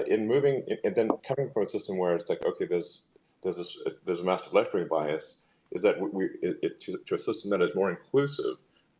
in 0.06 0.28
moving 0.28 0.62
and 0.84 0.94
then 0.94 1.10
coming 1.26 1.50
from 1.50 1.64
a 1.64 1.68
system 1.68 1.98
where 1.98 2.14
it's 2.14 2.30
like 2.30 2.46
okay, 2.46 2.66
there's 2.66 3.06
there's 3.42 3.56
this 3.56 3.76
there's 4.04 4.20
a 4.20 4.24
massive 4.24 4.52
left 4.52 4.74
wing 4.74 4.86
bias, 4.88 5.38
is 5.72 5.82
that 5.82 6.00
we, 6.00 6.26
it, 6.40 6.60
it, 6.62 6.80
to, 6.82 6.96
to 7.04 7.16
a 7.16 7.18
system 7.18 7.50
that 7.50 7.62
is 7.62 7.74
more 7.74 7.90
inclusive, 7.90 8.58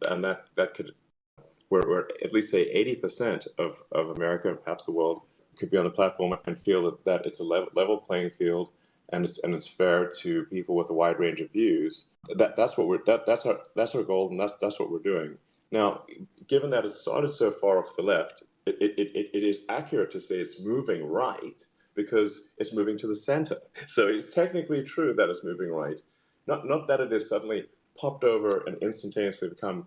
and 0.09 0.25
that 0.25 0.47
that 0.57 0.75
could 0.75 0.91
where, 1.69 1.83
where 1.83 2.09
at 2.25 2.33
least 2.33 2.51
say 2.51 2.65
80% 3.01 3.47
of, 3.59 3.83
of 3.93 4.11
America 4.11 4.51
and 4.51 4.63
perhaps 4.63 4.85
the 4.85 4.93
world 4.93 5.23
could 5.57 5.71
be 5.71 5.79
on 5.79 5.85
the 5.85 5.91
platform 5.91 6.37
and 6.47 6.59
feel 6.59 6.83
that, 6.83 7.03
that 7.07 7.25
it's 7.25 7.41
a 7.41 7.45
level, 7.45 7.71
level 7.75 7.97
playing 7.97 8.29
field 8.29 8.73
and 9.13 9.25
it's 9.25 9.39
and 9.41 9.55
it's 9.55 9.67
fair 9.67 10.11
to 10.21 10.45
people 10.47 10.75
with 10.77 10.91
a 10.91 10.95
wide 10.95 11.19
range 11.19 11.41
of 11.41 11.53
views. 11.53 12.05
That 12.37 12.57
that's 12.57 12.77
what 12.77 12.89
we're 12.89 13.05
that, 13.07 13.27
that's 13.27 13.47
our 13.47 13.61
that's 13.77 13.95
our 13.95 14.03
goal, 14.03 14.31
and 14.31 14.41
that's 14.41 14.55
that's 14.61 14.81
what 14.81 14.91
we're 14.91 14.99
doing. 15.01 15.39
Now, 15.71 16.03
given 16.49 16.71
that 16.71 16.85
it 16.85 16.93
started 16.93 17.35
so 17.35 17.51
far 17.51 17.79
off 17.79 17.97
the 17.97 18.03
left, 18.03 18.43
it, 18.67 18.77
it, 18.81 18.99
it, 18.99 19.31
it 19.35 19.43
is 19.43 19.61
accurate 19.69 20.11
to 20.13 20.21
say 20.21 20.37
it's 20.37 20.61
moving 20.61 21.07
right 21.07 21.65
because 21.95 22.51
it's 22.59 22.73
moving 22.73 22.99
to 22.99 23.07
the 23.07 23.17
center. 23.17 23.57
So 23.87 24.09
it's 24.09 24.33
technically 24.33 24.83
true 24.83 25.15
that 25.15 25.31
it's 25.31 25.45
moving 25.45 25.71
right. 25.71 26.01
Not 26.47 26.67
not 26.67 26.89
that 26.89 27.01
it 27.01 27.13
is 27.13 27.29
suddenly 27.29 27.67
popped 27.99 28.25
over 28.25 28.65
and 28.67 28.77
instantaneously 28.83 29.49
become 29.49 29.87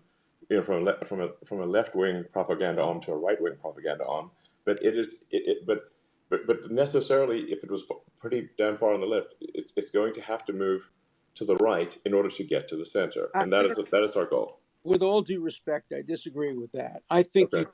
you 0.50 0.56
know 0.56 0.62
from 0.62 0.82
a 0.82 0.84
le- 0.84 1.04
from 1.04 1.20
a 1.20 1.28
from 1.44 1.60
a 1.60 1.66
left 1.66 1.94
wing 1.94 2.24
propaganda 2.32 2.82
arm 2.82 3.00
to 3.02 3.12
a 3.12 3.16
right 3.16 3.40
wing 3.40 3.56
propaganda 3.60 4.04
arm, 4.06 4.30
but 4.64 4.82
it 4.82 4.96
is 4.96 5.24
it, 5.30 5.42
it, 5.46 5.66
but 5.66 5.92
but 6.30 6.46
but 6.46 6.70
necessarily 6.70 7.40
if 7.52 7.62
it 7.62 7.70
was 7.70 7.84
pretty 8.18 8.48
damn 8.58 8.76
far 8.78 8.94
on 8.94 9.00
the 9.00 9.06
left, 9.06 9.34
it's 9.40 9.72
it's 9.76 9.90
going 9.90 10.12
to 10.14 10.20
have 10.20 10.44
to 10.46 10.52
move 10.52 10.88
to 11.34 11.44
the 11.44 11.56
right 11.56 11.96
in 12.04 12.14
order 12.14 12.30
to 12.30 12.44
get 12.44 12.68
to 12.68 12.76
the 12.76 12.84
center, 12.84 13.28
and 13.34 13.52
that 13.52 13.66
is 13.66 13.76
that 13.76 14.02
is 14.02 14.14
our 14.14 14.26
goal. 14.26 14.60
With 14.84 15.02
all 15.02 15.22
due 15.22 15.40
respect, 15.42 15.92
I 15.92 16.02
disagree 16.02 16.54
with 16.54 16.72
that. 16.72 17.02
I 17.10 17.22
think 17.22 17.52
Okay. 17.52 17.60
you 17.60 17.66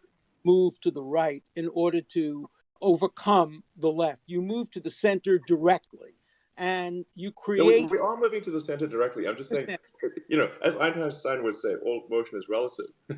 move 0.44 0.80
to 0.80 0.90
the 0.90 1.02
right 1.02 1.42
in 1.56 1.68
order 1.72 2.00
to 2.00 2.48
overcome 2.80 3.62
the 3.76 3.90
left. 3.90 4.20
You 4.26 4.42
move 4.42 4.70
to 4.72 4.80
the 4.80 4.90
center 4.90 5.38
directly, 5.46 6.14
and 6.56 7.04
you 7.14 7.28
No, 7.28 7.34
create. 7.36 7.90
we 7.90 7.98
are 7.98 8.16
moving 8.16 8.42
to 8.42 8.50
the 8.50 8.60
center 8.60 8.86
directly. 8.86 9.28
I'm 9.28 9.36
just 9.36 9.50
saying, 9.50 9.68
you 10.28 10.36
know, 10.36 10.50
as 10.62 10.74
Einstein 10.76 11.42
would 11.44 11.54
say, 11.54 11.74
all 11.84 12.04
motion 12.10 12.38
is 12.38 12.46
relative. 12.48 12.86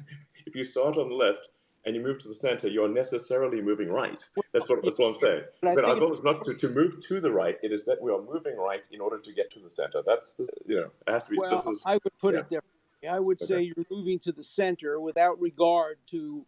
if 0.47 0.55
you 0.55 0.65
start 0.65 0.99
on 0.99 1.09
the 1.09 1.15
left 1.15 1.49
and 1.87 1.95
you 1.95 2.03
move 2.03 2.19
to 2.21 2.29
the 2.29 2.35
center, 2.35 2.69
you're 2.69 2.89
necessarily 2.89 3.61
moving 3.61 3.91
right. 3.91 4.25
That's 4.53 4.69
what, 4.69 4.83
that's 4.83 4.99
what 4.99 5.09
I'm 5.09 5.15
saying. 5.15 5.43
But 5.61 5.85
our 5.85 5.97
goal 5.97 6.13
is 6.13 6.23
not 6.23 6.43
to, 6.45 6.55
to 6.55 6.69
move 6.69 7.01
to 7.01 7.21
the 7.21 7.31
right. 7.31 7.59
It 7.63 7.73
is 7.73 7.85
that 7.87 8.01
we 8.01 8.11
are 8.13 8.23
moving 8.23 8.57
right 8.57 8.87
in 8.91 9.01
order 9.01 9.19
to 9.19 9.33
get 9.33 9.51
to 9.53 9.61
the 9.61 9.71
center. 9.71 10.03
That's, 10.07 10.35
the, 10.35 10.49
you 10.67 10.77
know, 10.77 10.91
it 11.07 11.13
has 11.13 11.25
to 11.25 11.31
be, 11.31 11.39
Well, 11.39 11.51
this 11.51 11.67
is, 11.67 11.83
I 11.85 11.95
would 11.95 12.19
put 12.19 12.35
yeah. 12.35 12.41
it 12.41 12.45
differently. 12.45 13.09
I 13.11 13.21
would 13.21 13.39
say 13.39 13.61
you're 13.61 13.85
moving 13.91 14.19
to 14.21 14.33
the 14.33 14.43
center 14.43 14.99
without 14.99 15.39
regard 15.41 15.99
to. 16.11 16.47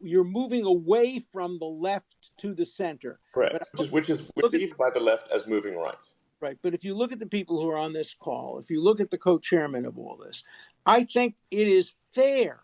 You're 0.00 0.24
moving 0.24 0.64
away 0.64 1.22
from 1.32 1.58
the 1.60 1.66
left 1.66 2.30
to 2.38 2.52
the 2.52 2.64
center. 2.64 3.20
correct, 3.32 3.68
which 3.76 3.86
is, 3.86 3.92
which 3.92 4.10
is 4.10 4.18
look 4.20 4.46
at- 4.46 4.50
perceived 4.52 4.76
by 4.76 4.90
the 4.90 4.98
left 4.98 5.28
as 5.30 5.46
moving 5.46 5.76
right. 5.76 5.94
Right. 6.40 6.58
But 6.62 6.74
if 6.74 6.82
you 6.82 6.96
look 6.96 7.12
at 7.12 7.20
the 7.20 7.26
people 7.26 7.60
who 7.60 7.70
are 7.70 7.76
on 7.76 7.92
this 7.92 8.14
call, 8.18 8.58
if 8.58 8.70
you 8.70 8.82
look 8.82 9.00
at 9.00 9.10
the 9.10 9.18
co 9.18 9.38
chairman 9.38 9.86
of 9.86 9.98
all 9.98 10.16
this, 10.16 10.42
I 10.86 11.04
think 11.04 11.36
it 11.52 11.68
is 11.68 11.94
fair 12.12 12.58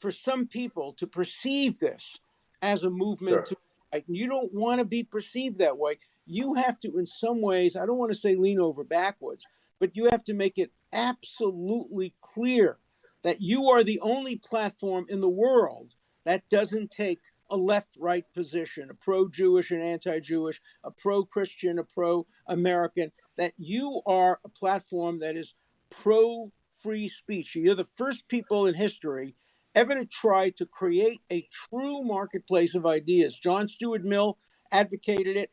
for 0.00 0.10
some 0.10 0.46
people 0.46 0.92
to 0.94 1.06
perceive 1.06 1.78
this 1.78 2.18
as 2.62 2.84
a 2.84 2.90
movement 2.90 3.34
Sure. 3.34 3.42
to 3.44 3.56
right. 3.92 4.06
And 4.06 4.16
you 4.16 4.28
don't 4.28 4.52
want 4.52 4.78
to 4.78 4.84
be 4.84 5.02
perceived 5.02 5.58
that 5.58 5.76
way. 5.78 5.98
You 6.26 6.54
have 6.54 6.78
to, 6.80 6.98
in 6.98 7.06
some 7.06 7.40
ways, 7.40 7.76
I 7.76 7.86
don't 7.86 7.98
want 7.98 8.12
to 8.12 8.18
say 8.18 8.36
lean 8.36 8.60
over 8.60 8.84
backwards, 8.84 9.44
but 9.78 9.96
you 9.96 10.06
have 10.10 10.24
to 10.24 10.34
make 10.34 10.58
it 10.58 10.72
absolutely 10.92 12.14
clear 12.20 12.78
that 13.22 13.40
you 13.40 13.68
are 13.70 13.82
the 13.82 14.00
only 14.00 14.36
platform 14.36 15.06
in 15.08 15.20
the 15.20 15.28
world 15.28 15.94
that 16.24 16.48
doesn't 16.48 16.90
take 16.90 17.20
a 17.50 17.56
left 17.56 17.96
right 17.98 18.24
position, 18.32 18.90
a 18.90 18.94
pro 18.94 19.28
Jewish 19.28 19.72
and 19.72 19.82
anti 19.82 20.20
Jewish, 20.20 20.60
a 20.84 20.90
pro 20.90 21.24
Christian, 21.24 21.78
a 21.78 21.84
pro 21.84 22.26
American, 22.46 23.10
that 23.36 23.52
you 23.58 24.00
are 24.06 24.38
a 24.44 24.48
platform 24.48 25.18
that 25.18 25.36
is 25.36 25.54
pro 25.90 26.52
free 26.80 27.08
speech. 27.08 27.56
You're 27.56 27.74
the 27.74 27.84
first 27.84 28.28
people 28.28 28.66
in 28.66 28.74
history 28.74 29.34
to 29.74 30.06
try 30.06 30.50
to 30.50 30.66
create 30.66 31.20
a 31.30 31.48
true 31.68 32.02
marketplace 32.02 32.74
of 32.74 32.86
ideas. 32.86 33.38
John 33.38 33.68
Stuart 33.68 34.04
Mill 34.04 34.38
advocated 34.72 35.36
it, 35.36 35.50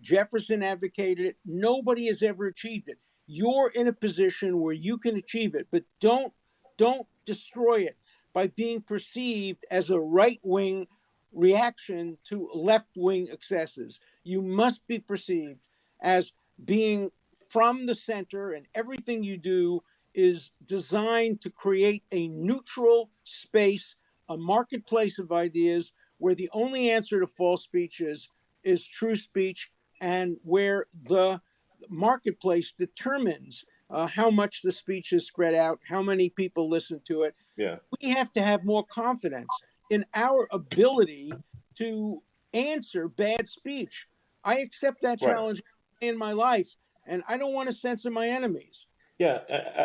Jefferson 0.00 0.62
advocated 0.62 1.26
it. 1.26 1.36
Nobody 1.44 2.06
has 2.06 2.22
ever 2.22 2.46
achieved 2.46 2.88
it. 2.88 2.98
You're 3.26 3.70
in 3.74 3.88
a 3.88 3.92
position 3.92 4.60
where 4.60 4.74
you 4.74 4.96
can 4.96 5.16
achieve 5.16 5.54
it, 5.54 5.66
but 5.70 5.84
don't 6.00 6.32
don't 6.76 7.06
destroy 7.24 7.80
it 7.80 7.96
by 8.32 8.46
being 8.46 8.80
perceived 8.80 9.66
as 9.70 9.90
a 9.90 9.98
right 9.98 10.40
wing 10.42 10.86
reaction 11.32 12.16
to 12.24 12.48
left 12.54 12.90
wing 12.96 13.28
excesses. 13.30 14.00
You 14.24 14.40
must 14.40 14.86
be 14.86 14.98
perceived 14.98 15.68
as 16.00 16.32
being 16.64 17.10
from 17.50 17.86
the 17.86 17.94
center, 17.94 18.52
and 18.52 18.66
everything 18.74 19.22
you 19.22 19.36
do 19.36 19.82
is 20.18 20.50
designed 20.66 21.40
to 21.40 21.48
create 21.48 22.02
a 22.10 22.26
neutral 22.26 23.08
space, 23.22 23.94
a 24.28 24.36
marketplace 24.36 25.20
of 25.20 25.30
ideas 25.30 25.92
where 26.18 26.34
the 26.34 26.50
only 26.52 26.90
answer 26.90 27.20
to 27.20 27.26
false 27.26 27.62
speech 27.62 28.00
is, 28.00 28.28
is 28.64 28.84
true 28.84 29.14
speech, 29.14 29.70
and 30.00 30.36
where 30.42 30.86
the 31.04 31.40
marketplace 31.88 32.74
determines 32.76 33.64
uh, 33.90 34.08
how 34.08 34.28
much 34.28 34.62
the 34.62 34.72
speech 34.72 35.12
is 35.12 35.24
spread 35.24 35.54
out, 35.54 35.78
how 35.88 36.02
many 36.02 36.28
people 36.28 36.68
listen 36.68 37.00
to 37.06 37.22
it. 37.22 37.36
Yeah. 37.56 37.76
We 38.02 38.10
have 38.10 38.32
to 38.32 38.42
have 38.42 38.64
more 38.64 38.84
confidence 38.84 39.48
in 39.88 40.04
our 40.14 40.48
ability 40.50 41.32
to 41.76 42.20
answer 42.52 43.06
bad 43.06 43.46
speech. 43.46 44.08
I 44.42 44.58
accept 44.58 45.02
that 45.02 45.20
Right. 45.22 45.32
challenge 45.32 45.62
in 46.00 46.18
my 46.18 46.32
life, 46.32 46.74
and 47.06 47.22
I 47.28 47.38
don't 47.38 47.54
want 47.54 47.68
to 47.68 47.74
censor 47.74 48.10
my 48.10 48.28
enemies. 48.28 48.88
Yeah, 49.18 49.40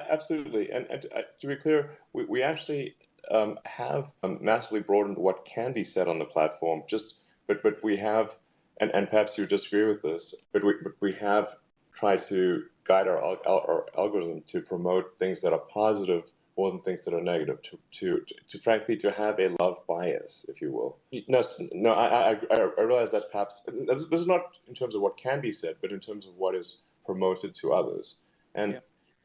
absolutely. 0.09 0.71
And, 0.71 0.85
and 0.89 1.05
uh, 1.15 1.21
to 1.39 1.47
be 1.47 1.55
clear, 1.55 1.97
we, 2.13 2.25
we 2.25 2.43
actually 2.43 2.95
um, 3.31 3.57
have 3.65 4.11
um, 4.23 4.37
massively 4.41 4.81
broadened 4.81 5.17
what 5.17 5.45
can 5.45 5.73
be 5.73 5.83
said 5.83 6.07
on 6.07 6.19
the 6.19 6.25
platform. 6.25 6.83
Just, 6.87 7.15
but 7.47 7.63
but 7.63 7.83
we 7.83 7.97
have, 7.97 8.37
and, 8.79 8.91
and 8.93 9.09
perhaps 9.09 9.37
you 9.37 9.47
disagree 9.47 9.85
with 9.85 10.03
this, 10.03 10.35
but 10.51 10.63
we 10.63 10.73
but 10.83 10.93
we 10.99 11.13
have 11.13 11.55
tried 11.93 12.21
to 12.23 12.63
guide 12.83 13.07
our, 13.07 13.19
our, 13.47 13.85
algorithm 13.97 14.41
to 14.47 14.61
promote 14.61 15.17
things 15.19 15.41
that 15.41 15.53
are 15.53 15.59
positive 15.59 16.23
more 16.57 16.69
than 16.71 16.81
things 16.81 17.03
that 17.05 17.13
are 17.13 17.21
negative. 17.21 17.59
To 17.63 17.79
to 17.91 18.25
to, 18.49 18.59
frankly 18.59 18.97
to 18.97 19.11
have 19.11 19.39
a 19.39 19.49
love 19.59 19.79
bias, 19.87 20.45
if 20.47 20.61
you 20.61 20.71
will. 20.71 20.97
No, 21.27 21.41
no, 21.71 21.93
I 21.93 22.33
I, 22.33 22.39
I 22.51 22.81
realize 22.81 23.09
that's 23.09 23.25
perhaps 23.31 23.63
this, 23.65 24.05
this 24.05 24.19
is 24.19 24.27
not 24.27 24.57
in 24.67 24.75
terms 24.75 24.93
of 24.93 25.01
what 25.01 25.17
can 25.17 25.41
be 25.41 25.51
said, 25.51 25.77
but 25.81 25.91
in 25.91 25.99
terms 25.99 26.27
of 26.27 26.35
what 26.35 26.53
is 26.53 26.83
promoted 27.03 27.55
to 27.55 27.73
others. 27.73 28.17
And 28.53 28.73
Yeah. 28.73 28.79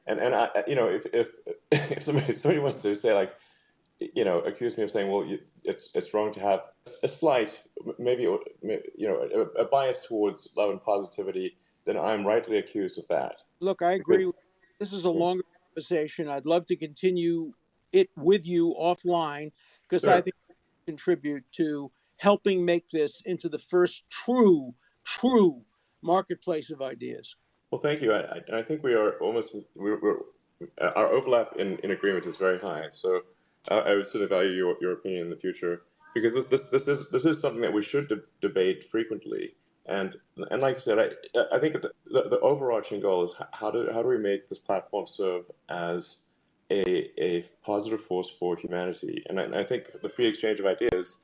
And 0.09 0.19
and 0.19 0.35
I, 0.35 0.49
you 0.67 0.75
know, 0.75 0.87
if 0.87 1.07
if 1.13 1.29
if 1.71 2.03
somebody, 2.03 2.33
if 2.33 2.41
somebody 2.41 2.61
wants 2.61 2.83
to 2.83 2.97
say 2.97 3.15
like, 3.15 3.35
you 4.01 4.25
know, 4.25 4.41
accuse 4.41 4.77
me 4.77 4.85
of 4.85 4.91
saying, 4.91 5.11
well, 5.11 5.25
you, 5.25 5.39
it's 5.65 5.91
it's 5.95 6.13
wrong 6.15 6.33
to 6.35 6.41
have 6.41 6.61
a 7.03 7.09
slight, 7.09 7.61
maybe 7.99 8.23
you 8.23 8.41
know, 8.99 9.29
a, 9.57 9.63
a 9.63 9.65
bias 9.67 10.01
towards 10.01 10.49
love 10.57 10.71
and 10.71 10.83
positivity, 10.83 11.57
then 11.85 11.99
I'm 11.99 12.27
rightly 12.27 12.59
accused 12.59 12.99
of 12.99 13.07
that. 13.09 13.43
Look, 13.61 13.83
I 13.83 13.93
agree. 13.93 14.31
This 14.79 14.93
is 14.93 15.05
a 15.05 15.11
hmm. 15.13 15.19
longer 15.19 15.45
conversation. 15.67 16.29
I'd 16.29 16.47
love 16.47 16.67
to 16.67 16.77
continue 16.77 17.53
it 17.93 18.11
with 18.17 18.47
you 18.47 18.75
offline 18.79 19.53
because 19.83 20.05
I 20.05 20.21
think 20.21 20.35
contribute 20.87 21.45
to 21.53 21.91
helping 22.17 22.65
make 22.65 22.91
this 22.91 23.23
into 23.27 23.49
the 23.49 23.59
first 23.59 24.05
true, 24.11 24.75
true 25.05 25.63
marketplace 26.03 26.71
of 26.71 26.83
ideas. 26.83 27.37
Well, 27.71 27.81
thank 27.81 28.01
you. 28.01 28.15
I, 28.15 28.41
I, 28.53 28.63
think 28.63 28.83
we 28.83 28.95
are 28.95 29.19
almost 29.21 29.55
we're, 29.75 30.01
we're, 30.01 30.19
our 30.81 31.09
overlap 31.09 31.57
in, 31.59 31.79
in 31.79 31.91
agreement 31.91 32.27
is 32.27 32.37
very 32.37 32.59
high. 32.59 32.87
So 32.91 33.23
I, 33.71 33.77
I 33.77 33.95
would 33.97 34.07
sort 34.07 34.25
of 34.25 34.31
value 34.31 34.51
your, 34.51 34.77
your 34.81 34.93
opinion 34.93 35.25
in 35.25 35.31
the 35.31 35.37
future 35.37 35.83
because 36.15 36.35
this 36.35 36.45
this, 36.47 36.67
this 36.67 36.89
is 36.89 37.11
this 37.11 37.27
is 37.27 37.41
something 37.41 37.61
that 37.61 37.73
we 37.73 37.83
should 37.83 38.09
de- 38.09 38.23
debate 38.41 38.85
frequently. 38.91 39.55
And 39.87 40.17
and 40.51 40.63
like 40.63 40.77
I 40.77 40.79
said, 40.79 40.99
I 41.35 41.45
I 41.53 41.59
think 41.59 41.75
the, 41.83 41.93
the, 42.07 42.29
the 42.29 42.41
overarching 42.41 43.01
goal 43.01 43.25
is 43.25 43.35
how 43.53 43.71
do 43.71 43.89
how 43.93 44.03
do 44.03 44.09
we 44.09 44.19
make 44.19 44.49
this 44.49 44.59
platform 44.59 45.07
serve 45.07 45.45
as 45.69 46.19
a 46.71 47.11
a 47.23 47.43
positive 47.63 48.01
force 48.01 48.31
for 48.31 48.57
humanity? 48.57 49.23
And 49.29 49.39
I, 49.39 49.43
and 49.45 49.55
I 49.55 49.65
think 49.65 50.01
the 50.03 50.09
free 50.09 50.27
exchange 50.27 50.59
of 50.61 50.67
ideas 50.67 51.19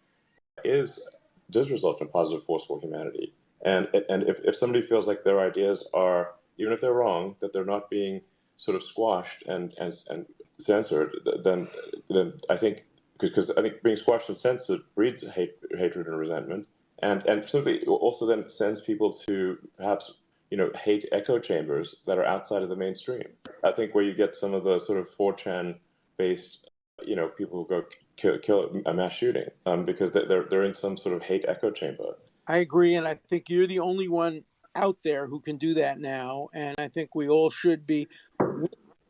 is 0.62 1.02
does 1.50 1.70
result 1.70 2.00
in 2.00 2.08
positive 2.08 2.44
force 2.44 2.64
for 2.64 2.80
humanity. 2.80 3.34
And 3.64 3.88
and 4.08 4.22
if, 4.24 4.40
if 4.44 4.56
somebody 4.56 4.84
feels 4.84 5.06
like 5.06 5.24
their 5.24 5.40
ideas 5.40 5.86
are 5.94 6.34
even 6.58 6.72
if 6.72 6.80
they're 6.80 6.94
wrong, 6.94 7.36
that 7.40 7.52
they're 7.52 7.64
not 7.64 7.90
being 7.90 8.20
sort 8.56 8.76
of 8.76 8.82
squashed 8.82 9.42
and 9.46 9.72
and, 9.78 9.92
and 10.10 10.26
censored, 10.58 11.16
then 11.42 11.68
then 12.10 12.34
I 12.50 12.56
think 12.56 12.86
because 13.18 13.50
I 13.50 13.62
think 13.62 13.82
being 13.82 13.96
squashed 13.96 14.28
and 14.28 14.36
censored 14.36 14.80
breeds 14.94 15.26
hate, 15.26 15.54
hatred 15.76 16.06
and 16.06 16.18
resentment, 16.18 16.66
and 17.00 17.24
and 17.26 17.46
simply 17.48 17.84
also 17.86 18.26
then 18.26 18.48
sends 18.50 18.80
people 18.80 19.12
to 19.12 19.58
perhaps 19.76 20.14
you 20.50 20.56
know 20.56 20.70
hate 20.74 21.06
echo 21.12 21.38
chambers 21.38 21.96
that 22.06 22.18
are 22.18 22.24
outside 22.24 22.62
of 22.62 22.68
the 22.68 22.76
mainstream. 22.76 23.28
I 23.62 23.72
think 23.72 23.94
where 23.94 24.04
you 24.04 24.14
get 24.14 24.36
some 24.36 24.54
of 24.54 24.64
the 24.64 24.78
sort 24.78 24.98
of 24.98 25.08
4chan 25.16 25.76
based 26.16 26.70
you 27.04 27.16
know 27.16 27.28
people 27.28 27.62
who 27.62 27.68
go 27.68 27.86
kill, 28.16 28.38
kill 28.38 28.82
a 28.86 28.94
mass 28.94 29.14
shooting 29.14 29.48
um, 29.66 29.84
because 29.84 30.12
they're 30.12 30.44
they're 30.44 30.64
in 30.64 30.72
some 30.72 30.96
sort 30.96 31.14
of 31.14 31.22
hate 31.22 31.44
echo 31.46 31.70
chamber. 31.70 32.16
I 32.46 32.58
agree, 32.58 32.94
and 32.94 33.06
I 33.06 33.14
think 33.14 33.48
you're 33.48 33.66
the 33.66 33.80
only 33.80 34.08
one 34.08 34.44
out 34.76 34.98
there 35.04 35.26
who 35.26 35.40
can 35.40 35.56
do 35.56 35.74
that 35.74 36.00
now. 36.00 36.48
And 36.52 36.74
I 36.78 36.88
think 36.88 37.14
we 37.14 37.28
all 37.28 37.50
should 37.50 37.86
be 37.86 38.08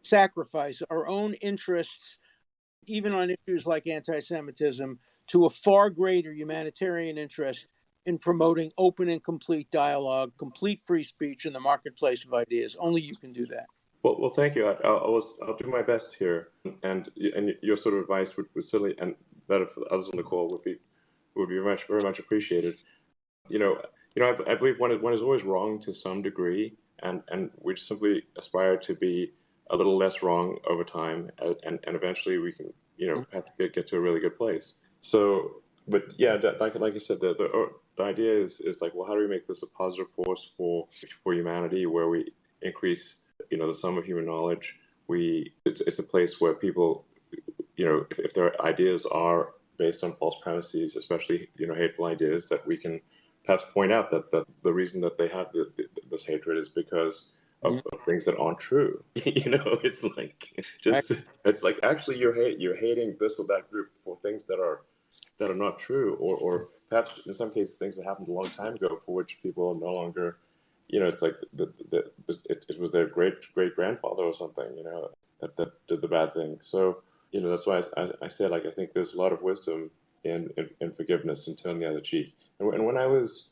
sacrifice 0.02 0.82
our 0.90 1.08
own 1.08 1.34
interests, 1.34 2.18
even 2.86 3.14
on 3.14 3.30
issues 3.30 3.66
like 3.66 3.86
anti-Semitism, 3.86 4.98
to 5.28 5.46
a 5.46 5.50
far 5.50 5.90
greater 5.90 6.32
humanitarian 6.32 7.16
interest 7.16 7.68
in 8.06 8.18
promoting 8.18 8.70
open 8.76 9.08
and 9.08 9.24
complete 9.24 9.70
dialogue, 9.70 10.32
complete 10.38 10.80
free 10.84 11.02
speech 11.02 11.46
in 11.46 11.54
the 11.54 11.60
marketplace 11.60 12.24
of 12.24 12.34
ideas. 12.34 12.76
Only 12.78 13.00
you 13.00 13.16
can 13.16 13.32
do 13.32 13.46
that. 13.46 13.66
Well, 14.04 14.16
well, 14.20 14.30
thank 14.30 14.54
you. 14.54 14.66
I, 14.66 14.76
will 14.86 15.24
I'll 15.42 15.56
do 15.56 15.66
my 15.66 15.80
best 15.80 16.14
here, 16.14 16.48
and 16.82 17.08
and 17.34 17.54
your 17.62 17.78
sort 17.78 17.94
of 17.94 18.02
advice 18.02 18.36
would, 18.36 18.46
would 18.54 18.66
certainly, 18.66 18.94
and 18.98 19.14
that 19.48 19.62
of 19.62 19.70
others 19.90 20.10
on 20.10 20.18
the 20.18 20.22
call 20.22 20.46
would 20.52 20.62
be 20.62 20.76
would 21.34 21.48
be 21.48 21.58
much 21.58 21.86
very 21.86 22.02
much 22.02 22.18
appreciated. 22.18 22.76
You 23.48 23.58
know, 23.58 23.80
you 24.14 24.22
know, 24.22 24.36
I, 24.46 24.52
I 24.52 24.54
believe 24.56 24.78
one 24.78 24.92
is, 24.92 25.00
one 25.00 25.14
is 25.14 25.22
always 25.22 25.42
wrong 25.42 25.80
to 25.80 25.94
some 25.94 26.20
degree, 26.20 26.76
and 27.02 27.22
and 27.28 27.50
we 27.62 27.76
simply 27.76 28.24
aspire 28.36 28.76
to 28.76 28.94
be 28.94 29.32
a 29.70 29.76
little 29.76 29.96
less 29.96 30.22
wrong 30.22 30.58
over 30.66 30.84
time, 30.84 31.30
and 31.38 31.80
and 31.86 31.96
eventually 31.96 32.36
we 32.36 32.52
can 32.52 32.74
you 32.98 33.08
know 33.08 33.24
have 33.32 33.46
to 33.46 33.52
get, 33.58 33.72
get 33.72 33.86
to 33.86 33.96
a 33.96 34.00
really 34.00 34.20
good 34.20 34.36
place. 34.36 34.74
So, 35.00 35.62
but 35.88 36.12
yeah, 36.18 36.36
like 36.60 36.74
like 36.74 36.94
I 36.94 36.98
said, 36.98 37.22
the 37.22 37.34
the 37.34 37.50
oh, 37.54 37.70
the 37.96 38.02
idea 38.02 38.32
is 38.32 38.60
is 38.60 38.82
like, 38.82 38.94
well, 38.94 39.06
how 39.08 39.14
do 39.14 39.20
we 39.20 39.28
make 39.28 39.46
this 39.46 39.62
a 39.62 39.66
positive 39.68 40.10
force 40.10 40.52
for 40.58 40.88
for 41.22 41.32
humanity, 41.32 41.86
where 41.86 42.10
we 42.10 42.30
increase 42.60 43.16
you 43.50 43.58
know 43.58 43.66
the 43.66 43.74
sum 43.74 43.98
of 43.98 44.04
human 44.04 44.26
knowledge. 44.26 44.78
We 45.06 45.52
it's 45.64 45.80
it's 45.82 45.98
a 45.98 46.02
place 46.02 46.40
where 46.40 46.54
people, 46.54 47.04
you 47.76 47.84
know, 47.84 48.06
if, 48.10 48.18
if 48.18 48.34
their 48.34 48.60
ideas 48.62 49.06
are 49.06 49.52
based 49.76 50.04
on 50.04 50.14
false 50.14 50.36
premises, 50.42 50.96
especially 50.96 51.48
you 51.56 51.66
know 51.66 51.74
hateful 51.74 52.06
ideas, 52.06 52.48
that 52.48 52.66
we 52.66 52.76
can 52.76 53.00
perhaps 53.44 53.64
point 53.72 53.92
out 53.92 54.10
that, 54.10 54.30
that 54.30 54.44
the 54.62 54.72
reason 54.72 55.00
that 55.02 55.18
they 55.18 55.28
have 55.28 55.52
the, 55.52 55.70
the, 55.76 55.86
this 56.10 56.24
hatred 56.24 56.56
is 56.58 56.68
because 56.68 57.26
of, 57.62 57.74
mm-hmm. 57.74 57.88
of, 57.92 58.04
things 58.04 58.24
that 58.24 58.38
aren't 58.38 58.58
true. 58.58 59.02
you 59.14 59.50
know, 59.50 59.78
it's 59.82 60.02
like 60.16 60.64
just 60.80 61.12
it's 61.44 61.62
like 61.62 61.78
actually 61.82 62.18
you're 62.18 62.34
hate 62.34 62.60
you're 62.60 62.76
hating 62.76 63.16
this 63.20 63.38
or 63.38 63.46
that 63.46 63.70
group 63.70 63.90
for 64.02 64.16
things 64.16 64.44
that 64.44 64.58
are 64.58 64.82
that 65.38 65.50
are 65.50 65.54
not 65.54 65.78
true, 65.78 66.16
or 66.16 66.36
or 66.36 66.62
perhaps 66.88 67.20
in 67.26 67.34
some 67.34 67.50
cases 67.50 67.76
things 67.76 67.96
that 67.96 68.06
happened 68.06 68.28
a 68.28 68.32
long 68.32 68.46
time 68.46 68.74
ago 68.74 68.96
for 69.04 69.14
which 69.14 69.42
people 69.42 69.70
are 69.70 69.74
no 69.74 69.92
longer 69.92 70.38
you 70.88 71.00
know, 71.00 71.06
it's 71.06 71.22
like 71.22 71.34
the, 71.52 71.72
the, 71.90 72.10
the 72.26 72.42
it, 72.50 72.66
it, 72.68 72.80
was 72.80 72.92
their 72.92 73.06
great 73.06 73.52
great 73.54 73.74
grandfather 73.74 74.22
or 74.22 74.34
something, 74.34 74.66
you 74.76 74.84
know, 74.84 75.10
that, 75.40 75.56
that 75.56 75.86
did 75.86 76.02
the 76.02 76.08
bad 76.08 76.32
thing. 76.32 76.58
So, 76.60 77.02
you 77.32 77.40
know, 77.40 77.50
that's 77.50 77.66
why 77.66 77.82
I, 77.96 78.10
I, 78.22 78.46
like, 78.46 78.66
I 78.66 78.70
think 78.70 78.92
there's 78.92 79.14
a 79.14 79.18
lot 79.18 79.32
of 79.32 79.42
wisdom 79.42 79.90
in, 80.24 80.50
in, 80.56 80.70
in 80.80 80.92
forgiveness 80.92 81.48
and 81.48 81.58
turn 81.58 81.78
the 81.78 81.88
other 81.88 82.00
cheek. 82.00 82.36
And, 82.60 82.72
and, 82.74 82.86
when 82.86 82.96
I 82.96 83.06
was 83.06 83.50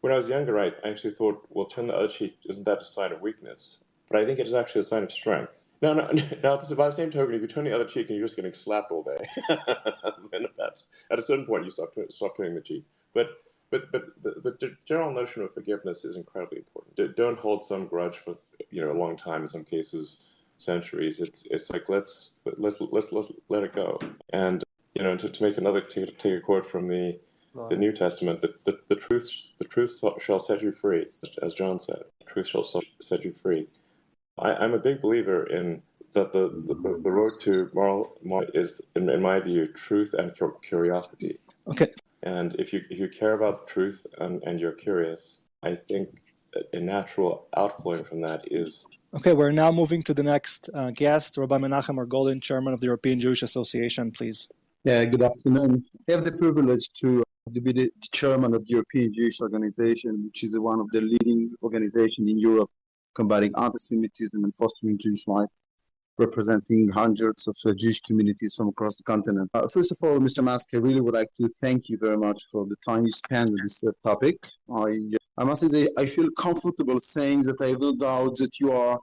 when 0.00 0.12
I 0.12 0.16
was 0.16 0.28
younger, 0.28 0.58
I 0.58 0.72
actually 0.84 1.12
thought, 1.12 1.44
well, 1.50 1.66
turn 1.66 1.88
the 1.88 1.96
other 1.96 2.08
cheek, 2.08 2.36
isn't 2.48 2.64
that 2.64 2.82
a 2.82 2.84
sign 2.84 3.12
of 3.12 3.20
weakness? 3.20 3.78
But 4.10 4.20
I 4.20 4.24
think 4.24 4.38
it 4.38 4.46
is 4.46 4.54
actually 4.54 4.80
a 4.80 4.84
sign 4.84 5.02
of 5.02 5.12
strength. 5.12 5.66
Now, 5.82 5.92
now, 5.94 6.08
now 6.42 6.56
by 6.56 6.88
the 6.88 6.92
same 6.92 7.10
token, 7.10 7.34
if 7.34 7.42
you 7.42 7.48
turn 7.48 7.64
the 7.64 7.74
other 7.74 7.84
cheek 7.84 8.08
and 8.08 8.18
you're 8.18 8.26
just 8.26 8.36
getting 8.36 8.52
slapped 8.52 8.90
all 8.90 9.02
day, 9.02 9.28
then 10.32 10.46
perhaps 10.56 10.86
at 11.10 11.18
a 11.18 11.22
certain 11.22 11.46
point 11.46 11.64
you 11.64 11.70
stop 11.70 11.92
stop 12.10 12.36
turning 12.36 12.54
the 12.54 12.60
cheek. 12.60 12.84
But 13.14 13.30
but 13.70 13.92
but 13.92 14.04
the, 14.22 14.56
the, 14.60 14.74
general 14.84 15.12
notion 15.12 15.42
of 15.42 15.52
forgiveness 15.52 16.04
is 16.04 16.16
incredibly 16.16 16.58
important. 16.58 17.16
Don't 17.16 17.38
hold 17.38 17.64
some 17.64 17.86
grudge 17.86 18.16
for 18.16 18.36
you 18.70 18.80
know 18.80 18.90
a 18.90 18.98
long 18.98 19.16
time. 19.16 19.42
In 19.42 19.48
some 19.48 19.64
cases, 19.64 20.18
centuries. 20.58 21.20
It's 21.20 21.46
it's 21.50 21.70
like 21.70 21.88
let's 21.88 22.32
let's 22.44 22.80
let's, 22.80 23.12
let's 23.12 23.32
let 23.48 23.62
it 23.64 23.72
go. 23.72 23.98
And 24.32 24.62
you 24.94 25.02
know, 25.02 25.16
to, 25.16 25.28
to 25.28 25.42
make 25.42 25.56
another 25.56 25.80
take, 25.80 26.18
take 26.18 26.34
a 26.34 26.40
quote 26.40 26.66
from 26.66 26.88
the 26.88 27.18
the 27.70 27.76
New 27.76 27.92
Testament, 27.92 28.40
the, 28.40 28.52
the, 28.66 28.94
the 28.94 29.00
truth 29.00 29.30
the 29.58 29.64
truth 29.64 30.00
shall 30.20 30.38
set 30.38 30.62
you 30.62 30.70
free, 30.70 31.06
as 31.42 31.54
John 31.54 31.78
said. 31.78 32.02
Truth 32.26 32.48
shall 32.48 32.82
set 33.00 33.24
you 33.24 33.32
free. 33.32 33.66
I, 34.38 34.64
am 34.64 34.74
a 34.74 34.78
big 34.78 35.00
believer 35.00 35.44
in 35.44 35.82
that 36.12 36.32
the, 36.32 36.48
the, 36.48 36.74
the 36.74 37.10
road 37.10 37.40
to 37.40 37.68
moral, 37.74 38.16
moral 38.22 38.48
is, 38.54 38.80
in, 38.94 39.10
in 39.10 39.20
my 39.20 39.40
view, 39.40 39.66
truth 39.66 40.14
and 40.14 40.32
curiosity. 40.62 41.38
Okay. 41.66 41.88
And 42.22 42.54
if 42.58 42.72
you 42.72 42.82
if 42.90 42.98
you 42.98 43.08
care 43.08 43.34
about 43.34 43.66
the 43.66 43.72
truth 43.72 44.06
and, 44.18 44.42
and 44.44 44.58
you're 44.58 44.72
curious, 44.72 45.38
I 45.62 45.74
think 45.74 46.08
a 46.72 46.80
natural 46.80 47.46
outflowing 47.56 48.04
from 48.04 48.20
that 48.22 48.42
is. 48.50 48.86
Okay, 49.14 49.32
we're 49.32 49.52
now 49.52 49.70
moving 49.72 50.02
to 50.02 50.14
the 50.14 50.22
next 50.22 50.68
uh, 50.74 50.90
guest, 50.90 51.38
Rabbi 51.38 51.58
Menachem 51.58 51.96
Margolin, 51.96 52.42
Chairman 52.42 52.74
of 52.74 52.80
the 52.80 52.86
European 52.86 53.20
Jewish 53.20 53.42
Association, 53.42 54.10
please. 54.10 54.48
Yeah, 54.84 55.04
good 55.04 55.22
afternoon. 55.22 55.84
I 56.08 56.12
have 56.12 56.24
the 56.24 56.32
privilege 56.32 56.90
to 57.00 57.22
be 57.52 57.72
the 57.72 57.90
chairman 58.12 58.54
of 58.54 58.66
the 58.66 58.72
European 58.72 59.12
Jewish 59.14 59.40
Organization, 59.40 60.24
which 60.26 60.44
is 60.44 60.58
one 60.58 60.80
of 60.80 60.88
the 60.92 61.00
leading 61.00 61.50
organizations 61.62 62.28
in 62.28 62.38
Europe 62.38 62.70
combating 63.14 63.52
anti-Semitism 63.56 64.44
and 64.44 64.54
fostering 64.54 64.98
Jewish 64.98 65.26
life 65.26 65.48
representing 66.18 66.88
hundreds 66.88 67.46
of 67.46 67.56
uh, 67.64 67.72
Jewish 67.72 68.00
communities 68.00 68.54
from 68.54 68.68
across 68.68 68.96
the 68.96 69.02
continent. 69.04 69.50
Uh, 69.54 69.68
first 69.68 69.92
of 69.92 69.98
all, 70.02 70.18
Mr. 70.18 70.42
Musk, 70.42 70.68
I 70.74 70.78
really 70.78 71.00
would 71.00 71.14
like 71.14 71.32
to 71.34 71.48
thank 71.60 71.88
you 71.88 71.96
very 71.98 72.16
much 72.16 72.42
for 72.50 72.66
the 72.66 72.76
time 72.86 73.04
you 73.04 73.12
spent 73.12 73.50
on 73.50 73.56
this 73.62 73.82
uh, 73.84 73.90
topic. 74.02 74.36
I, 74.74 74.98
I 75.36 75.44
must 75.44 75.68
say, 75.70 75.88
I 75.96 76.06
feel 76.06 76.30
comfortable 76.32 76.98
saying 77.00 77.42
that 77.42 77.60
I 77.60 77.72
will 77.72 77.94
doubt 77.94 78.36
that 78.36 78.58
you 78.58 78.72
are 78.72 78.98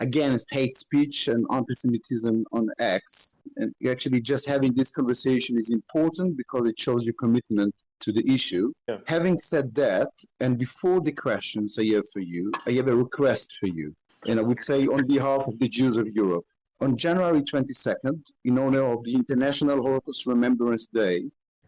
against 0.00 0.48
hate 0.50 0.76
speech 0.76 1.28
and 1.28 1.46
anti-Semitism 1.50 2.44
on 2.52 2.68
X. 2.78 3.34
And 3.56 3.74
actually, 3.88 4.20
just 4.20 4.46
having 4.46 4.74
this 4.74 4.90
conversation 4.90 5.56
is 5.56 5.70
important 5.70 6.36
because 6.36 6.66
it 6.66 6.78
shows 6.78 7.04
your 7.04 7.14
commitment 7.14 7.74
to 8.00 8.12
the 8.12 8.28
issue. 8.30 8.72
Yeah. 8.88 8.98
Having 9.06 9.38
said 9.38 9.74
that, 9.76 10.10
and 10.40 10.58
before 10.58 11.00
the 11.00 11.12
questions 11.12 11.78
I 11.78 11.94
have 11.94 12.08
for 12.10 12.20
you, 12.20 12.52
I 12.66 12.72
have 12.72 12.88
a 12.88 12.96
request 12.96 13.54
for 13.58 13.68
you. 13.68 13.94
And 14.26 14.38
I 14.38 14.42
would 14.42 14.60
say 14.60 14.86
on 14.86 15.06
behalf 15.06 15.46
of 15.46 15.58
the 15.58 15.68
Jews 15.68 15.96
of 15.96 16.08
Europe, 16.08 16.44
on 16.80 16.96
January 16.96 17.42
22nd, 17.42 18.20
in 18.44 18.58
honor 18.58 18.82
of 18.82 19.02
the 19.04 19.14
International 19.14 19.82
Holocaust 19.82 20.26
Remembrance 20.26 20.86
Day, 20.86 21.24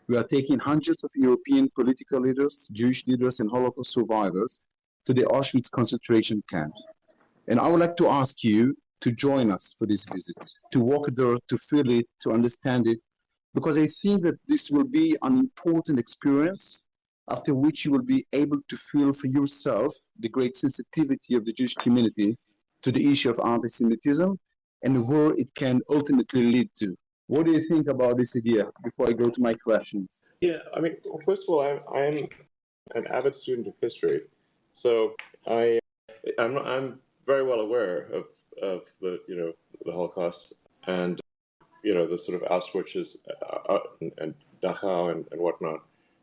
we 0.06 0.16
are 0.16 0.24
taking 0.24 0.59
hundreds 0.59 1.02
of 1.05 1.10
European 1.14 1.68
political 1.74 2.20
leaders, 2.20 2.68
Jewish 2.72 3.06
leaders, 3.06 3.40
and 3.40 3.51
Holocaust 3.51 3.93
survivors 3.93 4.60
to 5.06 5.14
the 5.14 5.22
Auschwitz 5.22 5.70
concentration 5.70 6.43
camp. 6.48 6.74
And 7.47 7.59
I 7.59 7.68
would 7.68 7.80
like 7.80 7.97
to 7.97 8.09
ask 8.09 8.43
you 8.44 8.76
to 9.01 9.12
join 9.12 9.51
us 9.51 9.74
for 9.78 9.86
this 9.86 10.05
visit, 10.05 10.36
to 10.72 10.80
walk 10.80 11.09
there, 11.12 11.36
to 11.48 11.59
feel 11.59 11.89
it, 11.90 12.06
to 12.20 12.32
understand 12.32 12.86
it, 12.86 12.98
because 13.55 13.78
I 13.78 13.89
think 14.02 14.22
that 14.22 14.39
this 14.47 14.70
will 14.70 14.85
be 14.85 15.16
an 15.22 15.39
important 15.39 15.98
experience 15.98 16.85
after 17.30 17.55
which 17.55 17.85
you 17.85 17.93
will 17.93 18.02
be 18.02 18.26
able 18.32 18.59
to 18.68 18.76
feel 18.76 19.12
for 19.12 19.26
yourself 19.28 19.94
the 20.18 20.28
great 20.28 20.56
sensitivity 20.56 21.35
of 21.35 21.44
the 21.44 21.52
Jewish 21.52 21.74
community 21.74 22.36
to 22.82 22.93
the 22.93 23.10
issue 23.10 23.30
of 23.30 23.40
anti 23.44 23.68
Semitism 23.68 24.39
and 24.82 25.06
where 25.09 25.34
it 25.34 25.55
can 25.55 25.80
ultimately 25.90 26.44
lead 26.44 26.70
to. 26.76 26.96
What 27.26 27.44
do 27.44 27.52
you 27.52 27.68
think 27.68 27.88
about 27.88 28.16
this 28.16 28.36
idea 28.36 28.68
before 28.82 29.09
I 29.09 29.12
go 29.12 29.28
to 29.28 29.40
my 29.40 29.52
questions? 29.52 30.24
Yeah, 30.40 30.59
I 30.74 30.80
mean, 30.80 30.96
first 31.26 31.44
of 31.44 31.55
all, 31.55 31.60
I'm, 31.60 31.80
I'm 31.94 32.28
an 32.94 33.06
avid 33.09 33.36
student 33.36 33.66
of 33.66 33.74
history. 33.80 34.22
So 34.72 35.14
I, 35.46 35.78
I'm, 36.38 36.56
I'm 36.59 37.00
very 37.26 37.42
well 37.42 37.60
aware 37.60 38.06
of, 38.12 38.24
of 38.62 38.82
the, 39.02 39.20
you 39.28 39.36
know, 39.36 39.52
the 39.84 39.92
Holocaust 39.92 40.55
and, 40.86 41.20
you 41.84 41.92
know, 41.94 42.06
the 42.06 42.16
sort 42.16 42.40
of 42.40 42.48
Auschwitz 42.48 43.16
uh, 43.42 43.72
uh, 43.74 43.78
and, 44.00 44.12
and 44.18 44.34
Dachau 44.62 45.12
and, 45.12 45.26
and 45.30 45.40
whatnot. 45.40 45.80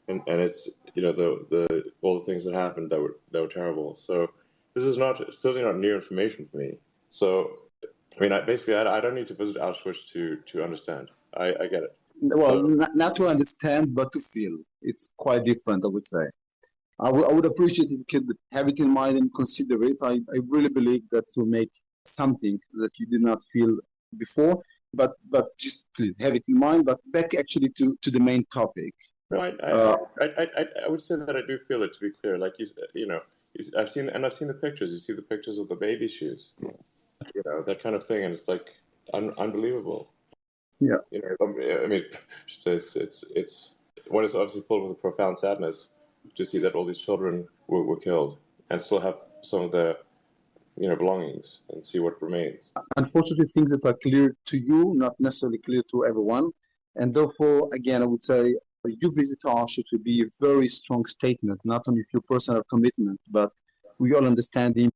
And, 0.08 0.22
and 0.28 0.42
it's, 0.42 0.70
you 0.96 1.04
know, 1.04 1.12
the, 1.12 1.46
the, 1.50 1.84
all 2.02 2.20
the 2.20 2.26
things 2.26 2.44
that 2.46 2.56
happened 2.56 2.90
that 2.90 3.00
were, 3.00 3.18
that 3.32 3.42
were 3.42 3.48
terrible. 3.48 3.96
So 3.96 4.32
this 4.74 4.84
is 4.84 4.98
not, 4.98 5.22
certainly 5.34 5.64
not 5.64 5.78
new 5.78 5.96
information 5.96 6.48
for 6.52 6.58
me. 6.58 6.78
So 7.10 7.65
I 8.18 8.22
mean, 8.22 8.32
I, 8.32 8.42
basically, 8.42 8.76
I, 8.76 8.98
I, 8.98 9.02
don't 9.02 9.16
need 9.16 9.28
to 9.28 9.34
visit 9.34 9.58
Auschwitz 9.58 10.06
to 10.14 10.38
to 10.38 10.64
understand. 10.64 11.10
I, 11.36 11.48
I 11.62 11.68
get 11.68 11.84
it. 11.84 11.96
Well, 12.22 12.64
not, 12.64 12.96
not, 12.96 13.16
to 13.18 13.28
understand, 13.28 13.94
but 13.94 14.14
to 14.14 14.22
feel. 14.22 14.58
It's 14.82 15.10
quite 15.18 15.44
different, 15.44 15.84
I 15.84 15.90
would 15.90 16.08
say. 16.08 16.26
I, 17.00 17.08
w- 17.08 17.26
I 17.26 17.34
would 17.34 17.46
appreciate 17.46 17.92
if 17.92 17.92
you 17.92 18.06
could 18.10 18.32
have 18.54 18.70
it 18.70 18.80
in 18.80 18.90
mind 18.90 19.18
and 19.18 19.34
consider 19.34 19.84
it. 19.84 19.98
I, 20.02 20.14
I 20.14 20.40
really 20.48 20.70
believe 20.70 21.04
that 21.12 21.26
will 21.36 21.46
make 21.46 21.72
something 22.06 22.58
that 22.76 22.92
you 22.98 23.06
did 23.08 23.22
not 23.22 23.44
feel 23.44 23.78
before, 24.18 24.62
but 24.94 25.12
but 25.30 25.58
just 25.58 25.88
please 25.96 26.16
have 26.22 26.36
it 26.36 26.44
in 26.48 26.58
mind. 26.58 26.86
But 26.86 27.00
back 27.12 27.34
actually 27.34 27.70
to, 27.78 27.98
to 28.02 28.12
the 28.12 28.20
main 28.20 28.46
topic. 28.54 28.94
Right. 29.30 29.56
I, 29.64 29.68
uh, 29.68 29.98
I, 30.22 30.26
I, 30.38 30.66
I, 30.86 30.88
would 30.88 31.02
say 31.04 31.16
that 31.16 31.36
I 31.36 31.42
do 31.48 31.58
feel 31.58 31.82
it. 31.82 31.94
To 31.94 32.00
be 32.00 32.12
clear, 32.12 32.38
like 32.38 32.54
you, 32.60 32.68
you 32.94 33.08
know, 33.08 33.20
I've 33.76 33.90
seen 33.90 34.10
and 34.10 34.24
I've 34.24 34.34
seen 34.34 34.48
the 34.48 34.54
pictures. 34.54 34.92
You 34.92 35.00
see 35.00 35.14
the 35.14 35.24
pictures 35.24 35.58
of 35.58 35.68
the 35.68 35.76
baby 35.76 36.08
shoes, 36.08 36.52
you 36.62 37.42
know 37.44 37.64
that 37.64 37.82
kind 37.82 37.96
of 37.96 38.06
thing, 38.06 38.24
and 38.24 38.34
it's 38.34 38.48
like 38.48 38.76
un- 39.14 39.34
unbelievable. 39.40 40.12
Yeah, 40.80 40.98
you 41.10 41.22
know, 41.22 41.46
um, 41.46 41.56
I 41.60 41.88
mean, 41.88 42.04
it's 42.68 42.96
it's 42.96 43.24
it's 43.36 43.72
one 44.10 44.24
is 44.24 44.36
obviously 44.36 44.62
filled 44.68 44.84
with 44.84 44.92
a 44.92 44.96
profound 44.96 45.40
sadness 45.40 45.90
to 46.36 46.46
see 46.46 46.60
that 46.60 46.76
all 46.76 46.86
these 46.86 47.00
children 47.00 47.48
were, 47.68 47.84
were 47.84 47.98
killed 47.98 48.38
and 48.70 48.82
still 48.82 49.00
have 49.00 49.16
some 49.42 49.62
of 49.62 49.72
their 49.72 49.96
you 50.78 50.88
know 50.88 50.96
belongings 50.96 51.62
and 51.70 51.84
see 51.84 51.98
what 51.98 52.22
remains. 52.22 52.72
Unfortunately, 52.96 53.48
things 53.48 53.72
that 53.72 53.84
are 53.86 53.98
clear 54.04 54.36
to 54.46 54.58
you, 54.58 54.94
not 54.96 55.14
necessarily 55.20 55.58
clear 55.58 55.82
to 55.90 56.06
everyone, 56.06 56.52
and 56.96 57.14
therefore, 57.14 57.70
again, 57.74 58.04
I 58.04 58.06
would 58.06 58.24
say 58.24 58.54
you 58.86 59.12
visit 59.12 59.40
Auschwitz 59.46 59.92
would 59.92 60.04
be 60.04 60.22
a 60.22 60.26
very 60.40 60.68
strong 60.68 61.06
statement, 61.06 61.60
not 61.64 61.84
only 61.88 62.02
of 62.02 62.08
your 62.14 62.22
personal 62.22 62.64
commitment, 62.70 63.20
but 63.30 63.52
we 64.00 64.14
all 64.14 64.26
understand 64.26 64.76
the 64.76 64.90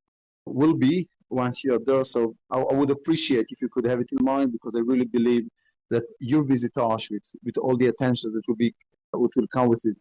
will 0.45 0.75
be 0.75 1.07
once 1.29 1.63
you're 1.63 1.79
there. 1.85 2.03
So 2.03 2.35
I, 2.51 2.59
I, 2.59 2.73
would 2.73 2.89
appreciate 2.89 3.47
if 3.49 3.61
you 3.61 3.69
could 3.69 3.85
have 3.85 3.99
it 4.01 4.11
in 4.11 4.23
mind 4.23 4.51
because 4.51 4.75
I 4.75 4.79
really 4.79 5.05
believe 5.05 5.47
that 5.91 6.03
your 6.19 6.43
visit 6.43 6.73
to 6.75 6.81
Auschwitz, 6.81 7.35
with 7.43 7.57
all 7.57 7.77
the 7.77 7.87
attention 7.87 8.33
that 8.33 8.41
will 8.47 8.55
be, 8.55 8.73
what 9.11 9.31
will 9.35 9.47
come 9.47 9.69
with 9.69 9.85
it, 9.85 9.97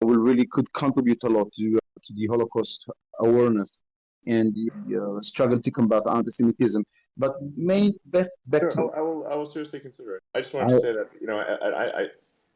will 0.00 0.18
really 0.18 0.46
could 0.46 0.72
contribute 0.72 1.22
a 1.24 1.28
lot 1.28 1.52
to, 1.54 1.76
uh, 1.76 2.00
to 2.04 2.14
the 2.14 2.26
Holocaust 2.26 2.86
awareness 3.20 3.78
and 4.26 4.54
the 4.54 4.70
uh, 4.98 5.22
struggle 5.22 5.58
to 5.60 5.70
combat 5.70 6.02
anti-Semitism. 6.10 6.84
But 7.16 7.34
may 7.56 7.92
back, 8.06 8.28
back 8.46 8.62
sure, 8.62 8.70
to, 8.70 8.96
I, 8.96 9.00
will, 9.00 9.26
I 9.30 9.34
will 9.34 9.46
seriously 9.46 9.80
consider 9.80 10.16
it. 10.16 10.22
I 10.34 10.40
just 10.40 10.54
wanted 10.54 10.74
to 10.74 10.80
say 10.80 10.92
that 10.92 11.08
you 11.20 11.26
know 11.26 11.38
I, 11.38 11.68
I, 11.68 12.00
I 12.02 12.06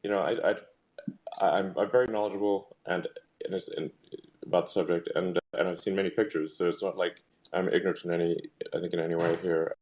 you 0.05 0.11
know 0.11 0.19
I, 0.19 0.51
I 0.51 0.55
I'm, 1.41 1.75
I'm 1.77 1.91
very 1.91 2.07
knowledgeable 2.07 2.77
and, 2.87 3.09
and, 3.45 3.61
and 3.77 3.91
about 4.47 4.67
the 4.67 4.73
subject, 4.73 5.09
and 5.17 5.39
and 5.55 5.69
I've 5.69 5.81
seen 5.81 5.97
many 5.97 6.11
pictures, 6.11 6.57
so 6.57 6.69
it's 6.69 6.83
not 6.83 6.97
like 6.97 7.17
I'm 7.53 7.69
ignorant 7.69 8.05
in 8.05 8.13
any 8.13 8.37
I 8.75 8.81
think 8.81 8.93
in 8.93 9.01
any 9.01 9.17
way 9.17 9.37
here. 9.43 9.75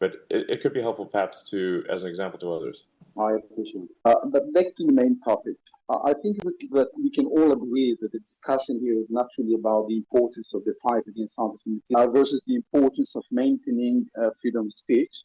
But 0.00 0.16
it, 0.28 0.50
it 0.50 0.60
could 0.60 0.74
be 0.74 0.82
helpful, 0.82 1.06
perhaps, 1.06 1.48
to 1.50 1.84
as 1.88 2.02
an 2.02 2.08
example 2.08 2.38
to 2.40 2.52
others. 2.52 2.86
I 3.18 3.32
appreciate. 3.34 3.88
Uh, 4.04 4.16
but 4.26 4.52
back 4.52 4.74
to 4.76 4.84
the 4.84 4.92
main 4.92 5.20
topic. 5.20 5.56
I 5.88 6.14
think 6.22 6.38
we, 6.44 6.52
that 6.72 6.88
we 6.96 7.10
can 7.10 7.26
all 7.26 7.52
agree 7.52 7.94
that 8.00 8.10
the 8.10 8.18
discussion 8.18 8.80
here 8.82 8.98
is 8.98 9.10
naturally 9.10 9.54
about 9.54 9.86
the 9.88 9.96
importance 9.98 10.48
of 10.54 10.64
the 10.64 10.74
fight 10.82 11.02
against 11.06 11.38
anti-Semitism 11.38 12.10
versus 12.10 12.40
the 12.46 12.54
importance 12.54 13.14
of 13.14 13.22
maintaining 13.30 14.06
uh, 14.18 14.30
freedom 14.40 14.66
of 14.66 14.72
speech, 14.72 15.24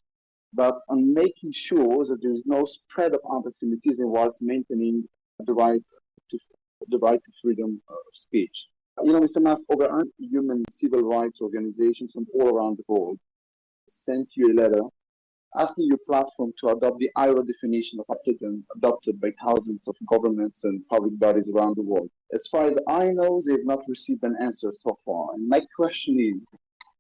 but 0.54 0.80
on 0.90 1.14
making 1.14 1.52
sure 1.52 2.06
that 2.06 2.20
there 2.22 2.32
is 2.32 2.46
no 2.46 2.66
spread 2.66 3.14
of 3.14 3.22
anti-Semitism 3.34 4.10
whilst 4.10 4.42
maintaining 4.42 5.08
the 5.46 5.54
right 5.54 5.82
to 6.32 6.40
the 6.88 6.98
right 7.00 7.20
to 7.24 7.32
freedom 7.42 7.82
of 7.90 7.96
speech. 8.14 8.68
You 9.04 9.14
know, 9.14 9.20
Mr. 9.20 9.42
Musk, 9.42 9.64
over 9.70 10.04
human 10.18 10.64
civil 10.70 11.02
rights 11.02 11.42
organizations 11.42 12.12
from 12.14 12.26
all 12.34 12.50
around 12.50 12.78
the 12.78 12.84
world 12.88 13.20
sent 13.88 14.30
you 14.36 14.54
a 14.54 14.56
letter 14.62 14.82
asking 15.58 15.88
your 15.88 15.98
platform 16.08 16.52
to 16.60 16.68
adopt 16.70 17.00
the 17.00 17.10
IHRA 17.18 17.46
definition 17.46 18.00
of 18.00 18.06
autism 18.08 18.62
adopted 18.76 19.20
by 19.20 19.32
thousands 19.44 19.88
of 19.88 19.96
governments 20.08 20.64
and 20.64 20.88
public 20.90 21.18
bodies 21.18 21.50
around 21.50 21.76
the 21.76 21.82
world. 21.82 22.10
As 22.34 22.48
far 22.48 22.68
as 22.68 22.78
I 22.88 23.06
know, 23.06 23.42
they 23.46 23.54
have 23.54 23.66
not 23.66 23.84
received 23.88 24.24
an 24.24 24.36
answer 24.42 24.72
so 24.74 24.98
far. 25.04 25.34
And 25.34 25.48
my 25.48 25.62
question 25.76 26.20
is, 26.20 26.46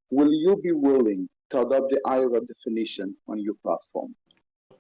will 0.09 0.31
you 0.31 0.59
be 0.63 0.71
willing 0.71 1.30
to 1.49 1.61
adopt 1.61 1.89
the 1.89 1.99
IHRA 2.05 2.47
definition 2.47 3.15
on 3.27 3.39
your 3.39 3.55
platform? 3.55 4.15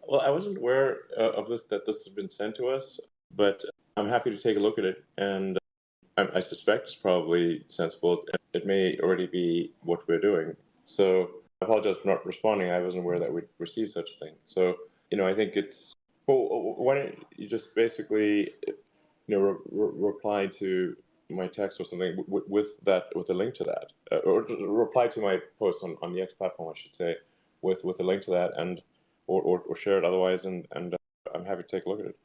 Well, 0.07 0.21
I 0.21 0.29
wasn't 0.29 0.57
aware 0.57 1.01
uh, 1.17 1.31
of 1.31 1.47
this, 1.47 1.65
that 1.65 1.85
this 1.85 2.03
had 2.03 2.15
been 2.15 2.29
sent 2.29 2.55
to 2.55 2.67
us, 2.67 2.99
but 3.35 3.63
I'm 3.97 4.07
happy 4.07 4.31
to 4.31 4.37
take 4.37 4.57
a 4.57 4.59
look 4.59 4.79
at 4.79 4.85
it. 4.85 5.03
And 5.17 5.57
I, 6.17 6.27
I 6.35 6.39
suspect 6.39 6.85
it's 6.85 6.95
probably 6.95 7.63
sensible. 7.67 8.23
It 8.53 8.65
may 8.65 8.97
already 9.03 9.27
be 9.27 9.73
what 9.83 10.07
we're 10.07 10.19
doing. 10.19 10.55
So 10.85 11.29
I 11.61 11.65
apologize 11.65 11.97
for 12.01 12.07
not 12.07 12.25
responding. 12.25 12.71
I 12.71 12.79
wasn't 12.79 13.03
aware 13.03 13.19
that 13.19 13.31
we'd 13.31 13.45
received 13.59 13.91
such 13.91 14.11
a 14.11 14.13
thing. 14.13 14.33
So, 14.45 14.75
you 15.11 15.17
know, 15.17 15.27
I 15.27 15.33
think 15.33 15.55
it's 15.55 15.95
well. 16.25 16.47
Why 16.77 16.95
don't 16.95 17.25
you 17.35 17.47
just 17.47 17.75
basically, 17.75 18.53
you 18.65 18.73
know, 19.27 19.39
re- 19.39 19.57
re- 19.71 19.91
reply 19.95 20.47
to 20.47 20.95
my 21.29 21.47
text 21.47 21.79
or 21.79 21.83
something 21.83 22.15
w- 22.15 22.45
with 22.47 22.79
that, 22.83 23.05
with 23.15 23.29
a 23.29 23.33
link 23.33 23.53
to 23.55 23.63
that, 23.63 23.93
uh, 24.11 24.17
or 24.17 24.43
reply 24.43 25.07
to 25.07 25.21
my 25.21 25.39
post 25.57 25.83
on, 25.83 25.95
on 26.01 26.13
the 26.13 26.21
X 26.21 26.33
platform, 26.33 26.73
I 26.75 26.79
should 26.79 26.95
say, 26.95 27.15
with 27.61 27.83
with 27.83 27.99
a 27.99 28.03
link 28.03 28.21
to 28.23 28.31
that, 28.31 28.51
and 28.57 28.81
or, 29.27 29.41
or, 29.41 29.59
or 29.67 29.75
share 29.75 29.97
it 29.97 30.05
otherwise, 30.05 30.45
and 30.45 30.67
and 30.71 30.93
uh, 30.93 30.97
I'm 31.33 31.45
happy 31.45 31.63
to 31.63 31.67
take 31.67 31.85
a 31.85 31.89
look 31.89 31.99
at 31.99 32.07
it. 32.07 32.17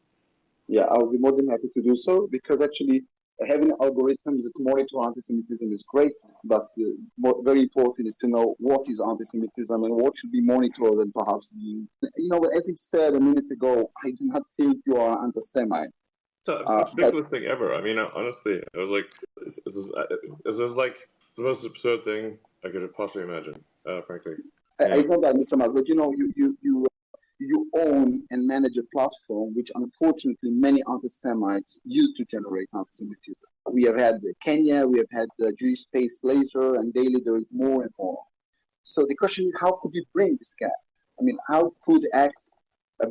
Yeah, 0.68 0.84
I'll 0.90 1.10
be 1.10 1.18
more 1.18 1.32
than 1.32 1.48
happy 1.48 1.68
to 1.74 1.82
do 1.82 1.94
so 1.96 2.26
because 2.30 2.62
actually 2.62 3.04
having 3.48 3.70
algorithms 3.72 4.44
that 4.44 4.52
monitor 4.58 5.02
anti-Semitism 5.04 5.72
is 5.72 5.84
great, 5.86 6.12
but 6.44 6.68
uh, 6.78 7.32
very 7.42 7.60
important 7.60 8.06
is 8.06 8.16
to 8.16 8.28
know 8.28 8.54
what 8.58 8.88
is 8.88 9.00
anti-Semitism 9.00 9.84
and 9.84 9.94
what 9.94 10.16
should 10.16 10.30
be 10.30 10.40
monitored 10.40 10.98
and 10.98 11.12
perhaps 11.12 11.48
you 11.52 11.86
know, 12.16 12.38
as 12.56 12.68
it 12.68 12.78
said 12.78 13.14
a 13.14 13.20
minute 13.20 13.50
ago, 13.50 13.90
I 14.04 14.10
do 14.12 14.26
not 14.26 14.42
think 14.56 14.78
you 14.86 14.96
are 14.96 15.22
anti-Semite. 15.22 15.90
It's 16.46 16.68
the 16.68 16.74
uh, 16.74 16.78
most 16.80 16.94
ridiculous 16.96 17.28
thing 17.30 17.44
ever. 17.44 17.74
I 17.74 17.80
mean, 17.80 17.98
honestly, 17.98 18.54
it 18.54 18.76
was 18.76 18.90
like 18.90 19.06
this, 19.42 19.58
this 19.64 19.76
is 19.76 19.90
uh, 19.96 20.04
this 20.44 20.58
is 20.58 20.76
like 20.76 21.08
the 21.36 21.42
most 21.42 21.64
absurd 21.64 22.04
thing 22.04 22.38
I 22.64 22.68
could 22.68 22.92
possibly 22.94 23.22
imagine. 23.22 23.64
Uh, 23.86 24.02
frankly, 24.02 24.34
I, 24.78 24.84
I 24.84 25.00
know 25.02 25.20
that, 25.22 25.36
Mr. 25.36 25.56
Musk, 25.56 25.74
but 25.74 25.88
you 25.88 25.94
know, 25.94 26.12
you 26.12 26.30
you 26.36 26.58
you 26.60 26.84
uh, 26.84 27.18
you 27.38 27.70
own 27.74 28.24
and 28.30 28.46
manage 28.46 28.76
a 28.76 28.82
platform 28.94 29.54
which 29.54 29.70
unfortunately 29.74 30.50
many 30.50 30.82
anti-Semites 30.86 31.78
use 31.84 32.12
to 32.14 32.26
generate 32.26 32.68
anti-Semitism. 32.74 33.48
We 33.70 33.84
have 33.84 33.96
had 33.96 34.20
Kanye, 34.46 34.86
we 34.86 34.98
have 34.98 35.10
had 35.10 35.28
the 35.38 35.50
Jewish 35.58 35.80
Space 35.80 36.20
Laser, 36.22 36.74
and 36.74 36.92
daily 36.92 37.22
there 37.24 37.36
is 37.36 37.48
more 37.52 37.82
and 37.82 37.90
more. 37.98 38.22
So 38.82 39.06
the 39.08 39.14
question 39.14 39.46
is, 39.46 39.54
how 39.58 39.78
could 39.80 39.94
you 39.94 40.04
bring 40.12 40.36
this 40.38 40.52
gap? 40.58 40.70
I 41.18 41.22
mean, 41.22 41.38
how 41.48 41.72
could 41.86 42.02
X 42.12 42.50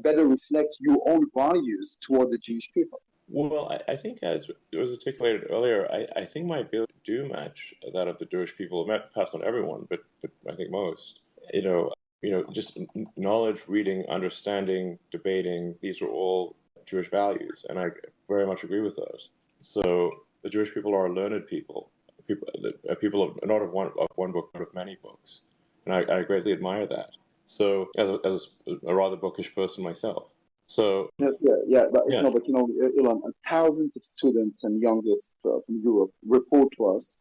better 0.04 0.28
reflect 0.28 0.78
your 0.80 1.00
own 1.08 1.26
values 1.36 1.98
toward 2.00 2.30
the 2.30 2.38
Jewish 2.38 2.70
people? 2.74 3.02
Well, 3.28 3.72
I, 3.72 3.94
I 3.94 3.96
think 3.96 4.20
as 4.22 4.50
it 4.72 4.78
was 4.78 4.92
articulated 4.92 5.48
earlier, 5.50 5.88
I, 5.92 6.08
I 6.22 6.26
think 6.26 6.48
my 6.48 6.60
ability 6.60 6.94
do 7.04 7.28
match 7.28 7.74
that 7.94 8.08
of 8.08 8.18
the 8.18 8.26
Jewish 8.26 8.56
people, 8.56 8.86
not 8.86 9.14
pass 9.14 9.34
on 9.34 9.44
everyone, 9.44 9.88
but, 9.90 10.00
but 10.22 10.32
I 10.50 10.56
think 10.56 10.72
most. 10.72 11.20
You 11.54 11.62
know, 11.64 11.94
you 12.22 12.32
know, 12.32 12.46
just 12.52 12.78
knowledge, 13.18 13.64
reading, 13.68 14.06
understanding, 14.08 14.98
debating, 15.12 15.76
these 15.82 16.02
are 16.02 16.08
all 16.08 16.56
Jewish 16.86 17.10
values, 17.10 17.66
and 17.70 17.80
I 17.80 17.88
very 18.30 18.46
much 18.46 18.64
agree 18.64 18.82
with 18.82 18.96
those. 18.96 19.30
So 19.62 20.12
the 20.44 20.50
Jewish 20.50 20.74
people 20.74 20.94
are 20.94 21.08
a 21.08 21.14
learned 21.14 21.48
people, 21.48 21.92
people, 22.28 22.48
are 22.64 22.92
uh, 22.92 22.96
people 22.96 23.24
of, 23.24 23.40
not 23.44 23.62
of 23.62 23.72
one 23.72 23.88
of 24.00 24.08
one 24.16 24.32
book, 24.32 24.50
but 24.54 24.62
of 24.62 24.74
many 24.74 24.98
books, 25.02 25.42
and 25.86 25.94
I, 25.94 26.20
I 26.20 26.24
greatly 26.24 26.54
admire 26.54 26.86
that. 26.88 27.18
So 27.46 27.90
as 27.98 28.10
a, 28.10 28.20
as 28.24 28.50
a 28.88 28.96
rather 28.96 29.18
bookish 29.18 29.54
person 29.54 29.84
myself, 29.84 30.28
so 30.68 31.10
yeah, 31.18 31.28
yeah, 31.42 31.56
yeah 31.68 31.84
but 31.92 32.04
yeah. 32.08 32.18
you 32.18 32.24
know, 32.24 32.32
but 32.32 32.48
you 32.48 32.54
know, 32.54 32.68
Ilan, 33.00 33.22
thousands 33.48 33.96
of 33.96 34.04
students 34.04 34.64
and 34.64 34.82
youngest 34.82 35.32
uh, 35.46 35.60
from 35.66 35.82
Europe 35.84 36.12
report 36.26 36.70
to 36.78 36.96
us 36.96 37.18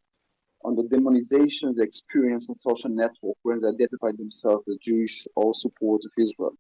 on 0.65 0.77
the 0.77 0.85
demonization 0.85 1.75
they 1.75 1.83
experience 1.83 2.47
on 2.49 2.55
social 2.55 2.91
network 2.91 3.37
when 3.43 3.61
they 3.61 3.69
identify 3.69 4.13
themselves 4.17 4.65
as 4.69 4.77
Jewish 4.77 5.27
or 5.35 5.53
support 5.55 6.03
of 6.05 6.13
Israel. 6.17 6.57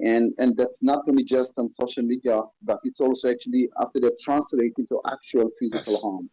And 0.00 0.32
and 0.38 0.56
that's 0.56 0.82
not 0.82 1.00
only 1.08 1.24
just 1.24 1.52
on 1.56 1.70
social 1.70 2.02
media, 2.02 2.42
but 2.62 2.78
it's 2.84 3.00
also 3.00 3.30
actually 3.30 3.68
after 3.80 4.00
they 4.00 4.10
translate 4.20 4.74
into 4.78 5.00
actual 5.10 5.50
physical 5.58 5.94
yes. 5.94 6.02
harm. 6.02 6.30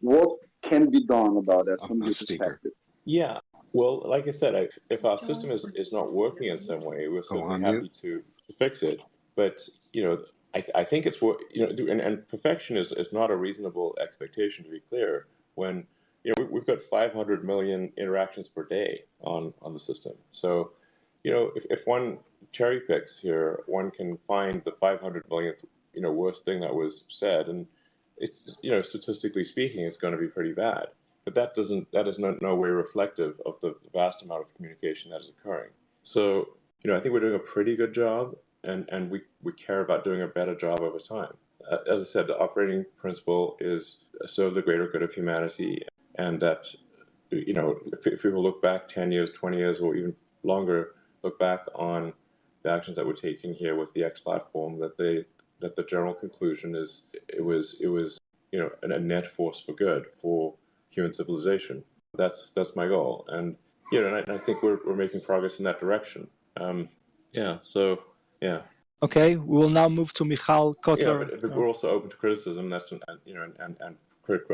What 0.00 0.38
can 0.62 0.90
be 0.90 1.04
done 1.04 1.36
about 1.38 1.66
that 1.66 1.80
from 1.86 2.02
your 2.02 2.12
perspective? 2.12 2.72
Yeah. 3.04 3.38
Well, 3.72 4.02
like 4.06 4.28
I 4.28 4.30
said, 4.30 4.54
I, 4.54 4.68
if 4.90 5.04
our 5.04 5.18
system 5.18 5.50
is, 5.50 5.64
is 5.74 5.92
not 5.92 6.12
working 6.12 6.48
in 6.48 6.56
some 6.56 6.82
way, 6.82 7.08
we're 7.08 7.22
certainly 7.22 7.60
happy 7.60 7.88
to, 8.00 8.22
to 8.46 8.52
fix 8.58 8.82
it. 8.82 9.00
But 9.38 9.68
you 9.92 10.02
know, 10.02 10.18
I, 10.52 10.64
I 10.74 10.82
think 10.82 11.06
it's 11.06 11.22
what 11.22 11.38
you 11.52 11.64
know, 11.64 11.92
and, 11.92 12.00
and 12.00 12.26
perfection 12.26 12.76
is, 12.76 12.90
is 12.90 13.12
not 13.12 13.30
a 13.30 13.36
reasonable 13.36 13.96
expectation 14.02 14.64
to 14.64 14.70
be 14.70 14.80
clear. 14.80 15.28
When 15.54 15.86
you 16.24 16.32
know, 16.36 16.48
we've 16.50 16.66
got 16.66 16.82
500 16.82 17.44
million 17.44 17.92
interactions 17.96 18.48
per 18.48 18.64
day 18.64 19.04
on, 19.20 19.54
on 19.62 19.74
the 19.74 19.78
system. 19.78 20.14
So, 20.32 20.72
you 21.22 21.30
know, 21.30 21.52
if, 21.54 21.64
if 21.70 21.86
one 21.86 22.18
cherry 22.50 22.80
picks 22.80 23.20
here, 23.20 23.60
one 23.68 23.92
can 23.92 24.18
find 24.26 24.60
the 24.64 24.72
500 24.72 25.24
millionth, 25.30 25.64
you 25.94 26.02
know, 26.02 26.10
worst 26.10 26.44
thing 26.44 26.60
that 26.62 26.74
was 26.74 27.04
said. 27.08 27.46
And 27.46 27.64
it's, 28.16 28.56
you 28.60 28.72
know, 28.72 28.82
statistically 28.82 29.44
speaking, 29.44 29.84
it's 29.84 29.96
going 29.96 30.14
to 30.14 30.20
be 30.20 30.26
pretty 30.26 30.52
bad. 30.52 30.88
But 31.24 31.36
that 31.36 31.54
doesn't, 31.54 31.92
that 31.92 32.08
is 32.08 32.18
no, 32.18 32.36
no 32.40 32.56
way 32.56 32.70
reflective 32.70 33.40
of 33.46 33.60
the 33.60 33.76
vast 33.92 34.24
amount 34.24 34.42
of 34.42 34.54
communication 34.56 35.12
that 35.12 35.20
is 35.20 35.30
occurring. 35.30 35.70
So, 36.02 36.48
you 36.82 36.90
know, 36.90 36.96
I 36.96 37.00
think 37.00 37.12
we're 37.12 37.20
doing 37.20 37.36
a 37.36 37.38
pretty 37.38 37.76
good 37.76 37.94
job 37.94 38.34
and, 38.64 38.88
and 38.90 39.10
we, 39.10 39.22
we 39.42 39.52
care 39.52 39.80
about 39.80 40.04
doing 40.04 40.22
a 40.22 40.26
better 40.26 40.54
job 40.54 40.80
over 40.80 40.98
time. 40.98 41.32
As 41.90 42.00
I 42.00 42.04
said, 42.04 42.26
the 42.26 42.38
operating 42.38 42.84
principle 42.96 43.56
is 43.60 44.04
serve 44.26 44.54
the 44.54 44.62
greater 44.62 44.88
good 44.88 45.02
of 45.02 45.12
humanity 45.12 45.82
and 46.16 46.40
that 46.40 46.66
you 47.30 47.52
know 47.52 47.78
if, 47.92 48.06
if 48.06 48.22
people 48.22 48.42
look 48.42 48.62
back 48.62 48.88
10 48.88 49.12
years 49.12 49.30
20 49.30 49.58
years 49.58 49.80
or 49.80 49.94
even 49.94 50.16
longer 50.44 50.94
look 51.22 51.38
back 51.38 51.60
on 51.74 52.12
the 52.62 52.70
actions 52.70 52.96
that 52.96 53.06
we're 53.06 53.12
taking 53.12 53.52
here 53.52 53.76
with 53.76 53.92
the 53.92 54.02
x 54.02 54.18
platform 54.18 54.78
that 54.78 54.96
they 54.96 55.24
that 55.60 55.76
the 55.76 55.82
general 55.82 56.14
conclusion 56.14 56.74
is 56.74 57.08
it 57.28 57.44
was 57.44 57.78
it 57.80 57.88
was 57.88 58.18
you 58.52 58.58
know 58.58 58.70
a 58.82 58.98
net 58.98 59.26
force 59.26 59.60
for 59.60 59.72
good 59.72 60.06
for 60.20 60.54
human 60.90 61.12
civilization. 61.12 61.84
That's 62.14 62.50
that's 62.52 62.76
my 62.76 62.88
goal. 62.88 63.26
And 63.28 63.56
you 63.92 64.00
know 64.00 64.14
and 64.14 64.30
I, 64.30 64.34
I 64.34 64.38
think 64.38 64.62
we're, 64.62 64.78
we're 64.86 64.96
making 64.96 65.20
progress 65.20 65.58
in 65.58 65.64
that 65.64 65.80
direction. 65.80 66.28
Um, 66.56 66.88
yeah 67.32 67.58
so 67.62 68.02
yeah 68.40 68.60
okay 69.02 69.36
we 69.36 69.58
will 69.58 69.70
now 69.70 69.88
move 69.88 70.12
to 70.12 70.24
michal 70.24 70.74
kotler 70.74 71.20
yeah, 71.20 71.26
but, 71.30 71.40
but 71.40 71.56
we're 71.56 71.66
also 71.66 71.88
open 71.90 72.10
to 72.10 72.16
criticism 72.16 72.68
that's 72.70 72.92
you 73.24 73.34
know 73.34 73.42
and 73.42 73.54
and, 73.58 73.76
and 73.80 73.96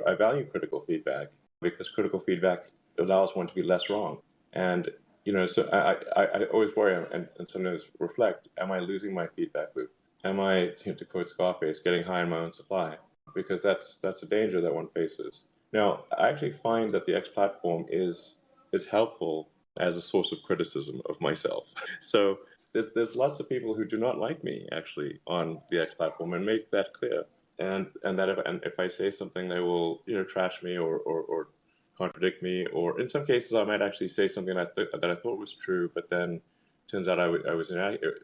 I 0.06 0.14
value 0.14 0.44
critical 0.46 0.80
feedback 0.80 1.28
because 1.60 1.88
critical 1.88 2.20
feedback 2.20 2.66
allows 2.98 3.34
one 3.34 3.46
to 3.46 3.54
be 3.54 3.62
less 3.62 3.90
wrong. 3.90 4.20
And 4.52 4.90
you 5.24 5.32
know, 5.32 5.46
so 5.46 5.68
I, 5.72 6.20
I, 6.20 6.24
I 6.26 6.44
always 6.44 6.76
worry 6.76 6.94
and, 7.12 7.28
and 7.38 7.48
sometimes 7.48 7.86
reflect: 7.98 8.48
Am 8.58 8.70
I 8.70 8.78
losing 8.78 9.12
my 9.12 9.26
feedback 9.26 9.68
loop? 9.74 9.90
Am 10.24 10.40
I, 10.40 10.70
to 10.78 11.04
quote 11.04 11.28
Scarface, 11.30 11.80
getting 11.80 12.02
high 12.02 12.22
in 12.22 12.30
my 12.30 12.38
own 12.38 12.52
supply? 12.52 12.96
Because 13.34 13.62
that's 13.62 13.96
that's 13.96 14.22
a 14.22 14.26
danger 14.26 14.60
that 14.60 14.72
one 14.72 14.88
faces. 14.88 15.44
Now, 15.72 16.04
I 16.18 16.28
actually 16.28 16.52
find 16.52 16.88
that 16.90 17.06
the 17.06 17.16
X 17.16 17.28
platform 17.28 17.86
is 17.88 18.36
is 18.72 18.86
helpful 18.86 19.48
as 19.78 19.96
a 19.96 20.02
source 20.02 20.30
of 20.30 20.38
criticism 20.42 21.00
of 21.08 21.20
myself. 21.20 21.72
So 22.00 22.38
there's, 22.74 22.92
there's 22.94 23.16
lots 23.16 23.40
of 23.40 23.48
people 23.48 23.74
who 23.74 23.86
do 23.86 23.98
not 23.98 24.18
like 24.18 24.44
me 24.44 24.68
actually 24.72 25.20
on 25.28 25.60
the 25.70 25.82
X 25.82 25.94
platform 25.94 26.34
and 26.34 26.46
make 26.46 26.70
that 26.72 26.92
clear. 26.94 27.24
and 27.60 27.86
and 28.04 28.18
that 28.18 28.28
if 28.30 28.38
and 28.46 28.62
if 28.64 28.78
I 28.80 28.88
say 28.88 29.10
something, 29.10 29.48
they 29.48 29.60
will 29.60 30.02
you 30.06 30.16
know 30.16 30.24
trash 30.24 30.62
me 30.62 30.76
or 30.78 30.98
or, 30.98 31.22
or 31.22 31.48
contradict 31.96 32.42
me, 32.42 32.66
or 32.68 33.00
in 33.00 33.08
some 33.08 33.24
cases, 33.26 33.54
I 33.54 33.64
might 33.64 33.82
actually 33.82 34.08
say 34.08 34.28
something 34.28 34.56
that 34.56 34.74
th- 34.76 34.88
that 35.00 35.10
I 35.10 35.14
thought 35.14 35.38
was 35.38 35.54
true, 35.54 35.90
but 35.94 36.10
then 36.10 36.40
turns 36.88 37.08
out 37.08 37.20
I, 37.20 37.26
w- 37.26 37.44
I 37.48 37.54
was. 37.54 37.72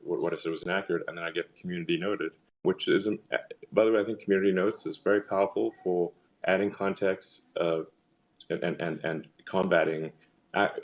What 0.04 0.32
I 0.32 0.36
said 0.36 0.50
was 0.50 0.64
inaccurate, 0.64 1.04
and 1.08 1.16
then 1.16 1.24
I 1.24 1.30
get 1.30 1.54
community 1.56 1.96
noted, 1.96 2.32
which 2.62 2.88
is, 2.88 3.08
by 3.72 3.84
the 3.84 3.92
way, 3.92 4.00
I 4.00 4.04
think 4.04 4.20
community 4.20 4.52
notes 4.52 4.86
is 4.86 4.96
very 4.98 5.22
powerful 5.22 5.72
for 5.84 6.10
adding 6.46 6.70
context 6.70 7.42
uh, 7.60 7.82
and, 8.50 8.80
and 8.80 9.00
and 9.04 9.28
combating 9.44 10.10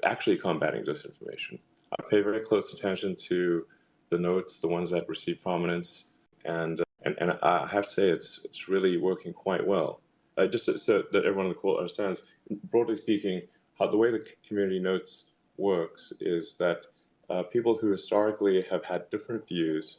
actually 0.05 0.37
combating 0.37 0.85
disinformation. 0.85 1.59
I 1.93 2.03
pay 2.11 2.21
very 2.21 2.41
close 2.41 2.73
attention 2.73 3.17
to 3.17 3.67
the 4.09 4.19
notes, 4.19 4.61
the 4.61 4.69
ones 4.69 4.91
that 4.91 5.09
receive 5.09 5.43
prominence, 5.43 6.07
and 6.45 6.83
and, 7.05 7.17
and 7.21 7.39
I 7.43 7.67
have 7.67 7.85
to 7.85 7.91
say 7.91 8.09
it's 8.09 8.41
it's 8.45 8.69
really 8.69 8.97
working 8.97 9.33
quite 9.33 9.67
well. 9.67 10.01
Uh, 10.37 10.47
just 10.47 10.67
so 10.79 11.03
that 11.13 11.25
everyone 11.25 11.47
on 11.47 11.49
the 11.49 11.55
call 11.55 11.79
understands, 11.79 12.23
broadly 12.71 12.97
speaking, 12.97 13.41
how 13.79 13.87
the 13.87 13.97
way 13.97 14.11
the 14.11 14.27
community 14.47 14.79
notes 14.79 15.31
works 15.57 16.13
is 16.21 16.57
that 16.59 16.83
uh, 17.31 17.43
people 17.45 17.77
who 17.77 17.91
historically 17.91 18.63
have 18.71 18.85
had 18.85 19.09
different 19.11 19.47
views 19.49 19.99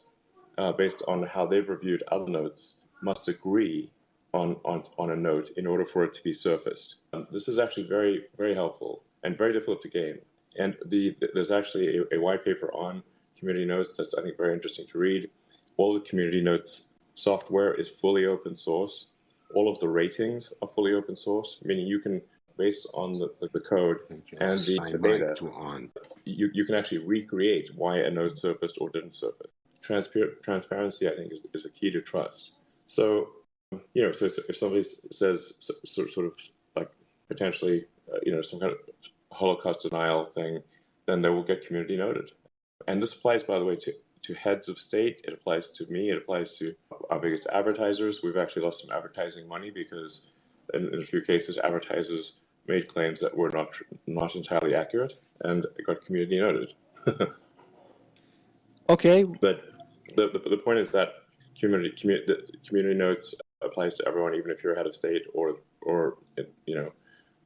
uh, 0.58 0.72
based 0.72 1.02
on 1.08 1.24
how 1.24 1.44
they've 1.46 1.68
reviewed 1.68 2.02
other 2.08 2.28
notes 2.28 2.74
must 3.02 3.28
agree 3.28 3.90
on, 4.32 4.56
on, 4.64 4.82
on 4.98 5.10
a 5.10 5.16
note 5.16 5.50
in 5.56 5.66
order 5.66 5.84
for 5.84 6.04
it 6.04 6.14
to 6.14 6.22
be 6.22 6.32
surfaced. 6.32 6.96
Um, 7.12 7.26
this 7.30 7.48
is 7.48 7.58
actually 7.58 7.88
very, 7.88 8.26
very 8.36 8.54
helpful 8.54 9.02
and 9.24 9.36
very 9.36 9.52
difficult 9.52 9.80
to 9.82 9.88
gain. 9.88 10.18
And 10.58 10.76
the, 10.86 11.16
the 11.20 11.30
there's 11.34 11.50
actually 11.50 11.98
a, 11.98 12.16
a, 12.16 12.20
white 12.20 12.44
paper 12.44 12.72
on 12.74 13.02
community 13.38 13.64
notes 13.64 13.96
that's, 13.96 14.14
I 14.14 14.22
think, 14.22 14.36
very 14.36 14.52
interesting 14.52 14.86
to 14.88 14.98
read. 14.98 15.30
All 15.76 15.94
the 15.94 16.00
community 16.00 16.40
notes 16.40 16.88
software 17.14 17.74
is 17.74 17.88
fully 17.88 18.26
open 18.26 18.54
source. 18.54 19.06
All 19.54 19.70
of 19.70 19.78
the 19.78 19.88
ratings 19.88 20.52
are 20.60 20.68
fully 20.68 20.94
open 20.94 21.16
source, 21.16 21.58
meaning 21.64 21.86
you 21.86 22.00
can 22.00 22.20
based 22.58 22.88
on 22.92 23.12
the, 23.12 23.32
the, 23.40 23.48
the 23.52 23.60
code 23.60 23.98
and 24.10 24.58
the, 24.58 24.78
the 24.90 24.98
data, 24.98 25.36
on. 25.54 25.90
You, 26.24 26.50
you 26.52 26.64
can 26.64 26.74
actually 26.74 26.98
recreate 26.98 27.70
why 27.76 27.98
a 27.98 28.10
node 28.10 28.36
surfaced 28.36 28.78
or 28.80 28.90
didn't 28.90 29.14
surface. 29.14 29.52
Transpar- 29.80 30.42
transparency, 30.42 31.08
I 31.08 31.14
think, 31.14 31.32
is, 31.32 31.46
is 31.54 31.64
a 31.64 31.70
key 31.70 31.90
to 31.92 32.02
trust. 32.02 32.52
So, 32.66 33.28
you 33.94 34.02
know, 34.02 34.12
so 34.12 34.28
if 34.48 34.56
somebody 34.56 34.84
says 35.12 35.54
sort, 35.60 36.10
sort 36.10 36.26
of 36.26 36.32
like 36.74 36.90
potentially, 37.28 37.86
uh, 38.12 38.18
you 38.24 38.32
know, 38.32 38.42
some 38.42 38.60
kind 38.60 38.72
of 38.72 38.78
Holocaust 39.32 39.82
denial 39.82 40.24
thing, 40.24 40.62
then 41.06 41.22
they 41.22 41.30
will 41.30 41.42
get 41.42 41.66
community 41.66 41.96
noted. 41.96 42.32
And 42.86 43.02
this 43.02 43.14
applies, 43.14 43.42
by 43.42 43.58
the 43.58 43.64
way, 43.64 43.76
to, 43.76 43.92
to 44.22 44.34
heads 44.34 44.68
of 44.68 44.78
state. 44.78 45.20
It 45.24 45.32
applies 45.34 45.68
to 45.70 45.86
me. 45.86 46.10
It 46.10 46.18
applies 46.18 46.56
to 46.58 46.74
our 47.10 47.18
biggest 47.18 47.46
advertisers. 47.52 48.20
We've 48.22 48.36
actually 48.36 48.62
lost 48.62 48.80
some 48.80 48.96
advertising 48.96 49.48
money 49.48 49.70
because 49.70 50.26
in, 50.74 50.92
in 50.92 51.00
a 51.00 51.04
few 51.04 51.20
cases, 51.20 51.58
advertisers 51.58 52.34
made 52.66 52.88
claims 52.88 53.20
that 53.20 53.36
were 53.36 53.50
not 53.50 53.68
not 54.06 54.36
entirely 54.36 54.74
accurate, 54.74 55.14
and 55.40 55.64
it 55.64 55.86
got 55.86 56.04
community 56.04 56.38
noted. 56.38 56.74
okay. 58.90 59.24
But 59.24 59.64
the, 60.16 60.28
the, 60.28 60.50
the 60.50 60.58
point 60.58 60.78
is 60.78 60.92
that 60.92 61.08
community 61.58 61.94
community 61.98 62.34
community 62.66 62.94
notes 62.94 63.34
applies 63.62 63.96
to 63.96 64.06
everyone, 64.06 64.34
even 64.34 64.50
if 64.50 64.62
you're 64.62 64.74
a 64.74 64.76
head 64.76 64.86
of 64.86 64.94
state 64.94 65.22
or 65.34 65.56
or 65.82 66.18
you 66.66 66.76
know 66.76 66.92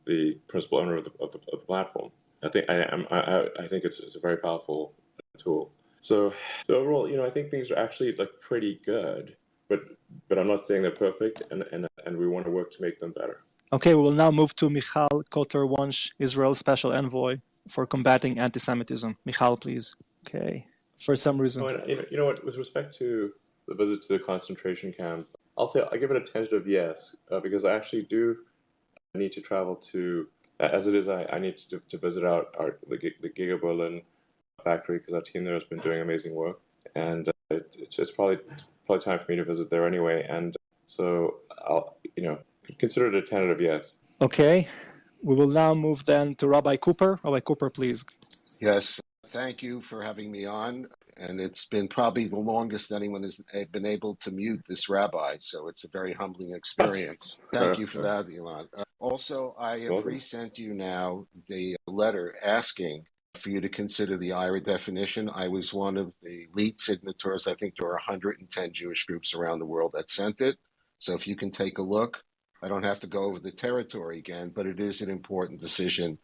the 0.05 0.39
principal 0.49 0.79
owner 0.79 0.97
of 0.97 1.05
the, 1.05 1.13
of 1.21 1.33
the, 1.33 1.39
of 1.53 1.61
the 1.61 1.67
platform. 1.67 2.11
I 2.43 2.49
think 2.49 2.69
I, 2.69 2.83
I, 3.11 3.65
I 3.65 3.69
think 3.69 3.85
it's, 3.85 4.01
it's 4.01 4.17
a 4.17 4.21
very 4.21 4.37
powerful 4.37 4.95
tool. 5.37 5.73
So 6.01 6.33
so 6.63 6.75
overall, 6.75 7.09
you 7.09 7.17
know, 7.17 7.25
I 7.25 7.31
think 7.31 7.51
things 7.51 7.71
are 7.71 7.79
actually 7.79 8.13
like 8.17 8.31
pretty 8.41 8.81
good 8.85 9.37
but 9.73 9.85
but 10.29 10.39
I'm 10.39 10.47
not 10.47 10.67
saying 10.67 10.83
they're 10.83 10.91
perfect, 11.09 11.43
and, 11.51 11.65
and 11.73 11.87
and 12.07 12.13
we 12.23 12.27
want 12.35 12.45
to 12.45 12.53
work 12.59 12.71
to 12.73 12.81
make 12.87 12.99
them 12.99 13.13
better. 13.21 13.39
Okay, 13.73 13.95
we 13.95 14.03
will 14.03 14.19
now 14.25 14.31
move 14.31 14.55
to 14.57 14.69
Michal 14.69 15.09
Kotler-Wunsch, 15.35 16.11
Israel 16.19 16.55
Special 16.55 16.91
Envoy 16.93 17.39
for 17.69 17.87
combating 17.87 18.39
anti-Semitism. 18.39 19.17
Michal, 19.25 19.57
please. 19.57 19.87
Okay, 20.27 20.67
for 21.07 21.15
some 21.17 21.37
reason. 21.41 21.63
Oh, 21.63 21.69
you, 21.69 21.97
know, 21.97 22.05
you 22.11 22.17
know 22.19 22.27
what? 22.27 22.39
With 22.45 22.57
respect 22.65 22.95
to 23.01 23.33
the 23.69 23.75
visit 23.75 24.03
to 24.03 24.11
the 24.15 24.19
concentration 24.19 24.93
camp, 24.93 25.27
I'll 25.57 25.71
say 25.73 25.81
I 25.93 25.97
give 25.97 26.11
it 26.11 26.19
a 26.23 26.27
tentative 26.35 26.67
yes 26.67 27.17
uh, 27.31 27.41
because 27.41 27.65
I 27.65 27.73
actually 27.79 28.03
do 28.03 28.37
need 29.19 29.33
to 29.33 29.41
travel 29.41 29.77
to. 29.77 30.29
As 30.61 30.87
it 30.87 30.95
is, 30.95 31.09
I, 31.09 31.27
I 31.33 31.39
need 31.39 31.59
to, 31.59 31.81
to 31.89 31.99
visit 31.99 32.25
out 32.25 32.55
our 32.59 32.79
the, 32.89 33.13
the 33.21 33.29
Giga 33.29 33.61
Berlin 33.61 34.03
factory 34.63 34.99
because 34.99 35.15
our 35.15 35.21
team 35.21 35.45
there 35.45 35.55
has 35.55 35.65
been 35.65 35.81
doing 35.81 36.01
amazing 36.01 36.35
work, 36.35 36.61
and 36.95 37.29
uh, 37.29 37.33
it, 37.51 37.77
it's 37.79 37.95
just 37.95 38.15
probably 38.15 38.39
probably 38.87 39.05
time 39.05 39.19
for 39.19 39.31
me 39.31 39.37
to 39.37 39.45
visit 39.45 39.71
there 39.71 39.87
anyway. 39.87 40.27
And 40.29 40.55
so 40.87 41.39
I'll, 41.67 41.97
you 42.17 42.23
know, 42.23 42.39
consider 42.79 43.07
it 43.07 43.15
a 43.15 43.23
tentative 43.23 43.61
yes. 43.61 43.95
Okay. 44.21 44.69
We 45.25 45.35
will 45.35 45.49
now 45.49 45.75
move 45.75 46.05
then 46.05 46.35
to 46.37 46.49
Rabbi 46.49 46.77
Cooper. 46.77 47.21
Rabbi 47.23 47.41
Cooper, 47.41 47.71
please. 47.71 48.05
Yes. 48.61 49.01
Thank 49.29 49.63
you 49.63 49.81
for 49.81 50.03
having 50.03 50.31
me 50.33 50.47
on. 50.47 50.89
And 51.17 51.41
it's 51.41 51.67
been 51.67 51.89
probably 51.89 52.27
the 52.27 52.39
longest 52.39 52.91
anyone 52.91 53.23
has 53.23 53.41
eh, 53.53 53.65
been 53.71 53.87
able 53.87 54.17
to 54.23 54.31
mute 54.31 54.63
this 54.69 54.89
rabbi. 54.89 55.37
So 55.41 55.69
it's 55.69 55.85
a 55.85 55.89
very 55.89 56.13
humbling 56.13 56.55
experience. 56.55 57.39
Thank 57.53 57.79
you 57.79 57.87
for 57.87 58.01
uh, 58.01 58.03
uh, 58.03 58.23
that, 58.23 58.35
Elon. 58.35 58.69
Uh, 58.77 58.85
also, 58.99 59.55
I 59.59 59.81
have 59.81 60.05
resent 60.05 60.59
you 60.59 60.75
now 60.75 61.27
the 61.49 61.77
uh, 61.87 61.91
letter 61.91 62.37
asking 62.43 63.05
for 63.35 63.51
you 63.51 63.61
to 63.61 63.69
consider 63.69 64.17
the 64.17 64.31
IHRA 64.31 64.65
definition. 64.65 65.29
I 65.29 65.49
was 65.49 65.73
one 65.73 65.97
of 65.97 66.13
the 66.23 66.47
lead 66.55 66.81
signatories. 66.81 67.47
I 67.47 67.55
think 67.55 67.75
there 67.79 67.89
are 67.89 67.95
110 67.95 68.73
Jewish 68.73 69.05
groups 69.05 69.35
around 69.35 69.59
the 69.59 69.67
world 69.67 69.93
that 69.95 70.11
sent 70.11 70.41
it. 70.41 70.57
So 70.99 71.15
if 71.15 71.27
you 71.27 71.35
can 71.35 71.51
take 71.51 71.79
a 71.79 71.83
look, 71.83 72.23
I 72.63 72.69
don't 72.69 72.85
have 72.85 73.01
to 73.01 73.09
go 73.09 73.25
over 73.25 73.41
the 73.41 73.51
territory 73.51 74.19
again, 74.19 74.53
but 74.55 74.67
it 74.67 74.79
is 74.79 75.01
an 75.01 75.11
important 75.11 75.61
decision 75.61 76.19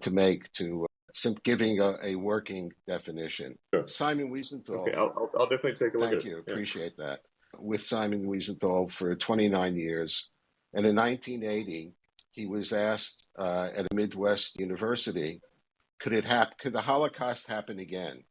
to 0.00 0.10
make 0.10 0.52
to 0.52 0.86
uh, 1.24 1.30
giving 1.44 1.80
a, 1.80 1.96
a, 2.02 2.14
working 2.14 2.72
definition. 2.86 3.58
Sure. 3.74 3.86
Simon 3.86 4.30
Wiesenthal. 4.30 4.88
Okay, 4.88 4.96
I'll, 4.96 5.30
I'll, 5.38 5.46
definitely 5.46 5.74
take 5.74 5.94
a 5.94 5.98
look. 5.98 6.10
Thank 6.10 6.24
you. 6.24 6.42
Yeah. 6.46 6.52
Appreciate 6.52 6.96
that. 6.98 7.20
With 7.58 7.82
Simon 7.82 8.26
Wiesenthal 8.26 8.90
for 8.90 9.14
29 9.14 9.76
years. 9.76 10.30
And 10.72 10.84
in 10.84 10.96
1980, 10.96 11.92
he 12.32 12.46
was 12.46 12.72
asked 12.72 13.24
uh, 13.38 13.68
at 13.76 13.86
a 13.90 13.94
Midwest 13.94 14.58
university 14.58 15.40
could 16.00 16.12
it 16.12 16.24
happen? 16.26 16.54
Could 16.60 16.72
the 16.74 16.82
Holocaust 16.82 17.46
happen 17.46 17.78
again? 17.78 18.24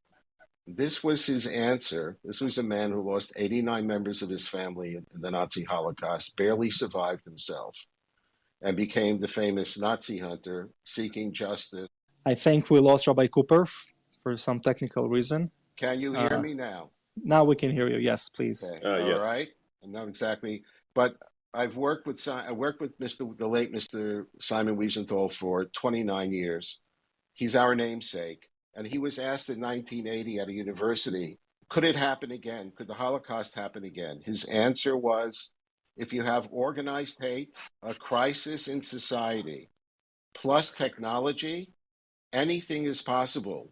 This 0.68 1.04
was 1.04 1.26
his 1.26 1.48
answer. 1.48 2.18
This 2.24 2.40
was 2.40 2.60
a 2.60 2.64
man 2.64 2.92
who 2.92 3.02
lost 3.02 3.34
89 3.36 3.88
members 3.88 4.22
of 4.22 4.30
his 4.30 4.48
family 4.48 4.96
in 4.96 5.06
the 5.22 5.32
Nazi 5.32 5.64
Holocaust, 5.64 6.38
barely 6.38 6.70
survived 6.70 7.24
himself, 7.26 7.76
and 8.62 8.78
became 8.78 9.20
the 9.20 9.28
famous 9.28 9.78
Nazi 9.78 10.20
hunter 10.20 10.70
seeking 10.84 11.34
justice. 11.34 11.90
I 12.26 12.36
think 12.36 12.70
we 12.70 12.80
lost 12.80 13.08
Rabbi 13.08 13.28
Cooper 13.28 13.66
for 14.22 14.38
some 14.38 14.60
technical 14.60 15.10
reason. 15.10 15.52
Can 15.78 16.00
you 16.00 16.14
hear 16.14 16.36
uh, 16.36 16.42
me 16.42 16.54
now? 16.54 16.90
Now 17.24 17.44
we 17.44 17.56
can 17.56 17.72
hear 17.72 17.90
you. 17.90 17.98
Yes, 17.98 18.30
please. 18.30 18.72
Okay. 18.76 18.86
Uh, 18.86 19.08
yes. 19.08 19.22
All 19.22 19.28
right. 19.28 19.50
Not 19.86 20.08
exactly, 20.08 20.64
but 20.96 21.18
I've 21.54 21.76
worked 21.76 22.08
with 22.08 22.26
I 22.28 22.52
worked 22.52 22.80
with 22.80 22.98
Mr. 23.00 23.38
the 23.38 23.48
late 23.48 23.74
Mr. 23.74 24.26
Simon 24.40 24.78
Wiesenthal 24.78 25.32
for 25.32 25.66
29 25.66 26.32
years. 26.32 26.80
He's 27.34 27.56
our 27.56 27.76
namesake. 27.76 28.48
And 28.76 28.88
he 28.88 28.98
was 28.98 29.20
asked 29.20 29.50
in 29.50 29.60
1980 29.60 30.40
at 30.40 30.48
a 30.48 30.54
university, 30.54 31.38
could 31.70 31.84
it 31.84 31.96
happen 31.96 32.32
again? 32.32 32.72
Could 32.76 32.88
the 32.88 32.94
Holocaust 32.94 33.54
happen 33.54 33.84
again? 33.84 34.20
His 34.26 34.46
answer 34.46 34.98
was 34.98 35.52
if 35.96 36.12
you 36.12 36.24
have 36.24 36.48
organized 36.52 37.18
hate, 37.22 37.54
a 37.84 37.94
crisis 37.94 38.68
in 38.68 38.82
society, 38.82 39.70
plus 40.34 40.72
technology, 40.72 41.70
anything 42.34 42.86
is 42.86 43.02
possible. 43.02 43.72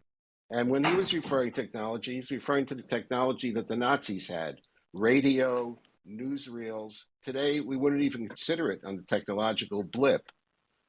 And 0.49 0.69
when 0.69 0.83
he 0.83 0.93
was 0.93 1.13
referring 1.13 1.51
to 1.51 1.61
technology, 1.61 2.15
he's 2.15 2.31
referring 2.31 2.65
to 2.67 2.75
the 2.75 2.83
technology 2.83 3.53
that 3.53 3.67
the 3.67 3.75
Nazis 3.75 4.27
had 4.27 4.55
radio, 4.93 5.77
newsreels. 6.09 7.03
Today, 7.23 7.59
we 7.59 7.77
wouldn't 7.77 8.03
even 8.03 8.27
consider 8.27 8.71
it 8.71 8.81
on 8.85 8.97
the 8.97 9.03
technological 9.03 9.83
blip. 9.83 10.23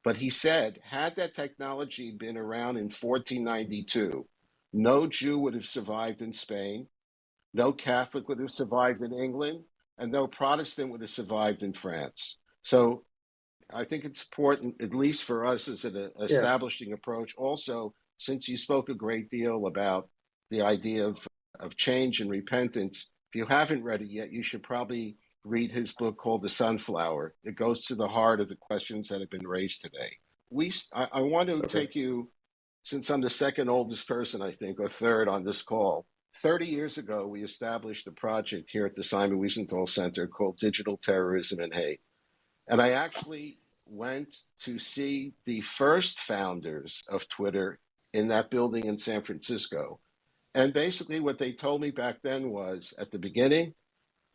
But 0.03 0.17
he 0.17 0.29
said, 0.29 0.79
had 0.83 1.15
that 1.15 1.33
technology 1.33 2.11
been 2.11 2.37
around 2.37 2.77
in 2.77 2.85
1492, 2.85 4.25
no 4.73 5.07
Jew 5.07 5.39
would 5.39 5.53
have 5.53 5.65
survived 5.65 6.21
in 6.21 6.33
Spain, 6.33 6.87
no 7.53 7.71
Catholic 7.71 8.27
would 8.27 8.39
have 8.39 8.51
survived 8.51 9.01
in 9.01 9.13
England, 9.13 9.63
and 9.97 10.11
no 10.11 10.27
Protestant 10.27 10.91
would 10.91 11.01
have 11.01 11.09
survived 11.09 11.63
in 11.63 11.71
France. 11.71 12.37
So 12.63 13.03
I 13.73 13.85
think 13.85 14.05
it's 14.05 14.23
important, 14.23 14.81
at 14.81 14.93
least 14.93 15.23
for 15.23 15.45
us 15.45 15.67
as 15.67 15.85
an 15.85 16.11
establishing 16.21 16.89
yeah. 16.89 16.95
approach. 16.95 17.33
Also, 17.37 17.93
since 18.17 18.47
you 18.47 18.57
spoke 18.57 18.89
a 18.89 18.93
great 18.93 19.29
deal 19.29 19.67
about 19.67 20.09
the 20.49 20.61
idea 20.61 21.05
of, 21.05 21.25
of 21.59 21.75
change 21.75 22.21
and 22.21 22.29
repentance, 22.29 23.09
if 23.31 23.37
you 23.37 23.45
haven't 23.45 23.83
read 23.83 24.01
it 24.01 24.09
yet, 24.09 24.31
you 24.31 24.43
should 24.43 24.63
probably 24.63 25.17
read 25.43 25.71
his 25.71 25.91
book 25.93 26.17
called 26.17 26.41
The 26.41 26.49
Sunflower. 26.49 27.35
It 27.43 27.55
goes 27.55 27.85
to 27.85 27.95
the 27.95 28.07
heart 28.07 28.39
of 28.39 28.47
the 28.47 28.55
questions 28.55 29.09
that 29.09 29.19
have 29.19 29.29
been 29.29 29.47
raised 29.47 29.81
today. 29.81 30.17
We, 30.49 30.71
I, 30.93 31.07
I 31.13 31.21
want 31.21 31.49
to 31.49 31.55
okay. 31.55 31.67
take 31.67 31.95
you, 31.95 32.29
since 32.83 33.09
I'm 33.09 33.21
the 33.21 33.29
second 33.29 33.69
oldest 33.69 34.07
person, 34.07 34.41
I 34.41 34.51
think, 34.51 34.79
or 34.79 34.87
third 34.87 35.27
on 35.27 35.43
this 35.43 35.61
call, 35.61 36.05
30 36.37 36.65
years 36.65 36.97
ago, 36.97 37.27
we 37.27 37.43
established 37.43 38.07
a 38.07 38.11
project 38.11 38.69
here 38.71 38.85
at 38.85 38.95
the 38.95 39.03
Simon 39.03 39.39
Wiesenthal 39.39 39.87
Center 39.87 40.27
called 40.27 40.57
Digital 40.59 40.97
Terrorism 40.97 41.59
and 41.59 41.73
Hate. 41.73 42.01
And 42.67 42.81
I 42.81 42.91
actually 42.91 43.57
went 43.87 44.29
to 44.61 44.79
see 44.79 45.33
the 45.45 45.61
first 45.61 46.19
founders 46.19 47.03
of 47.09 47.27
Twitter 47.29 47.79
in 48.13 48.27
that 48.29 48.49
building 48.49 48.85
in 48.85 48.97
San 48.97 49.23
Francisco. 49.23 49.99
And 50.55 50.73
basically, 50.73 51.19
what 51.19 51.39
they 51.39 51.51
told 51.51 51.81
me 51.81 51.91
back 51.91 52.17
then 52.23 52.49
was 52.49 52.93
at 52.99 53.11
the 53.11 53.19
beginning, 53.19 53.73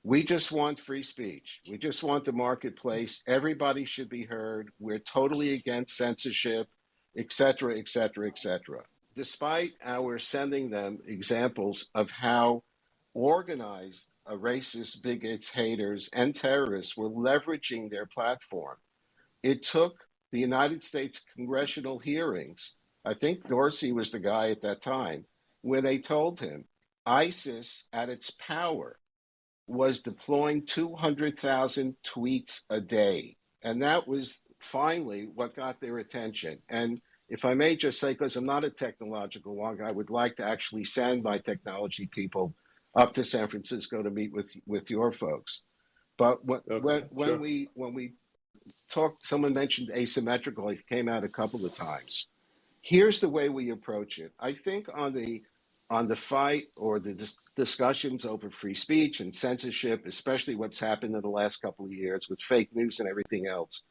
we 0.02 0.24
just 0.24 0.52
want 0.52 0.80
free 0.80 1.02
speech. 1.02 1.60
We 1.70 1.78
just 1.78 2.02
want 2.02 2.24
the 2.24 2.32
marketplace. 2.32 3.22
Everybody 3.26 3.84
should 3.84 4.08
be 4.08 4.24
heard. 4.24 4.70
We're 4.78 5.00
totally 5.00 5.52
against 5.52 5.96
censorship, 5.96 6.68
et 7.16 7.32
cetera, 7.32 7.78
et 7.78 7.88
cetera, 7.88 8.28
et 8.28 8.38
cetera. 8.38 8.82
Despite 9.14 9.72
our 9.84 10.18
sending 10.18 10.70
them 10.70 10.98
examples 11.06 11.88
of 11.94 12.10
how 12.10 12.62
organized 13.14 14.08
racist, 14.28 15.02
bigots, 15.02 15.48
haters, 15.48 16.08
and 16.12 16.34
terrorists 16.34 16.96
were 16.96 17.10
leveraging 17.10 17.90
their 17.90 18.06
platform, 18.06 18.76
it 19.42 19.62
took 19.62 20.04
the 20.32 20.40
United 20.40 20.84
States 20.84 21.22
congressional 21.36 21.98
hearings. 21.98 22.74
I 23.04 23.14
think 23.14 23.48
Dorsey 23.48 23.92
was 23.92 24.10
the 24.10 24.20
guy 24.20 24.50
at 24.50 24.62
that 24.62 24.82
time, 24.82 25.24
where 25.62 25.80
they 25.80 25.98
told 25.98 26.40
him 26.40 26.64
ISIS 27.06 27.84
at 27.92 28.08
its 28.08 28.30
power 28.32 28.98
was 29.66 30.00
deploying 30.00 30.66
200,000 30.66 31.96
tweets 32.04 32.60
a 32.70 32.80
day. 32.80 33.36
And 33.62 33.82
that 33.82 34.06
was 34.06 34.38
finally 34.60 35.28
what 35.34 35.56
got 35.56 35.80
their 35.80 35.98
attention. 35.98 36.58
And 36.68 37.00
if 37.28 37.44
I 37.44 37.54
may 37.54 37.76
just 37.76 38.00
say, 38.00 38.12
because 38.12 38.36
I'm 38.36 38.46
not 38.46 38.64
a 38.64 38.70
technological 38.70 39.56
wonk, 39.56 39.82
I 39.82 39.92
would 39.92 40.10
like 40.10 40.36
to 40.36 40.46
actually 40.46 40.84
send 40.84 41.22
my 41.22 41.38
technology 41.38 42.08
people 42.12 42.54
up 42.96 43.12
to 43.14 43.24
San 43.24 43.48
Francisco 43.48 44.02
to 44.02 44.10
meet 44.10 44.32
with 44.32 44.50
with 44.66 44.90
your 44.90 45.12
folks. 45.12 45.62
But 46.16 46.44
when 46.44 46.60
Okay, 46.70 46.84
when, 46.84 47.02
when 47.10 47.28
sure. 47.28 47.38
we 47.38 47.68
when 47.74 47.94
we 47.94 48.14
talked, 48.90 49.26
someone 49.26 49.52
mentioned 49.52 49.90
asymmetrical. 49.94 50.68
It 50.68 50.86
came 50.88 51.08
out 51.08 51.24
a 51.24 51.28
couple 51.28 51.64
of 51.64 51.74
times. 51.74 52.26
Here's 52.82 53.20
the 53.20 53.28
way 53.28 53.48
we 53.48 53.70
approach 53.70 54.18
it. 54.18 54.32
I 54.38 54.52
think 54.52 54.88
on 54.92 55.12
the 55.12 55.42
on 55.90 56.06
the 56.06 56.16
fight 56.16 56.66
or 56.76 57.00
the 57.00 57.14
dis- 57.14 57.36
discussions 57.56 58.26
over 58.26 58.50
free 58.50 58.74
speech 58.74 59.20
and 59.20 59.34
censorship, 59.34 60.06
especially 60.06 60.54
what's 60.54 60.78
happened 60.78 61.14
in 61.14 61.22
the 61.22 61.28
last 61.28 61.62
couple 61.62 61.86
of 61.86 61.92
years 61.92 62.26
with 62.28 62.40
fake 62.40 62.68
news 62.74 63.00
and 63.00 63.08
everything 63.08 63.46
else, 63.46 63.82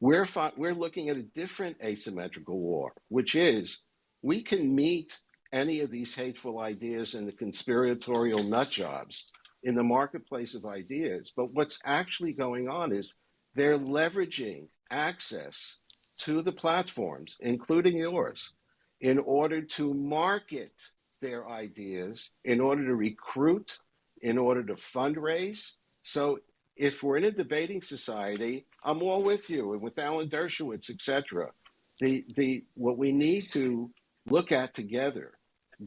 we're 0.00 0.26
we're 0.56 0.74
looking 0.74 1.08
at 1.08 1.16
a 1.16 1.22
different 1.22 1.76
asymmetrical 1.82 2.58
war, 2.58 2.92
which 3.08 3.34
is 3.34 3.80
we 4.22 4.42
can 4.42 4.74
meet 4.74 5.16
any 5.52 5.80
of 5.80 5.90
these 5.90 6.14
hateful 6.14 6.60
ideas 6.60 7.14
and 7.14 7.26
the 7.26 7.32
conspiratorial 7.32 8.42
nut 8.42 8.70
jobs 8.70 9.26
in 9.62 9.74
the 9.74 9.84
marketplace 9.84 10.54
of 10.54 10.64
ideas. 10.64 11.32
But 11.36 11.52
what's 11.54 11.80
actually 11.84 12.32
going 12.32 12.68
on 12.68 12.92
is 12.92 13.14
they're 13.56 13.78
leveraging 13.78 14.68
access 14.90 15.76
to 16.18 16.42
the 16.42 16.52
platforms, 16.52 17.36
including 17.40 17.96
yours, 17.96 18.52
in 19.00 19.18
order 19.18 19.60
to 19.62 19.92
market 19.92 20.72
their 21.20 21.48
ideas, 21.48 22.30
in 22.44 22.60
order 22.60 22.84
to 22.86 22.94
recruit, 22.94 23.78
in 24.22 24.38
order 24.38 24.62
to 24.62 24.74
fundraise. 24.74 25.72
So 26.02 26.40
if 26.76 27.02
we're 27.02 27.16
in 27.16 27.24
a 27.24 27.30
debating 27.30 27.82
society, 27.82 28.66
I'm 28.84 29.02
all 29.02 29.22
with 29.22 29.50
you 29.50 29.72
and 29.72 29.82
with 29.82 29.98
Alan 29.98 30.28
Dershowitz, 30.28 30.90
et 30.90 31.00
cetera. 31.00 31.50
The, 31.98 32.24
the, 32.34 32.64
what 32.74 32.98
we 32.98 33.12
need 33.12 33.50
to 33.52 33.90
look 34.26 34.52
at 34.52 34.74
together 34.74 35.32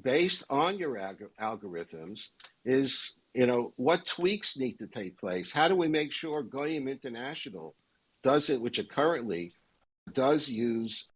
based 0.04 0.44
on 0.50 0.78
your 0.78 0.96
alg- 0.96 1.36
algorithms 1.40 2.30
is, 2.66 3.14
you 3.34 3.45
know, 3.45 3.73
what 3.76 4.06
tweaks 4.06 4.57
need 4.57 4.77
to 4.80 4.88
take 4.88 5.19
place? 5.19 5.51
How 5.51 5.68
do 5.68 5.76
we 5.76 5.88
make 5.88 6.11
sure 6.11 6.41
Goyim 6.41 6.88
International 6.88 7.76
does 8.23 8.49
it, 8.49 8.61
which 8.61 8.80
it 8.80 8.89
currently 8.89 9.53
does 10.14 10.49
use 10.49 11.07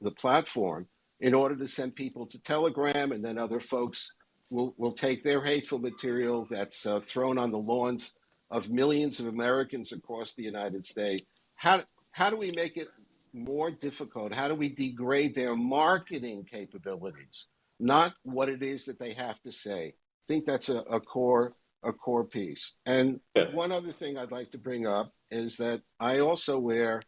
the 0.00 0.12
platform 0.12 0.86
in 1.20 1.34
order 1.34 1.56
to 1.56 1.66
send 1.66 1.94
people 1.94 2.26
to 2.26 2.38
Telegram, 2.38 3.12
and 3.12 3.24
then 3.24 3.38
other 3.38 3.60
folks 3.60 4.12
will, 4.50 4.74
will 4.76 4.92
take 4.92 5.22
their 5.22 5.42
hateful 5.42 5.78
material 5.78 6.46
that's 6.50 6.86
uh, 6.86 7.00
thrown 7.00 7.38
on 7.38 7.50
the 7.50 7.58
lawns 7.58 8.12
of 8.50 8.70
millions 8.70 9.18
of 9.18 9.26
Americans 9.26 9.92
across 9.92 10.34
the 10.34 10.42
United 10.42 10.86
States. 10.86 11.48
How, 11.56 11.82
how 12.12 12.30
do 12.30 12.36
we 12.36 12.52
make 12.52 12.76
it 12.76 12.88
more 13.32 13.70
difficult? 13.70 14.32
How 14.32 14.46
do 14.46 14.54
we 14.54 14.68
degrade 14.68 15.34
their 15.34 15.56
marketing 15.56 16.46
capabilities, 16.48 17.48
not 17.80 18.14
what 18.22 18.48
it 18.48 18.62
is 18.62 18.84
that 18.84 18.98
they 18.98 19.14
have 19.14 19.40
to 19.42 19.50
say? 19.50 19.94
I 20.26 20.32
think 20.32 20.44
that's 20.44 20.68
a, 20.68 20.78
a 20.80 21.00
core 21.00 21.54
a 21.84 21.92
core 21.92 22.24
piece. 22.24 22.72
And 22.84 23.20
Yeah. 23.36 23.54
one 23.54 23.70
other 23.70 23.92
thing 23.92 24.18
I'd 24.18 24.32
like 24.32 24.50
to 24.52 24.58
bring 24.58 24.88
up 24.88 25.06
is 25.30 25.56
that 25.58 25.82
I 26.00 26.18
also 26.18 26.58
wear 26.58 27.00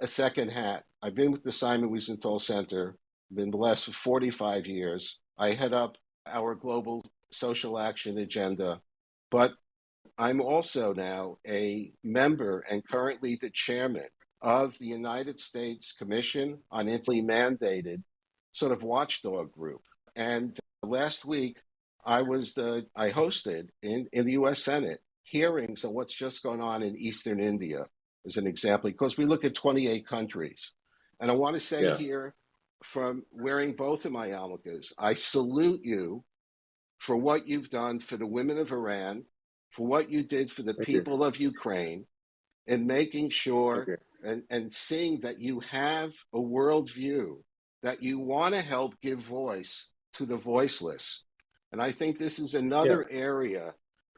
a 0.00 0.06
second 0.06 0.48
hat. 0.50 0.84
I've 1.02 1.14
been 1.14 1.32
with 1.32 1.42
the 1.42 1.52
Simon 1.52 1.90
Wiesenthal 1.90 2.40
Center, 2.40 2.96
been 3.30 3.50
blessed 3.50 3.86
for 3.86 3.92
45 3.92 4.66
years. 4.66 5.18
I 5.36 5.50
head 5.50 5.74
up 5.74 5.96
our 6.26 6.54
global 6.54 7.04
social 7.30 7.78
action 7.78 8.16
agenda, 8.16 8.80
but 9.30 9.52
I'm 10.16 10.40
also 10.40 10.94
now 10.94 11.36
a 11.46 11.92
member 12.02 12.60
and 12.60 12.82
currently 12.88 13.36
the 13.38 13.50
chairman 13.50 14.08
of 14.40 14.78
the 14.78 14.86
United 14.86 15.40
States 15.40 15.92
Commission 15.92 16.60
on 16.70 16.88
Italy 16.88 17.20
mandated 17.20 18.02
sort 18.52 18.72
of 18.72 18.82
watchdog 18.82 19.52
group. 19.52 19.82
And 20.14 20.58
last 20.82 21.26
week, 21.26 21.58
I 22.06 22.22
was 22.22 22.54
the 22.54 22.86
I 22.94 23.10
hosted 23.10 23.68
in, 23.82 24.06
in 24.12 24.24
the 24.24 24.32
U.S. 24.32 24.62
Senate 24.62 25.00
hearings 25.24 25.84
on 25.84 25.92
what's 25.92 26.14
just 26.14 26.42
going 26.42 26.60
on 26.60 26.82
in 26.82 26.96
Eastern 26.96 27.40
India, 27.40 27.84
as 28.24 28.36
an 28.36 28.46
example, 28.46 28.90
because 28.90 29.18
we 29.18 29.24
look 29.24 29.44
at 29.44 29.56
28 29.56 30.06
countries. 30.06 30.70
And 31.20 31.30
I 31.30 31.34
want 31.34 31.54
to 31.54 31.60
say 31.60 31.82
Yeah. 31.84 31.96
here, 31.96 32.34
from 32.84 33.24
wearing 33.32 33.72
both 33.72 34.04
of 34.04 34.12
my 34.12 34.28
yarmulkes, 34.28 34.92
I 34.98 35.14
salute 35.14 35.80
you 35.82 36.22
for 36.98 37.16
what 37.16 37.48
you've 37.48 37.70
done 37.70 37.98
for 37.98 38.16
the 38.16 38.26
women 38.26 38.58
of 38.58 38.70
Iran, 38.70 39.24
for 39.72 39.86
what 39.86 40.10
you 40.10 40.22
did 40.22 40.50
for 40.52 40.62
the 40.62 40.74
Thank 40.74 40.88
you. 40.88 41.00
people 41.00 41.24
of 41.24 41.38
Ukraine, 41.38 42.06
and 42.68 42.86
making 42.86 43.30
sure 43.30 43.86
and, 44.24 44.42
and 44.50 44.72
seeing 44.72 45.20
that 45.20 45.40
you 45.40 45.60
have 45.60 46.12
a 46.32 46.38
worldview 46.38 47.36
that 47.82 48.02
you 48.02 48.18
want 48.18 48.54
to 48.54 48.62
help 48.62 48.94
give 49.00 49.18
voice 49.18 49.88
to 50.14 50.26
the 50.26 50.36
voiceless. 50.36 51.22
And 51.72 51.82
I 51.82 51.92
think 51.92 52.18
this 52.18 52.38
is 52.38 52.54
another 52.54 53.06
area 53.10 53.74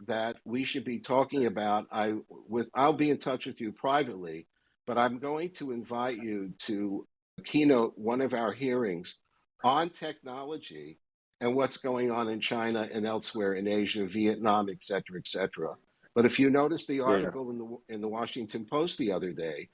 that 0.06 0.36
we 0.44 0.64
should 0.64 0.84
be 0.84 1.00
talking 1.00 1.46
about. 1.46 1.86
I 1.90 2.14
with 2.28 2.68
I'll 2.74 2.92
be 2.92 3.10
in 3.10 3.18
touch 3.18 3.46
with 3.46 3.60
you 3.60 3.72
privately, 3.72 4.46
but 4.86 4.98
I'm 4.98 5.18
going 5.18 5.50
to 5.54 5.72
invite 5.72 6.18
you 6.18 6.52
to 6.66 7.06
keynote 7.44 7.94
one 7.96 8.20
of 8.20 8.34
our 8.34 8.52
hearings 8.52 9.16
on 9.64 9.90
technology 9.90 10.98
and 11.40 11.54
what's 11.54 11.76
going 11.76 12.10
on 12.10 12.28
in 12.28 12.40
China 12.40 12.88
and 12.92 13.06
elsewhere 13.06 13.54
in 13.54 13.66
Asia, 13.66 14.06
Vietnam, 14.06 14.68
et 14.68 14.82
cetera, 14.82 15.18
et 15.18 15.26
cetera. 15.26 15.74
But 16.14 16.26
if 16.26 16.38
you 16.38 16.50
notice 16.50 16.86
the 16.86 17.00
article 17.00 17.50
in 17.50 17.58
the 17.58 17.94
in 17.94 18.00
the 18.00 18.08
Washington 18.08 18.66
Post 18.66 18.98
the 18.98 19.12
other 19.12 19.32
day, 19.32 19.68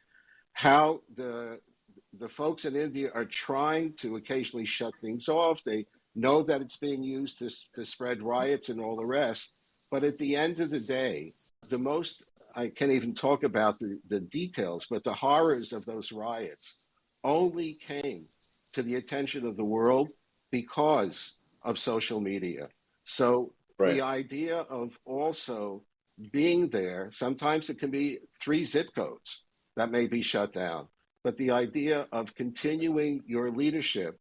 how 0.52 1.00
the 1.16 1.58
the 2.18 2.28
folks 2.28 2.64
in 2.64 2.76
India 2.76 3.10
are 3.14 3.24
trying 3.24 3.94
to 3.94 4.16
occasionally 4.16 4.66
shut 4.66 4.94
things 5.00 5.28
off. 5.28 5.62
They 5.64 5.86
know 6.14 6.42
that 6.42 6.60
it's 6.60 6.76
being 6.76 7.02
used 7.02 7.38
to 7.40 7.50
to 7.74 7.84
spread 7.84 8.22
riots 8.22 8.68
and 8.68 8.80
all 8.80 8.96
the 8.96 9.06
rest. 9.06 9.52
But 9.90 10.04
at 10.04 10.18
the 10.18 10.36
end 10.36 10.60
of 10.60 10.70
the 10.70 10.80
day, 10.80 11.32
the 11.68 11.78
most 11.78 12.24
I 12.56 12.68
can't 12.68 12.92
even 12.92 13.14
talk 13.14 13.42
about 13.42 13.78
the, 13.78 13.98
the 14.08 14.20
details, 14.20 14.86
but 14.88 15.02
the 15.02 15.12
horrors 15.12 15.72
of 15.72 15.84
those 15.86 16.12
riots 16.12 16.74
only 17.24 17.74
came 17.74 18.26
to 18.74 18.82
the 18.82 18.94
attention 18.96 19.46
of 19.46 19.56
the 19.56 19.64
world 19.64 20.08
because 20.50 21.34
of 21.62 21.78
social 21.78 22.20
media. 22.20 22.68
So 23.04 23.52
Right. 23.76 23.94
the 23.94 24.02
idea 24.02 24.58
of 24.58 24.96
also 25.04 25.82
being 26.30 26.68
there, 26.68 27.10
sometimes 27.12 27.70
it 27.70 27.80
can 27.80 27.90
be 27.90 28.20
three 28.40 28.64
zip 28.64 28.94
codes 28.94 29.42
that 29.76 29.90
may 29.90 30.06
be 30.06 30.22
shut 30.22 30.52
down, 30.52 30.86
but 31.24 31.36
the 31.36 31.50
idea 31.50 32.06
of 32.12 32.34
continuing 32.36 33.24
your 33.26 33.50
leadership, 33.50 34.20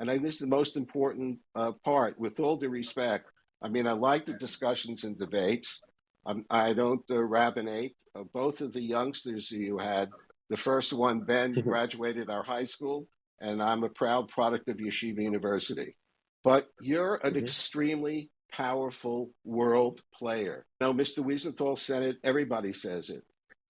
and 0.00 0.10
I 0.10 0.14
think 0.14 0.24
this 0.24 0.34
is 0.36 0.40
the 0.40 0.46
most 0.46 0.76
important 0.78 1.38
uh, 1.54 1.72
part, 1.84 2.18
with 2.18 2.40
all 2.40 2.56
due 2.56 2.70
respect. 2.70 3.26
I 3.62 3.68
mean, 3.68 3.86
I 3.86 3.92
like 3.92 4.24
the 4.24 4.32
discussions 4.32 5.04
and 5.04 5.16
debates. 5.18 5.80
Um, 6.24 6.46
I 6.50 6.72
don't 6.72 7.02
uh, 7.10 7.22
rabbinate. 7.22 7.94
Uh, 8.18 8.22
both 8.32 8.62
of 8.62 8.72
the 8.72 8.80
youngsters 8.80 9.50
you 9.50 9.76
had, 9.78 10.08
the 10.48 10.56
first 10.56 10.94
one, 10.94 11.20
Ben, 11.20 11.52
graduated 11.70 12.30
our 12.30 12.42
high 12.42 12.64
school, 12.64 13.06
and 13.42 13.62
I'm 13.62 13.84
a 13.84 13.90
proud 13.90 14.28
product 14.28 14.68
of 14.70 14.78
Yeshiva 14.78 15.22
University. 15.22 15.96
But 16.42 16.68
you're 16.80 17.16
an 17.22 17.34
Mhm. 17.34 17.42
extremely 17.42 18.30
powerful 18.50 19.30
world 19.44 20.00
player. 20.14 20.64
No, 20.80 20.94
Mr. 20.94 21.18
Wiesenthal 21.22 21.78
said 21.78 22.02
it. 22.02 22.16
Everybody 22.24 22.72
says 22.72 23.10
it. 23.10 23.22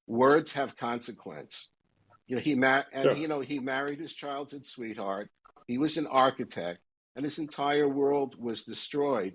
Words 0.06 0.52
have 0.52 0.76
consequence. 0.76 1.70
You 2.28 2.36
know, 2.36 2.42
he 2.42 2.54
ma- 2.54 2.84
and 2.92 3.06
Sure. 3.10 3.16
you 3.16 3.26
know 3.26 3.40
he 3.40 3.58
married 3.58 3.98
his 3.98 4.14
childhood 4.14 4.64
sweetheart. 4.64 5.28
He 5.70 5.78
was 5.78 5.96
an 5.96 6.08
architect, 6.08 6.80
and 7.14 7.24
his 7.24 7.38
entire 7.38 7.88
world 7.88 8.34
was 8.36 8.64
destroyed 8.64 9.34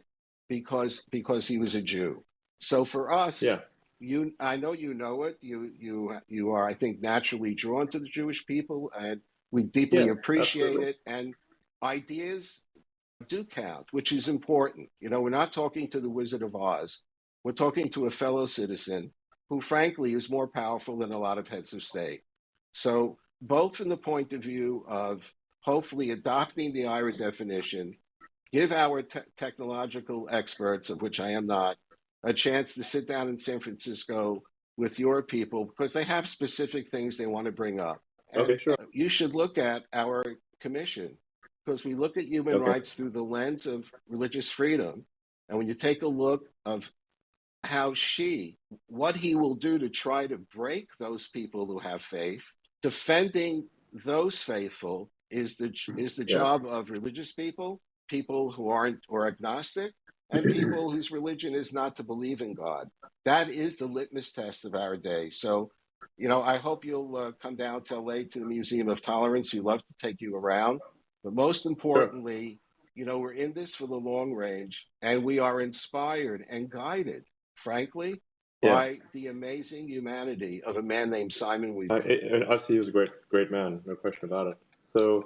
because 0.50 1.02
because 1.10 1.48
he 1.48 1.58
was 1.58 1.76
a 1.76 1.82
Jew. 1.82 2.26
So 2.60 2.84
for 2.84 3.10
us, 3.10 3.42
Yeah. 3.42 3.62
you 4.00 4.34
I 4.38 4.58
know 4.58 4.74
you 4.74 4.94
know 4.94 5.24
it. 5.24 5.38
You 5.40 5.72
you 5.80 6.20
you 6.28 6.52
are 6.52 6.68
I 6.68 6.74
think 6.74 7.02
naturally 7.02 7.56
drawn 7.56 7.88
to 7.88 8.00
the 8.00 8.10
Jewish 8.10 8.46
people, 8.46 8.92
and 9.00 9.22
we 9.52 9.64
deeply 9.64 10.08
Yeah, 10.08 10.12
appreciate 10.12 10.76
absolutely. 10.76 10.88
it. 10.90 10.98
And 11.06 11.36
ideas 11.82 12.60
do 13.30 13.46
count, 13.46 13.88
which 13.92 14.12
is 14.12 14.28
important. 14.28 14.90
You 15.00 15.10
know, 15.10 15.22
we're 15.22 15.30
not 15.42 15.54
talking 15.54 15.90
to 15.92 16.02
the 16.02 16.10
Wizard 16.10 16.42
of 16.42 16.54
Oz. 16.54 17.00
We're 17.46 17.54
talking 17.54 17.88
to 17.92 18.08
a 18.08 18.12
fellow 18.12 18.46
citizen 18.46 19.14
who, 19.50 19.62
frankly, 19.62 20.14
is 20.14 20.30
more 20.30 20.48
powerful 20.50 20.98
than 20.98 21.14
a 21.14 21.18
lot 21.28 21.38
of 21.38 21.48
heads 21.48 21.72
of 21.72 21.82
state. 21.82 22.24
So, 22.74 23.20
both 23.42 23.78
from 23.78 23.88
the 23.88 24.04
point 24.12 24.34
of 24.34 24.42
view 24.42 24.84
of 24.90 25.32
hopefully 25.70 26.12
adopting 26.12 26.72
the 26.74 26.84
IHRA 26.84 27.18
definition, 27.18 27.96
give 28.52 28.72
our 28.72 29.02
te- 29.02 29.20
technological 29.36 30.30
experts, 30.32 30.92
of 30.92 31.02
which 31.02 31.20
I 31.20 31.32
am 31.32 31.48
not, 31.48 31.76
a 32.24 32.34
chance 32.34 32.76
to 32.76 32.84
sit 32.84 33.08
down 33.08 33.30
in 33.30 33.40
San 33.40 33.60
Francisco 33.60 34.44
with 34.78 35.00
your 35.00 35.24
people 35.24 35.66
because 35.66 35.92
they 35.92 36.04
have 36.04 36.28
specific 36.28 36.90
things 36.90 37.18
they 37.18 37.26
want 37.26 37.46
to 37.46 37.52
bring 37.52 37.80
up. 37.80 38.00
And 38.32 38.44
Okay, 38.44 38.58
sure. 38.58 38.78
you 38.92 39.10
should 39.10 39.34
look 39.34 39.58
at 39.58 39.86
our 39.92 40.24
commission 40.60 41.18
because 41.66 41.84
we 41.84 41.96
look 41.96 42.16
at 42.16 42.26
human 42.26 42.58
Okay. 42.58 42.64
rights 42.64 42.94
through 42.94 43.10
the 43.10 43.24
lens 43.24 43.66
of 43.66 43.92
religious 44.08 44.52
freedom. 44.52 45.04
And 45.50 45.58
when 45.58 45.68
you 45.68 45.74
take 45.74 46.04
a 46.04 46.08
look 46.08 46.44
of 46.66 46.92
how 47.64 47.96
Xi, 47.96 48.60
what 48.86 49.16
he 49.16 49.34
will 49.34 49.56
do 49.56 49.80
to 49.80 49.90
try 49.90 50.28
to 50.28 50.38
break 50.38 50.90
those 51.00 51.28
people 51.28 51.66
who 51.66 51.80
have 51.80 52.04
faith, 52.04 52.46
defending 52.84 53.68
those 54.06 54.38
faithful 54.44 55.10
is 55.30 55.56
the 55.58 55.74
is 55.98 56.16
the 56.16 56.24
Yeah. 56.28 56.38
job 56.38 56.66
of 56.66 56.90
religious 56.90 57.34
people, 57.34 57.82
people 58.08 58.52
who 58.52 58.70
aren't 58.70 59.00
or 59.10 59.28
agnostic, 59.28 59.94
and 60.30 60.46
people 60.46 60.90
whose 60.92 61.12
religion 61.12 61.54
is 61.54 61.74
not 61.74 61.96
to 61.98 62.04
believe 62.04 62.42
in 62.42 62.54
God. 62.54 62.90
That 63.26 63.50
is 63.50 63.78
the 63.78 63.86
litmus 63.88 64.32
test 64.32 64.66
of 64.66 64.76
our 64.76 64.98
day. 64.98 65.30
So, 65.32 65.72
you 66.18 66.28
know, 66.28 66.42
I 66.42 66.58
hope 66.58 66.86
you'll 66.86 67.16
uh, 67.16 67.32
come 67.34 67.56
down 67.56 67.82
to 67.84 67.96
LA 68.00 68.24
to 68.32 68.40
the 68.40 68.46
Museum 68.46 68.90
of 68.90 69.02
Tolerance. 69.02 69.54
We'd 69.54 69.64
love 69.64 69.80
to 69.80 69.94
take 70.08 70.22
you 70.22 70.36
around. 70.36 70.80
But 71.24 71.34
most 71.34 71.66
importantly, 71.66 72.60
you 72.94 73.04
know, 73.06 73.18
we're 73.20 73.34
in 73.34 73.54
this 73.54 73.74
for 73.74 73.88
the 73.88 73.96
long 73.96 74.32
range, 74.34 74.86
and 75.02 75.24
we 75.24 75.40
are 75.40 75.60
inspired 75.60 76.46
and 76.50 76.70
guided, 76.70 77.26
frankly, 77.56 78.22
Yeah. 78.62 78.74
by 78.74 79.00
the 79.12 79.28
amazing 79.28 79.88
humanity 79.90 80.64
of 80.64 80.78
a 80.78 80.82
man 80.82 81.10
named 81.10 81.34
Simon 81.34 81.72
Uh, 81.72 81.74
Weaver. 81.74 82.08
it- 82.08 82.24
and 82.32 82.44
obviously, 82.44 82.76
he 82.76 82.78
was 82.80 82.88
a 82.88 82.92
great, 82.92 83.10
great 83.30 83.52
man, 83.52 83.82
no 83.86 83.96
question 83.96 84.26
about 84.26 84.48
it. 84.48 84.58
So, 84.96 85.26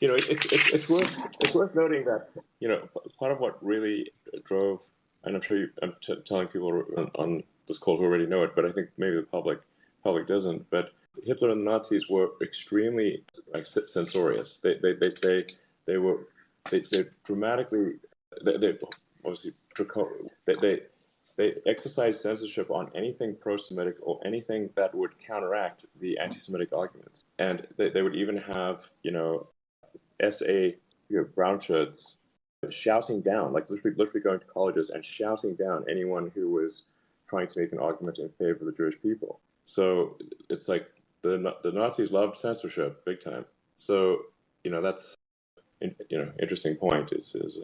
you 0.00 0.08
know, 0.08 0.14
it, 0.14 0.28
it's 0.30 0.52
it's 0.52 0.72
it's 0.72 0.88
worth 0.88 1.14
it's 1.40 1.54
worth 1.54 1.74
noting 1.74 2.04
that 2.06 2.30
you 2.60 2.68
know 2.68 2.88
part 3.18 3.30
of 3.30 3.40
what 3.40 3.62
really 3.64 4.10
drove, 4.44 4.80
and 5.24 5.36
I'm 5.36 5.42
sure 5.42 5.58
you, 5.58 5.68
I'm 5.82 5.94
t- 6.00 6.16
telling 6.24 6.48
people 6.48 6.82
on, 6.96 7.10
on 7.16 7.42
this 7.68 7.78
call 7.78 7.98
who 7.98 8.04
already 8.04 8.26
know 8.26 8.42
it, 8.42 8.54
but 8.56 8.64
I 8.64 8.72
think 8.72 8.88
maybe 8.96 9.16
the 9.16 9.22
public 9.22 9.60
public 10.02 10.26
doesn't. 10.26 10.70
But 10.70 10.92
Hitler 11.24 11.50
and 11.50 11.66
the 11.66 11.70
Nazis 11.70 12.08
were 12.08 12.30
extremely 12.40 13.22
like 13.52 13.66
censorious. 13.66 14.58
They 14.58 14.78
they 14.78 14.94
they 14.94 15.10
they, 15.22 15.44
they 15.86 15.98
were 15.98 16.28
they, 16.70 16.82
they 16.90 17.04
dramatically 17.24 17.94
they, 18.44 18.56
they 18.56 18.78
obviously 19.24 19.52
they, 20.46 20.54
they 20.54 20.80
they 21.36 21.54
exercised 21.66 22.20
censorship 22.20 22.70
on 22.70 22.90
anything 22.94 23.36
pro-Semitic 23.38 23.96
or 24.00 24.18
anything 24.24 24.70
that 24.74 24.94
would 24.94 25.18
counteract 25.18 25.84
the 26.00 26.18
anti-Semitic 26.18 26.72
arguments, 26.72 27.24
and 27.38 27.66
they, 27.76 27.90
they 27.90 28.02
would 28.02 28.16
even 28.16 28.36
have 28.36 28.90
you 29.02 29.10
know 29.10 29.46
SA 30.30 30.46
you 31.08 31.18
know, 31.18 31.24
brown 31.24 31.60
shirts 31.60 32.16
shouting 32.70 33.20
down, 33.20 33.52
like 33.52 33.70
literally, 33.70 33.96
literally 33.96 34.20
going 34.20 34.40
to 34.40 34.46
colleges 34.46 34.90
and 34.90 35.04
shouting 35.04 35.54
down 35.54 35.84
anyone 35.88 36.32
who 36.34 36.50
was 36.50 36.84
trying 37.28 37.46
to 37.46 37.58
make 37.58 37.72
an 37.72 37.78
argument 37.78 38.18
in 38.18 38.28
favor 38.30 38.58
of 38.60 38.66
the 38.66 38.72
Jewish 38.72 39.00
people. 39.00 39.40
So 39.64 40.16
it's 40.48 40.68
like 40.68 40.90
the 41.22 41.54
the 41.62 41.72
Nazis 41.72 42.12
loved 42.12 42.36
censorship 42.36 43.04
big 43.04 43.20
time. 43.20 43.44
So 43.76 44.22
you 44.64 44.70
know 44.70 44.80
that's 44.80 45.16
you 45.80 46.18
know 46.18 46.30
interesting 46.40 46.76
point 46.76 47.12
is 47.12 47.34
is 47.34 47.62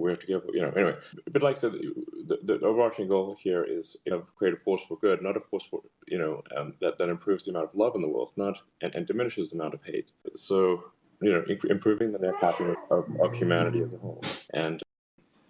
we 0.00 0.10
have 0.10 0.18
to 0.20 0.26
give 0.26 0.42
you 0.52 0.62
know 0.62 0.70
anyway. 0.70 0.96
But 1.30 1.42
like 1.42 1.58
I 1.58 1.60
said, 1.60 1.72
the, 1.72 2.38
the 2.42 2.60
overarching 2.60 3.08
goal 3.08 3.36
here 3.40 3.64
is 3.64 3.96
you 4.04 4.12
know 4.12 4.24
create 4.36 4.54
a 4.54 4.58
force 4.58 4.82
for 4.86 4.96
good, 4.98 5.22
not 5.22 5.36
a 5.36 5.40
force 5.40 5.64
for 5.64 5.82
you 6.08 6.18
know 6.18 6.42
um, 6.56 6.74
that 6.80 6.98
that 6.98 7.08
improves 7.08 7.44
the 7.44 7.50
amount 7.50 7.70
of 7.70 7.74
love 7.74 7.94
in 7.94 8.02
the 8.02 8.08
world, 8.08 8.32
not 8.36 8.58
and, 8.80 8.94
and 8.94 9.06
diminishes 9.06 9.50
the 9.50 9.58
amount 9.58 9.74
of 9.74 9.84
hate. 9.84 10.12
So 10.36 10.84
you 11.20 11.32
know 11.32 11.44
imp- 11.48 11.66
improving 11.66 12.12
the 12.12 12.18
net 12.18 12.36
happiness 12.36 12.78
of, 12.90 13.08
of 13.20 13.34
humanity 13.34 13.82
as 13.82 13.94
a 13.94 13.98
whole, 13.98 14.22
and 14.54 14.82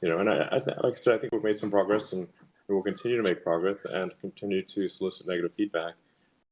you 0.03 0.09
know, 0.09 0.19
and 0.19 0.31
I, 0.31 0.49
I 0.51 0.57
like 0.83 0.93
I 0.93 0.95
said, 0.95 1.15
I 1.15 1.19
think 1.19 1.33
we've 1.33 1.45
made 1.45 1.59
some 1.59 1.71
progress, 1.71 2.13
and 2.13 2.29
we 2.69 2.75
will 2.75 2.83
continue 2.83 3.17
to 3.17 3.23
make 3.23 3.45
progress 3.45 3.79
and 3.93 4.13
continue 4.21 4.63
to 4.63 4.89
solicit 4.89 5.27
negative 5.27 5.53
feedback, 5.57 5.95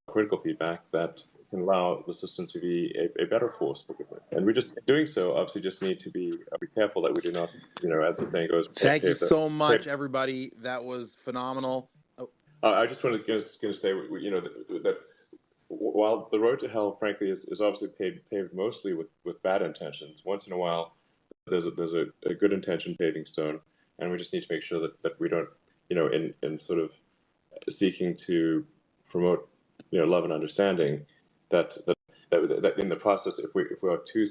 critical 0.07 0.39
feedback 0.39 0.83
that 0.93 1.23
can 1.51 1.61
allow 1.61 2.03
the 2.07 2.13
system 2.13 2.47
to 2.47 2.59
be 2.59 2.95
a, 2.99 3.23
a 3.23 3.27
better 3.27 3.51
force 3.51 3.83
for 3.87 3.95
good. 3.95 4.07
And 4.33 4.45
we're 4.45 4.53
just 4.53 4.75
doing 4.87 5.07
so 5.07 5.35
obviously 5.35 5.63
just 5.63 5.83
need 5.83 5.99
to 6.01 6.11
be 6.11 6.35
uh, 6.53 6.59
be 6.61 6.67
careful 6.69 7.03
that 7.03 7.15
we 7.15 7.23
do 7.23 7.33
not, 7.33 7.51
you 7.83 7.89
know, 7.89 8.03
as 8.03 8.19
the 8.19 8.27
thing 8.27 8.49
goes. 8.49 8.69
Thank 8.75 9.03
you 9.03 9.15
the- 9.15 9.29
so 9.29 9.49
much, 9.49 9.87
everybody. 9.87 10.53
That 10.63 10.83
was 10.85 11.17
phenomenal. 11.25 11.91
Oh, 12.19 12.29
Uh, 12.63 12.73
I 12.73 12.87
just 12.87 13.03
wanted 13.03 13.27
to, 13.27 13.39
just 13.39 13.61
going 13.63 13.73
to 13.73 13.81
say, 13.81 13.91
you 13.91 14.31
know, 14.31 14.41
that, 14.41 14.83
that 14.83 14.99
while 15.69 16.29
the 16.31 16.39
road 16.39 16.59
to 16.61 16.69
hell, 16.69 16.97
frankly, 16.97 17.31
is, 17.31 17.45
is 17.47 17.61
obviously 17.61 17.89
paved, 17.99 18.21
paved 18.31 18.55
mostly 18.55 18.95
with, 18.95 19.09
with 19.25 19.43
bad 19.43 19.63
intentions, 19.63 20.23
once 20.25 20.47
in 20.47 20.53
a 20.53 20.57
while 20.57 20.95
there's 21.47 21.67
a, 21.67 21.71
there's 21.71 21.95
a, 21.95 22.07
a 22.27 22.35
good 22.35 22.53
intention 22.53 22.95
paving 22.99 23.25
stone, 23.25 23.61
and 23.99 24.11
we 24.11 24.19
just 24.19 24.33
need 24.33 24.43
to 24.43 24.53
make 24.53 24.63
sure 24.63 24.81
that, 24.81 25.03
that 25.03 25.19
we 25.19 25.29
don't, 25.29 25.49
you 25.89 25.97
know, 25.97 26.09
in, 26.09 26.35
in 26.43 26.59
sort 26.59 26.79
of 26.79 26.93
seeking 27.71 28.15
to 28.15 28.67
promote, 29.09 29.49
you 29.91 29.99
know, 29.99 30.07
love 30.07 30.25
and 30.25 30.33
understanding, 30.33 31.05
that 31.51 31.77
that, 32.31 32.63
that, 32.63 32.79
in 32.79 32.89
the 32.89 32.97
process, 32.97 33.39
if 33.39 33.55
we 33.55 33.63
if 33.65 33.83
we 33.83 33.89
are 33.91 33.99
too 33.99 34.25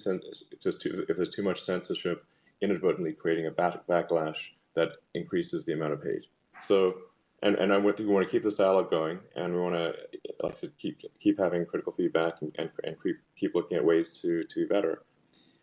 if 0.51 0.61
there's 0.61 0.77
too 0.77 1.05
if 1.09 1.17
there's 1.17 1.29
too 1.29 1.43
much 1.43 1.61
censorship, 1.61 2.25
inadvertently 2.61 3.13
creating 3.13 3.47
a 3.47 3.51
back, 3.51 3.85
backlash 3.87 4.49
that 4.75 4.89
increases 5.15 5.65
the 5.65 5.73
amount 5.73 5.93
of 5.93 6.03
hate. 6.03 6.27
So, 6.61 6.95
and 7.41 7.55
and 7.55 7.73
I 7.73 7.81
think 7.81 7.99
we 7.99 8.05
want 8.05 8.27
to 8.27 8.31
keep 8.31 8.43
this 8.43 8.55
dialogue 8.55 8.91
going, 8.91 9.19
and 9.35 9.53
we 9.53 9.59
want 9.59 9.75
to 9.75 9.95
like 10.43 10.55
to 10.55 10.67
keep 10.77 11.01
keep 11.19 11.39
having 11.39 11.65
critical 11.65 11.93
feedback 11.93 12.41
and 12.41 12.55
and, 12.57 12.69
and 12.83 12.95
keep 13.01 13.17
keep 13.35 13.55
looking 13.55 13.77
at 13.77 13.85
ways 13.85 14.19
to 14.21 14.43
to 14.43 14.55
be 14.55 14.65
better. 14.65 15.03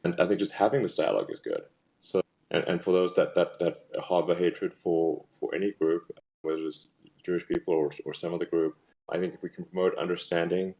And 0.03 0.21
I 0.21 0.27
think 0.27 0.39
just 0.39 0.53
having 0.53 0.83
this 0.83 0.95
dialogue 0.95 1.31
is 1.31 1.39
good. 1.39 1.63
So, 2.01 2.21
and, 2.51 2.65
and 2.65 2.83
for 2.83 2.93
those 2.93 3.15
that 3.15 3.35
that 3.37 3.59
that 3.61 3.77
harbor 4.01 4.35
hatred 4.35 4.75
for 4.75 5.25
for 5.39 5.55
any 5.55 5.71
group, 5.73 6.11
whether 6.43 6.63
it's 6.63 6.91
Jewish 7.23 7.47
people 7.47 7.75
or 7.75 7.91
or 8.05 8.13
some 8.13 8.35
other 8.35 8.47
group, 8.47 8.77
I 9.09 9.19
think 9.19 9.35
if 9.35 9.43
we 9.43 9.49
can 9.49 9.65
promote 9.65 9.97
understanding 9.97 10.75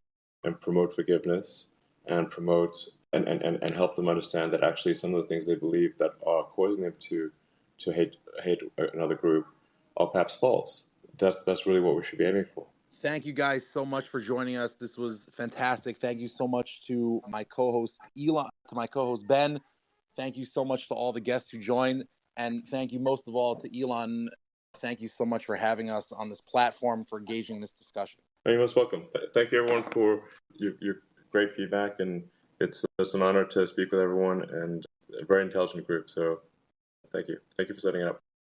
and 0.45 0.59
promote 0.61 0.93
forgiveness 0.93 1.65
and 2.07 2.29
promote 2.29 2.77
and, 3.13 3.27
and, 3.27 3.41
and, 3.41 3.61
and 3.61 3.73
help 3.73 3.95
them 3.95 4.07
understand 4.07 4.51
that 4.53 4.63
actually 4.63 4.93
some 4.93 5.13
of 5.13 5.21
the 5.21 5.27
things 5.27 5.45
they 5.45 5.55
believe 5.55 5.97
that 5.97 6.11
are 6.25 6.43
causing 6.43 6.83
them 6.83 6.93
to 6.99 7.31
to 7.77 7.91
hate 7.91 8.17
hate 8.43 8.61
another 8.93 9.15
group 9.15 9.47
are 9.97 10.07
perhaps 10.07 10.35
false. 10.35 10.83
That's 11.17 11.43
that's 11.43 11.65
really 11.65 11.79
what 11.79 11.95
we 11.95 12.03
should 12.03 12.19
be 12.19 12.25
aiming 12.25 12.45
for. 12.53 12.67
Thank 13.01 13.25
you 13.25 13.33
guys 13.33 13.63
so 13.71 13.85
much 13.85 14.07
for 14.07 14.19
joining 14.19 14.57
us. 14.57 14.73
This 14.79 14.97
was 14.97 15.27
fantastic. 15.35 15.97
Thank 15.97 16.19
you 16.19 16.27
so 16.27 16.47
much 16.47 16.87
to 16.87 17.21
my 17.27 17.43
co-host 17.43 17.99
Elon, 18.19 18.49
to 18.69 18.75
my 18.75 18.87
co-host 18.87 19.27
Ben. 19.27 19.59
Thank 20.17 20.37
you 20.37 20.45
so 20.45 20.63
much 20.63 20.87
to 20.87 20.93
all 20.93 21.11
the 21.11 21.19
guests 21.19 21.49
who 21.49 21.59
joined, 21.59 22.05
and 22.37 22.63
thank 22.71 22.91
you 22.93 22.99
most 22.99 23.27
of 23.27 23.35
all 23.35 23.55
to 23.57 23.81
Elon. 23.81 24.29
Thank 24.77 25.01
you 25.01 25.07
so 25.07 25.25
much 25.25 25.45
for 25.45 25.55
having 25.55 25.89
us 25.89 26.11
on 26.11 26.29
this 26.29 26.41
platform 26.41 27.05
for 27.05 27.19
engaging 27.19 27.59
this 27.59 27.71
discussion. 27.71 28.21
You're 28.45 28.59
most 28.59 28.75
welcome. 28.75 29.05
Th- 29.13 29.29
Thank 29.33 29.51
you 29.51 29.59
everyone 29.59 29.83
for 29.91 30.21
your, 30.55 30.73
your 30.81 30.95
great 31.31 31.55
feedback, 31.55 31.99
and 31.99 32.23
it's 32.59 32.85
it's 32.99 33.13
an 33.13 33.21
honor 33.21 33.45
to 33.45 33.67
speak 33.67 33.91
with 33.91 34.01
everyone 34.01 34.43
and 34.43 34.85
a 35.21 35.25
very 35.25 35.43
intelligent 35.43 35.87
group. 35.87 36.09
So, 36.09 36.41
thank 37.11 37.27
you, 37.27 37.37
thank 37.57 37.69
you 37.69 37.75
for 37.75 37.81
setting 37.81 38.01
it 38.01 38.07
up. 38.07 38.24